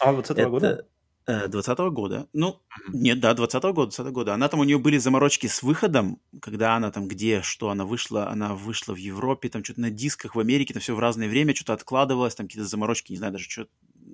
А, 0.01 0.13
вот 0.13 0.29
с 0.29 0.31
этого 0.31 0.47
это... 0.47 0.51
года? 0.51 0.87
20 1.29 1.79
-го 1.79 1.91
года. 1.91 2.27
Ну, 2.33 2.61
нет, 2.89 3.21
да, 3.21 3.35
20 3.35 3.63
-го 3.65 3.73
года, 3.73 3.91
20 3.91 4.07
-го 4.07 4.11
года. 4.13 4.35
Она 4.35 4.49
там, 4.49 4.61
у 4.61 4.65
нее 4.65 4.79
были 4.79 4.99
заморочки 4.99 5.47
с 5.47 5.63
выходом, 5.63 6.21
когда 6.41 6.75
она 6.75 6.91
там, 6.91 7.07
где, 7.07 7.43
что 7.43 7.69
она 7.69 7.85
вышла, 7.85 8.31
она 8.31 8.55
вышла 8.55 8.95
в 8.95 8.97
Европе, 8.97 9.49
там 9.49 9.63
что-то 9.63 9.81
на 9.81 9.91
дисках, 9.91 10.35
в 10.35 10.41
Америке, 10.41 10.73
там 10.73 10.81
все 10.81 10.95
в 10.95 10.99
разное 10.99 11.29
время, 11.29 11.55
что-то 11.55 11.75
откладывалось, 11.75 12.35
там 12.35 12.47
какие-то 12.47 12.69
заморочки, 12.69 13.13
не 13.13 13.19
знаю 13.19 13.33
даже, 13.33 13.49
что 13.49 13.67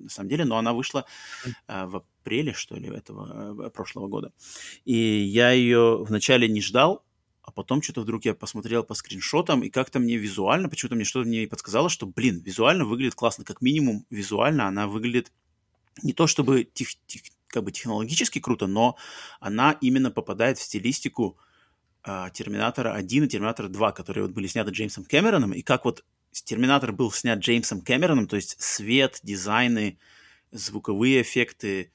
на 0.05 0.09
самом 0.09 0.29
деле, 0.29 0.45
но 0.45 0.57
она 0.57 0.73
вышла 0.73 1.07
э, 1.69 1.87
в 1.87 1.97
апреле, 1.97 2.53
что 2.53 2.77
ли, 2.77 2.89
этого 2.89 3.67
э, 3.67 3.71
прошлого 3.71 4.09
года. 4.09 4.33
И 4.85 4.95
я 4.97 5.53
ее 5.53 6.05
вначале 6.05 6.49
не 6.49 6.61
ждал, 6.61 7.05
а 7.43 7.53
потом 7.53 7.81
что-то 7.81 8.01
вдруг 8.01 8.25
я 8.25 8.35
посмотрел 8.35 8.83
по 8.83 8.95
скриншотам, 8.95 9.63
и 9.63 9.71
как-то 9.71 9.99
мне 10.01 10.17
визуально, 10.17 10.69
почему-то 10.69 10.97
мне 10.97 11.05
что-то 11.05 11.29
мне 11.29 11.47
подсказало, 11.47 11.89
что, 11.89 12.07
блин, 12.07 12.41
визуально 12.41 12.85
выглядит 12.85 13.15
классно, 13.15 13.45
как 13.45 13.61
минимум 13.61 14.05
визуально 14.11 14.67
она 14.67 14.89
выглядит 14.89 15.31
не 16.03 16.13
то 16.13 16.27
чтобы 16.27 16.65
тех, 16.65 16.89
тех, 17.07 17.23
как 17.49 17.65
бы 17.65 17.73
технологически 17.73 18.41
круто, 18.41 18.67
но 18.67 18.97
она 19.41 19.77
именно 19.81 20.11
попадает 20.11 20.59
в 20.59 20.63
стилистику 20.63 21.39
э, 22.05 22.29
Терминатора 22.33 22.93
1 22.93 23.25
и 23.25 23.29
Терминатора 23.29 23.69
2, 23.69 23.93
которые 23.93 24.25
вот 24.25 24.33
были 24.33 24.47
сняты 24.47 24.71
Джеймсом 24.73 25.05
Кэмероном, 25.05 25.53
и 25.53 25.63
как 25.63 25.85
вот 25.85 26.05
Терминатор 26.33 26.93
был 26.93 27.13
снят 27.13 27.39
Джеймсом 27.39 27.81
Кэмероном, 27.81 28.27
то 28.27 28.37
есть 28.37 28.61
свет, 28.61 29.21
дизайны, 29.23 29.99
звуковые 30.51 31.23
эффекты, 31.23 31.93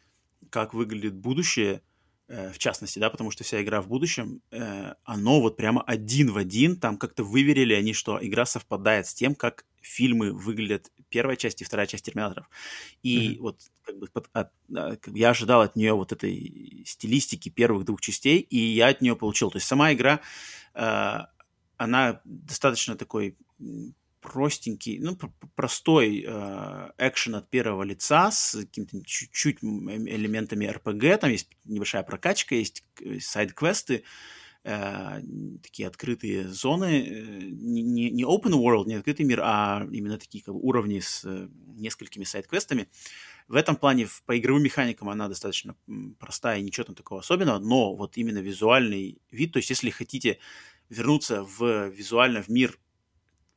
как 0.49 0.73
выглядит 0.73 1.15
будущее, 1.15 1.81
э, 2.27 2.51
в 2.51 2.57
частности, 2.57 2.99
да, 2.99 3.09
потому 3.09 3.31
что 3.31 3.43
вся 3.43 3.61
игра 3.61 3.81
в 3.81 3.87
будущем, 3.87 4.41
э, 4.51 4.93
оно 5.03 5.41
вот 5.41 5.57
прямо 5.57 5.81
один 5.81 6.31
в 6.31 6.37
один, 6.37 6.77
там 6.77 6.97
как-то 6.97 7.23
выверили 7.23 7.73
они, 7.73 7.93
что 7.93 8.17
игра 8.21 8.45
совпадает 8.45 9.07
с 9.07 9.13
тем, 9.13 9.35
как 9.35 9.65
фильмы 9.81 10.31
выглядят 10.31 10.91
первая 11.09 11.35
часть 11.35 11.61
и 11.61 11.65
вторая 11.65 11.87
часть 11.87 12.05
Терминаторов. 12.05 12.49
И 13.03 13.31
mm-hmm. 13.31 13.39
вот 13.39 13.61
как 13.83 13.97
бы, 13.97 14.07
от, 14.13 14.29
от, 14.33 14.51
как 14.99 15.13
бы 15.13 15.19
я 15.19 15.29
ожидал 15.29 15.61
от 15.61 15.75
нее 15.75 15.93
вот 15.93 16.11
этой 16.11 16.83
стилистики 16.85 17.49
первых 17.49 17.85
двух 17.85 18.01
частей, 18.01 18.39
и 18.39 18.57
я 18.57 18.87
от 18.87 19.01
нее 19.01 19.15
получил. 19.15 19.49
То 19.51 19.57
есть 19.57 19.67
сама 19.67 19.93
игра, 19.93 20.21
э, 20.73 21.19
она 21.77 22.21
достаточно 22.23 22.95
такой 22.95 23.37
простенький, 24.21 24.99
ну, 24.99 25.17
простой 25.55 26.25
э, 26.27 26.91
экшен 26.97 27.35
от 27.35 27.49
первого 27.49 27.83
лица 27.83 28.31
с 28.31 28.57
какими-то 28.59 29.01
чуть-чуть 29.05 29.59
элементами 29.61 30.65
РПГ, 30.65 31.21
там 31.21 31.31
есть 31.31 31.49
небольшая 31.65 32.03
прокачка, 32.03 32.55
есть 32.55 32.83
сайд-квесты, 33.21 33.95
э, 33.95 34.01
такие 34.63 35.87
открытые 35.87 36.47
зоны, 36.49 37.07
э, 37.07 37.39
не, 37.43 38.09
не 38.09 38.23
open 38.23 38.51
world, 38.51 38.85
не 38.85 38.95
открытый 38.95 39.25
мир, 39.25 39.41
а 39.41 39.87
именно 39.89 40.17
такие 40.17 40.43
как 40.43 40.53
бы, 40.53 40.59
уровни 40.59 40.99
с 40.99 41.23
э, 41.25 41.47
несколькими 41.75 42.25
сайт-квестами. 42.25 42.89
В 43.47 43.55
этом 43.55 43.75
плане 43.75 44.07
по 44.25 44.37
игровым 44.37 44.63
механикам 44.63 45.09
она 45.09 45.27
достаточно 45.27 45.75
простая, 46.19 46.61
ничего 46.61 46.83
там 46.83 46.95
такого 46.95 47.21
особенного, 47.21 47.59
но 47.59 47.95
вот 47.95 48.17
именно 48.17 48.39
визуальный 48.39 49.21
вид, 49.31 49.53
то 49.53 49.57
есть 49.57 49.69
если 49.69 49.89
хотите 49.89 50.39
вернуться 50.89 51.43
в 51.43 51.89
визуально 51.89 52.43
в 52.43 52.49
мир 52.49 52.77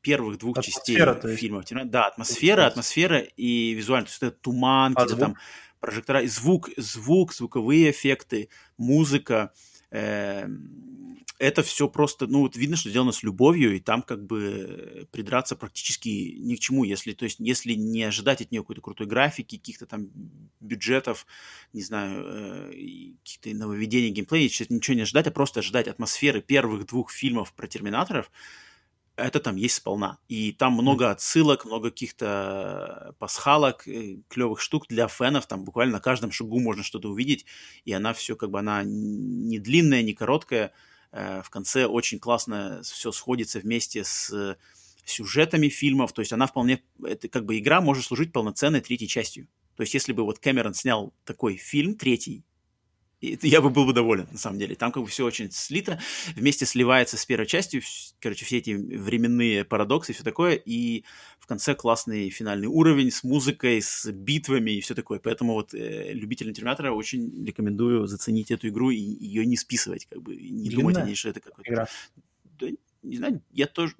первых 0.02 0.38
двух 0.38 0.58
атмосфера, 0.58 1.14
частей 1.14 1.36
фильмов. 1.36 1.64
Да, 1.84 2.06
атмосфера, 2.06 2.66
атмосфера 2.66 3.18
и 3.18 3.72
визуально. 3.72 4.06
То 4.06 4.10
есть 4.10 4.22
это 4.22 4.36
туман, 4.36 4.92
а, 4.96 5.02
какие-то 5.02 5.20
там 5.20 5.36
прожектора, 5.80 6.26
звук, 6.26 6.70
звук, 6.76 7.32
звуковые 7.32 7.90
эффекты, 7.90 8.48
музыка, 8.76 9.52
Эм, 9.92 11.18
это 11.38 11.62
все 11.62 11.88
просто, 11.88 12.26
ну, 12.28 12.40
вот 12.40 12.56
видно, 12.56 12.76
что 12.76 12.88
сделано 12.88 13.12
с 13.12 13.22
любовью, 13.24 13.74
и 13.74 13.80
там 13.80 14.02
как 14.02 14.24
бы 14.24 15.08
придраться 15.10 15.56
практически 15.56 16.08
ни 16.38 16.54
к 16.54 16.60
чему, 16.60 16.84
если, 16.84 17.12
то 17.14 17.24
есть, 17.24 17.40
если 17.40 17.74
не 17.74 18.04
ожидать 18.04 18.40
от 18.40 18.52
нее 18.52 18.62
какой-то 18.62 18.80
крутой 18.80 19.06
графики, 19.08 19.56
каких-то 19.56 19.86
там 19.86 20.08
бюджетов, 20.60 21.26
не 21.72 21.82
знаю, 21.82 22.24
э, 22.26 22.72
каких-то 23.24 23.50
нововведений 23.58 24.10
геймплея, 24.10 24.48
ничего 24.68 24.94
не 24.94 25.02
ожидать, 25.02 25.26
а 25.26 25.30
просто 25.32 25.60
ожидать 25.60 25.88
атмосферы 25.88 26.40
первых 26.40 26.86
двух 26.86 27.10
фильмов 27.10 27.52
про 27.54 27.66
терминаторов, 27.66 28.30
это 29.16 29.40
там 29.40 29.56
есть 29.56 29.76
сполна. 29.76 30.18
И 30.28 30.52
там 30.52 30.72
много 30.72 31.10
отсылок, 31.10 31.64
много 31.64 31.90
каких-то 31.90 33.14
пасхалок, 33.18 33.86
э, 33.86 34.18
клевых 34.28 34.60
штук 34.60 34.86
для 34.88 35.08
фенов. 35.08 35.46
Там 35.46 35.64
буквально 35.64 35.94
на 35.94 36.00
каждом 36.00 36.32
шагу 36.32 36.60
можно 36.60 36.82
что-то 36.82 37.10
увидеть. 37.10 37.44
И 37.84 37.92
она 37.92 38.12
все 38.14 38.36
как 38.36 38.50
бы, 38.50 38.58
она 38.58 38.82
не 38.84 39.58
длинная, 39.58 40.02
не 40.02 40.14
короткая. 40.14 40.72
Э, 41.12 41.42
в 41.44 41.50
конце 41.50 41.86
очень 41.86 42.18
классно 42.18 42.80
все 42.84 43.12
сходится 43.12 43.60
вместе 43.60 44.04
с 44.04 44.56
сюжетами 45.04 45.68
фильмов. 45.68 46.12
То 46.12 46.20
есть 46.20 46.32
она 46.32 46.46
вполне, 46.46 46.82
это 47.04 47.28
как 47.28 47.44
бы 47.44 47.58
игра 47.58 47.80
может 47.80 48.04
служить 48.04 48.32
полноценной 48.32 48.80
третьей 48.80 49.08
частью. 49.08 49.48
То 49.76 49.82
есть 49.82 49.94
если 49.94 50.12
бы 50.12 50.22
вот 50.22 50.38
Кэмерон 50.38 50.74
снял 50.74 51.12
такой 51.24 51.56
фильм, 51.56 51.96
третий, 51.96 52.44
я 53.22 53.60
бы 53.60 53.70
был 53.70 53.86
бы 53.86 53.92
доволен, 53.92 54.26
на 54.30 54.38
самом 54.38 54.58
деле. 54.58 54.74
Там 54.74 54.92
как 54.92 55.02
бы 55.02 55.08
все 55.08 55.24
очень 55.24 55.50
слито, 55.50 56.00
вместе 56.34 56.66
сливается 56.66 57.16
с 57.16 57.24
первой 57.24 57.46
частью, 57.46 57.82
короче, 58.20 58.44
все 58.44 58.58
эти 58.58 58.70
временные 58.70 59.64
парадоксы 59.64 60.12
и 60.12 60.14
все 60.14 60.24
такое, 60.24 60.54
и 60.54 61.04
в 61.38 61.46
конце 61.46 61.74
классный 61.74 62.30
финальный 62.30 62.66
уровень 62.66 63.10
с 63.10 63.22
музыкой, 63.22 63.80
с 63.80 64.10
битвами 64.10 64.72
и 64.72 64.80
все 64.80 64.94
такое. 64.94 65.18
Поэтому 65.18 65.54
вот 65.54 65.72
э, 65.74 66.12
любителям 66.12 66.54
Терминатора 66.54 66.92
очень 66.92 67.44
рекомендую 67.44 68.06
заценить 68.06 68.50
эту 68.50 68.68
игру 68.68 68.90
и 68.90 68.98
ее 68.98 69.46
не 69.46 69.56
списывать, 69.56 70.06
как 70.06 70.20
бы, 70.20 70.34
не 70.34 70.68
Длинная 70.68 70.76
думать 70.76 70.96
о 70.96 71.02
ней, 71.02 71.14
что 71.14 71.28
это 71.28 71.40
какой-то... 71.40 71.88
Да, 72.58 72.68
не 73.02 73.16
знаю, 73.16 73.42
я 73.50 73.66
тоже, 73.66 73.94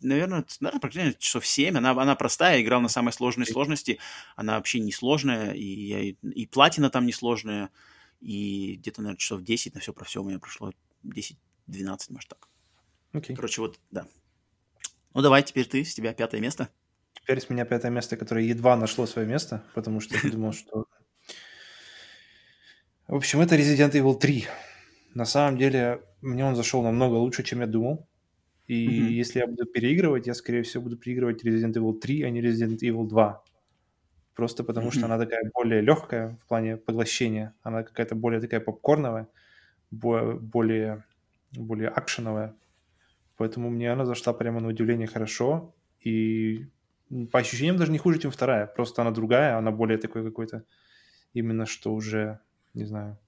наверное, 0.00 0.44
наверное, 0.60 0.80
практически 0.80 1.18
часов 1.18 1.46
7. 1.46 1.76
Она, 1.76 1.90
она 1.90 2.14
простая, 2.14 2.62
играл 2.62 2.80
на 2.80 2.88
самой 2.88 3.12
сложной 3.12 3.46
сложности. 3.46 3.98
Она 4.34 4.56
вообще 4.56 4.80
не 4.80 4.92
сложная, 4.92 5.52
и, 5.52 6.10
и, 6.10 6.16
и 6.22 6.46
платина 6.46 6.88
там 6.88 7.04
не 7.04 7.12
сложная 7.12 7.70
и 8.20 8.76
где-то, 8.76 9.02
наверное, 9.02 9.18
часов 9.18 9.42
10 9.42 9.74
на 9.74 9.80
все 9.80 9.92
про 9.92 10.04
все 10.04 10.22
у 10.22 10.24
меня 10.24 10.38
прошло. 10.38 10.72
10-12, 11.04 11.36
может, 12.10 12.28
так. 12.28 12.48
Окей. 13.12 13.34
Okay. 13.34 13.36
Короче, 13.36 13.60
вот, 13.60 13.78
да. 13.90 14.06
Ну, 15.14 15.22
давай, 15.22 15.42
теперь 15.42 15.66
ты, 15.66 15.84
с 15.84 15.94
тебя 15.94 16.12
пятое 16.12 16.40
место. 16.40 16.68
Теперь 17.14 17.40
с 17.40 17.48
меня 17.48 17.64
пятое 17.64 17.90
место, 17.90 18.16
которое 18.16 18.44
едва 18.44 18.76
нашло 18.76 19.06
свое 19.06 19.26
место, 19.26 19.64
потому 19.74 20.00
что 20.00 20.16
я 20.22 20.30
думал, 20.30 20.52
что... 20.54 20.86
В 23.06 23.14
общем, 23.14 23.40
это 23.40 23.56
Resident 23.56 23.92
Evil 23.92 24.18
3. 24.18 24.46
На 25.14 25.24
самом 25.24 25.58
деле, 25.58 26.02
мне 26.20 26.44
он 26.44 26.56
зашел 26.56 26.82
намного 26.82 27.14
лучше, 27.14 27.42
чем 27.42 27.60
я 27.60 27.66
думал. 27.66 28.08
И 28.66 28.88
mm-hmm. 28.88 29.12
если 29.12 29.38
я 29.38 29.46
буду 29.46 29.64
переигрывать, 29.64 30.26
я, 30.26 30.34
скорее 30.34 30.64
всего, 30.64 30.82
буду 30.82 30.96
переигрывать 30.96 31.44
Resident 31.44 31.74
Evil 31.74 31.98
3, 31.98 32.22
а 32.22 32.30
не 32.30 32.42
Resident 32.42 32.78
Evil 32.80 33.06
2 33.06 33.44
просто 34.36 34.62
потому 34.64 34.90
что 34.92 35.06
она 35.06 35.18
такая 35.18 35.50
более 35.54 35.80
легкая 35.80 36.36
в 36.42 36.46
плане 36.46 36.76
поглощения, 36.76 37.54
она 37.62 37.82
какая-то 37.82 38.14
более 38.14 38.40
такая 38.40 38.60
попкорновая, 38.60 39.28
более, 39.90 41.04
более 41.52 41.88
акшеновая. 41.88 42.54
Поэтому 43.38 43.70
мне 43.70 43.90
она 43.90 44.04
зашла 44.04 44.32
прямо 44.32 44.60
на 44.60 44.68
удивление 44.68 45.08
хорошо, 45.08 45.74
и 46.00 46.66
по 47.32 47.38
ощущениям 47.38 47.76
даже 47.76 47.92
не 47.92 47.98
хуже, 47.98 48.18
чем 48.18 48.30
вторая. 48.30 48.66
Просто 48.66 49.02
она 49.02 49.10
другая, 49.10 49.56
она 49.56 49.70
более 49.70 49.98
такой 49.98 50.22
какой-то, 50.22 50.64
именно 51.32 51.66
что 51.66 51.94
уже, 51.94 52.40
не 52.74 52.84
знаю, 52.84 53.18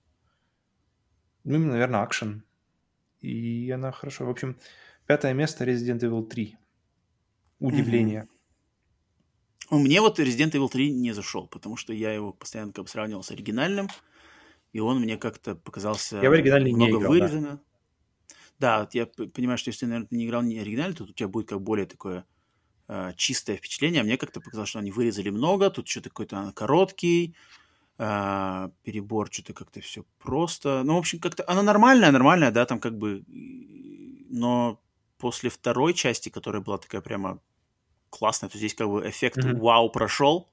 ну, 1.44 1.54
именно, 1.54 1.72
наверное, 1.72 2.02
акшен. 2.02 2.44
И 3.20 3.70
она 3.70 3.90
хорошо. 3.90 4.26
В 4.26 4.30
общем, 4.30 4.58
пятое 5.06 5.32
место 5.32 5.64
Resident 5.64 6.00
Evil 6.00 6.26
3. 6.26 6.58
Удивление. 7.60 8.22
Mm-hmm. 8.22 8.37
Мне 9.70 10.00
вот 10.00 10.18
Resident 10.18 10.52
Evil 10.52 10.68
3 10.68 10.92
не 10.92 11.12
зашел, 11.12 11.46
потому 11.46 11.76
что 11.76 11.92
я 11.92 12.12
его 12.12 12.32
постоянно 12.32 12.72
как 12.72 12.84
бы 12.84 12.90
сравнивал 12.90 13.22
с 13.22 13.30
оригинальным, 13.30 13.88
и 14.72 14.80
он 14.80 15.00
мне 15.00 15.16
как-то 15.16 15.54
показался 15.54 16.18
я 16.18 16.30
в 16.30 16.32
оригинальный 16.32 16.72
много 16.72 16.92
не 16.92 16.98
играл, 16.98 17.10
вырезано. 17.10 17.50
Да. 17.50 17.60
Да, 18.58 18.88
я 18.92 19.06
понимаю, 19.06 19.56
что 19.56 19.68
если 19.68 19.80
ты, 19.80 19.86
наверное, 19.86 20.08
не 20.10 20.26
играл 20.26 20.42
не 20.42 20.58
оригинально, 20.58 20.94
то 20.94 21.04
у 21.04 21.06
тебя 21.08 21.28
будет 21.28 21.48
как 21.48 21.60
более 21.62 21.86
такое 21.86 22.24
э, 22.88 23.12
чистое 23.16 23.56
впечатление. 23.56 24.00
А 24.00 24.04
мне 24.04 24.16
как-то 24.16 24.40
показалось, 24.40 24.70
что 24.70 24.80
они 24.80 24.90
вырезали 24.90 25.30
много, 25.30 25.70
тут 25.70 25.86
что-то 25.86 26.08
какой-то 26.08 26.52
короткий, 26.56 27.36
э, 27.98 28.68
перебор, 28.82 29.28
что-то 29.30 29.52
как-то 29.52 29.80
все 29.80 30.04
просто. 30.18 30.82
Ну, 30.84 30.96
в 30.96 30.98
общем, 30.98 31.20
как-то 31.20 31.44
она 31.46 31.62
нормальная, 31.62 32.10
нормальная, 32.10 32.50
да, 32.50 32.66
там 32.66 32.80
как 32.80 32.98
бы... 32.98 33.24
Но 34.30 34.80
после 35.18 35.50
второй 35.50 35.94
части, 35.94 36.28
которая 36.28 36.60
была 36.60 36.78
такая 36.78 37.00
прямо 37.00 37.40
классная, 38.10 38.48
то 38.48 38.58
здесь 38.58 38.74
как 38.74 38.88
бы 38.88 39.08
эффект 39.08 39.38
mm-hmm. 39.38 39.58
вау 39.58 39.90
прошел, 39.90 40.50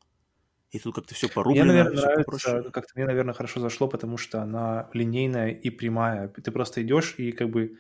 и 0.71 0.79
тут 0.79 0.95
как-то 0.95 1.15
все 1.15 1.29
порублено. 1.29 1.65
Мне, 1.65 1.83
наверное, 1.83 2.01
нравится, 2.01 2.63
как-то 2.71 2.91
мне, 2.95 3.05
наверное, 3.05 3.33
хорошо 3.33 3.59
зашло, 3.59 3.87
потому 3.87 4.17
что 4.17 4.41
она 4.41 4.89
линейная 4.93 5.51
и 5.51 5.69
прямая. 5.69 6.27
Ты 6.27 6.51
просто 6.51 6.81
идешь 6.81 7.15
и 7.17 7.31
как 7.31 7.49
бы 7.49 7.77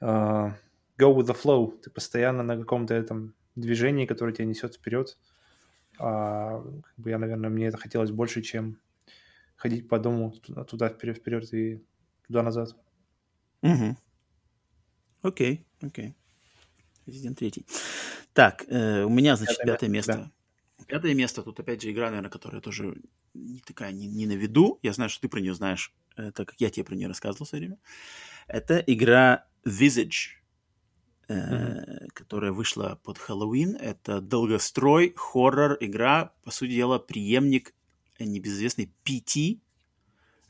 uh, 0.00 0.52
go 0.98 1.14
with 1.14 1.26
the 1.26 1.36
flow. 1.36 1.78
Ты 1.80 1.90
постоянно 1.90 2.42
на 2.42 2.56
каком-то 2.56 2.94
этом 2.94 3.34
движении, 3.56 4.06
которое 4.06 4.32
тебя 4.32 4.46
несет 4.46 4.74
вперед. 4.76 5.18
А, 5.98 6.62
как 6.62 6.94
бы 6.96 7.10
я, 7.10 7.18
наверное, 7.18 7.50
мне 7.50 7.66
это 7.66 7.76
хотелось 7.76 8.10
больше, 8.10 8.42
чем 8.42 8.78
ходить 9.56 9.88
по 9.88 9.98
дому 9.98 10.32
туда 10.32 10.88
вперед, 10.88 11.18
вперед 11.18 11.52
и 11.52 11.84
туда 12.26 12.42
назад. 12.42 12.76
Угу. 13.62 13.96
Окей, 15.22 15.66
окей. 15.80 16.14
Резидент 17.06 17.38
третий. 17.38 17.66
Так, 18.32 18.64
э, 18.68 19.04
у 19.04 19.10
меня, 19.10 19.36
значит, 19.36 19.58
пятое, 19.58 19.74
пятое 19.74 19.90
место. 19.90 20.12
Да. 20.78 20.84
Пятое 20.86 21.14
место, 21.14 21.42
тут 21.42 21.60
опять 21.60 21.82
же 21.82 21.90
игра, 21.90 22.08
наверное, 22.08 22.30
которая 22.30 22.60
тоже 22.60 22.96
не 23.34 23.60
такая, 23.60 23.92
не, 23.92 24.06
не 24.06 24.26
на 24.26 24.32
виду. 24.32 24.78
Я 24.82 24.92
знаю, 24.92 25.10
что 25.10 25.22
ты 25.22 25.28
про 25.28 25.40
нее 25.40 25.54
знаешь, 25.54 25.94
э, 26.16 26.32
так 26.32 26.48
как 26.48 26.60
я 26.60 26.70
тебе 26.70 26.84
про 26.84 26.94
нее 26.94 27.08
рассказывал 27.08 27.46
все 27.46 27.58
время. 27.58 27.78
Это 28.46 28.78
игра 28.78 29.46
Visage, 29.64 30.38
э, 31.28 31.34
mm-hmm. 31.34 32.08
которая 32.14 32.52
вышла 32.52 33.00
под 33.02 33.18
Хэллоуин. 33.18 33.76
Это 33.76 34.20
долгострой, 34.20 35.12
хоррор, 35.16 35.76
игра, 35.80 36.32
по 36.44 36.50
сути 36.50 36.72
дела, 36.72 36.98
преемник 36.98 37.74
небезызвестной 38.18 38.92
PT, 39.04 39.60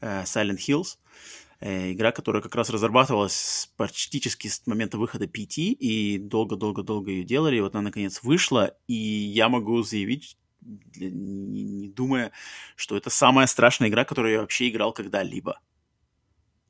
э, 0.01 0.23
Silent 0.23 0.59
Hills. 0.59 0.97
Э, 0.97 1.52
игра, 1.63 2.13
которая 2.13 2.43
как 2.43 2.55
раз 2.55 2.71
разрабатывалась 2.71 3.71
практически 3.77 4.49
с 4.49 4.67
момента 4.67 4.99
выхода 4.99 5.27
PT, 5.27 5.73
и 5.73 6.19
долго-долго-долго 6.19 7.11
ее 7.11 7.25
делали, 7.25 7.57
и 7.57 7.61
вот 7.61 7.75
она 7.75 7.85
наконец 7.85 8.23
вышла, 8.23 8.77
и 8.89 8.95
я 8.95 9.49
могу 9.49 9.83
заявить, 9.83 10.37
не 10.61 11.89
думая, 11.89 12.33
что 12.77 12.97
это 12.97 13.11
самая 13.11 13.47
страшная 13.47 13.89
игра, 13.89 14.05
которую 14.05 14.33
я 14.33 14.41
вообще 14.41 14.69
играл 14.69 14.93
когда-либо. 14.93 15.61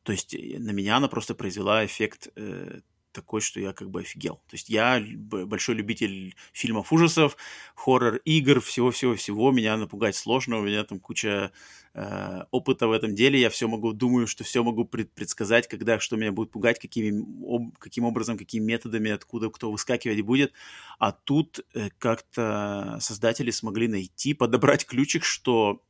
То 0.02 0.12
есть 0.12 0.34
э, 0.34 0.58
на 0.58 0.70
меня 0.70 0.96
она 0.96 1.08
просто 1.08 1.34
произвела 1.34 1.84
эффект 1.84 2.28
э, 2.36 2.80
такой, 3.12 3.40
что 3.40 3.60
я 3.60 3.72
как 3.72 3.90
бы 3.90 4.00
офигел. 4.00 4.36
То 4.48 4.54
есть 4.54 4.68
я 4.68 5.00
большой 5.00 5.74
любитель 5.74 6.34
фильмов 6.52 6.92
ужасов, 6.92 7.36
хоррор-игр, 7.74 8.60
всего-всего-всего. 8.60 9.52
Меня 9.52 9.76
напугать 9.76 10.16
сложно, 10.16 10.58
у 10.58 10.62
меня 10.62 10.84
там 10.84 10.98
куча 10.98 11.52
э, 11.94 12.44
опыта 12.50 12.88
в 12.88 12.92
этом 12.92 13.14
деле. 13.14 13.40
Я 13.40 13.50
все 13.50 13.68
могу, 13.68 13.92
думаю, 13.92 14.26
что 14.26 14.44
все 14.44 14.62
могу 14.62 14.84
пред, 14.84 15.12
предсказать, 15.12 15.68
когда 15.68 15.98
что 16.00 16.16
меня 16.16 16.32
будет 16.32 16.50
пугать, 16.50 16.78
какими, 16.78 17.22
об, 17.46 17.76
каким 17.78 18.04
образом, 18.04 18.38
какими 18.38 18.64
методами, 18.64 19.10
откуда 19.10 19.50
кто 19.50 19.70
выскакивать 19.70 20.22
будет. 20.22 20.52
А 20.98 21.12
тут 21.12 21.60
э, 21.74 21.90
как-то 21.98 22.98
создатели 23.00 23.50
смогли 23.50 23.88
найти, 23.88 24.34
подобрать 24.34 24.86
ключик, 24.86 25.24
что 25.24 25.82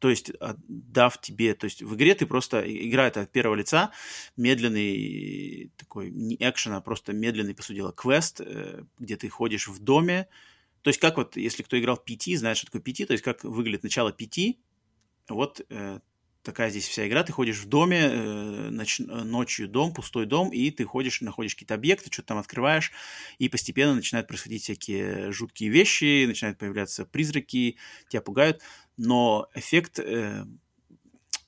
то 0.00 0.08
есть 0.08 0.32
дав 0.66 1.20
тебе, 1.20 1.54
то 1.54 1.66
есть 1.66 1.82
в 1.82 1.94
игре 1.94 2.14
ты 2.14 2.26
просто, 2.26 2.60
игра 2.66 3.06
это 3.06 3.20
от 3.20 3.32
первого 3.32 3.54
лица, 3.54 3.92
медленный 4.36 5.70
такой, 5.76 6.10
не 6.10 6.36
экшен, 6.40 6.72
а 6.72 6.80
просто 6.80 7.12
медленный, 7.12 7.54
по 7.54 7.62
сути 7.62 7.76
дела, 7.76 7.92
квест, 7.92 8.40
э, 8.40 8.82
где 8.98 9.16
ты 9.16 9.28
ходишь 9.28 9.68
в 9.68 9.78
доме, 9.78 10.26
то 10.82 10.88
есть 10.88 10.98
как 10.98 11.18
вот, 11.18 11.36
если 11.36 11.62
кто 11.62 11.78
играл 11.78 12.02
PT, 12.04 12.36
знает, 12.36 12.56
что 12.56 12.66
такое 12.66 12.82
PT, 12.82 13.06
то 13.06 13.12
есть 13.12 13.22
как 13.22 13.44
выглядит 13.44 13.82
начало 13.82 14.10
PT, 14.10 14.56
вот 15.28 15.60
э, 15.68 16.00
такая 16.42 16.70
здесь 16.70 16.88
вся 16.88 17.06
игра. 17.06 17.22
Ты 17.22 17.32
ходишь 17.32 17.58
в 17.58 17.68
доме, 17.68 18.00
э, 18.00 18.70
ноч, 18.70 18.98
ночью 19.00 19.68
дом, 19.68 19.92
пустой 19.92 20.26
дом, 20.26 20.50
и 20.50 20.70
ты 20.70 20.84
ходишь, 20.84 21.20
находишь 21.20 21.54
какие-то 21.54 21.74
объекты, 21.74 22.10
что-то 22.10 22.28
там 22.28 22.38
открываешь, 22.38 22.92
и 23.38 23.48
постепенно 23.48 23.94
начинают 23.94 24.26
происходить 24.26 24.62
всякие 24.62 25.32
жуткие 25.32 25.70
вещи, 25.70 26.24
начинают 26.26 26.58
появляться 26.58 27.04
призраки, 27.04 27.76
тебя 28.08 28.22
пугают 28.22 28.62
но 29.00 29.48
эффект 29.54 29.98
э, 29.98 30.44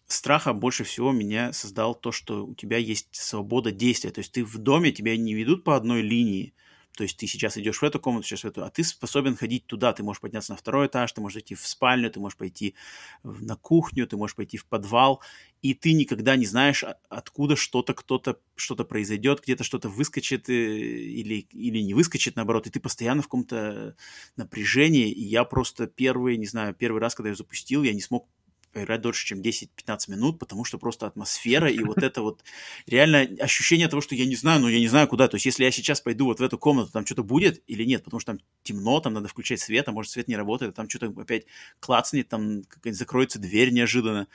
страха 0.07 0.53
больше 0.55 0.85
всего 0.85 1.13
меня 1.13 1.53
создал 1.53 1.95
то, 1.95 2.13
что 2.13 2.47
у 2.47 2.55
тебя 2.55 2.79
есть 2.79 3.09
свобода 3.13 3.73
действия. 3.73 4.11
То 4.11 4.21
есть 4.21 4.33
ты 4.33 4.45
в 4.45 4.57
доме, 4.59 4.93
тебя 4.93 5.17
не 5.17 5.35
ведут 5.35 5.65
по 5.65 5.77
одной 5.77 6.01
линии. 6.03 6.55
То 6.97 7.05
есть 7.05 7.17
ты 7.17 7.27
сейчас 7.27 7.57
идешь 7.57 7.81
в 7.81 7.85
эту 7.85 7.99
комнату, 7.99 8.27
сейчас 8.27 8.43
в 8.43 8.47
эту, 8.47 8.65
а 8.65 8.71
ты 8.71 8.85
способен 8.85 9.35
ходить 9.35 9.67
туда. 9.67 9.93
Ты 9.93 10.03
можешь 10.03 10.21
подняться 10.21 10.53
на 10.53 10.59
второй 10.59 10.89
этаж, 10.89 11.11
ты 11.13 11.21
можешь 11.21 11.43
идти 11.43 11.55
в 11.55 11.67
спальню, 11.67 12.11
ты 12.11 12.21
можешь 12.21 12.37
пойти 12.37 12.75
на 13.23 13.57
кухню, 13.57 14.07
ты 14.07 14.17
можешь 14.17 14.37
пойти 14.37 14.59
в 14.59 14.67
подвал, 14.67 15.23
и 15.63 15.73
ты 15.73 15.95
никогда 15.95 16.37
не 16.37 16.45
знаешь, 16.45 16.85
откуда 17.09 17.57
что-то, 17.57 17.95
кто-то, 17.95 18.39
что-то 18.57 18.85
произойдет, 18.85 19.41
где-то 19.43 19.65
что-то 19.65 19.89
выскочит 19.89 20.51
э, 20.51 20.53
или, 20.53 21.47
или 21.53 21.79
не 21.79 21.95
выскочит, 21.95 22.37
наоборот, 22.37 22.67
и 22.67 22.71
ты 22.71 22.79
постоянно 22.79 23.23
в 23.23 23.27
каком-то 23.27 23.97
напряжении. 24.37 25.11
И 25.11 25.23
я 25.23 25.45
просто 25.45 25.87
первый, 25.87 26.37
не 26.37 26.47
знаю, 26.47 26.75
первый 26.75 27.01
раз, 27.01 27.15
когда 27.15 27.31
я 27.31 27.35
запустил, 27.35 27.83
я 27.85 27.95
не 27.95 28.01
смог 28.03 28.29
поиграть 28.73 29.01
дольше, 29.01 29.27
чем 29.27 29.41
10-15 29.41 30.11
минут, 30.11 30.39
потому 30.39 30.65
что 30.65 30.79
просто 30.79 31.07
атмосфера 31.07 31.71
и 31.71 31.79
вот 31.81 31.99
это 31.99 32.23
вот 32.23 32.43
реально 32.87 33.21
ощущение 33.41 33.89
того, 33.89 34.01
что 34.01 34.15
я 34.15 34.27
не 34.27 34.35
знаю, 34.35 34.61
но 34.61 34.69
я 34.69 34.79
не 34.79 34.89
знаю 34.89 35.07
куда. 35.09 35.29
То 35.29 35.37
есть 35.37 35.47
если 35.47 35.65
я 35.65 35.71
сейчас 35.71 36.01
пойду 36.01 36.25
вот 36.25 36.41
в 36.41 36.43
эту 36.43 36.59
комнату, 36.59 36.91
там 36.93 37.07
что-то 37.07 37.23
будет 37.23 37.63
или 37.67 37.85
нет, 37.85 38.05
потому 38.05 38.21
что 38.21 38.33
там 38.33 38.41
темно, 38.63 39.01
там 39.01 39.13
надо 39.13 39.29
включать 39.29 39.61
свет, 39.61 39.89
а 39.89 39.93
может 39.93 40.13
свет 40.13 40.29
не 40.29 40.37
работает, 40.37 40.73
а 40.73 40.75
там 40.75 40.89
что-то 40.89 41.13
опять 41.21 41.47
клацнет, 41.81 42.29
там 42.29 42.63
закроется 42.85 43.39
дверь 43.39 43.71
неожиданно. 43.71 44.27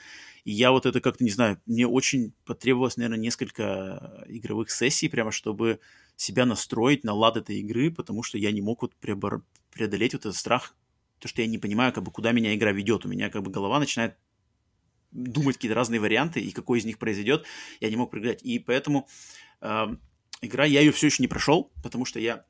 И 0.44 0.52
я 0.52 0.70
вот 0.70 0.86
это 0.86 1.00
как-то, 1.00 1.24
не 1.24 1.30
знаю, 1.30 1.60
мне 1.66 1.86
очень 1.86 2.32
потребовалось, 2.44 2.96
наверное, 2.96 3.18
несколько 3.18 4.24
игровых 4.28 4.70
сессий 4.70 5.08
прямо, 5.08 5.32
чтобы 5.32 5.80
себя 6.16 6.46
настроить 6.46 7.04
на 7.04 7.12
лад 7.12 7.36
этой 7.36 7.60
игры, 7.60 7.90
потому 7.90 8.22
что 8.22 8.38
я 8.38 8.50
не 8.50 8.60
мог 8.60 8.82
вот 8.82 8.94
преодолеть 8.96 10.14
вот 10.14 10.26
этот 10.26 10.36
страх, 10.36 10.74
то, 11.18 11.28
что 11.28 11.42
я 11.42 11.48
не 11.48 11.58
понимаю, 11.58 11.92
как 11.92 12.04
бы, 12.04 12.12
куда 12.12 12.32
меня 12.32 12.54
игра 12.54 12.70
ведет. 12.72 13.04
У 13.04 13.08
меня 13.08 13.28
как 13.28 13.42
бы 13.42 13.50
голова 13.50 13.80
начинает 13.80 14.16
думать 15.10 15.56
какие-то 15.56 15.74
разные 15.74 16.00
варианты, 16.00 16.40
и 16.40 16.50
какой 16.52 16.78
из 16.78 16.84
них 16.84 16.98
произойдет, 16.98 17.44
я 17.80 17.90
не 17.90 17.96
мог 17.96 18.10
проиграть. 18.10 18.42
И 18.42 18.58
поэтому 18.58 19.08
э, 19.60 19.86
игра, 20.42 20.64
я 20.64 20.80
ее 20.80 20.92
все 20.92 21.06
еще 21.06 21.22
не 21.22 21.28
прошел, 21.28 21.70
потому 21.82 22.04
что 22.04 22.20
я 22.20 22.44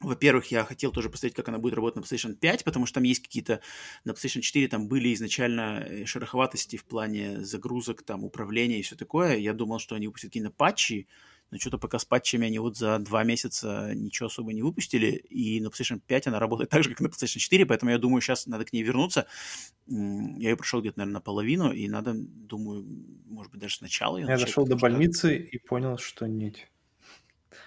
во-первых, 0.00 0.52
я 0.52 0.64
хотел 0.64 0.92
тоже 0.92 1.10
посмотреть, 1.10 1.34
как 1.34 1.48
она 1.48 1.58
будет 1.58 1.74
работать 1.74 1.96
на 1.96 2.06
PlayStation 2.06 2.34
5, 2.34 2.64
потому 2.64 2.86
что 2.86 2.94
там 2.94 3.02
есть 3.02 3.20
какие-то... 3.20 3.60
На 4.04 4.12
PlayStation 4.12 4.40
4 4.40 4.68
там 4.68 4.86
были 4.86 5.12
изначально 5.12 5.84
э, 5.84 6.04
шероховатости 6.04 6.76
в 6.76 6.84
плане 6.84 7.44
загрузок, 7.44 8.02
там, 8.02 8.24
управления 8.24 8.78
и 8.78 8.82
все 8.82 8.94
такое. 8.94 9.36
Я 9.36 9.54
думал, 9.54 9.80
что 9.80 9.96
они 9.96 10.06
выпустят 10.06 10.30
какие-то 10.30 10.50
патчи, 10.50 11.08
но 11.50 11.58
что-то 11.58 11.78
пока 11.78 11.98
с 11.98 12.04
патчами 12.04 12.46
они 12.46 12.58
вот 12.58 12.76
за 12.76 12.98
два 12.98 13.24
месяца 13.24 13.92
ничего 13.94 14.26
особо 14.26 14.52
не 14.52 14.62
выпустили, 14.62 15.12
и 15.12 15.60
на 15.60 15.68
PlayStation 15.68 16.00
5 16.06 16.26
она 16.28 16.38
работает 16.38 16.70
так 16.70 16.82
же, 16.82 16.90
как 16.90 17.00
на 17.00 17.06
PlayStation 17.06 17.38
4, 17.38 17.66
поэтому 17.66 17.90
я 17.90 17.98
думаю, 17.98 18.20
сейчас 18.20 18.46
надо 18.46 18.64
к 18.64 18.72
ней 18.72 18.82
вернуться. 18.82 19.26
Я 19.86 20.50
ее 20.50 20.56
прошел 20.56 20.80
где-то, 20.80 20.98
наверное, 20.98 21.14
наполовину, 21.14 21.72
и 21.72 21.88
надо, 21.88 22.12
думаю, 22.14 22.84
может 23.26 23.52
быть, 23.52 23.60
даже 23.60 23.76
сначала 23.76 24.18
Я 24.18 24.26
начать, 24.26 24.46
дошел 24.46 24.66
до 24.66 24.76
больницы 24.76 25.36
и 25.36 25.58
понял, 25.58 25.98
что 25.98 26.26
нет. 26.26 26.56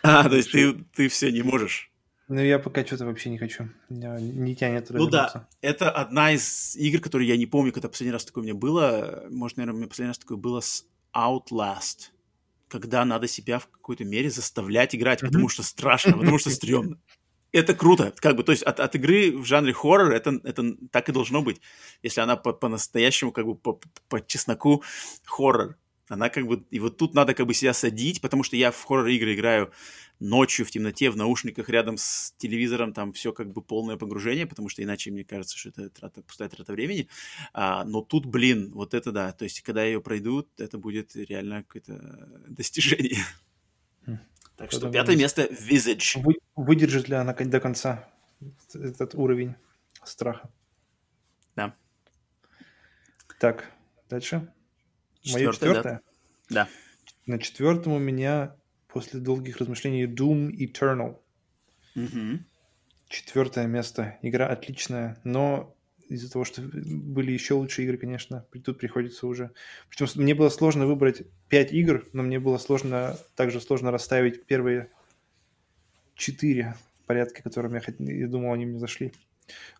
А, 0.04 0.28
то 0.28 0.36
есть 0.36 0.52
ты, 0.52 0.74
ты 0.96 1.10
все 1.10 1.32
не 1.32 1.44
можешь? 1.44 1.92
Ну, 2.28 2.40
я 2.40 2.60
пока 2.60 2.84
что-то 2.86 3.06
вообще 3.06 3.30
не 3.30 3.38
хочу. 3.38 3.70
Не 3.90 4.56
тянет 4.56 4.90
Ну 4.90 5.08
да, 5.08 5.48
это 5.62 5.92
одна 5.92 6.32
из 6.32 6.76
игр, 6.76 7.00
которые 7.02 7.28
я 7.28 7.38
не 7.38 7.46
помню, 7.46 7.72
когда 7.72 7.90
последний 7.90 8.14
раз 8.14 8.26
такое 8.26 8.42
у 8.42 8.46
меня 8.46 8.56
было. 8.56 9.26
Может, 9.30 9.58
наверное, 9.58 9.76
у 9.76 9.78
меня 9.80 9.90
последний 9.90 10.12
раз 10.12 10.18
такое 10.18 10.38
было 10.38 10.62
с 10.62 10.88
Outlast 11.14 12.12
когда 12.72 13.04
надо 13.04 13.28
себя 13.28 13.60
в 13.60 13.68
какой-то 13.68 14.06
мере 14.06 14.32
заставлять 14.32 14.96
играть, 14.96 15.20
потому 15.20 15.50
что 15.50 15.62
страшно, 15.62 16.14
потому 16.14 16.40
что 16.40 16.50
стрёмно. 16.52 16.98
Это 17.52 17.76
круто, 17.76 18.14
как 18.16 18.38
бы, 18.38 18.44
то 18.44 18.54
есть 18.54 18.64
от, 18.64 18.80
от 18.80 18.96
игры 18.96 19.38
в 19.38 19.44
жанре 19.44 19.74
хоррор 19.74 20.14
это, 20.14 20.40
это 20.46 20.74
так 20.90 21.10
и 21.10 21.12
должно 21.12 21.42
быть, 21.42 21.60
если 22.02 22.22
она 22.22 22.38
по, 22.38 22.54
по-настоящему, 22.54 23.34
как 23.34 23.46
бы, 23.46 23.56
по, 23.56 23.78
по 24.08 24.26
чесноку 24.26 24.84
хоррор. 25.26 25.76
Она 26.12 26.28
как 26.28 26.46
бы, 26.46 26.66
и 26.72 26.80
вот 26.80 26.98
тут 26.98 27.14
надо 27.14 27.34
как 27.34 27.48
бы 27.48 27.54
себя 27.54 27.72
садить, 27.72 28.20
потому 28.20 28.44
что 28.44 28.58
я 28.58 28.72
в 28.72 28.84
хоррор-игры 28.84 29.34
играю 29.34 29.72
ночью 30.20 30.66
в 30.66 30.70
темноте, 30.70 31.10
в 31.10 31.16
наушниках 31.16 31.70
рядом 31.70 31.96
с 31.98 32.34
телевизором, 32.38 32.92
там 32.92 33.14
все 33.14 33.32
как 33.32 33.54
бы 33.54 33.62
полное 33.62 33.96
погружение, 33.96 34.46
потому 34.46 34.68
что 34.68 34.84
иначе 34.84 35.10
мне 35.10 35.24
кажется, 35.24 35.58
что 35.58 35.70
это 35.70 35.90
трата, 35.90 36.22
пустая 36.22 36.50
трата 36.50 36.74
времени. 36.74 37.08
А, 37.54 37.86
но 37.86 38.02
тут, 38.02 38.26
блин, 38.26 38.74
вот 38.74 38.94
это 38.94 39.14
да, 39.14 39.32
то 39.32 39.46
есть 39.46 39.62
когда 39.62 39.86
ее 39.86 40.02
пройду, 40.02 40.46
это 40.58 40.78
будет 40.78 41.16
реально 41.16 41.64
какое-то 41.64 41.94
достижение. 42.50 43.24
Хм. 44.06 44.18
Так 44.58 44.74
что 44.74 44.92
пятое 44.92 45.16
место 45.16 45.44
Visage. 45.44 46.22
Вы, 46.22 46.34
выдержит 46.58 47.08
ли 47.08 47.16
она 47.16 47.34
до 47.34 47.60
конца 47.62 48.10
этот 48.74 49.16
уровень 49.16 49.56
страха? 50.04 50.50
Да. 51.56 51.74
Так, 53.40 53.72
дальше. 54.10 54.52
Мое 55.26 55.52
четвертое? 55.52 56.02
Да. 56.50 56.66
да. 56.66 56.70
На 57.26 57.40
четвертом 57.40 57.94
у 57.94 58.00
меня 58.00 58.56
после 58.88 59.20
долгих 59.20 59.58
размышлений 59.58 60.06
Doom 60.06 60.50
Eternal. 60.52 61.20
Мгм. 61.96 62.46
Четвертое 63.08 63.68
место. 63.68 64.18
Игра 64.22 64.48
отличная, 64.48 65.20
но 65.24 65.76
из-за 66.08 66.32
того, 66.32 66.44
что 66.44 66.62
были 66.62 67.32
еще 67.32 67.54
лучшие 67.54 67.86
игры, 67.86 67.98
конечно, 67.98 68.46
тут 68.64 68.80
приходится 68.80 69.28
уже... 69.28 69.52
Причем 69.90 70.08
мне 70.16 70.36
было 70.36 70.50
сложно 70.50 70.86
выбрать 70.86 71.24
пять 71.48 71.72
игр, 71.72 72.06
но 72.12 72.24
мне 72.24 72.40
было 72.40 72.58
сложно, 72.58 73.18
также 73.36 73.62
сложно 73.62 73.92
расставить 73.92 74.46
первые 74.46 74.90
четыре 76.16 76.76
в 77.04 77.06
порядке, 77.06 77.42
которым 77.42 77.74
я, 77.76 77.80
хот- 77.80 78.04
я 78.04 78.28
думал, 78.28 78.54
они 78.54 78.66
мне 78.66 78.80
зашли. 78.80 79.14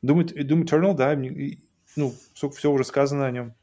Doom, 0.04 0.26
Doom 0.34 0.64
Eternal, 0.64 0.94
да, 0.94 1.16
мне- 1.16 1.58
ну, 1.98 2.14
все 2.34 2.72
уже 2.72 2.84
сказано 2.86 3.26
о 3.26 3.32
нем. 3.32 3.54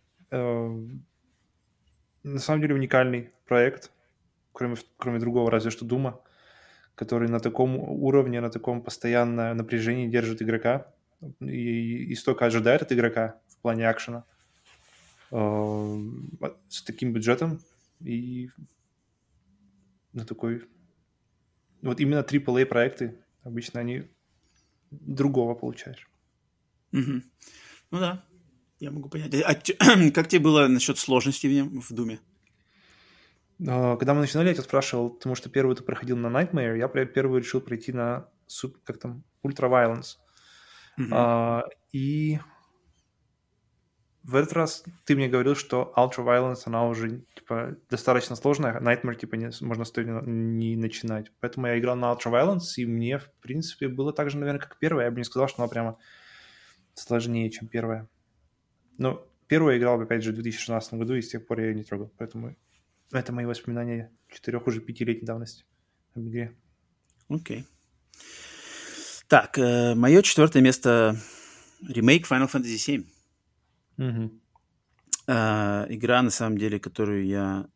На 2.28 2.40
самом 2.40 2.60
деле 2.60 2.74
уникальный 2.74 3.30
проект, 3.46 3.90
кроме, 4.52 4.76
кроме 4.98 5.18
другого, 5.18 5.50
разве 5.50 5.70
что 5.70 5.86
Дума, 5.86 6.20
который 6.94 7.28
на 7.28 7.40
таком 7.40 7.78
уровне, 7.78 8.42
на 8.42 8.50
таком 8.50 8.82
постоянном 8.82 9.56
напряжении 9.56 10.08
держит 10.08 10.42
игрока 10.42 10.92
и, 11.40 12.04
и 12.04 12.14
столько 12.14 12.44
ожидает 12.44 12.82
от 12.82 12.92
игрока 12.92 13.40
в 13.46 13.56
плане 13.58 13.88
акшена 13.88 14.24
э, 15.30 15.98
с 16.68 16.82
таким 16.82 17.14
бюджетом 17.14 17.60
и 18.00 18.50
на 20.12 20.26
такой... 20.26 20.68
Вот 21.80 21.98
именно 21.98 22.20
AAA 22.20 22.66
проекты 22.66 23.24
обычно 23.42 23.80
они 23.80 24.06
другого 24.90 25.54
получаешь. 25.54 26.06
Мгм. 26.92 27.22
Ну 27.90 27.98
да, 27.98 28.22
я 28.80 28.90
могу 28.90 29.08
понять. 29.08 29.34
А 29.44 29.54
как 30.14 30.28
тебе 30.28 30.40
было 30.40 30.66
насчет 30.68 30.98
сложности 30.98 31.46
в 31.46 31.52
нем, 31.52 31.80
в 31.80 31.92
Думе? 31.92 32.20
А, 33.66 33.96
Когда 33.96 34.14
мы 34.14 34.20
начинали, 34.20 34.48
я 34.48 34.54
тебя 34.54 34.64
спрашивал, 34.64 35.10
потому 35.10 35.34
что 35.34 35.50
первый 35.50 35.74
ты 35.74 35.82
проходил 35.82 36.16
на 36.16 36.28
Nightmare, 36.28 36.78
я 36.78 36.88
первый 36.88 37.40
решил 37.40 37.60
пройти 37.60 37.92
на 37.92 38.28
как 38.84 38.98
там, 38.98 39.24
Ultra 39.44 39.68
Violence. 39.68 40.16
Мгм. 40.96 41.12
А, 41.12 41.64
и 41.92 42.38
в 44.22 44.34
этот 44.34 44.52
раз 44.52 44.84
ты 45.04 45.16
мне 45.16 45.28
говорил, 45.28 45.54
что 45.54 45.92
Ultra 45.96 46.24
Violence, 46.24 46.62
она 46.66 46.86
уже 46.86 47.22
типа, 47.34 47.76
достаточно 47.90 48.36
сложная, 48.36 48.80
Nightmare 48.80 49.16
типа 49.16 49.34
не, 49.36 49.50
можно 49.60 49.84
стоит 49.84 50.06
не 50.26 50.76
начинать. 50.76 51.32
Поэтому 51.40 51.66
я 51.66 51.78
играл 51.78 51.96
на 51.96 52.12
Ultra 52.12 52.32
Violence, 52.32 52.74
и 52.76 52.86
мне, 52.86 53.18
в 53.18 53.30
принципе, 53.40 53.88
было 53.88 54.12
так 54.12 54.30
же, 54.30 54.38
наверное, 54.38 54.60
как 54.60 54.78
первая. 54.78 55.06
Я 55.06 55.10
бы 55.10 55.18
не 55.18 55.24
сказал, 55.24 55.48
что 55.48 55.62
она 55.62 55.68
прямо 55.68 55.98
сложнее, 56.94 57.50
чем 57.50 57.68
первая. 57.68 58.08
Но 58.98 59.26
первую 59.46 59.72
я 59.72 59.78
играл, 59.78 60.00
опять 60.00 60.22
же, 60.22 60.32
в 60.32 60.34
2016 60.34 60.94
году, 60.94 61.14
и 61.14 61.22
с 61.22 61.28
тех 61.28 61.46
пор 61.46 61.60
я 61.60 61.68
ее 61.68 61.74
не 61.74 61.84
трогал. 61.84 62.12
Поэтому 62.18 62.54
это 63.10 63.32
мои 63.32 63.46
воспоминания 63.46 64.12
четырех 64.28 64.66
уже 64.66 64.80
пятилетней 64.80 65.26
давности 65.26 65.64
об 66.14 66.28
игре. 66.28 66.54
Окей. 67.28 67.64
Так, 69.28 69.56
мое 69.56 70.22
четвертое 70.22 70.60
место 70.60 71.16
ремейк 71.86 72.30
Final 72.30 72.50
Fantasy 72.50 72.76
VII. 72.76 73.06
Мгм. 73.96 74.40
Э, 75.26 75.86
игра, 75.90 76.22
на 76.22 76.30
самом 76.30 76.56
деле, 76.56 76.80
которую 76.80 77.26
я 77.26 77.68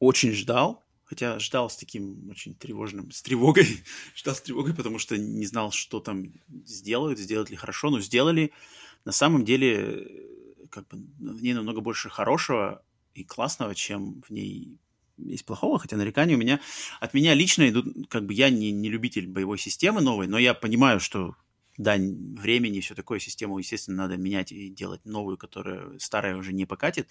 очень 0.00 0.32
ждал, 0.32 0.84
хотя 1.04 1.38
ждал 1.38 1.70
с 1.70 1.76
таким 1.76 2.28
очень 2.30 2.54
тревожным, 2.54 3.10
с 3.12 3.22
тревогой, 3.22 3.66
ждал 4.16 4.34
с 4.34 4.40
тревогой, 4.40 4.74
потому 4.74 4.98
что 4.98 5.16
не 5.16 5.46
знал, 5.46 5.70
что 5.70 6.00
там 6.00 6.32
сделают, 6.64 7.18
сделают 7.18 7.50
ли 7.50 7.56
хорошо, 7.56 7.90
но 7.90 8.00
сделали. 8.00 8.52
На 9.04 9.12
самом 9.12 9.44
деле, 9.44 9.74
э, 9.76 10.28
как 10.70 10.88
бы 10.88 10.98
в 11.18 11.42
ней 11.42 11.54
намного 11.54 11.80
больше 11.80 12.08
хорошего 12.08 12.82
и 13.14 13.24
классного, 13.24 13.74
чем 13.74 14.22
в 14.22 14.30
ней 14.30 14.78
есть 15.16 15.44
плохого, 15.44 15.78
хотя 15.78 15.96
нарекания 15.96 16.36
у 16.36 16.38
меня... 16.38 16.60
От 17.00 17.14
меня 17.14 17.34
лично 17.34 17.68
идут... 17.68 18.08
Как 18.08 18.24
бы 18.24 18.34
я 18.34 18.50
не, 18.50 18.70
не 18.70 18.88
любитель 18.88 19.26
боевой 19.26 19.58
системы 19.58 20.00
новой, 20.00 20.28
но 20.28 20.38
я 20.38 20.54
понимаю, 20.54 21.00
что 21.00 21.34
дань 21.76 22.34
времени 22.36 22.78
и 22.78 22.80
все 22.80 22.94
такое, 22.94 23.20
систему, 23.20 23.58
естественно, 23.58 23.98
надо 23.98 24.16
менять 24.16 24.52
и 24.52 24.68
делать 24.68 25.04
новую, 25.04 25.36
которая 25.36 25.98
старая 25.98 26.36
уже 26.36 26.52
не 26.52 26.66
покатит. 26.66 27.08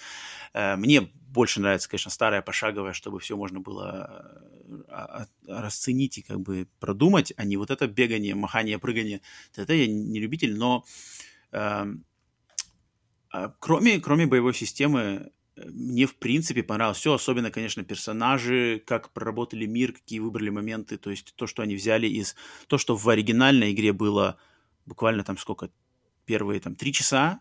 Э, 0.53 0.75
Мне 0.75 1.01
больше 1.01 1.61
нравится, 1.61 1.89
конечно, 1.89 2.11
старая 2.11 2.41
пошаговая, 2.41 2.93
чтобы 2.93 3.19
все 3.19 3.37
можно 3.37 3.61
было 3.61 4.51
э, 4.67 4.83
а- 4.89 5.25
а- 5.47 5.61
расценить 5.61 6.17
и 6.17 6.21
как 6.21 6.41
бы 6.41 6.67
продумать, 6.79 7.33
а 7.37 7.45
не 7.45 7.57
вот 7.57 7.71
это 7.71 7.87
бегание, 7.87 8.35
махание, 8.35 8.77
прыгание. 8.77 9.21
Это 9.55 9.73
я 9.73 9.87
не 9.87 10.19
любитель, 10.19 10.57
но 10.57 10.83
эм, 11.51 12.03
кроме, 13.59 13.99
кроме 13.99 14.25
боевой 14.25 14.53
системы, 14.53 15.31
э, 15.55 15.69
мне 15.69 16.05
в 16.05 16.15
принципе 16.15 16.63
понравилось 16.63 16.97
все, 16.97 17.13
особенно, 17.13 17.51
конечно, 17.51 17.83
персонажи, 17.83 18.81
как 18.85 19.11
проработали 19.11 19.65
мир, 19.65 19.93
какие 19.93 20.19
выбрали 20.19 20.49
моменты, 20.49 20.97
то 20.97 21.09
есть 21.09 21.33
то, 21.35 21.47
что 21.47 21.61
они 21.61 21.75
взяли 21.75 22.07
из... 22.07 22.35
То, 22.67 22.77
что 22.77 22.95
в 22.95 23.07
оригинальной 23.09 23.71
игре 23.73 23.93
было 23.93 24.37
буквально 24.85 25.23
там 25.23 25.37
сколько? 25.37 25.69
Первые 26.25 26.59
там 26.59 26.75
три 26.75 26.93
часа. 26.93 27.39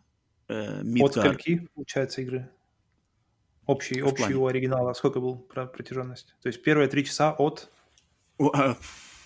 Э, 0.48 0.82
От 1.00 1.12
скольки, 1.12 1.68
получается, 1.74 2.22
игры? 2.22 2.50
Общий, 3.66 4.00
В 4.00 4.06
общий 4.06 4.24
плане? 4.24 4.36
у 4.36 4.46
оригинала 4.46 4.92
сколько 4.92 5.20
был 5.20 5.38
про 5.38 5.66
протяженность? 5.66 6.36
То 6.40 6.48
есть 6.48 6.62
первые 6.62 6.88
три 6.88 7.04
часа 7.04 7.32
от... 7.32 7.68
О, 8.38 8.50
а, 8.54 8.76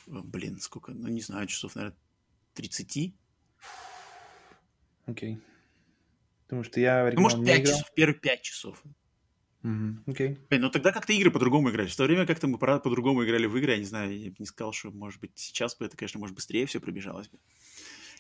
блин, 0.07 0.59
сколько? 0.61 0.93
Ну, 0.93 1.09
не 1.09 1.21
знаю, 1.21 1.47
часов, 1.47 1.75
наверное, 1.75 1.97
30. 2.55 3.15
Окей. 5.07 5.41
Потому 6.51 6.65
что 6.65 6.81
я 6.81 7.09
Ну, 7.15 7.21
может, 7.21 7.39
не 7.39 7.47
5 7.47 7.61
играл. 7.61 7.73
часов, 7.75 7.95
первые 7.95 8.19
5 8.19 8.43
часов. 8.43 8.83
Окей. 10.07 10.37
Блин, 10.49 10.63
ну 10.63 10.71
тогда 10.71 10.91
как-то 10.91 11.13
игры 11.13 11.31
по-другому 11.31 11.71
играли. 11.71 11.87
В 11.87 11.95
то 11.95 12.03
время 12.03 12.27
как-то 12.27 12.49
мы 12.49 12.59
по-другому 12.59 13.25
играли 13.25 13.47
в 13.47 13.57
игры. 13.57 13.71
Я 13.71 13.79
не 13.79 13.85
знаю, 13.85 14.19
я 14.19 14.31
бы 14.31 14.37
не 14.41 14.47
сказал, 14.47 14.73
что, 14.73 14.91
может 14.91 15.21
быть, 15.21 15.31
сейчас 15.37 15.77
бы 15.77 15.85
это, 15.85 15.97
конечно, 15.97 16.19
может, 16.19 16.35
быстрее 16.35 16.67
все 16.67 16.81
пробежалось 16.81 17.29
бы, 17.29 17.39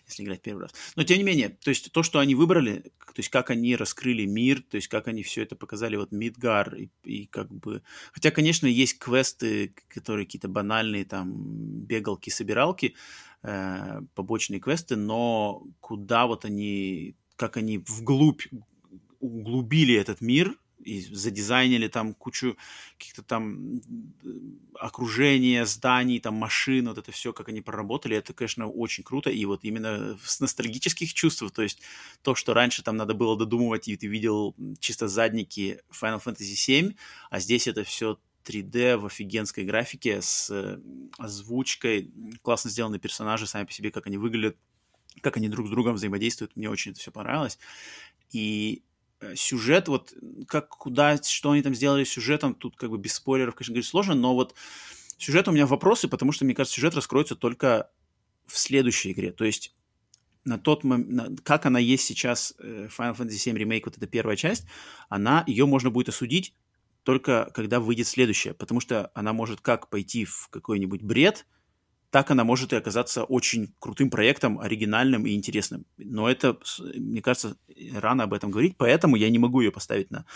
если 0.06 0.22
играть 0.22 0.42
первый 0.42 0.60
раз. 0.62 0.74
Но, 0.94 1.02
тем 1.02 1.18
не 1.18 1.24
менее, 1.24 1.48
то 1.48 1.70
есть 1.70 1.90
то, 1.90 2.04
что 2.04 2.20
они 2.20 2.36
выбрали, 2.36 2.92
то 2.98 3.16
есть 3.16 3.30
как 3.30 3.50
они 3.50 3.74
раскрыли 3.74 4.26
мир, 4.26 4.62
то 4.62 4.76
есть 4.76 4.86
как 4.86 5.08
они 5.08 5.24
все 5.24 5.42
это 5.42 5.56
показали, 5.56 5.96
вот 5.96 6.12
Мидгар, 6.12 6.72
и, 6.76 6.90
и 7.02 7.26
как 7.26 7.50
бы... 7.50 7.82
Хотя, 8.12 8.30
конечно, 8.30 8.68
есть 8.68 9.00
квесты, 9.00 9.74
которые 9.88 10.26
какие-то 10.26 10.46
банальные, 10.46 11.04
там, 11.04 11.32
бегалки-собиралки, 11.34 12.94
э, 13.42 14.02
побочные 14.14 14.60
квесты, 14.60 14.94
но 14.94 15.64
куда 15.80 16.26
вот 16.28 16.44
они, 16.44 17.16
как 17.40 17.56
они 17.56 17.78
вглубь 17.78 18.42
углубили 19.18 19.94
этот 19.94 20.20
мир 20.20 20.58
и 20.78 21.00
задизайнили 21.00 21.88
там 21.88 22.12
кучу 22.12 22.58
каких-то 22.98 23.22
там 23.22 23.80
окружения, 24.74 25.64
зданий, 25.64 26.20
там 26.20 26.34
машин, 26.34 26.88
вот 26.88 26.98
это 26.98 27.12
все, 27.12 27.32
как 27.32 27.48
они 27.48 27.62
проработали, 27.62 28.14
это, 28.14 28.34
конечно, 28.34 28.68
очень 28.68 29.04
круто. 29.04 29.30
И 29.30 29.42
вот 29.46 29.64
именно 29.64 30.18
с 30.22 30.40
ностальгических 30.40 31.14
чувств, 31.14 31.42
то 31.50 31.62
есть 31.62 31.80
то, 32.20 32.34
что 32.34 32.52
раньше 32.52 32.82
там 32.82 32.98
надо 32.98 33.14
было 33.14 33.38
додумывать, 33.38 33.88
и 33.88 33.96
ты 33.96 34.06
видел 34.06 34.54
чисто 34.80 35.08
задники 35.08 35.80
Final 35.90 36.22
Fantasy 36.22 36.56
VII, 36.82 36.94
а 37.30 37.40
здесь 37.40 37.66
это 37.68 37.84
все 37.84 38.18
3D 38.44 38.98
в 38.98 39.06
офигенской 39.06 39.64
графике 39.64 40.20
с 40.20 40.78
озвучкой, 41.16 42.10
классно 42.42 42.70
сделаны 42.70 42.98
персонажи 42.98 43.46
сами 43.46 43.64
по 43.64 43.72
себе, 43.72 43.90
как 43.90 44.06
они 44.06 44.18
выглядят, 44.18 44.58
как 45.22 45.36
они 45.36 45.48
друг 45.48 45.66
с 45.66 45.70
другом 45.70 45.94
взаимодействуют. 45.94 46.56
Мне 46.56 46.70
очень 46.70 46.92
это 46.92 47.00
все 47.00 47.10
понравилось. 47.10 47.58
И 48.30 48.82
э, 49.20 49.34
сюжет, 49.36 49.88
вот 49.88 50.14
как, 50.46 50.68
куда, 50.68 51.20
что 51.22 51.50
они 51.52 51.62
там 51.62 51.74
сделали 51.74 52.04
с 52.04 52.10
сюжетом, 52.10 52.54
тут 52.54 52.76
как 52.76 52.90
бы 52.90 52.98
без 52.98 53.14
спойлеров, 53.14 53.54
конечно, 53.54 53.72
говорить 53.72 53.88
сложно, 53.88 54.14
но 54.14 54.34
вот 54.34 54.54
сюжет 55.18 55.48
у 55.48 55.52
меня 55.52 55.66
вопросы, 55.66 56.08
потому 56.08 56.32
что, 56.32 56.44
мне 56.44 56.54
кажется, 56.54 56.76
сюжет 56.76 56.94
раскроется 56.94 57.36
только 57.36 57.90
в 58.46 58.58
следующей 58.58 59.12
игре. 59.12 59.32
То 59.32 59.44
есть 59.44 59.74
на 60.44 60.58
тот 60.58 60.84
момент, 60.84 61.40
как 61.42 61.66
она 61.66 61.78
есть 61.78 62.04
сейчас, 62.04 62.54
э, 62.58 62.88
Final 62.96 63.16
Fantasy 63.16 63.52
VII 63.52 63.56
Remake, 63.56 63.82
вот 63.84 63.96
эта 63.96 64.06
первая 64.06 64.36
часть, 64.36 64.66
она, 65.08 65.44
ее 65.46 65.66
можно 65.66 65.90
будет 65.90 66.08
осудить 66.08 66.54
только 67.02 67.50
когда 67.54 67.80
выйдет 67.80 68.06
следующая, 68.06 68.54
потому 68.54 68.80
что 68.80 69.10
она 69.14 69.32
может 69.32 69.60
как 69.60 69.88
пойти 69.88 70.24
в 70.24 70.48
какой-нибудь 70.50 71.02
бред, 71.02 71.46
так 72.10 72.30
она 72.30 72.44
может 72.44 72.72
и 72.72 72.76
оказаться 72.76 73.24
очень 73.24 73.74
крутым 73.78 74.10
проектом, 74.10 74.58
оригинальным 74.58 75.26
и 75.26 75.34
интересным. 75.34 75.86
Но 75.96 76.28
это, 76.28 76.58
мне 76.94 77.22
кажется, 77.22 77.56
рано 77.94 78.24
об 78.24 78.34
этом 78.34 78.50
говорить, 78.50 78.76
поэтому 78.76 79.16
я 79.16 79.30
не 79.30 79.38
могу 79.38 79.60
ее 79.60 79.70
поставить 79.70 80.10
на 80.10 80.26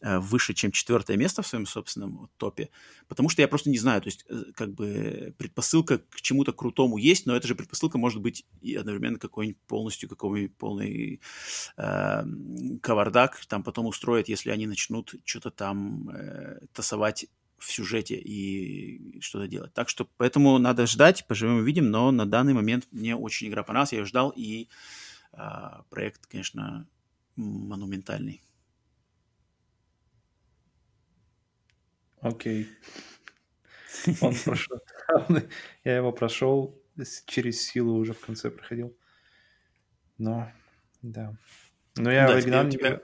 э, 0.00 0.18
выше, 0.18 0.52
чем 0.52 0.72
четвертое 0.72 1.16
место 1.16 1.42
в 1.42 1.46
своем 1.46 1.66
собственном 1.66 2.28
топе, 2.36 2.70
потому 3.08 3.28
что 3.28 3.40
я 3.40 3.48
просто 3.48 3.70
не 3.70 3.78
знаю, 3.78 4.02
то 4.02 4.08
есть 4.08 4.24
э, 4.28 4.42
как 4.54 4.74
бы 4.74 5.34
предпосылка 5.38 5.98
к 5.98 6.20
чему-то 6.20 6.52
крутому 6.52 6.98
есть, 6.98 7.26
но 7.26 7.36
эта 7.36 7.46
же 7.46 7.54
предпосылка 7.54 7.98
может 7.98 8.20
быть 8.20 8.44
и 8.60 8.74
одновременно 8.74 9.18
какой-нибудь 9.18 9.60
полностью 9.68 10.08
какой-нибудь 10.08 10.56
полный 10.56 11.20
э, 11.76 12.24
кавардак 12.82 13.46
там 13.46 13.62
потом 13.62 13.86
устроят, 13.86 14.28
если 14.28 14.50
они 14.50 14.66
начнут 14.66 15.14
что-то 15.24 15.50
там 15.50 16.08
э, 16.10 16.58
тасовать 16.72 17.26
в 17.62 17.70
сюжете 17.70 18.16
и 18.16 19.20
что-то 19.20 19.46
делать. 19.46 19.72
Так 19.72 19.88
что 19.88 20.08
поэтому 20.16 20.58
надо 20.58 20.86
ждать, 20.86 21.26
поживем 21.26 21.58
увидим, 21.58 21.90
но 21.90 22.10
на 22.10 22.26
данный 22.26 22.54
момент 22.54 22.88
мне 22.90 23.16
очень 23.16 23.48
игра 23.48 23.62
понравилась, 23.62 23.92
я 23.92 23.98
ее 24.00 24.04
ждал, 24.04 24.32
и 24.34 24.68
а, 25.32 25.84
проект, 25.88 26.26
конечно, 26.26 26.86
монументальный. 27.36 28.42
Окей. 32.20 32.68
Он 34.20 34.34
прошел. 34.44 34.80
Я 35.84 35.96
его 35.96 36.12
прошел 36.12 36.78
через 37.26 37.62
силу 37.62 37.96
уже 37.96 38.12
в 38.12 38.20
конце 38.20 38.50
проходил. 38.50 38.96
Но, 40.18 40.52
да. 41.00 41.34
Но 41.96 42.12
я 42.12 42.26
да, 42.26 42.34
в 42.34 42.36
оригинал 42.36 42.64
не 42.64 42.72
тебя... 42.72 43.00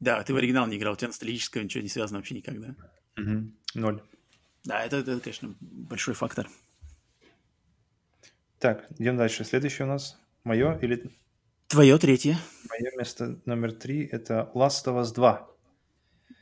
Да, 0.00 0.22
ты 0.22 0.34
в 0.34 0.36
оригинал 0.36 0.66
не 0.66 0.76
играл, 0.76 0.94
у 0.94 0.96
тебя 0.96 1.08
ностальгического 1.08 1.62
ничего 1.62 1.82
не 1.82 1.88
связано 1.88 2.18
вообще 2.18 2.34
никак, 2.34 2.60
да? 2.60 2.74
Угу. 3.16 3.52
Ноль. 3.74 4.02
Да, 4.64 4.84
это, 4.84 4.98
это, 4.98 5.20
конечно, 5.20 5.54
большой 5.60 6.14
фактор. 6.14 6.48
Так, 8.58 8.86
идем 8.98 9.16
дальше. 9.16 9.44
Следующее 9.44 9.86
у 9.86 9.90
нас 9.90 10.18
мое 10.44 10.78
или... 10.78 11.10
Твое 11.68 11.98
третье. 11.98 12.38
Мое 12.68 12.90
место 12.96 13.38
номер 13.44 13.72
три– 13.72 14.04
это 14.12 14.50
Last 14.54 14.86
of 14.86 15.00
Us 15.02 15.14
2. 15.14 15.48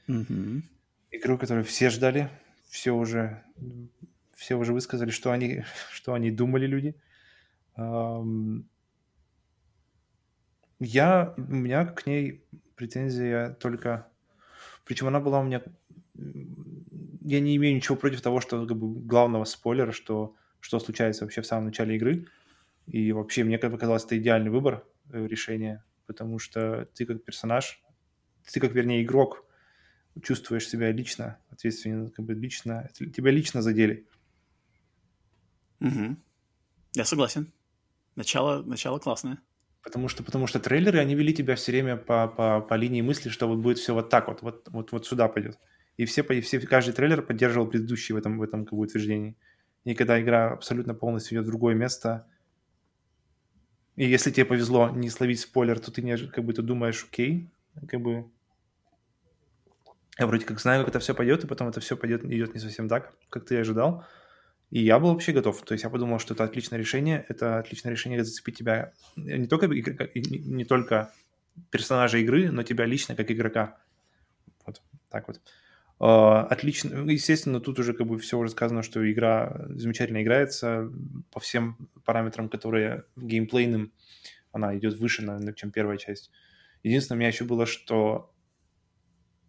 Угу. 0.08 0.62
Игру, 1.10 1.38
которую 1.38 1.64
все 1.64 1.90
ждали, 1.90 2.30
все 2.68 2.92
уже, 2.92 3.42
все 4.34 4.54
уже 4.54 4.72
высказали, 4.72 5.10
что 5.10 5.32
они, 5.32 5.64
что 5.92 6.14
они 6.14 6.30
думали 6.30 6.66
люди. 6.66 6.94
Я, 10.78 11.34
у 11.36 11.40
меня 11.40 11.86
к 11.86 12.06
ней 12.06 12.44
претензия 12.76 13.50
только... 13.54 14.08
Причем 14.84 15.08
она 15.08 15.20
была 15.20 15.40
у 15.40 15.44
меня... 15.44 15.62
Я 17.26 17.40
не 17.40 17.56
имею 17.56 17.74
ничего 17.74 17.96
против 17.96 18.20
того, 18.20 18.40
что 18.40 18.64
как 18.66 18.76
бы, 18.76 19.00
главного 19.00 19.44
спойлера, 19.44 19.90
что, 19.90 20.36
что 20.60 20.78
случается 20.78 21.24
вообще 21.24 21.42
в 21.42 21.46
самом 21.46 21.66
начале 21.66 21.96
игры. 21.96 22.28
И 22.86 23.10
вообще, 23.10 23.42
мне 23.42 23.58
как 23.58 23.72
показалось, 23.72 24.04
это 24.04 24.16
идеальный 24.16 24.50
выбор 24.50 24.86
э, 25.10 25.26
решения, 25.26 25.84
потому 26.06 26.38
что 26.38 26.88
ты 26.94 27.04
как 27.04 27.24
персонаж, 27.24 27.82
ты 28.52 28.60
как, 28.60 28.72
вернее, 28.72 29.02
игрок, 29.02 29.44
чувствуешь 30.22 30.68
себя 30.68 30.92
лично 30.92 31.38
ответственен, 31.50 32.10
как 32.10 32.24
бы 32.24 32.34
лично, 32.34 32.88
тебя 32.94 33.32
лично 33.32 33.60
задели. 33.60 34.06
Угу. 35.80 36.16
Я 36.94 37.04
согласен. 37.04 37.52
Начало, 38.14 38.62
начало 38.62 39.00
классное. 39.00 39.40
Потому 39.82 40.06
что, 40.08 40.22
потому 40.22 40.46
что 40.46 40.60
трейлеры, 40.60 41.00
они 41.00 41.16
вели 41.16 41.34
тебя 41.34 41.56
все 41.56 41.72
время 41.72 41.96
по, 41.96 42.28
по, 42.28 42.60
по 42.60 42.74
линии 42.74 43.02
мысли, 43.02 43.30
что 43.30 43.48
вот 43.48 43.58
будет 43.58 43.78
все 43.78 43.94
вот 43.94 44.10
так 44.10 44.28
вот, 44.28 44.42
вот, 44.42 44.68
вот, 44.70 44.92
вот 44.92 45.06
сюда 45.06 45.26
пойдет. 45.26 45.58
И 45.96 46.04
все, 46.04 46.22
все, 46.40 46.60
каждый 46.60 46.92
трейлер 46.92 47.22
поддерживал 47.22 47.66
предыдущий 47.66 48.14
в 48.14 48.18
этом, 48.18 48.38
в 48.38 48.42
этом 48.42 48.64
как 48.64 48.74
бы, 48.74 48.84
утверждении. 48.84 49.36
И 49.84 49.94
когда 49.94 50.20
игра 50.20 50.52
абсолютно 50.52 50.94
полностью 50.94 51.36
идет 51.36 51.44
в 51.44 51.48
другое 51.48 51.74
место, 51.74 52.26
и 53.94 54.04
если 54.06 54.30
тебе 54.30 54.44
повезло 54.44 54.90
не 54.90 55.08
словить 55.08 55.40
спойлер, 55.40 55.78
то 55.78 55.90
ты 55.90 56.02
не, 56.02 56.16
как 56.16 56.44
бы 56.44 56.52
ты 56.52 56.62
думаешь, 56.62 57.06
окей, 57.10 57.50
как 57.88 58.00
бы 58.00 58.26
я 60.18 60.26
вроде 60.26 60.44
как 60.46 60.60
знаю, 60.60 60.80
как 60.80 60.90
это 60.90 61.00
все 61.00 61.14
пойдет, 61.14 61.44
и 61.44 61.46
потом 61.46 61.68
это 61.68 61.80
все 61.80 61.96
пойдет, 61.96 62.24
идет 62.24 62.54
не 62.54 62.60
совсем 62.60 62.88
так, 62.88 63.14
как 63.28 63.44
ты 63.44 63.58
ожидал. 63.58 64.04
И 64.70 64.82
я 64.82 64.98
был 64.98 65.12
вообще 65.12 65.32
готов. 65.32 65.62
То 65.62 65.72
есть 65.72 65.84
я 65.84 65.90
подумал, 65.90 66.18
что 66.18 66.34
это 66.34 66.44
отличное 66.44 66.78
решение. 66.78 67.24
Это 67.28 67.58
отличное 67.58 67.92
решение 67.92 68.24
зацепить 68.24 68.58
тебя 68.58 68.92
не 69.14 69.46
только, 69.46 69.66
не 69.66 70.64
только 70.64 71.12
персонажа 71.70 72.18
игры, 72.18 72.50
но 72.50 72.62
тебя 72.62 72.86
лично 72.86 73.14
как 73.14 73.30
игрока. 73.30 73.78
Вот 74.64 74.82
так 75.10 75.28
вот. 75.28 75.40
А, 75.98 76.42
отлично. 76.44 77.02
Ну, 77.02 77.10
естественно, 77.10 77.60
тут 77.60 77.78
уже 77.78 77.94
как 77.94 78.06
бы 78.06 78.18
все 78.18 78.38
уже 78.38 78.50
сказано, 78.50 78.82
что 78.82 79.10
игра 79.10 79.66
замечательно 79.70 80.22
играется 80.22 80.90
по 81.30 81.40
всем 81.40 81.88
параметрам, 82.04 82.48
которые 82.48 83.04
геймплейным 83.16 83.92
она 84.52 84.76
идет 84.76 84.98
выше, 84.98 85.22
наверное, 85.22 85.52
чем 85.52 85.70
первая 85.70 85.98
часть. 85.98 86.30
Единственное, 86.82 87.16
у 87.16 87.18
меня 87.20 87.28
еще 87.28 87.44
было, 87.44 87.66
что 87.66 88.32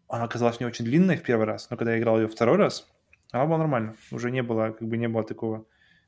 она 0.08 0.24
оказалась 0.24 0.60
не 0.60 0.66
очень 0.66 0.86
длинной 0.86 1.18
в 1.18 1.24
первый 1.24 1.46
раз, 1.46 1.70
но 1.70 1.78
когда 1.78 1.94
я 1.94 2.00
играл 2.00 2.20
ее 2.20 2.28
второй 2.28 2.58
раз, 2.58 2.88
она 3.32 3.46
была 3.46 3.58
нормально. 3.58 3.96
Уже 4.12 4.32
не 4.32 4.44
было, 4.44 4.72
как 4.72 4.88
бы 4.88 4.98
не 4.98 5.08
было 5.08 5.24
такого 5.24 5.66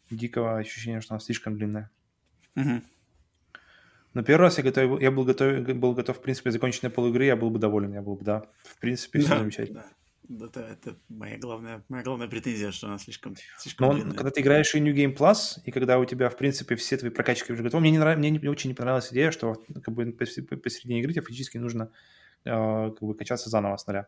дикого 0.09 0.57
ощущения, 0.57 1.01
что 1.01 1.13
она 1.13 1.19
слишком 1.19 1.55
длинная. 1.55 1.91
Угу. 2.55 2.81
Но 4.15 4.23
первый 4.23 4.43
раз 4.43 4.57
я, 4.57 4.63
готов, 4.63 4.99
я 5.01 5.11
был, 5.11 5.23
готов, 5.23 5.63
был 5.77 5.93
готов, 5.93 6.17
в 6.17 6.21
принципе, 6.21 6.51
закончить 6.51 6.83
на 6.83 6.89
полуигры, 6.89 7.25
я 7.25 7.35
был 7.35 7.51
бы 7.51 7.59
доволен, 7.59 7.93
я 7.93 8.01
был 8.01 8.15
бы, 8.15 8.25
да, 8.25 8.45
в 8.63 8.79
принципе, 8.79 9.19
все 9.19 9.29
да, 9.29 9.39
замечательно. 9.39 9.81
Да. 9.81 9.98
Это, 10.27 10.59
это 10.61 10.95
моя 11.09 11.37
главная, 11.39 11.83
моя 11.89 12.03
главная 12.03 12.27
претензия, 12.27 12.71
что 12.71 12.87
она 12.87 12.99
слишком, 12.99 13.35
слишком 13.57 13.87
Но 13.87 13.93
он, 13.93 14.11
когда 14.11 14.29
ты 14.29 14.41
играешь 14.41 14.75
и 14.75 14.79
New 14.79 14.93
Game 14.93 15.15
Plus, 15.15 15.59
и 15.65 15.71
когда 15.71 15.97
у 15.97 16.05
тебя, 16.05 16.29
в 16.29 16.37
принципе, 16.37 16.75
все 16.75 16.97
твои 16.97 17.09
прокачки 17.09 17.51
уже 17.51 17.63
готовы, 17.63 17.81
мне, 17.81 17.91
не 17.91 17.97
нрав... 17.97 18.17
мне 18.17 18.29
не, 18.29 18.47
очень 18.47 18.69
не 18.69 18.75
понравилась 18.75 19.11
идея, 19.11 19.31
что 19.31 19.55
как 19.83 19.93
бы 19.93 20.11
посередине 20.11 20.99
игры 20.99 21.13
тебе 21.13 21.25
физически 21.25 21.57
нужно 21.57 21.91
э, 22.45 22.51
как 22.51 23.01
бы 23.01 23.15
качаться 23.15 23.49
заново 23.49 23.77
с 23.77 23.87
нуля. 23.87 24.07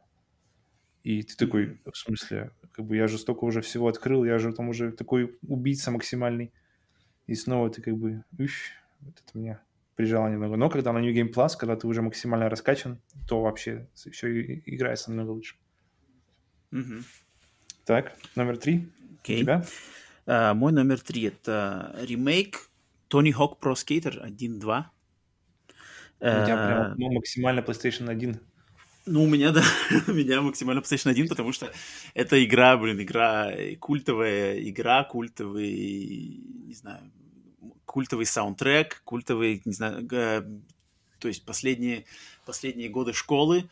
И 1.03 1.23
ты 1.23 1.35
такой, 1.35 1.81
в 1.91 1.97
смысле, 1.97 2.51
как 2.71 2.85
бы 2.85 2.95
я 2.95 3.07
же 3.07 3.17
столько 3.17 3.45
уже 3.45 3.61
всего 3.61 3.87
открыл, 3.87 4.23
я 4.23 4.37
же 4.37 4.53
там 4.53 4.69
уже 4.69 4.91
такой 4.91 5.37
убийца 5.47 5.89
максимальный. 5.89 6.53
И 7.25 7.33
снова 7.33 7.69
ты 7.71 7.81
как 7.81 7.97
бы, 7.97 8.23
уф, 8.37 8.51
вот 8.99 9.15
это 9.15 9.37
меня 9.37 9.61
прижало 9.95 10.27
немного. 10.29 10.55
Но 10.57 10.69
когда 10.69 10.93
на 10.93 10.99
New 10.99 11.13
Game 11.13 11.33
Plus, 11.33 11.51
когда 11.57 11.75
ты 11.75 11.87
уже 11.87 12.01
максимально 12.01 12.49
раскачан, 12.49 12.99
то 13.27 13.41
вообще 13.41 13.87
все 13.95 14.61
играется 14.65 15.09
намного 15.09 15.31
лучше. 15.31 15.55
Угу. 16.71 17.03
Так, 17.85 18.15
номер 18.35 18.57
три. 18.57 18.89
Okay. 19.23 19.37
У 19.37 19.39
тебя? 19.39 19.65
Uh, 20.25 20.53
мой 20.53 20.71
номер 20.71 20.99
три 20.99 21.23
это 21.23 21.95
ремейк 22.01 22.69
Tony 23.09 23.31
Hawk 23.31 23.59
Pro 23.59 23.73
Skater 23.73 24.23
1.2. 24.23 24.83
У 26.19 26.23
тебя 26.23 26.45
прям 26.45 26.95
ну, 26.97 27.11
максимально 27.11 27.61
PlayStation 27.61 28.09
1 28.09 28.39
ну, 29.05 29.23
у 29.23 29.27
меня, 29.27 29.51
да, 29.51 29.63
у 30.07 30.11
меня 30.11 30.41
максимально 30.41 30.79
PlayStation 30.79 31.09
1, 31.09 31.27
потому 31.27 31.51
что 31.51 31.71
это 32.13 32.43
игра, 32.43 32.77
блин, 32.77 33.01
игра, 33.01 33.51
культовая 33.79 34.59
игра, 34.59 35.03
культовый, 35.03 36.39
не 36.67 36.73
знаю, 36.73 37.11
культовый 37.85 38.25
саундтрек, 38.25 39.01
культовый, 39.03 39.61
не 39.65 39.73
знаю, 39.73 40.07
то 40.07 41.27
есть 41.27 41.45
последние, 41.45 42.05
последние 42.45 42.89
годы 42.89 43.13
школы, 43.13 43.69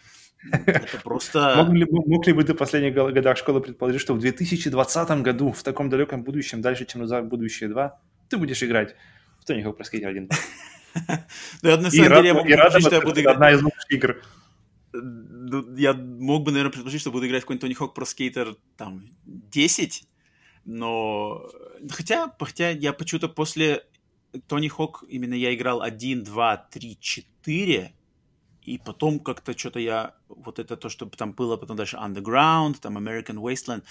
это 0.51 0.97
просто... 1.03 1.55
Мог 1.57 1.69
ли, 1.73 1.85
мог 1.89 2.27
ли 2.27 2.33
бы 2.33 2.43
ты 2.43 2.53
в 2.53 2.57
последних 2.57 2.93
годах 2.93 3.37
школы 3.37 3.61
предположить, 3.61 4.01
что 4.01 4.13
в 4.13 4.19
2020 4.19 5.09
году, 5.21 5.51
в 5.51 5.63
таком 5.63 5.89
далеком 5.89 6.23
будущем, 6.23 6.61
дальше, 6.61 6.85
чем 6.85 7.01
назад 7.01 7.27
будущее 7.27 7.69
2, 7.69 7.99
ты 8.29 8.37
будешь 8.37 8.63
играть 8.63 8.95
в 9.39 9.45
Тони 9.45 9.63
Хок 9.63 9.79
Pro 9.79 10.05
1? 10.05 10.29
Да, 11.61 11.77
на 11.77 11.91
самом 11.91 12.09
деле 12.15 12.27
я 12.27 12.33
могу 12.33 12.49
сказать, 12.49 12.81
что 12.81 12.95
я 12.95 13.01
буду 13.01 13.21
играть... 13.21 13.35
Одна 13.35 13.51
из 13.51 13.61
лучших 13.61 13.91
игр 13.91 14.21
ну, 14.93 15.75
я 15.75 15.93
мог 15.93 16.43
бы, 16.43 16.51
наверное, 16.51 16.71
предположить, 16.71 17.01
что 17.01 17.11
буду 17.11 17.27
играть 17.27 17.41
в 17.41 17.45
какой-нибудь 17.45 17.61
Тони 17.61 17.73
Хок 17.73 17.93
про 17.93 18.05
скейтер 18.05 18.55
там 18.77 19.05
10, 19.25 20.03
но 20.65 21.47
хотя, 21.89 22.33
хотя 22.39 22.69
я 22.69 22.93
почему-то 22.93 23.29
после 23.29 23.83
Тони 24.47 24.67
Хок 24.67 25.03
именно 25.07 25.33
я 25.33 25.53
играл 25.53 25.81
1, 25.81 26.23
2, 26.23 26.57
3, 26.57 26.97
4, 26.99 27.93
и 28.69 28.77
потом 28.77 29.19
как-то 29.19 29.57
что-то 29.57 29.79
я, 29.79 30.13
вот 30.27 30.59
это 30.59 30.77
то, 30.77 30.89
что 30.89 31.05
там 31.07 31.31
было 31.31 31.57
потом 31.57 31.75
дальше 31.75 31.97
Underground, 31.97 32.77
там 32.81 32.97
American 32.97 33.37
Wasteland, 33.37 33.83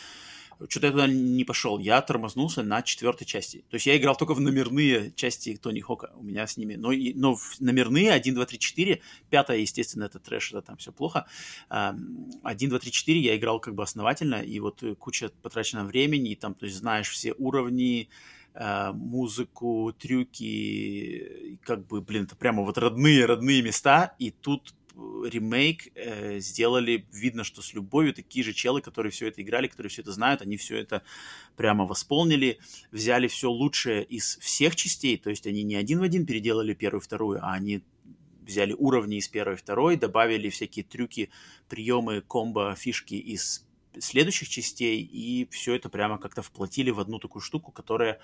что-то 0.69 0.87
я 0.87 0.93
туда 0.93 1.07
не 1.07 1.45
пошел. 1.45 1.79
Я 1.79 2.01
тормознулся 2.03 2.63
на 2.63 2.83
четвертой 2.83 3.27
части. 3.27 3.65
То 3.71 3.77
есть 3.77 3.87
я 3.87 3.97
играл 3.97 4.17
только 4.17 4.35
в 4.35 4.41
номерные 4.41 5.13
части 5.15 5.57
Тони 5.57 5.81
Хока. 5.81 6.11
У 6.17 6.25
меня 6.25 6.47
с 6.47 6.57
ними. 6.57 6.75
Но, 6.75 6.91
но 7.15 7.37
в 7.37 7.61
номерные 7.61 8.11
1, 8.11 8.35
2, 8.35 8.45
3, 8.45 8.59
4. 8.59 9.01
Пятая, 9.31 9.59
естественно, 9.59 10.05
это 10.05 10.19
трэш, 10.19 10.51
это 10.51 10.63
там 10.63 10.77
все 10.77 10.91
плохо. 10.91 11.27
1, 11.69 12.71
2, 12.71 12.79
3, 12.79 12.91
4 12.91 13.21
я 13.21 13.37
играл 13.37 13.61
как 13.61 13.77
бы 13.77 13.85
основательно. 13.85 14.43
И 14.43 14.59
вот 14.59 14.83
куча 14.99 15.31
потрачено 15.43 15.85
времени. 15.85 16.33
И 16.33 16.35
там, 16.35 16.55
то 16.55 16.67
есть 16.67 16.79
знаешь 16.79 17.09
все 17.09 17.35
уровни, 17.35 18.09
музыку, 18.55 19.95
трюки, 19.99 21.59
как 21.63 21.87
бы, 21.87 22.01
блин, 22.01 22.25
это 22.25 22.35
прямо 22.35 22.65
вот 22.65 22.77
родные, 22.77 23.25
родные 23.25 23.63
места, 23.63 24.15
и 24.19 24.31
тут 24.31 24.75
ремейк 24.99 25.89
э, 25.95 26.41
сделали, 26.41 27.07
видно, 27.13 27.45
что 27.45 27.63
с 27.63 27.73
любовью, 27.73 28.15
такие 28.15 28.45
же 28.45 28.53
челы, 28.53 28.81
которые 28.81 29.13
все 29.13 29.29
это 29.29 29.43
играли, 29.43 29.69
которые 29.69 29.91
все 29.91 30.03
это 30.03 30.13
знают, 30.13 30.43
они 30.43 30.57
все 30.57 30.77
это 30.77 31.03
прямо 31.57 31.87
восполнили, 31.87 32.59
взяли 32.91 33.29
все 33.29 33.51
лучшее 33.51 34.05
из 34.05 34.39
всех 34.39 34.77
частей, 34.77 35.17
то 35.17 35.31
есть 35.31 35.47
они 35.47 35.63
не 35.63 35.77
один 35.77 36.01
в 36.01 36.03
один 36.03 36.27
переделали 36.27 36.75
первую, 36.75 37.01
вторую, 37.01 37.39
а 37.43 37.53
они 37.53 37.83
взяли 38.43 38.73
уровни 38.73 39.19
из 39.19 39.29
первой, 39.29 39.57
второй, 39.57 39.97
добавили 39.97 40.49
всякие 40.49 40.85
трюки, 40.85 41.31
приемы, 41.69 42.23
комбо, 42.23 42.75
фишки 42.75 43.15
из 43.15 43.68
следующих 44.01 44.49
частей, 44.49 45.03
и 45.03 45.49
все 45.51 45.75
это 45.75 45.89
прямо 45.89 46.19
как-то 46.19 46.43
вплотили 46.43 46.91
в 46.91 47.01
одну 47.01 47.19
такую 47.19 47.43
штуку, 47.43 47.73
которая 47.73 48.21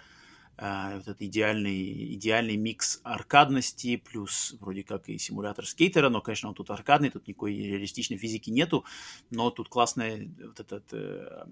Uh, 0.56 0.94
вот 0.94 1.02
этот 1.02 1.20
идеальный, 1.22 2.14
идеальный 2.14 2.54
микс 2.54 3.00
аркадности, 3.02 3.96
плюс 3.96 4.54
вроде 4.60 4.84
как 4.84 5.08
и 5.08 5.18
симулятор 5.18 5.66
скейтера, 5.66 6.10
но, 6.10 6.20
конечно, 6.20 6.48
он 6.48 6.54
тут 6.54 6.70
аркадный, 6.70 7.10
тут 7.10 7.26
никакой 7.26 7.56
реалистичной 7.56 8.18
физики 8.18 8.50
нету, 8.50 8.84
но 9.30 9.50
тут 9.50 9.68
классный 9.68 10.30
вот 10.40 10.60
этот 10.60 10.84
э, 10.92 11.44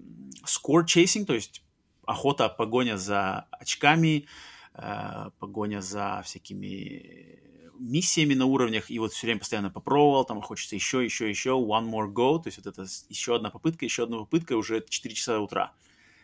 score 0.45 0.85
chasing, 0.85 1.25
то 1.25 1.33
есть 1.33 1.63
охота, 2.05 2.47
погоня 2.47 2.95
за 2.95 3.47
очками, 3.51 4.25
э, 4.73 5.31
погоня 5.37 5.81
за 5.81 6.21
всякими 6.23 7.41
миссиями 7.83 8.33
на 8.33 8.45
уровнях, 8.45 8.89
и 8.89 8.99
вот 8.99 9.13
все 9.13 9.27
время 9.27 9.39
постоянно 9.39 9.69
попробовал, 9.69 10.25
там 10.25 10.41
хочется 10.41 10.75
еще, 10.75 11.03
еще, 11.03 11.29
еще, 11.29 11.51
one 11.51 11.89
more 11.89 12.11
go, 12.11 12.41
то 12.41 12.47
есть 12.47 12.57
вот 12.57 12.67
это 12.67 12.85
еще 13.09 13.35
одна 13.35 13.49
попытка, 13.49 13.85
еще 13.85 14.03
одна 14.03 14.17
попытка, 14.17 14.55
уже 14.57 14.83
4 14.87 15.15
часа 15.15 15.39
утра 15.39 15.73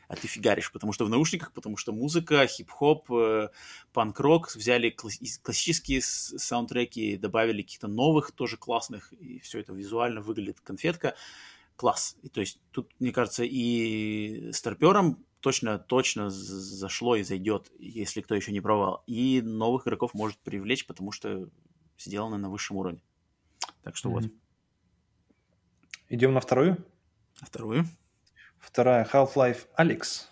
а 0.10 0.16
ты 0.16 0.28
фигаришь, 0.28 0.72
потому 0.72 0.92
что 0.92 1.06
в 1.06 1.10
наушниках, 1.10 1.54
потому 1.54 1.78
что 1.78 1.94
музыка, 1.94 2.48
хип-хоп, 2.48 3.12
э, 3.12 3.50
панк-рок, 3.94 4.54
взяли 4.56 4.90
классические 4.90 6.02
саундтреки, 6.02 7.16
добавили 7.16 7.62
каких-то 7.62 7.88
новых, 7.88 8.32
тоже 8.32 8.58
классных, 8.58 9.14
и 9.14 9.40
все 9.40 9.60
это 9.60 9.72
визуально 9.72 10.22
выглядит 10.22 10.62
конфетка. 10.62 11.14
Класс. 11.76 12.18
И, 12.24 12.30
то 12.30 12.42
есть 12.42 12.60
тут, 12.72 12.90
мне 13.00 13.12
кажется, 13.12 13.44
и 13.44 14.52
старперам 14.52 15.24
точно, 15.40 15.80
точно 15.80 16.30
зашло 16.30 17.16
и 17.16 17.24
зайдет, 17.24 17.72
если 17.80 18.22
кто 18.22 18.36
еще 18.36 18.52
не 18.52 18.62
пробовал. 18.62 19.04
И 19.08 19.42
новых 19.42 19.88
игроков 19.88 20.14
может 20.14 20.38
привлечь, 20.40 20.86
потому 20.86 21.12
что 21.12 21.50
сделано 21.98 22.38
на 22.38 22.50
высшем 22.50 22.78
уровне. 22.78 23.02
Так 23.84 23.96
что 23.96 24.10
mm-hmm. 24.10 24.14
вот. 24.14 24.32
Идем 26.10 26.34
на 26.34 26.40
вторую? 26.40 26.78
На 27.42 27.48
вторую. 27.48 27.86
Вторая 28.58 29.08
Half-Life 29.12 29.68
Alex. 29.78 30.26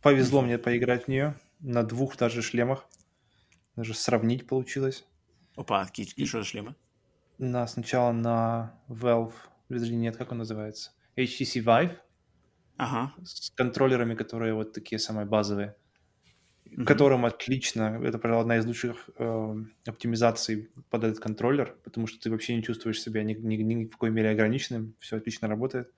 Повезло 0.00 0.40
mm-hmm. 0.40 0.44
мне 0.44 0.58
поиграть 0.58 1.04
в 1.04 1.08
нее 1.08 1.38
на 1.60 1.82
двух 1.82 2.16
даже 2.16 2.42
шлемах. 2.42 2.86
Даже 3.76 3.94
сравнить 3.94 4.46
получилось. 4.46 5.04
Опа, 5.56 5.84
какие, 5.86 6.06
какие 6.06 6.26
что 6.26 6.38
за 6.38 6.44
шлемы? 6.44 6.74
На, 7.38 7.66
сначала 7.66 8.12
на 8.12 8.78
Valve, 8.88 9.32
нет, 9.68 10.16
как 10.16 10.32
он 10.32 10.38
называется? 10.38 10.92
HTC 11.16 11.64
Vive. 11.64 11.96
Ага. 12.82 13.12
С 13.24 13.50
контроллерами, 13.50 14.16
которые 14.16 14.54
вот 14.54 14.72
такие 14.72 14.98
самые 14.98 15.24
базовые. 15.24 15.76
Mm-hmm. 16.64 16.84
Которым 16.84 17.24
отлично, 17.24 18.00
это, 18.02 18.18
пожалуй, 18.18 18.42
одна 18.42 18.56
из 18.56 18.66
лучших 18.66 19.10
э, 19.18 19.54
оптимизаций 19.86 20.70
под 20.90 21.04
этот 21.04 21.20
контроллер, 21.20 21.76
потому 21.84 22.08
что 22.08 22.18
ты 22.18 22.30
вообще 22.30 22.56
не 22.56 22.62
чувствуешь 22.62 23.00
себя 23.00 23.22
ни, 23.22 23.34
ни, 23.34 23.56
ни 23.56 23.84
в 23.84 23.90
какой 23.90 24.10
мере 24.10 24.30
ограниченным, 24.30 24.94
все 24.98 25.18
отлично 25.18 25.48
работает. 25.48 25.92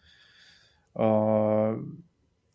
Э, 0.94 1.80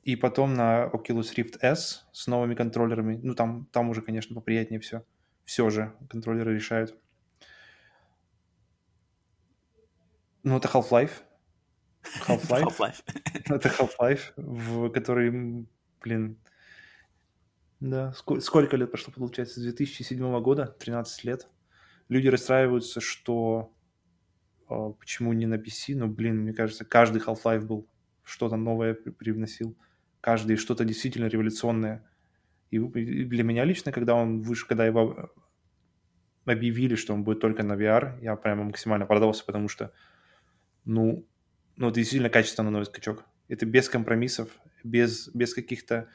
и 0.03 0.15
потом 0.15 0.53
на 0.53 0.85
Oculus 0.93 1.33
Rift 1.35 1.57
S 1.61 2.05
с 2.11 2.27
новыми 2.27 2.53
контроллерами, 2.53 3.19
ну 3.23 3.33
там, 3.33 3.67
там 3.71 3.89
уже, 3.89 4.03
конечно, 4.03 4.35
поприятнее 4.35 4.79
все. 4.79 5.03
Все 5.45 5.71
же 5.71 5.95
контроллеры 6.07 6.53
решают. 6.53 6.95
Ну, 10.43 10.57
это 10.57 10.67
Half-Life. 10.67 11.23
Half-Life. 12.27 12.63
Half-Life. 12.63 13.03
Это 13.49 13.69
Half-Life, 13.69 14.33
в 14.37 14.89
который, 14.89 15.67
блин, 16.01 16.37
да, 17.79 18.13
сколько, 18.13 18.41
сколько 18.41 18.77
лет 18.77 18.91
прошло, 18.91 19.13
получается, 19.13 19.59
с 19.59 19.63
2007 19.63 20.41
года, 20.41 20.75
13 20.79 21.23
лет. 21.23 21.47
Люди 22.09 22.27
расстраиваются, 22.27 22.99
что 22.99 23.73
э, 24.69 24.91
почему 24.99 25.33
не 25.33 25.45
на 25.45 25.55
PC, 25.55 25.95
но, 25.95 26.07
блин, 26.07 26.41
мне 26.41 26.53
кажется, 26.53 26.83
каждый 26.83 27.21
Half-Life 27.21 27.65
был 27.65 27.87
что-то 28.23 28.57
новое 28.57 28.93
привносил, 28.93 29.77
каждый 30.21 30.57
что-то 30.57 30.85
действительно 30.85 31.27
революционное. 31.27 32.05
И 32.69 32.79
для 32.79 33.43
меня 33.43 33.63
лично, 33.63 33.91
когда 33.91 34.13
он 34.13 34.41
вышел, 34.41 34.67
когда 34.67 34.85
его 34.85 35.31
объявили, 36.45 36.95
что 36.95 37.13
он 37.13 37.23
будет 37.23 37.39
только 37.39 37.63
на 37.63 37.73
VR, 37.73 38.19
я 38.21 38.35
прямо 38.35 38.63
максимально 38.63 39.05
продался, 39.05 39.45
потому 39.45 39.69
что, 39.69 39.91
ну, 40.85 41.25
ну, 41.79 41.87
это 41.87 41.95
действительно 41.95 42.29
качественный 42.29 42.71
новый 42.71 42.85
скачок. 42.85 43.23
Это 43.47 43.65
без 43.65 43.87
компромиссов, 43.87 44.49
без, 44.83 45.29
без 45.29 45.53
каких-то 45.53 46.09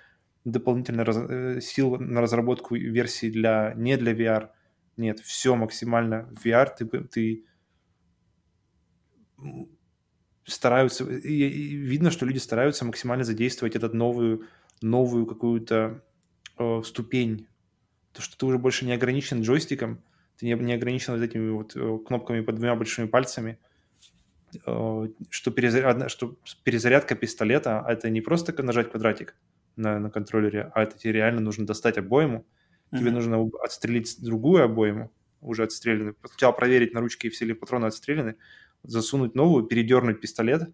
дополнительных 0.45 1.07
раз, 1.07 1.17
э, 1.17 1.61
сил 1.63 1.97
на 1.97 2.21
разработку 2.21 2.77
версий 2.77 3.31
для, 3.31 3.73
не 3.75 3.97
для 3.97 4.13
VR. 4.13 4.51
Нет, 4.99 5.21
все 5.21 5.57
максимально 5.57 6.31
VR. 6.45 6.69
Ты, 6.79 6.85
ты 7.05 7.45
стараются, 10.45 11.11
и, 11.11 11.33
и 11.33 11.77
видно, 11.77 12.11
что 12.11 12.27
люди 12.27 12.39
стараются 12.39 12.85
максимально 12.85 13.25
задействовать 13.25 13.75
этот 13.75 13.95
новую, 13.95 14.47
новую 14.83 15.25
какую-то 15.25 16.05
э, 16.59 16.83
ступень. 16.85 17.49
То, 18.13 18.21
что 18.21 18.37
ты 18.37 18.45
уже 18.45 18.59
больше 18.59 18.85
не 18.85 18.93
ограничен 18.93 19.41
джойстиком, 19.41 20.05
ты 20.37 20.45
не, 20.45 20.53
не 20.53 20.75
ограничен 20.75 21.15
вот 21.15 21.23
этими 21.23 21.49
вот 21.49 21.75
э, 21.75 21.99
кнопками 22.07 22.43
под 22.43 22.57
двумя 22.57 22.75
большими 22.75 23.07
пальцами– 23.07 23.59
что, 24.63 25.51
перезаряд, 25.51 26.11
что 26.11 26.37
перезарядка 26.63 27.15
пистолета 27.15 27.85
это 27.89 28.11
не 28.11 28.21
просто 28.21 28.61
нажать 28.63 28.91
квадратик 28.91 29.37
на, 29.77 29.99
на 29.99 30.11
контроллере, 30.11 30.71
а 30.75 30.83
это 30.83 30.99
тебе 30.99 31.13
реально 31.13 31.41
нужно 31.41 31.67
достать 31.67 31.99
обойму, 31.99 32.47
mm-hmm. 32.91 32.99
тебе 32.99 33.11
нужно 33.11 33.51
отстрелить 33.63 34.17
другую 34.23 34.65
обойму, 34.65 35.13
уже 35.41 35.65
отстрелянную, 35.65 36.17
сначала 36.25 36.53
проверить 36.53 36.95
на 36.95 37.01
ручке, 37.01 37.31
все 37.31 37.45
ли 37.45 37.55
патроны 37.55 37.87
отстреляны, 37.87 38.37
засунуть 38.83 39.35
новую, 39.35 39.65
передернуть 39.65 40.21
пистолет, 40.21 40.71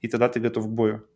и 0.00 0.08
тогда 0.08 0.28
ты 0.28 0.40
готов 0.40 0.66
к 0.66 0.70
бою. 0.70 1.06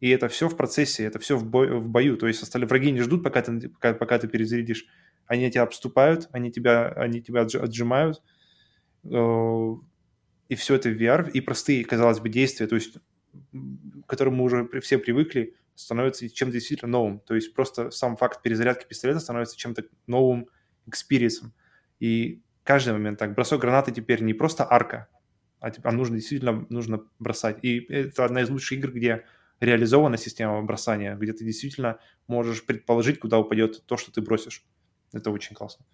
И 0.00 0.08
это 0.08 0.28
все 0.28 0.48
в 0.48 0.56
процессе, 0.56 1.04
это 1.04 1.18
все 1.18 1.36
в, 1.36 1.44
бой, 1.44 1.78
в 1.78 1.88
бою. 1.88 2.16
То 2.16 2.26
есть 2.26 2.42
остальные 2.42 2.68
враги 2.68 2.90
не 2.90 3.00
ждут, 3.00 3.22
пока 3.22 3.42
ты, 3.42 3.68
пока, 3.68 3.92
пока 3.92 4.18
ты 4.18 4.28
перезарядишь. 4.28 4.86
Они 5.26 5.48
тебя 5.50 5.62
обступают, 5.62 6.28
они 6.32 6.50
тебя, 6.50 6.88
они 6.88 7.22
тебя 7.22 7.42
отжимают, 7.42 8.22
э, 9.04 9.74
и 10.50 10.56
все 10.56 10.74
это 10.74 10.88
в 10.88 11.00
VR, 11.00 11.30
и 11.30 11.40
простые, 11.40 11.84
казалось 11.84 12.18
бы, 12.18 12.28
действия, 12.28 12.66
то 12.66 12.74
есть, 12.74 12.94
к 13.52 14.06
которым 14.08 14.34
мы 14.34 14.44
уже 14.44 14.68
все 14.80 14.98
привыкли, 14.98 15.54
становятся 15.76 16.28
чем-то 16.28 16.54
действительно 16.54 16.90
новым. 16.90 17.20
То 17.20 17.36
есть 17.36 17.54
просто 17.54 17.92
сам 17.92 18.16
факт 18.16 18.42
перезарядки 18.42 18.84
пистолета 18.84 19.20
становится 19.20 19.56
чем-то 19.56 19.84
новым 20.08 20.48
experience 20.86 21.38
ом. 21.38 21.54
И 22.00 22.42
каждый 22.64 22.94
момент 22.94 23.20
так, 23.20 23.34
бросок 23.34 23.60
гранаты 23.60 23.92
теперь 23.92 24.22
не 24.24 24.34
просто 24.34 24.66
арка, 24.68 25.08
а, 25.60 25.70
а 25.84 25.92
нужно 25.92 26.16
действительно 26.16 26.66
нужно 26.68 27.04
бросать. 27.20 27.58
И 27.62 27.86
это 27.88 28.24
одна 28.24 28.42
из 28.42 28.50
лучших 28.50 28.78
игр, 28.78 28.90
где 28.90 29.24
реализована 29.60 30.16
система 30.16 30.60
бросания, 30.62 31.14
где 31.14 31.32
ты 31.32 31.44
действительно 31.44 32.00
можешь 32.26 32.66
предположить, 32.66 33.20
куда 33.20 33.38
упадет 33.38 33.86
то, 33.86 33.96
что 33.96 34.10
ты 34.10 34.20
бросишь. 34.20 34.64
Это 35.12 35.30
очень 35.30 35.54
классно. 35.54 35.86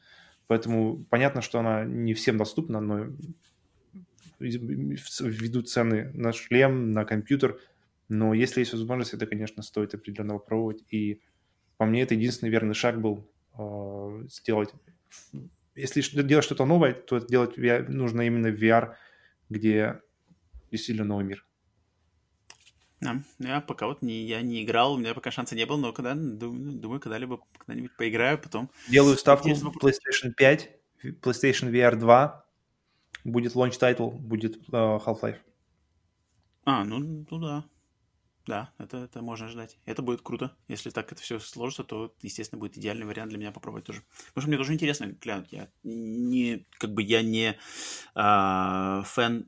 Поэтому 0.47 1.05
понятно, 1.11 1.43
что 1.43 1.59
она 1.59 1.85
не 1.85 2.15
всем 2.15 2.39
доступна, 2.39 2.81
но 2.81 3.09
ввиду 4.39 5.63
цены 5.63 6.11
на 6.15 6.33
шлем, 6.33 6.93
на 6.93 7.05
компьютер. 7.05 7.59
Но 8.09 8.35
если 8.35 8.61
есть 8.61 8.73
возможность, 8.73 9.15
это, 9.15 9.27
конечно, 9.27 9.63
стоит 9.63 9.95
определенно 9.95 10.35
попробовать. 10.35 10.85
И 10.91 11.21
по 11.77 11.87
мне 11.87 12.03
это 12.03 12.15
единственный 12.15 12.51
верный 12.51 12.75
шаг 12.75 13.01
был 13.01 13.29
э, 13.59 14.27
сделать. 14.29 14.71
Если 15.75 16.01
делать 16.23 16.45
что-то 16.45 16.65
новое, 16.65 16.95
то 16.95 17.19
делать 17.19 17.59
VR, 17.59 17.89
нужно 17.89 18.23
именно 18.23 18.51
в 18.51 18.63
VR, 18.63 18.95
где 19.49 20.01
действительно 20.71 21.07
новый 21.07 21.25
мир. 21.25 21.45
Да, 23.01 23.23
я 23.39 23.61
пока 23.61 23.87
вот 23.87 24.01
не, 24.01 24.25
я 24.25 24.41
не 24.41 24.65
играл, 24.65 24.95
у 24.95 24.99
меня 24.99 25.13
пока 25.13 25.31
шанса 25.31 25.55
не 25.55 25.67
было, 25.67 25.77
но 25.77 25.93
когда, 25.93 26.15
думаю, 26.15 26.73
думаю 26.73 27.01
когда-либо 27.01 27.41
когда-нибудь 27.59 27.95
поиграю, 27.95 28.39
потом... 28.39 28.71
Делаю 28.89 29.19
ставку 29.19 29.51
PlayStation 29.51 30.33
5, 30.35 30.71
PlayStation 31.21 31.71
VR 31.71 31.97
2, 31.97 32.46
будет 33.27 33.55
launch 33.55 33.79
title, 33.79 34.11
будет 34.11 34.57
uh, 34.69 35.03
Half-Life. 35.05 35.39
А, 36.65 36.85
ну, 36.85 37.27
ну 37.31 37.39
да. 37.39 37.65
Да, 38.47 38.73
это, 38.79 38.99
это 38.99 39.23
можно 39.23 39.49
ждать. 39.49 39.77
Это 39.87 40.03
будет 40.03 40.23
круто. 40.23 40.57
Если 40.69 40.91
так 40.91 41.11
это 41.11 41.21
все 41.21 41.41
сложится, 41.41 41.83
то, 41.83 42.15
естественно, 42.23 42.61
будет 42.61 42.79
идеальный 42.79 43.05
вариант 43.05 43.31
для 43.31 43.39
меня 43.39 43.51
попробовать 43.51 43.85
тоже. 43.85 44.05
Потому 44.29 44.43
что 44.43 44.49
мне 44.49 44.57
тоже 44.57 44.73
интересно 44.73 45.07
глянуть. 45.07 45.51
Я 45.51 45.69
не, 45.83 46.65
как 46.79 46.93
бы 46.93 47.03
я 47.03 47.23
не 47.23 47.59
а, 48.15 49.03
фэн 49.03 49.47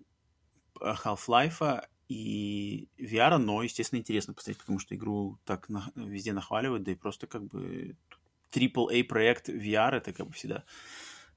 Half-Life 0.81 1.85
и 2.09 2.89
VR, 2.99 3.39
но, 3.39 3.63
естественно, 3.63 4.01
интересно 4.01 4.35
посмотреть, 4.35 4.59
потому 4.59 4.81
что 4.81 4.97
игру 4.97 5.39
так 5.45 5.69
на, 5.69 5.93
везде 5.95 6.33
нахваливают, 6.33 6.83
да 6.83 6.93
и 6.93 6.97
просто 6.97 7.29
как 7.29 7.45
бы 7.45 7.97
AAA 8.51 9.05
проект 9.05 9.49
VR 9.49 9.93
это 9.93 10.13
как 10.13 10.27
бы 10.27 10.33
всегда 10.33 10.65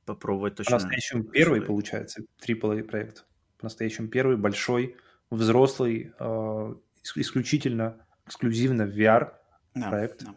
попробовать 0.06 0.56
точно. 0.56 0.78
По-настоящему 0.78 1.23
первый, 1.23 1.60
стоит. 1.60 1.68
получается, 1.68 2.23
AAA 2.45 2.84
проект. 2.84 3.26
По-настоящему 3.57 4.07
первый, 4.07 4.38
большой, 4.38 4.95
взрослый, 5.30 6.14
э, 6.19 6.76
исключительно, 7.15 8.06
эксклюзивно 8.26 8.84
VR 8.84 9.34
да, 9.76 9.90
проект. 9.90 10.23
Да. 10.23 10.34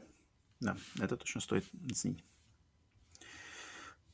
да, 0.60 1.04
это 1.04 1.16
точно 1.16 1.40
стоит 1.40 1.64
оценить. 1.90 2.24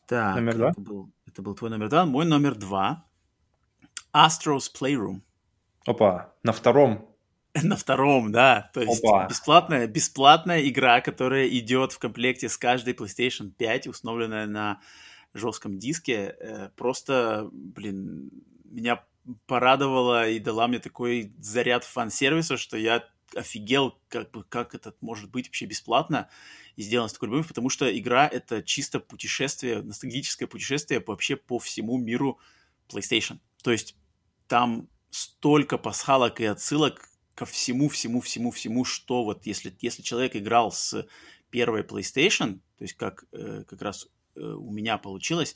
Так, 0.07 0.37
номер 0.37 0.57
два? 0.57 0.71
Это 0.71 0.81
был, 0.81 1.13
это 1.27 1.43
был 1.43 1.55
твой 1.55 1.71
номер 1.71 1.89
два. 1.89 2.05
Мой 2.05 2.25
номер 2.25 2.55
два. 2.55 3.07
Astro's 4.13 4.69
Playroom. 4.75 5.21
Опа, 5.87 6.35
на 6.43 6.53
втором. 6.53 7.07
На 7.63 7.77
втором, 7.77 8.31
да. 8.31 8.71
То 8.73 8.81
есть 8.81 9.05
Опа. 9.05 9.27
бесплатная, 9.27 9.89
бесплатная 9.89 10.69
игра, 10.69 11.01
которая 11.01 11.49
идет 11.49 11.91
в 11.93 11.99
комплекте 11.99 12.49
с 12.49 12.57
каждой 12.57 12.95
PlayStation 12.95 13.51
5, 13.51 13.89
установленная 13.89 14.47
на 14.47 14.81
жестком 15.35 15.79
диске, 15.79 16.37
э, 16.39 16.71
просто, 16.77 17.49
блин, 17.53 18.31
меня 18.65 19.05
порадовала 19.47 20.29
и 20.29 20.39
дала 20.39 20.69
мне 20.69 20.79
такой 20.79 21.33
заряд 21.39 21.85
фан-сервиса, 21.85 22.57
что 22.57 22.77
я 22.77 23.05
офигел, 23.35 23.99
как 24.09 24.31
бы, 24.33 24.45
как 24.45 24.75
это 24.75 24.95
может 25.01 25.31
быть 25.31 25.47
вообще 25.47 25.67
бесплатно 25.67 26.29
и 26.77 26.83
сделано 26.83 27.09
с 27.09 27.13
такой 27.13 27.27
любовью, 27.29 27.47
потому 27.47 27.69
что 27.69 27.97
игра— 27.97 28.27
это 28.33 28.63
чисто 28.63 28.99
путешествие, 29.01 29.83
ностальгическое 29.83 30.49
путешествие 30.49 31.03
вообще 31.07 31.37
по 31.37 31.59
всему 31.59 31.99
миру 31.99 32.39
PlayStation. 32.89 33.39
То 33.63 33.71
есть 33.71 33.97
там 34.49 34.89
столько 35.11 35.79
пасхалок 35.79 36.41
и 36.41 36.45
отсылок 36.45 37.09
ко 37.35 37.45
всему, 37.45 37.89
всему, 37.89 38.21
всему, 38.21 38.51
всему, 38.51 38.85
что 38.85 39.25
вот 39.25 39.47
если, 39.47 39.75
если 39.81 40.03
человек 40.03 40.37
играл 40.37 40.73
с 40.73 41.07
первой 41.51 41.83
PlayStation, 41.83 42.61
то 42.77 42.83
есть 42.83 42.95
как 42.95 43.25
э, 43.33 43.65
как 43.69 43.83
раз 43.83 44.09
у 44.41 44.71
меня 44.71 44.99
получилось, 44.99 45.55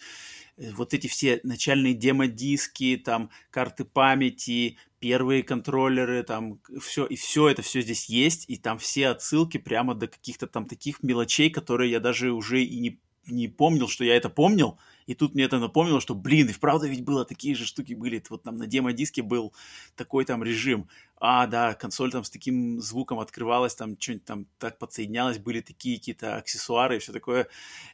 э, 0.56 0.70
вот 0.73 0.94
эти 0.94 1.06
все 1.06 1.40
начальные 1.43 1.94
демо-диски, 1.94 3.01
там, 3.05 3.31
карты 3.51 3.85
памяти, 3.85 4.78
первые 4.98 5.43
контроллеры, 5.43 6.23
там, 6.23 6.61
все, 6.81 7.06
и 7.06 7.16
все 7.16 7.48
это 7.48 7.62
все 7.62 7.82
здесь 7.82 8.06
есть, 8.06 8.44
и 8.48 8.56
там 8.56 8.78
все 8.78 9.09
отсылки 9.09 9.59
прямо 9.59 9.94
до 9.94 10.06
каких-то 10.06 10.47
там 10.47 10.66
таких 10.66 11.02
мелочей, 11.02 11.51
которые 11.51 11.90
я 11.90 12.01
даже 12.01 12.32
уже 12.32 12.62
и 12.62 12.78
не, 12.78 13.01
не 13.27 13.48
помнил, 13.48 13.89
что 13.89 14.05
я 14.05 14.16
это 14.16 14.28
помнил, 14.31 14.78
и 15.07 15.15
тут 15.15 15.35
мне 15.35 15.45
это 15.45 15.59
напомнило, 15.59 16.01
что, 16.01 16.15
блин, 16.15 16.49
и 16.49 16.53
вправду 16.53 16.87
ведь 16.87 17.05
было 17.05 17.25
такие 17.25 17.55
же 17.55 17.67
штуки 17.67 17.95
были. 17.95 18.23
Вот 18.31 18.43
там 18.43 18.57
на 18.57 18.67
демо-диске 18.67 19.23
был 19.23 19.53
такой 19.97 20.25
там 20.25 20.43
режим. 20.43 20.89
А, 21.17 21.47
да, 21.47 21.75
консоль 21.75 22.11
там 22.11 22.25
с 22.25 22.31
таким 22.31 22.81
звуком 22.81 23.19
открывалась, 23.21 23.75
там 23.75 23.97
что-нибудь 23.99 24.25
там 24.25 24.47
так 24.59 24.79
подсоединялось, 24.79 25.39
были 25.39 25.61
такие 25.61 25.99
какие-то 25.99 26.37
аксессуары 26.37 26.97
и 26.97 26.99
все 26.99 27.13
такое. 27.13 27.49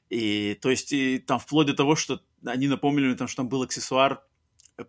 И 0.08 0.58
то 0.60 0.70
есть 0.70 0.92
и, 0.92 1.18
там 1.18 1.38
вплоть 1.38 1.66
до 1.66 1.74
того, 1.74 1.96
что 1.96 2.20
они 2.44 2.68
напомнили 2.68 3.06
мне, 3.06 3.16
там, 3.16 3.28
что 3.28 3.38
там 3.38 3.48
был 3.48 3.62
аксессуар, 3.62 4.22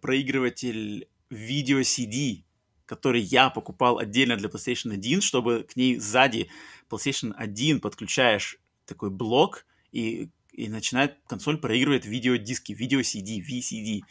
проигрыватель 0.02 1.08
видео 1.30 1.80
CD, 1.80 2.44
который 2.86 3.22
я 3.22 3.50
покупал 3.50 3.98
отдельно 3.98 4.38
для 4.38 4.50
PlayStation 4.50 4.94
1, 4.94 5.22
чтобы 5.22 5.64
к 5.64 5.76
ней 5.76 5.98
сзади 5.98 6.50
PlayStation 6.90 7.34
1 7.36 7.80
подключаешь 7.80 8.60
такой 8.86 9.10
блок, 9.10 9.66
и 9.92 10.30
и 10.52 10.68
начинает 10.70 11.18
консоль 11.28 11.58
проигрывает 11.58 12.06
видеодиски, 12.06 12.74
видео-CD, 12.74 13.40
VCD. 13.40 14.02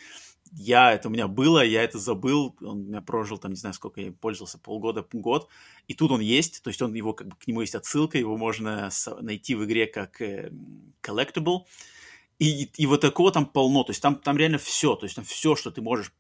Я, 0.52 0.92
это 0.92 1.08
у 1.08 1.12
меня 1.12 1.28
было, 1.28 1.64
я 1.64 1.84
это 1.84 1.98
забыл, 1.98 2.56
он 2.60 2.80
у 2.80 2.82
меня 2.82 3.00
прожил 3.00 3.38
там, 3.38 3.52
не 3.52 3.56
знаю, 3.56 3.72
сколько 3.74 4.00
я 4.00 4.10
пользовался, 4.10 4.58
полгода, 4.58 5.06
год, 5.12 5.48
и 5.86 5.94
тут 5.94 6.10
он 6.10 6.20
есть, 6.20 6.62
то 6.62 6.68
есть 6.68 6.82
он 6.82 6.92
его, 6.92 7.12
как 7.12 7.28
бы, 7.28 7.36
к 7.36 7.46
нему 7.46 7.60
есть 7.60 7.76
отсылка, 7.76 8.18
его 8.18 8.36
можно 8.36 8.90
найти 9.20 9.54
в 9.54 9.64
игре 9.64 9.86
как 9.86 10.20
э, 10.20 10.50
collectible, 11.02 11.66
и, 12.40 12.64
и 12.64 12.86
вот 12.86 13.00
такого 13.00 13.30
там 13.30 13.46
полно, 13.46 13.84
то 13.84 13.90
есть 13.90 14.02
там, 14.02 14.16
там 14.16 14.36
реально 14.36 14.58
все, 14.58 14.96
то 14.96 15.06
есть 15.06 15.14
там 15.14 15.24
все, 15.24 15.54
что 15.54 15.70
ты 15.70 15.82
можешь 15.82 16.12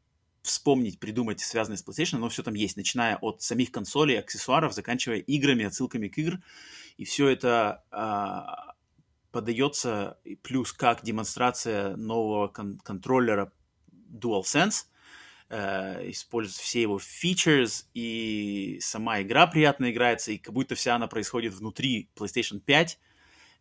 вспомнить, 0.42 0.98
придумать, 0.98 1.40
связанное 1.40 1.76
с 1.76 1.84
PlayStation, 1.84 2.18
но 2.18 2.28
все 2.28 2.42
там 2.42 2.54
есть, 2.54 2.76
начиная 2.76 3.16
от 3.16 3.42
самих 3.42 3.72
консолей, 3.72 4.18
аксессуаров, 4.18 4.74
заканчивая 4.74 5.18
играми, 5.18 5.64
отсылками 5.64 6.08
к 6.08 6.18
игр, 6.18 6.38
и 6.96 7.04
все 7.04 7.28
это 7.28 7.84
а, 7.90 8.69
подается 9.30 10.18
плюс 10.42 10.72
как 10.72 11.02
демонстрация 11.02 11.96
нового 11.96 12.48
кон- 12.48 12.78
контроллера 12.78 13.52
DualSense, 14.10 14.86
э, 15.48 16.10
использует 16.10 16.56
все 16.56 16.82
его 16.82 16.98
features, 16.98 17.86
и 17.94 18.78
сама 18.80 19.22
игра 19.22 19.46
приятно 19.46 19.90
играется, 19.90 20.32
и 20.32 20.38
как 20.38 20.54
будто 20.54 20.74
вся 20.74 20.96
она 20.96 21.06
происходит 21.06 21.54
внутри 21.54 22.08
PlayStation 22.16 22.60
5. 22.60 22.98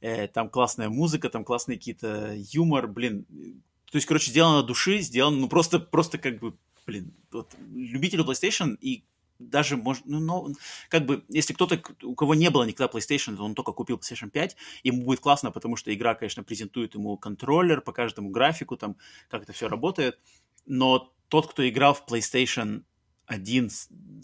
Э, 0.01 0.27
там 0.27 0.49
классная 0.49 0.89
музыка, 0.89 1.29
там 1.29 1.43
классные 1.43 1.77
какие-то 1.77 2.33
юмор, 2.35 2.87
блин. 2.87 3.25
То 3.91 3.97
есть, 3.97 4.07
короче, 4.07 4.31
сделано 4.31 4.63
души, 4.63 4.99
сделано, 4.99 5.37
ну, 5.37 5.49
просто, 5.49 5.79
просто 5.79 6.17
как 6.17 6.39
бы, 6.39 6.55
блин, 6.85 7.13
вот, 7.31 7.53
любителю 7.73 8.23
PlayStation 8.23 8.77
и 8.79 9.03
даже, 9.39 9.77
может, 9.77 10.05
ну, 10.05 10.19
но, 10.19 10.49
как 10.89 11.05
бы, 11.05 11.23
если 11.29 11.53
кто-то, 11.53 11.81
у 12.03 12.13
кого 12.13 12.35
не 12.35 12.49
было 12.49 12.63
никогда 12.63 12.91
PlayStation, 12.91 13.37
то 13.37 13.43
он 13.43 13.55
только 13.55 13.71
купил 13.71 13.97
PlayStation 13.97 14.29
5, 14.29 14.55
ему 14.83 15.03
будет 15.03 15.21
классно, 15.21 15.51
потому 15.51 15.77
что 15.77 15.93
игра, 15.93 16.13
конечно, 16.13 16.43
презентует 16.43 16.93
ему 16.93 17.17
контроллер, 17.17 17.81
покажет 17.81 18.17
ему 18.17 18.29
графику, 18.29 18.77
там, 18.77 18.97
как 19.29 19.43
это 19.43 19.53
все 19.53 19.67
работает, 19.69 20.19
но 20.65 21.13
тот, 21.29 21.51
кто 21.51 21.67
играл 21.67 21.93
в 21.93 22.03
PlayStation 22.05 22.83
1, 23.27 23.69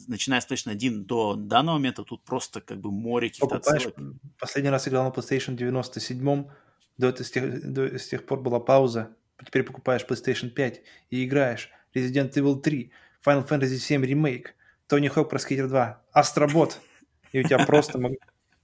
начиная 0.08 0.42
с 0.42 0.48
PlayStation 0.48 0.72
1 0.72 1.06
до 1.06 1.36
данного 1.36 1.78
момента, 1.78 2.04
тут 2.04 2.24
просто 2.24 2.60
как 2.60 2.80
бы 2.82 2.92
море 2.92 3.30
каких-то 3.30 3.56
отсылок. 3.56 3.96
Последний 4.38 4.70
раз 4.70 4.88
играл 4.88 5.06
на 5.06 5.10
PlayStation 5.10 5.56
97, 5.56 6.46
до, 6.98 7.08
это, 7.08 7.24
с, 7.24 7.32
тех, 7.32 7.74
до, 7.74 7.98
с 7.98 8.08
тех 8.08 8.26
пор 8.26 8.42
была 8.42 8.60
пауза, 8.60 9.16
теперь 9.46 9.64
покупаешь 9.64 10.06
PlayStation 10.08 10.50
5 10.50 10.82
и 11.10 11.26
играешь. 11.26 11.70
Resident 11.94 12.34
Evil 12.34 12.60
3, 12.60 12.92
Final 13.26 13.48
Fantasy 13.48 13.78
7 13.78 14.04
Remake– 14.04 14.48
Тони 14.88 15.08
Хок 15.08 15.30
про 15.30 15.40
Скейтер 15.40 15.68
2. 15.68 16.02
Астробот. 16.12 16.82
И 17.32 17.40
у 17.40 17.44
тебя 17.44 17.66
просто... 17.66 18.00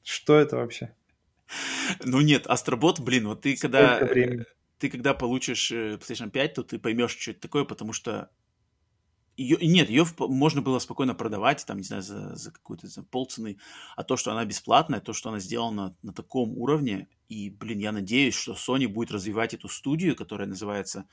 Что 0.03 0.37
это 0.37 0.57
вообще? 0.57 0.95
Ну 2.03 2.21
нет, 2.21 2.47
Астробот, 2.47 2.99
блин, 2.99 3.27
вот 3.27 3.41
ты 3.41 3.55
когда... 3.55 3.99
Ты 4.79 4.89
когда 4.89 5.13
получишь 5.13 5.71
э, 5.71 5.97
PlayStation 5.97 6.31
5, 6.31 6.53
то 6.55 6.63
ты 6.63 6.79
поймешь, 6.79 7.15
что 7.15 7.29
это 7.29 7.41
такое, 7.41 7.65
потому 7.65 7.93
что 7.93 8.31
ее, 9.37 9.57
нет, 9.61 9.89
ее 9.89 10.05
можно 10.17 10.61
было 10.61 10.79
спокойно 10.79 11.13
продавать, 11.13 11.63
там, 11.65 11.77
не 11.77 11.83
знаю, 11.83 12.01
за, 12.01 12.35
за 12.35 12.51
какую-то 12.51 12.87
за 12.87 13.03
полцены, 13.03 13.57
а 13.95 14.03
то, 14.03 14.17
что 14.17 14.31
она 14.31 14.43
бесплатная, 14.43 14.99
то, 14.99 15.13
что 15.13 15.29
она 15.29 15.39
сделана 15.39 15.95
на 16.01 16.13
таком 16.13 16.57
уровне, 16.57 17.07
и, 17.29 17.49
блин, 17.49 17.79
я 17.79 17.91
надеюсь, 17.91 18.33
что 18.33 18.53
Sony 18.53 18.87
будет 18.87 19.11
развивать 19.11 19.53
эту 19.53 19.69
студию, 19.69 20.15
которая 20.15 20.47
называется 20.47 21.05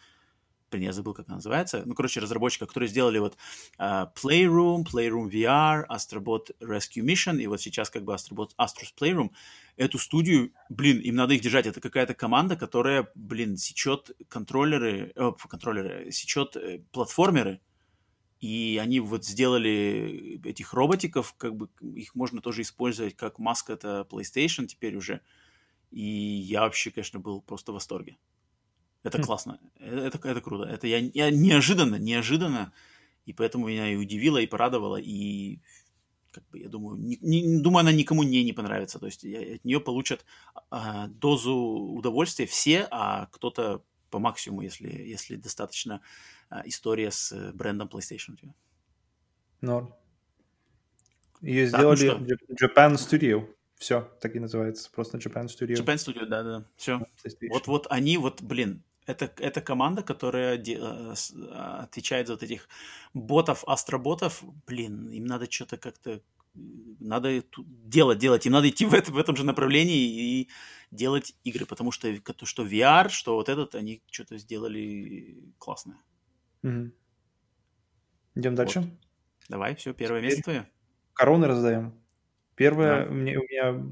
блин, 0.71 0.85
я 0.85 0.93
забыл, 0.93 1.15
как 1.15 1.29
она 1.29 1.37
называется, 1.37 1.83
ну, 1.85 1.95
короче, 1.95 2.21
разработчика, 2.21 2.67
которые 2.67 2.89
сделали 2.89 3.19
вот 3.19 3.37
uh, 3.79 4.09
Playroom, 4.15 4.85
Playroom 4.85 5.31
VR, 5.31 5.87
Astrobot 5.89 6.51
Rescue 6.61 7.05
Mission, 7.05 7.41
и 7.41 7.47
вот 7.47 7.61
сейчас 7.61 7.91
как 7.91 8.05
бы 8.05 8.15
Astrobot 8.15 8.51
Astros 8.59 8.93
Playroom, 9.01 9.31
эту 9.77 9.99
студию, 9.99 10.53
блин, 10.69 10.99
им 10.99 11.15
надо 11.15 11.35
их 11.35 11.41
держать, 11.41 11.67
это 11.67 11.81
какая-то 11.81 12.15
команда, 12.15 12.57
которая, 12.57 13.09
блин, 13.15 13.57
сечет 13.57 14.11
контроллеры, 14.29 15.13
э, 15.15 15.33
контроллеры, 15.49 16.11
сечет 16.11 16.57
э, 16.57 16.81
платформеры, 16.93 17.61
и 18.41 18.79
они 18.81 19.01
вот 19.01 19.25
сделали 19.25 20.41
этих 20.45 20.73
роботиков, 20.73 21.35
как 21.37 21.57
бы 21.57 21.69
их 21.81 22.15
можно 22.15 22.41
тоже 22.41 22.63
использовать 22.63 23.17
как 23.17 23.39
маска 23.39 23.73
это 23.73 24.07
PlayStation 24.11 24.67
теперь 24.67 24.97
уже, 24.97 25.21
и 25.91 26.03
я 26.03 26.61
вообще, 26.61 26.91
конечно, 26.91 27.19
был 27.19 27.41
просто 27.41 27.73
в 27.73 27.75
восторге. 27.75 28.19
Это 29.09 29.19
хм. 29.19 29.25
классно, 29.25 29.61
э, 29.79 30.07
это, 30.07 30.29
это 30.29 30.41
круто. 30.41 30.65
Это 30.65 30.87
я, 30.87 30.99
я 30.99 31.31
неожиданно, 31.31 31.97
неожиданно, 31.97 32.73
и 33.27 33.33
поэтому 33.33 33.69
меня 33.69 33.93
и 33.93 33.97
удивило, 33.97 34.39
и 34.39 34.47
порадовало, 34.47 34.97
и 34.97 35.61
как 36.33 36.49
бы, 36.51 36.59
я 36.59 36.69
думаю, 36.69 36.97
не, 36.99 37.17
не, 37.21 37.61
думаю, 37.61 37.81
она 37.81 37.93
никому 37.93 38.23
не, 38.23 38.45
не 38.45 38.53
понравится. 38.53 38.99
То 38.99 39.07
есть 39.07 39.25
я, 39.25 39.57
от 39.57 39.65
нее 39.65 39.81
получат 39.81 40.25
а, 40.71 41.09
дозу 41.09 41.55
удовольствия 41.55 42.47
все, 42.47 42.87
а 42.91 43.27
кто-то 43.27 43.83
по 44.11 44.19
максимуму, 44.19 44.63
если, 44.63 44.89
если 44.89 45.37
достаточно 45.37 46.01
а, 46.49 46.63
история 46.65 47.11
с 47.11 47.53
брендом 47.55 47.89
PlayStation 47.89 48.35
у 48.35 48.37
тебя. 48.37 48.55
Норм. 49.61 49.95
Ее 51.41 51.67
сделали 51.67 52.09
ну 52.09 52.27
Japan 52.55 52.95
Studio. 52.95 53.49
Все, 53.77 54.11
так 54.21 54.35
и 54.35 54.41
называется. 54.41 54.91
Просто 54.91 55.19
Japan 55.19 55.47
Studio. 55.47 55.75
Japan 55.75 55.97
Studio, 55.97 56.27
да-да. 56.27 56.65
Все. 56.77 57.01
Вот-вот 57.49 57.87
они, 57.91 58.19
вот, 58.19 58.43
блин, 58.43 58.83
это, 59.09 59.33
это 59.39 59.61
команда, 59.61 60.03
которая 60.03 60.59
де, 60.59 60.75
э, 60.75 61.15
а, 61.51 61.83
отвечает 61.85 62.27
за 62.27 62.35
вот 62.35 62.43
этих 62.43 62.69
ботов, 63.15 63.65
астроботов. 63.67 64.43
Блин, 64.67 65.09
им 65.09 65.25
надо 65.25 65.51
что-то 65.51 65.79
как-то 65.79 66.21
надо 67.01 67.43
делать, 67.59 68.19
делать. 68.19 68.47
Им 68.47 68.53
надо 68.53 68.69
идти 68.69 68.85
в, 68.85 68.93
это, 68.93 69.13
в 69.13 69.19
этом 69.19 69.37
же 69.37 69.45
направлении 69.45 70.41
и 70.41 70.49
делать 70.91 71.35
игры, 71.45 71.67
потому 71.67 71.91
что 71.91 72.13
что 72.45 72.67
VR, 72.67 73.09
что 73.09 73.35
вот 73.37 73.49
этот, 73.49 73.75
они 73.75 74.03
что-то 74.11 74.39
сделали 74.39 75.55
классное. 75.59 75.97
Угу. 76.63 76.91
Идем 78.35 78.55
дальше. 78.55 78.81
Вот. 78.81 78.91
Давай, 79.49 79.75
все, 79.77 79.95
первое 79.95 80.21
место 80.21 80.43
твое. 80.43 80.69
Короны 81.15 81.47
раздаем. 81.47 81.95
Первое, 82.57 83.07
да. 83.07 83.11
мне, 83.11 83.39
у 83.39 83.43
меня 83.43 83.83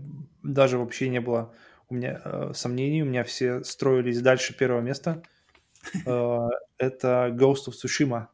даже 0.42 0.76
вообще 0.76 1.08
не 1.08 1.20
было 1.20 1.54
у 1.88 1.94
меня 1.94 2.20
э, 2.24 2.52
сомнений, 2.54 3.02
у 3.02 3.06
меня 3.06 3.24
все 3.24 3.62
строились 3.64 4.20
дальше 4.20 4.56
первого 4.56 4.80
места. 4.80 5.22
Э, 6.04 6.48
это 6.78 7.30
Ghost 7.32 7.68
of 7.68 7.74
Tsushima. 7.74 8.26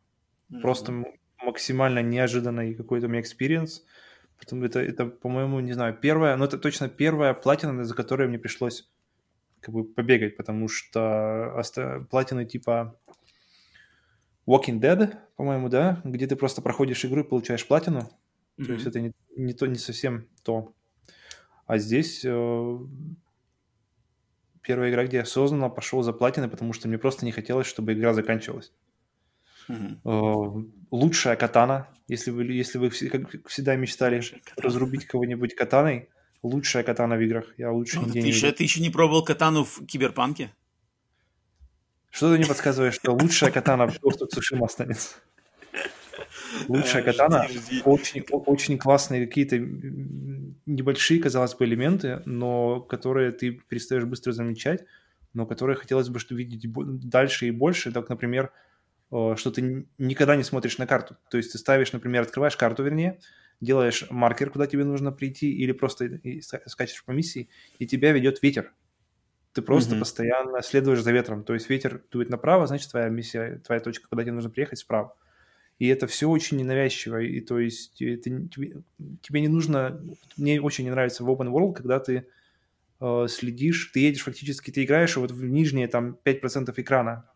Просто 0.63 1.05
максимально 1.43 2.01
неожиданный 2.01 2.75
какой-то 2.75 3.07
у 3.07 3.11
меня 3.11 3.21
experience. 3.21 3.85
Потому 4.39 4.65
это, 4.65 4.81
это, 4.81 5.07
по-моему, 5.07 5.61
не 5.61 5.73
знаю, 5.73 5.95
первая, 5.95 6.37
но 6.37 6.47
это 6.47 6.59
точно 6.59 6.89
первая 6.89 7.35
платина, 7.35 7.85
за 7.85 7.95
которой 7.95 8.27
мне 8.27 8.39
пришлось 8.39 8.91
как 9.61 9.75
бы 9.75 9.85
побегать, 9.85 10.37
потому 10.37 10.67
что 10.69 11.55
оста- 11.57 12.07
платины 12.11 12.45
типа 12.45 12.99
Walking 14.47 14.81
Dead, 14.81 15.15
по-моему, 15.37 15.69
да, 15.69 16.01
где 16.05 16.27
ты 16.27 16.35
просто 16.35 16.61
проходишь 16.63 17.05
игру 17.05 17.21
и 17.21 17.29
получаешь 17.29 17.67
платину. 17.67 18.11
Mm-hmm. 18.59 18.65
То 18.65 18.73
есть 18.73 18.87
это 18.87 19.01
не, 19.01 19.13
не, 19.37 19.53
то, 19.53 19.67
не 19.67 19.79
совсем 19.79 20.27
то. 20.43 20.75
А 21.67 21.79
здесь 21.79 22.25
э, 22.25 22.79
первая 24.63 24.91
игра, 24.91 25.05
где 25.05 25.19
я 25.19 25.23
осознанно 25.25 25.69
пошел 25.69 26.03
за 26.03 26.13
платиной, 26.13 26.49
потому 26.49 26.73
что 26.73 26.89
мне 26.89 26.99
просто 26.99 27.25
не 27.25 27.33
хотелось, 27.33 27.67
чтобы 27.67 27.93
игра 27.93 28.15
заканчивалась. 28.15 28.73
Mm-hmm. 29.69 30.71
Лучшая 30.91 31.37
катана, 31.37 31.89
если 32.09 32.31
вы, 32.31 32.45
если 32.45 32.79
вы 32.79 32.91
как 32.91 33.49
всегда 33.49 33.77
мечтали 33.77 34.23
разрубить 34.57 35.07
кого-нибудь 35.07 35.55
катаной, 35.55 36.09
лучшая 36.43 36.83
катана 36.83 37.17
в 37.17 37.21
играх. 37.21 37.55
Я 37.59 37.73
лучше 37.73 38.01
ну, 38.01 38.07
нигде 38.07 38.21
ты 38.21 38.27
не 38.27 38.33
еще, 38.33 38.53
Ты 38.53 38.63
еще 38.65 38.81
не 38.81 38.91
пробовал 38.91 39.25
катану 39.25 39.65
в 39.65 39.87
Киберпанке? 39.87 40.53
Что 42.11 42.31
ты 42.31 42.39
мне 42.39 42.47
подсказываешь, 42.47 42.95
что 42.95 43.13
лучшая 43.13 43.51
катана 43.51 43.87
в 43.87 43.95
Ghost 44.03 44.21
of 44.21 44.29
Tsushima 44.29 44.67
останется? 44.67 45.17
Лучшая 46.69 47.03
катана. 47.03 47.47
Очень, 47.85 48.23
очень 48.31 48.79
классные 48.79 49.27
какие-то 49.27 49.59
небольшие, 50.67 51.21
казалось 51.21 51.55
бы, 51.55 51.65
элементы, 51.65 52.23
но 52.25 52.81
которые 52.81 53.33
ты 53.33 53.53
перестаешь 53.53 54.05
быстро 54.05 54.33
замечать, 54.33 54.85
но 55.35 55.47
которые 55.47 55.77
хотелось 55.77 56.09
бы 56.09 56.19
что 56.19 56.35
видеть 56.35 56.71
дальше 57.09 57.47
и 57.47 57.51
больше. 57.51 57.93
Так, 57.93 58.09
например, 58.09 58.53
э, 59.11 59.35
что 59.37 59.51
ты 59.51 59.87
никогда 59.99 60.37
не 60.37 60.45
смотришь 60.45 60.79
на 60.79 60.87
карту. 60.87 61.17
То 61.31 61.37
есть 61.37 61.53
ты 61.53 61.59
ставишь, 61.59 61.93
например, 61.93 62.23
открываешь 62.23 62.57
карту, 62.57 62.83
вернее, 62.83 63.19
делаешь 63.61 64.05
маркер, 64.11 64.51
куда 64.51 64.67
тебе 64.67 64.85
нужно 64.85 65.13
прийти, 65.13 65.53
или 65.53 65.73
просто 65.73 66.21
скачешь 66.67 67.05
по 67.05 67.13
миссии, 67.13 67.49
и 67.79 67.87
тебя 67.87 68.13
ведет 68.13 68.43
ветер. 68.43 68.73
Ты 69.53 69.61
просто 69.61 69.95
mm-hmm. 69.95 69.99
постоянно 69.99 70.63
следуешь 70.63 71.03
за 71.03 71.13
ветром. 71.13 71.45
То 71.45 71.55
есть 71.55 71.69
ветер 71.69 72.03
дует 72.11 72.31
направо, 72.31 72.67
значит, 72.67 72.91
твоя 72.91 73.09
миссия, 73.09 73.61
твоя 73.65 73.81
точка, 73.81 74.09
куда 74.09 74.23
тебе 74.23 74.33
нужно 74.33 74.51
приехать, 74.51 74.79
справа. 74.79 75.15
И 75.83 75.89
это 75.89 76.07
все 76.07 76.29
очень 76.29 76.59
ненавязчиво. 76.59 77.21
И 77.21 77.41
то 77.41 77.59
есть 77.59 78.01
это, 78.01 78.31
тебе, 78.47 78.83
тебе 79.21 79.41
не 79.41 79.49
нужно... 79.49 80.01
Мне 80.37 80.61
очень 80.61 80.85
не 80.85 80.93
нравится 80.93 81.25
в 81.25 81.29
Open 81.29 81.51
World, 81.51 81.73
когда 81.73 81.99
ты 81.99 82.29
э, 83.01 83.27
следишь, 83.29 83.91
ты 83.93 83.99
едешь 83.99 84.23
фактически, 84.23 84.71
ты 84.71 84.85
играешь 84.85 85.17
вот 85.17 85.33
в 85.33 85.43
нижние 85.43 85.89
там 85.89 86.19
5% 86.25 86.73
экрана, 86.77 87.29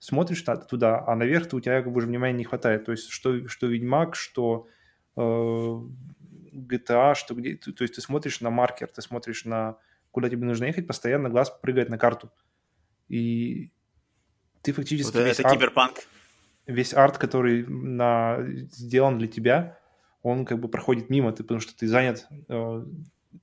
смотришь 0.00 0.44
туда, 0.68 1.02
а 1.06 1.16
наверх 1.16 1.54
у 1.54 1.60
тебя 1.60 1.80
как 1.80 1.90
бы 1.90 1.96
уже 1.96 2.06
внимания 2.06 2.36
не 2.36 2.44
хватает. 2.44 2.84
То 2.84 2.92
есть 2.92 3.08
что, 3.08 3.48
что 3.48 3.68
Ведьмак, 3.68 4.16
что 4.16 4.68
э, 5.16 5.20
GTA, 5.22 7.14
что 7.14 7.34
где... 7.34 7.56
То 7.56 7.84
есть 7.84 7.94
ты 7.94 8.02
смотришь 8.02 8.42
на 8.42 8.50
маркер, 8.50 8.88
ты 8.88 9.00
смотришь 9.00 9.46
на 9.46 9.78
куда 10.10 10.28
тебе 10.28 10.44
нужно 10.44 10.66
ехать, 10.66 10.86
постоянно 10.86 11.30
глаз 11.30 11.48
прыгает 11.62 11.88
на 11.88 11.96
карту. 11.96 12.30
И 13.08 13.72
ты 14.60 14.74
фактически... 14.74 15.16
Вот 15.16 15.24
это 15.24 15.42
арт, 15.42 15.54
киберпанк. 15.54 15.94
Весь 16.66 16.94
арт, 16.94 17.18
который 17.18 17.66
на, 17.66 18.38
сделан 18.70 19.18
для 19.18 19.28
тебя, 19.28 19.78
он 20.22 20.44
как 20.44 20.58
бы 20.60 20.68
проходит 20.68 21.10
мимо, 21.10 21.32
ты, 21.32 21.42
потому 21.42 21.60
что 21.60 21.76
ты 21.76 21.86
занят 21.86 22.26
э, 22.48 22.86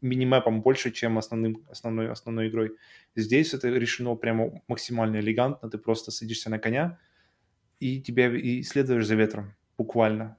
минимэпом 0.02 0.62
больше, 0.62 0.92
чем 0.92 1.18
основным, 1.18 1.64
основной, 1.70 2.12
основной 2.12 2.50
игрой. 2.50 2.76
Здесь 3.16 3.54
это 3.54 3.70
решено 3.70 4.16
прямо 4.16 4.62
максимально 4.68 5.18
элегантно, 5.18 5.70
ты 5.70 5.78
просто 5.78 6.12
садишься 6.12 6.50
на 6.50 6.58
коня 6.58 6.98
и 7.80 8.02
тебя 8.02 8.36
и 8.36 8.64
следуешь 8.64 9.06
за 9.06 9.16
ветром, 9.16 9.54
буквально 9.78 10.38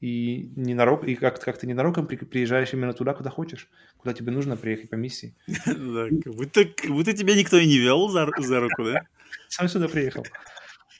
и, 0.00 0.52
ненарок, 0.54 1.04
и 1.04 1.14
как, 1.14 1.40
как 1.40 1.58
ты 1.58 1.66
ненароком 1.66 2.06
при, 2.06 2.16
приезжаешь 2.16 2.72
именно 2.72 2.92
туда, 2.92 3.14
куда 3.14 3.30
хочешь, 3.30 3.68
куда 3.96 4.14
тебе 4.14 4.30
нужно 4.30 4.56
приехать 4.56 4.90
по 4.90 4.94
миссии. 4.94 5.34
Да, 5.66 6.08
как 6.22 6.34
будто, 6.34 6.64
как 6.64 6.90
будто 6.90 7.12
тебя 7.12 7.34
никто 7.34 7.58
и 7.58 7.66
не 7.66 7.78
вел 7.78 8.08
за, 8.08 8.28
за 8.38 8.60
руку, 8.60 8.84
да? 8.84 9.02
Сам 9.48 9.68
сюда 9.68 9.88
приехал. 9.88 10.24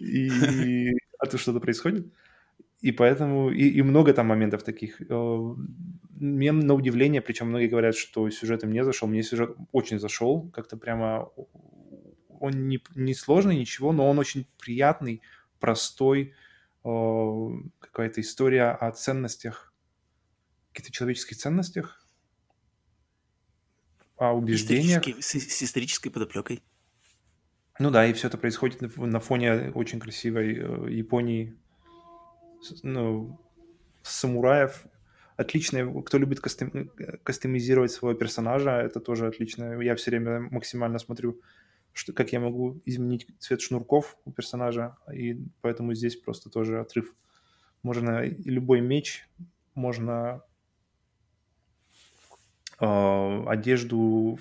И... 0.01 0.93
А 1.19 1.27
тут 1.27 1.41
что-то 1.41 1.61
происходит. 1.61 2.07
И 2.81 2.93
поэтому... 2.93 3.51
И, 3.51 3.69
и 3.69 3.83
много 3.83 4.13
там 4.13 4.27
моментов 4.27 4.63
таких. 4.63 5.01
Э, 5.01 5.55
мне 6.11 6.53
на 6.53 6.75
удивление, 6.75 7.21
причем 7.21 7.49
многие 7.49 7.69
говорят, 7.69 7.97
что 7.97 8.31
сюжет 8.31 8.63
им 8.65 8.73
не 8.73 8.85
зашел. 8.85 9.09
Мне 9.09 9.23
сюжет 9.23 9.57
очень 9.73 9.99
зашел. 9.99 10.49
Как-то 10.51 10.77
прямо... 10.77 11.31
Он 12.41 12.69
не, 12.69 12.81
не 12.95 13.15
сложный, 13.15 13.59
ничего, 13.59 13.93
но 13.93 14.09
он 14.09 14.19
очень 14.19 14.47
приятный, 14.59 15.23
простой, 15.59 16.35
какая-то 16.83 18.21
история 18.21 18.71
о 18.71 18.93
ценностях, 18.93 19.75
каких-то 20.73 20.93
человеческих 20.93 21.37
ценностях, 21.37 22.07
о 24.17 24.35
убеждениях. 24.35 25.03
С 25.21 25.63
исторической 25.63 26.11
подоплекой. 26.11 26.63
Ну 27.79 27.91
да, 27.91 28.07
и 28.07 28.13
все 28.13 28.29
это 28.29 28.39
происходит 28.39 28.97
на 28.97 29.21
фоне 29.21 29.71
очень 29.75 30.01
красивой 30.01 30.57
э, 30.57 30.91
Японии, 30.91 31.57
ну, 32.83 33.39
самураев. 34.03 34.87
Отличная, 35.37 35.87
кто 36.03 36.19
любит 36.19 36.41
кастом, 36.41 36.91
кастомизировать 37.23 37.93
своего 37.93 38.19
персонажа, 38.19 38.73
это 38.73 38.99
тоже 38.99 39.29
отлично. 39.29 39.81
Я 39.81 39.95
все 39.95 40.11
время 40.11 40.41
максимально 40.41 40.99
смотрю 40.99 41.41
что, 41.99 42.13
как 42.13 42.33
я 42.33 42.39
могу 42.39 42.81
изменить 42.85 43.27
цвет 43.41 43.61
шнурков 43.61 44.17
у 44.25 44.31
персонажа, 44.31 44.97
и 45.13 45.37
поэтому 45.61 45.95
здесь 45.95 46.15
просто 46.15 46.49
тоже 46.49 46.81
отрыв. 46.81 47.13
Можно 47.83 48.25
любой 48.25 48.81
меч, 48.81 49.29
можно 49.75 50.43
э, 50.47 50.48
одежду, 52.81 54.39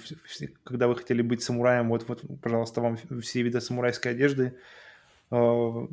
когда 0.64 0.88
вы 0.88 0.96
хотели 0.96 1.22
быть 1.22 1.42
самураем, 1.42 1.90
вот, 1.90 2.08
вот, 2.08 2.24
пожалуйста, 2.42 2.82
вам 2.82 2.98
все 3.22 3.42
виды 3.42 3.60
самурайской 3.62 4.12
одежды, 4.12 4.56
э, 5.32 5.88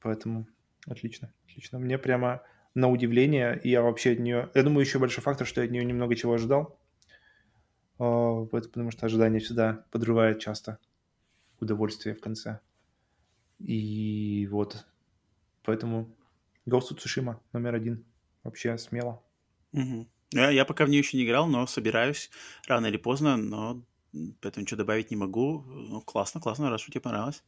поэтому 0.00 0.46
отлично, 0.86 1.30
отлично. 1.46 1.78
Мне 1.78 1.98
прямо 1.98 2.42
на 2.74 2.88
удивление, 2.88 3.60
я 3.64 3.82
вообще 3.82 4.12
от 4.12 4.20
нее, 4.20 4.50
я 4.54 4.62
думаю, 4.62 4.86
еще 4.86 4.98
большой 4.98 5.22
фактор, 5.22 5.46
что 5.46 5.60
я 5.60 5.66
от 5.66 5.70
нее 5.70 5.84
немного 5.84 6.16
чего 6.16 6.32
ожидал, 6.32 6.78
э, 7.98 8.46
потому 8.50 8.90
что 8.90 9.04
ожидания 9.04 9.40
всегда 9.40 9.84
подрывают 9.90 10.40
часто 10.40 10.78
удовольствие 11.60 12.14
в 12.14 12.20
конце. 12.20 12.60
И 13.58 14.48
вот, 14.50 14.86
поэтому 15.62 16.08
Ghost 16.66 16.90
of 16.90 16.98
Tsushima 16.98 17.36
номер 17.52 17.74
один. 17.74 18.04
Вообще 18.42 18.76
смело. 18.78 19.22
Угу. 19.72 20.06
Я, 20.32 20.50
я 20.50 20.64
пока 20.64 20.84
в 20.84 20.88
нее 20.88 21.00
еще 21.00 21.16
не 21.16 21.24
играл, 21.24 21.46
но 21.46 21.66
собираюсь 21.66 22.30
рано 22.66 22.86
или 22.86 22.96
поздно, 22.96 23.36
но 23.36 23.82
поэтому 24.40 24.62
ничего 24.62 24.78
добавить 24.78 25.10
не 25.10 25.16
могу. 25.16 25.62
Ну, 25.66 26.00
классно, 26.00 26.40
классно, 26.40 26.70
раз 26.70 26.80
что 26.80 26.90
тебе 26.90 27.00
понравилось. 27.00 27.42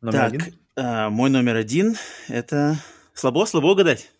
Номер 0.00 0.18
так, 0.18 0.32
один? 0.32 0.58
Э, 0.76 1.08
мой 1.08 1.30
номер 1.30 1.56
один— 1.56 1.96
это... 2.28 2.78
Слабо, 3.14 3.46
слабо 3.46 3.68
угадать? 3.68 4.12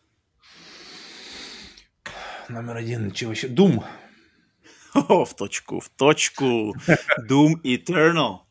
Номер 2.49 2.77
один, 2.77 3.11
чего 3.11 3.33
еще? 3.33 3.49
Doom. 3.49 3.85
О, 4.95 5.25
в 5.25 5.37
точку, 5.37 5.81
в 5.81 5.89
точку. 5.91 6.75
Doom 7.29 7.61
Eternal. 7.63 8.46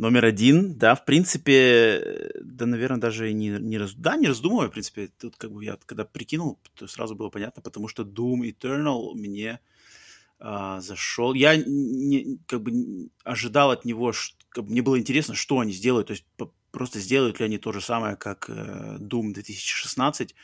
Номер 0.00 0.24
один, 0.24 0.78
да, 0.78 0.94
в 0.94 1.04
принципе, 1.04 2.32
да, 2.42 2.64
наверное, 2.64 2.98
даже 2.98 3.34
не, 3.34 3.50
не, 3.50 3.76
раз, 3.76 3.92
да, 3.92 4.16
не 4.16 4.28
раздумывая, 4.28 4.68
в 4.68 4.70
принципе, 4.70 5.10
тут 5.20 5.36
как 5.36 5.52
бы 5.52 5.62
я 5.62 5.76
когда 5.84 6.06
прикинул, 6.06 6.58
то 6.74 6.86
сразу 6.86 7.14
было 7.14 7.28
понятно, 7.28 7.60
потому 7.60 7.86
что 7.86 8.02
Doom 8.02 8.50
Eternal 8.50 9.12
мне 9.12 9.60
а, 10.38 10.80
зашел. 10.80 11.34
Я 11.34 11.54
не, 11.56 12.38
как 12.46 12.62
бы 12.62 13.10
ожидал 13.24 13.72
от 13.72 13.84
него, 13.84 14.12
что, 14.12 14.38
как 14.48 14.64
бы, 14.64 14.70
мне 14.70 14.80
было 14.80 14.98
интересно, 14.98 15.34
что 15.34 15.60
они 15.60 15.72
сделают, 15.72 16.06
то 16.06 16.12
есть 16.12 16.24
просто 16.70 16.98
сделают 16.98 17.38
ли 17.38 17.44
они 17.44 17.58
то 17.58 17.70
же 17.70 17.82
самое, 17.82 18.16
как 18.16 18.48
э, 18.48 18.96
Doom 19.00 19.34
2016, 19.34 20.34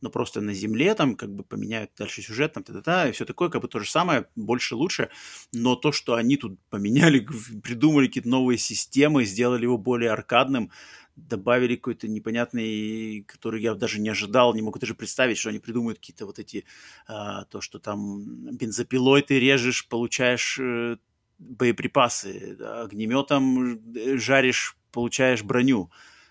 но 0.00 0.10
просто 0.10 0.40
на 0.40 0.54
земле 0.54 0.94
там 0.94 1.14
как 1.16 1.34
бы 1.34 1.44
поменяют 1.44 1.90
дальше 1.98 2.22
сюжет, 2.22 2.52
там, 2.52 2.62
та-та-та, 2.62 3.08
и 3.08 3.12
все 3.12 3.24
такое, 3.24 3.48
как 3.48 3.62
бы 3.62 3.68
то 3.68 3.78
же 3.78 3.90
самое, 3.90 4.26
больше, 4.36 4.74
лучше, 4.74 5.10
но 5.52 5.76
то, 5.76 5.92
что 5.92 6.14
они 6.14 6.36
тут 6.36 6.58
поменяли, 6.70 7.26
придумали 7.62 8.06
какие-то 8.06 8.28
новые 8.28 8.58
системы, 8.58 9.24
сделали 9.24 9.64
его 9.64 9.78
более 9.78 10.10
аркадным, 10.10 10.70
добавили 11.16 11.76
какой-то 11.76 12.08
непонятный, 12.08 13.24
который 13.26 13.62
я 13.62 13.74
даже 13.74 14.00
не 14.00 14.08
ожидал, 14.08 14.54
не 14.54 14.62
могу 14.62 14.78
даже 14.78 14.94
представить, 14.94 15.38
что 15.38 15.50
они 15.50 15.58
придумают 15.58 15.98
какие-то 15.98 16.26
вот 16.26 16.38
эти, 16.38 16.64
а, 17.06 17.44
то, 17.44 17.60
что 17.60 17.78
там 17.78 18.56
бензопилой 18.56 19.22
ты 19.22 19.38
режешь, 19.38 19.86
получаешь 19.88 20.58
э, 20.58 20.96
боеприпасы, 21.38 22.56
огнеметом 22.60 23.80
э, 23.94 24.16
жаришь, 24.16 24.76
получаешь 24.92 25.42
броню 25.42 25.90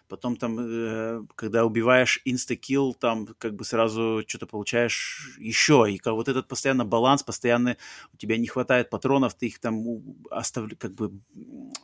потом 0.10 0.36
там, 0.36 0.58
э, 0.60 1.24
когда 1.36 1.66
убиваешь 1.66 2.20
инстакилл, 2.26 2.94
там 2.94 3.28
как 3.38 3.56
бы 3.56 3.64
сразу 3.64 4.24
что-то 4.28 4.48
получаешь 4.48 5.36
еще, 5.40 5.86
и 5.90 5.98
как 5.98 6.14
вот 6.14 6.28
этот 6.28 6.48
постоянно 6.48 6.84
баланс, 6.84 7.24
постоянно 7.24 7.78
у 8.14 8.18
тебя 8.18 8.38
не 8.38 8.48
хватает 8.48 8.90
патронов, 8.90 9.36
ты 9.36 9.48
их 9.48 9.60
там 9.60 9.84
оставляешь, 10.32 10.78
как 10.80 10.96
бы 10.96 11.12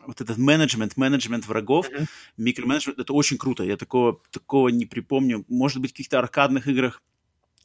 вот 0.06 0.20
этот 0.20 0.38
менеджмент, 0.38 0.98
менеджмент 0.98 1.48
врагов, 1.48 1.90
mm-hmm. 1.90 2.08
микроменеджмент, 2.38 3.00
это 3.00 3.14
очень 3.14 3.38
круто, 3.38 3.64
я 3.64 3.78
такого, 3.78 4.20
такого 4.32 4.70
не 4.70 4.86
припомню, 4.86 5.46
может 5.48 5.80
быть, 5.80 5.92
в 5.92 5.94
каких-то 5.94 6.20
аркадных 6.20 6.68
играх. 6.68 7.02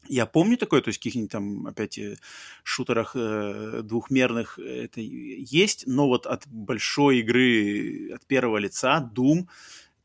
Я 0.07 0.25
помню 0.25 0.57
такое, 0.57 0.81
то 0.81 0.89
есть 0.89 0.99
каких-нибудь 0.99 1.31
там, 1.31 1.67
опять, 1.67 1.97
э, 1.97 2.17
шутерах 2.63 3.15
э, 3.15 3.81
двухмерных 3.83 4.57
это 4.59 4.99
есть, 4.99 5.83
но 5.85 6.07
вот 6.07 6.25
от 6.25 6.47
большой 6.47 7.19
игры, 7.19 8.11
от 8.13 8.25
первого 8.25 8.57
лица, 8.57 9.11
Doom, 9.15 9.47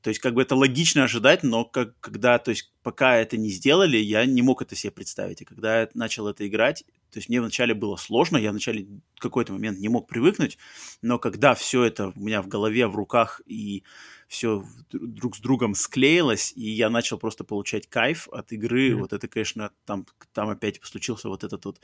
то 0.06 0.10
есть, 0.10 0.20
как 0.20 0.34
бы 0.34 0.42
это 0.42 0.54
логично 0.54 1.02
ожидать, 1.02 1.42
но 1.42 1.64
как, 1.64 1.98
когда, 1.98 2.38
то 2.38 2.52
есть, 2.52 2.72
пока 2.84 3.16
это 3.16 3.36
не 3.36 3.48
сделали, 3.48 3.96
я 3.96 4.24
не 4.24 4.40
мог 4.40 4.62
это 4.62 4.76
себе 4.76 4.92
представить. 4.92 5.42
И 5.42 5.44
когда 5.44 5.80
я 5.80 5.88
начал 5.94 6.28
это 6.28 6.46
играть, 6.46 6.84
то 7.10 7.18
есть 7.18 7.28
мне 7.28 7.40
вначале 7.40 7.74
было 7.74 7.96
сложно, 7.96 8.36
я 8.36 8.52
вначале 8.52 8.86
в 9.16 9.20
какой-то 9.20 9.52
момент 9.52 9.80
не 9.80 9.88
мог 9.88 10.06
привыкнуть, 10.06 10.58
но 11.02 11.18
когда 11.18 11.56
все 11.56 11.82
это 11.82 12.12
у 12.14 12.20
меня 12.20 12.40
в 12.40 12.46
голове, 12.46 12.86
в 12.86 12.94
руках 12.94 13.40
и 13.46 13.82
все 14.28 14.64
друг 14.92 15.34
с 15.34 15.40
другом 15.40 15.74
склеилось, 15.74 16.52
и 16.54 16.70
я 16.70 16.88
начал 16.88 17.18
просто 17.18 17.42
получать 17.42 17.88
кайф 17.88 18.28
от 18.30 18.52
игры, 18.52 18.90
mm-hmm. 18.90 19.00
вот 19.00 19.12
это, 19.12 19.26
конечно, 19.26 19.72
там, 19.86 20.06
там 20.32 20.50
опять 20.50 20.78
случился 20.84 21.28
вот 21.28 21.42
этот 21.42 21.64
вот 21.64 21.80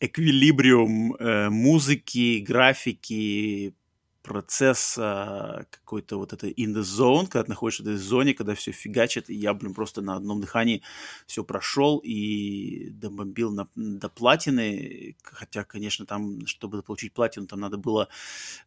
эквилибриум 0.00 1.14
э, 1.16 1.50
музыки, 1.50 2.38
графики, 2.38 3.74
процесс 4.22 4.96
а, 4.98 5.64
какой-то 5.70 6.18
вот 6.18 6.32
это 6.32 6.48
in 6.48 6.72
the 6.74 6.82
zone, 6.82 7.24
когда 7.24 7.44
ты 7.44 7.50
находишься 7.50 7.82
в 7.82 7.86
этой 7.86 7.96
зоне, 7.96 8.34
когда 8.34 8.54
все 8.54 8.72
фигачит, 8.72 9.28
и 9.28 9.34
я, 9.34 9.52
блин, 9.52 9.74
просто 9.74 10.00
на 10.00 10.16
одном 10.16 10.40
дыхании 10.40 10.82
все 11.26 11.44
прошел 11.44 11.98
и 11.98 12.90
добомбил 12.90 13.52
на, 13.52 13.68
до 13.74 14.08
платины, 14.08 15.16
хотя, 15.22 15.64
конечно, 15.64 16.06
там, 16.06 16.46
чтобы 16.46 16.82
получить 16.82 17.12
платину, 17.12 17.46
там 17.46 17.60
надо 17.60 17.76
было 17.76 18.08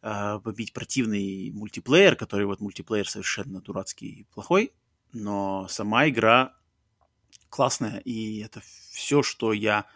а, 0.02 0.38
побить 0.40 0.72
противный 0.72 1.50
мультиплеер, 1.52 2.16
который 2.16 2.46
вот 2.46 2.60
мультиплеер 2.60 3.08
совершенно 3.08 3.60
дурацкий 3.60 4.08
и 4.08 4.24
плохой, 4.34 4.72
но 5.12 5.66
сама 5.68 6.08
игра 6.08 6.54
классная, 7.48 7.98
и 7.98 8.40
это 8.40 8.60
все, 8.90 9.22
что 9.22 9.52
я 9.52 9.86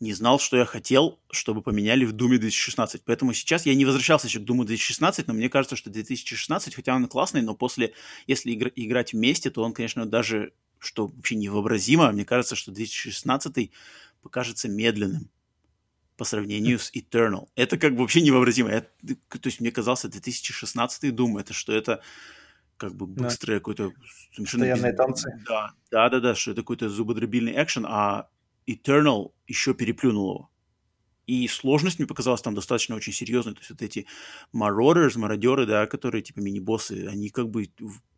не 0.00 0.12
знал, 0.12 0.38
что 0.38 0.56
я 0.56 0.64
хотел, 0.64 1.18
чтобы 1.30 1.62
поменяли 1.62 2.04
в 2.04 2.12
Думе 2.12 2.38
2016. 2.38 3.02
Поэтому 3.04 3.32
сейчас 3.32 3.66
я 3.66 3.74
не 3.74 3.84
возвращался 3.84 4.26
еще 4.26 4.40
к 4.40 4.44
Думу 4.44 4.64
2016, 4.64 5.26
но 5.26 5.34
мне 5.34 5.48
кажется, 5.48 5.76
что 5.76 5.90
2016, 5.90 6.74
хотя 6.74 6.94
он 6.94 7.06
классный, 7.08 7.42
но 7.42 7.54
после, 7.54 7.94
если 8.26 8.50
игр, 8.50 8.70
играть 8.76 9.12
вместе, 9.12 9.50
то 9.50 9.62
он, 9.62 9.72
конечно, 9.72 10.04
даже, 10.04 10.52
что 10.78 11.06
вообще 11.06 11.36
невообразимо, 11.36 12.12
мне 12.12 12.24
кажется, 12.24 12.56
что 12.56 12.72
2016 12.72 13.70
покажется 14.22 14.68
медленным 14.68 15.30
по 16.16 16.24
сравнению 16.24 16.78
с 16.78 16.90
Eternal. 16.92 17.48
Это 17.56 17.78
как 17.78 17.92
бы 17.92 18.00
вообще 18.00 18.20
невообразимо. 18.20 18.70
Я, 18.70 18.80
то 18.80 19.40
есть 19.44 19.60
мне 19.60 19.70
казался 19.70 20.08
2016 20.08 21.04
Doom, 21.04 21.40
это 21.40 21.52
что 21.52 21.72
это 21.72 22.02
как 22.76 22.94
бы 22.94 23.06
быстрое 23.06 23.56
да. 23.56 23.60
какое-то... 23.60 23.92
Постоянные 24.36 24.92
без... 24.92 24.98
танцы. 24.98 25.42
Да, 25.46 25.72
да, 25.90 26.08
да, 26.10 26.20
да, 26.20 26.34
что 26.34 26.50
это 26.50 26.60
какой-то 26.62 26.88
зубодробильный 26.88 27.52
экшен, 27.62 27.86
а 27.88 28.28
Eternal 28.66 29.32
еще 29.46 29.74
переплюнул 29.74 30.30
его. 30.30 30.50
И 31.26 31.48
сложность 31.48 31.98
мне 31.98 32.06
показалась 32.06 32.40
там 32.40 32.54
достаточно 32.54 32.94
очень 32.94 33.12
серьезной. 33.12 33.54
То 33.54 33.60
есть 33.60 33.70
вот 33.70 33.82
эти 33.82 34.06
Marauders, 34.54 35.18
мародеры, 35.18 35.66
да, 35.66 35.86
которые 35.86 36.22
типа 36.22 36.38
мини-боссы, 36.38 37.06
они 37.08 37.30
как 37.30 37.50
бы, 37.50 37.68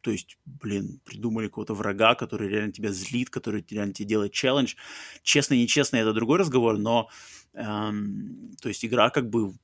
то 0.02 0.10
есть, 0.10 0.38
блин, 0.44 1.00
придумали 1.04 1.46
какого-то 1.48 1.72
врага, 1.72 2.14
который 2.14 2.48
реально 2.48 2.72
тебя 2.72 2.92
злит, 2.92 3.30
который 3.30 3.64
реально 3.70 3.94
тебе 3.94 4.08
делает 4.08 4.32
челлендж. 4.32 4.74
Честно, 5.22 5.54
нечестно, 5.54 5.96
это 5.96 6.12
другой 6.12 6.38
разговор, 6.38 6.76
но, 6.76 7.08
эм, 7.54 8.54
то 8.60 8.68
есть, 8.68 8.84
игра 8.84 9.08
как 9.08 9.30
бы, 9.30 9.54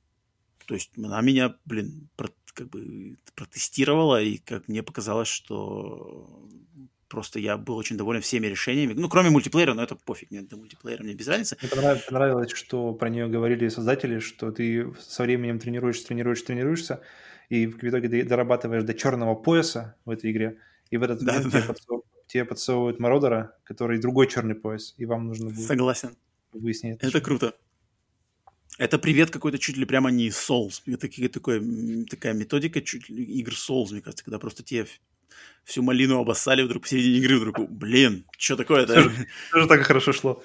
то 0.65 0.73
есть, 0.73 0.91
она 0.97 1.21
меня, 1.21 1.55
блин, 1.65 2.09
про, 2.15 2.29
как 2.55 2.69
бы 2.69 3.17
протестировала, 3.35 4.23
и 4.23 4.37
как 4.37 4.67
мне 4.67 4.81
показалось, 4.81 5.27
что 5.27 6.49
Просто 7.07 7.39
я 7.39 7.57
был 7.57 7.75
очень 7.75 7.97
доволен 7.97 8.21
всеми 8.21 8.47
решениями. 8.47 8.93
Ну, 8.93 9.07
кроме 9.09 9.29
мультиплеера, 9.29 9.73
но 9.75 9.83
это 9.83 9.95
пофиг, 9.95 10.31
мне 10.31 10.41
до 10.41 10.57
мультиплеера 10.57 11.03
мне 11.03 11.13
без 11.13 11.27
разницы. 11.27 11.55
Мне 11.61 11.69
понравилось, 11.69 12.03
понравилось, 12.05 12.51
что 12.51 12.93
про 12.93 13.09
нее 13.09 13.27
говорили 13.27 13.69
создатели, 13.69 14.17
что 14.17 14.51
ты 14.51 14.91
со 14.99 15.23
временем 15.23 15.59
тренируешься, 15.59 16.07
тренируешься, 16.07 16.45
тренируешься, 16.47 17.01
и 17.49 17.67
в 17.67 17.83
итоге 17.83 18.09
ты 18.09 18.23
дорабатываешь 18.23 18.83
до 18.83 18.95
черного 18.95 19.35
пояса 19.35 19.95
в 20.05 20.09
этой 20.09 20.31
игре, 20.31 20.57
и 20.89 20.97
в 20.97 21.03
этот 21.03 21.23
да, 21.23 21.33
момент 21.33 21.53
да. 21.53 21.59
Тебе, 21.59 21.67
подсовывают, 21.67 22.05
тебе 22.27 22.45
подсовывают 22.45 22.99
Мародера, 22.99 23.57
который 23.63 23.99
другой 23.99 24.27
черный 24.27 24.55
пояс, 24.55 24.95
и 24.97 25.05
вам 25.05 25.27
нужно 25.27 25.51
будет 25.51 25.67
Согласен. 25.67 26.15
выяснить. 26.53 26.95
Это, 26.95 27.07
это 27.07 27.21
круто. 27.21 27.53
Это 28.77 28.99
привет 28.99 29.29
какой-то 29.29 29.57
чуть 29.57 29.77
ли 29.77 29.85
прямо 29.85 30.09
не 30.09 30.29
Souls. 30.29 30.81
Это 30.87 31.07
такой, 31.29 32.05
такая 32.09 32.33
методика 32.33 32.81
чуть 32.81 33.09
ли 33.09 33.23
игр 33.23 33.53
Souls, 33.53 33.91
мне 33.91 34.01
кажется, 34.01 34.25
когда 34.25 34.39
просто 34.39 34.63
тебе 34.63 34.87
всю 35.63 35.81
малину 35.81 36.19
обоссали 36.19 36.61
вдруг 36.63 36.83
посередине 36.83 37.17
игры, 37.17 37.39
вдруг, 37.39 37.69
блин, 37.69 38.25
что 38.37 38.55
такое-то? 38.55 39.11
Тоже 39.51 39.67
так 39.67 39.81
хорошо 39.81 40.13
шло. 40.13 40.43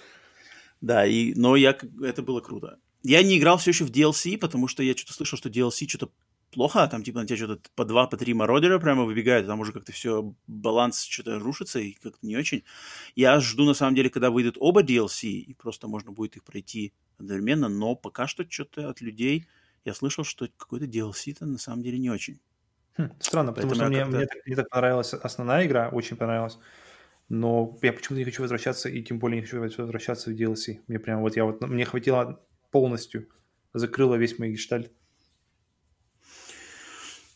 Да, 0.80 1.06
и, 1.06 1.34
но 1.34 1.56
я, 1.56 1.76
это 2.02 2.22
было 2.22 2.40
круто. 2.40 2.78
Я 3.02 3.22
не 3.22 3.38
играл 3.38 3.58
все 3.58 3.70
еще 3.70 3.84
в 3.84 3.90
DLC, 3.90 4.38
потому 4.38 4.68
что 4.68 4.82
я 4.82 4.96
что-то 4.96 5.12
слышал, 5.12 5.38
что 5.38 5.48
DLC 5.48 5.88
что-то 5.88 6.10
плохо, 6.50 6.86
там 6.88 7.02
типа 7.02 7.20
на 7.20 7.26
тебя 7.26 7.36
что-то 7.36 7.70
по 7.74 7.84
два, 7.84 8.06
по 8.06 8.16
три 8.16 8.34
мародера 8.34 8.78
прямо 8.78 9.04
выбегают, 9.04 9.46
там 9.46 9.60
уже 9.60 9.72
как-то 9.72 9.92
все, 9.92 10.34
баланс 10.46 11.04
что-то 11.04 11.38
рушится 11.38 11.78
и 11.78 11.92
как-то 11.92 12.18
не 12.26 12.36
очень. 12.36 12.64
Я 13.14 13.40
жду 13.40 13.64
на 13.64 13.74
самом 13.74 13.94
деле, 13.94 14.10
когда 14.10 14.30
выйдут 14.30 14.56
оба 14.58 14.82
DLC, 14.82 15.28
и 15.28 15.54
просто 15.54 15.86
можно 15.86 16.12
будет 16.12 16.36
их 16.36 16.44
пройти 16.44 16.92
одновременно, 17.18 17.68
но 17.68 17.94
пока 17.94 18.26
что 18.26 18.44
что-то 18.48 18.88
от 18.88 19.00
людей 19.00 19.46
я 19.84 19.94
слышал, 19.94 20.24
что 20.24 20.48
какой-то 20.56 20.86
DLC-то 20.86 21.46
на 21.46 21.58
самом 21.58 21.82
деле 21.82 21.98
не 21.98 22.10
очень. 22.10 22.40
Хм, 23.00 23.12
странно, 23.20 23.52
потому 23.52 23.70
Поэтому 23.70 23.74
что 23.74 23.86
мне, 23.86 24.04
мне, 24.04 24.26
так, 24.26 24.46
мне 24.46 24.56
так 24.56 24.68
понравилась 24.68 25.14
основная 25.14 25.66
игра, 25.66 25.88
очень 25.88 26.16
понравилась. 26.16 26.58
Но 27.28 27.78
я 27.82 27.92
почему-то 27.92 28.18
не 28.18 28.24
хочу 28.24 28.42
возвращаться, 28.42 28.88
и 28.88 29.02
тем 29.02 29.18
более 29.18 29.40
не 29.40 29.46
хочу 29.46 29.60
возвращаться 29.60 30.30
в 30.30 30.34
DLC. 30.34 30.80
Мне 30.88 30.98
прям 30.98 31.20
вот 31.20 31.36
я 31.36 31.44
вот 31.44 31.60
мне 31.62 31.84
хватило 31.84 32.40
полностью, 32.70 33.28
закрыла 33.72 34.16
весь 34.16 34.38
мой 34.38 34.50
гештальт. 34.50 34.90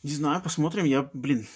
Не 0.03 0.11
знаю, 0.11 0.43
посмотрим. 0.43 0.85
Я, 0.85 1.09
блин, 1.15 1.47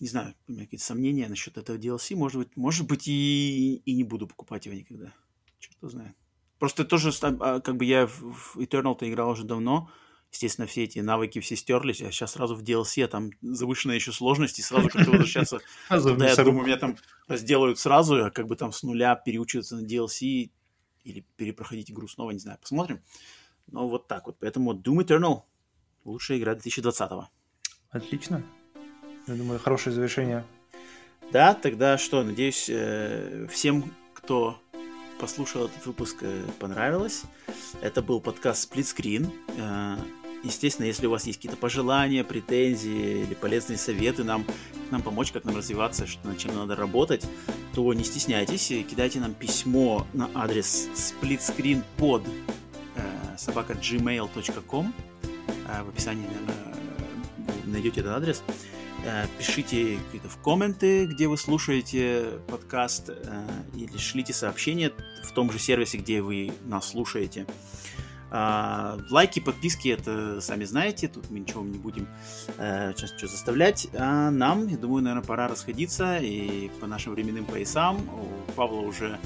не 0.00 0.08
знаю, 0.08 0.34
у 0.46 0.52
меня 0.52 0.64
какие-то 0.64 0.84
сомнения 0.84 1.28
насчет 1.28 1.56
этого 1.56 1.76
DLC. 1.76 2.14
Может 2.14 2.38
быть, 2.38 2.56
может 2.56 2.86
быть 2.86 3.08
и, 3.08 3.82
и 3.84 3.94
не 3.94 4.04
буду 4.04 4.26
покупать 4.28 4.66
его 4.66 4.76
никогда. 4.76 5.12
Черт 5.58 5.76
знает. 5.80 6.14
Просто 6.58 6.84
тоже, 6.84 7.10
а, 7.22 7.60
как 7.60 7.76
бы 7.76 7.84
я 7.84 8.06
в 8.06 8.56
Eternal-то 8.56 9.08
играл 9.08 9.30
уже 9.30 9.44
давно, 9.44 9.90
естественно, 10.30 10.66
все 10.66 10.84
эти 10.84 10.98
навыки 10.98 11.40
все 11.40 11.56
стерлись, 11.56 12.02
а 12.02 12.10
сейчас 12.10 12.32
сразу 12.32 12.54
в 12.54 12.62
DLC, 12.62 13.06
там 13.06 13.30
завышенная 13.40 13.96
еще 13.96 14.12
сложность, 14.12 14.58
и 14.58 14.62
сразу 14.62 14.88
как-то 14.88 15.10
возвращаться 15.10 15.60
туда, 15.88 16.28
я 16.28 16.36
думаю, 16.36 16.66
меня 16.66 16.76
там 16.76 16.96
сделают 17.28 17.78
сразу, 17.78 18.24
а 18.24 18.30
как 18.30 18.46
бы 18.46 18.56
там 18.56 18.72
с 18.72 18.82
нуля 18.82 19.14
переучиваться 19.16 19.76
на 19.76 19.86
DLC 19.86 20.50
или 21.04 21.24
перепроходить 21.36 21.90
игру 21.90 22.06
снова, 22.08 22.32
не 22.32 22.38
знаю, 22.38 22.58
посмотрим. 22.60 23.02
Но 23.66 23.88
вот 23.88 24.08
так 24.08 24.26
вот, 24.26 24.36
поэтому 24.38 24.74
Doom 24.74 25.04
Eternal 25.04 25.42
лучшая 26.04 26.38
игра 26.38 26.54
2020-го. 26.54 27.28
Отлично. 27.90 28.42
Я 29.26 29.34
думаю, 29.34 29.58
хорошее 29.58 29.94
завершение. 29.94 30.44
Да, 31.32 31.54
тогда 31.54 31.98
что, 31.98 32.22
надеюсь, 32.22 32.66
э, 32.70 33.46
всем, 33.50 33.92
кто 34.14 34.58
послушал 35.20 35.66
этот 35.66 35.84
выпуск, 35.84 36.18
э, 36.22 36.44
понравилось. 36.58 37.22
Это 37.82 38.02
был 38.02 38.20
подкаст 38.20 38.72
Split 38.72 38.96
Screen. 38.96 40.17
Э, 40.42 40.46
естественно, 40.46 40.86
если 40.86 41.06
у 41.06 41.10
вас 41.10 41.26
есть 41.26 41.38
какие-то 41.38 41.56
пожелания, 41.56 42.24
претензии 42.24 43.22
или 43.22 43.34
полезные 43.34 43.78
советы 43.78 44.24
нам, 44.24 44.44
нам 44.90 45.02
помочь, 45.02 45.32
как 45.32 45.44
нам 45.44 45.56
развиваться, 45.56 46.06
что, 46.06 46.26
над 46.28 46.38
чем 46.38 46.54
надо 46.54 46.76
работать, 46.76 47.24
то 47.74 47.92
не 47.94 48.04
стесняйтесь, 48.04 48.68
кидайте 48.88 49.20
нам 49.20 49.34
письмо 49.34 50.06
на 50.12 50.30
адрес 50.34 50.88
splitscreenpod 50.94 52.28
э, 52.96 53.36
gmail.com 53.36 54.94
в 55.84 55.88
описании, 55.90 56.26
наверное, 56.26 56.74
найдете 57.66 58.00
этот 58.00 58.12
адрес. 58.12 58.42
Э, 59.04 59.26
пишите 59.38 59.98
какие-то 60.06 60.28
в 60.28 60.38
комменты, 60.42 61.06
где 61.06 61.28
вы 61.28 61.36
слушаете 61.36 62.40
подкаст, 62.48 63.10
э, 63.10 63.46
или 63.74 63.96
шлите 63.96 64.32
сообщения 64.32 64.92
в 65.22 65.32
том 65.32 65.50
же 65.52 65.58
сервисе, 65.58 65.98
где 65.98 66.20
вы 66.20 66.52
нас 66.66 66.90
слушаете. 66.90 67.46
А, 68.30 68.98
лайки, 69.10 69.40
подписки, 69.40 69.88
это 69.88 70.40
сами 70.40 70.64
знаете, 70.64 71.08
тут 71.08 71.30
мы 71.30 71.40
ничего 71.40 71.62
не 71.62 71.78
будем 71.78 72.06
э, 72.58 72.92
сейчас 72.96 73.10
что 73.16 73.26
заставлять. 73.26 73.88
А 73.94 74.30
нам, 74.30 74.68
я 74.68 74.76
думаю, 74.76 75.02
наверное, 75.02 75.26
пора 75.26 75.48
расходиться 75.48 76.18
и 76.18 76.68
по 76.80 76.86
нашим 76.86 77.14
временным 77.14 77.44
поясам. 77.44 77.96
У 77.98 78.52
Павла 78.52 78.80
уже 78.80 79.18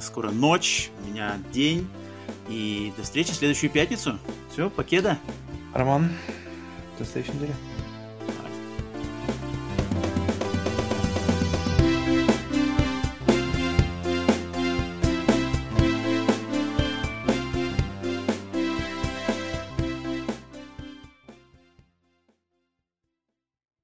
скоро 0.00 0.30
ночь, 0.30 0.90
у 1.02 1.10
меня 1.10 1.36
день. 1.52 1.86
И 2.48 2.92
до 2.96 3.02
встречи 3.02 3.32
в 3.32 3.34
следующую 3.34 3.70
пятницу. 3.70 4.18
Все, 4.52 4.70
покеда. 4.70 5.18
Роман, 5.74 6.10
до 6.98 7.04
следующей 7.04 7.36
недели. 7.36 7.54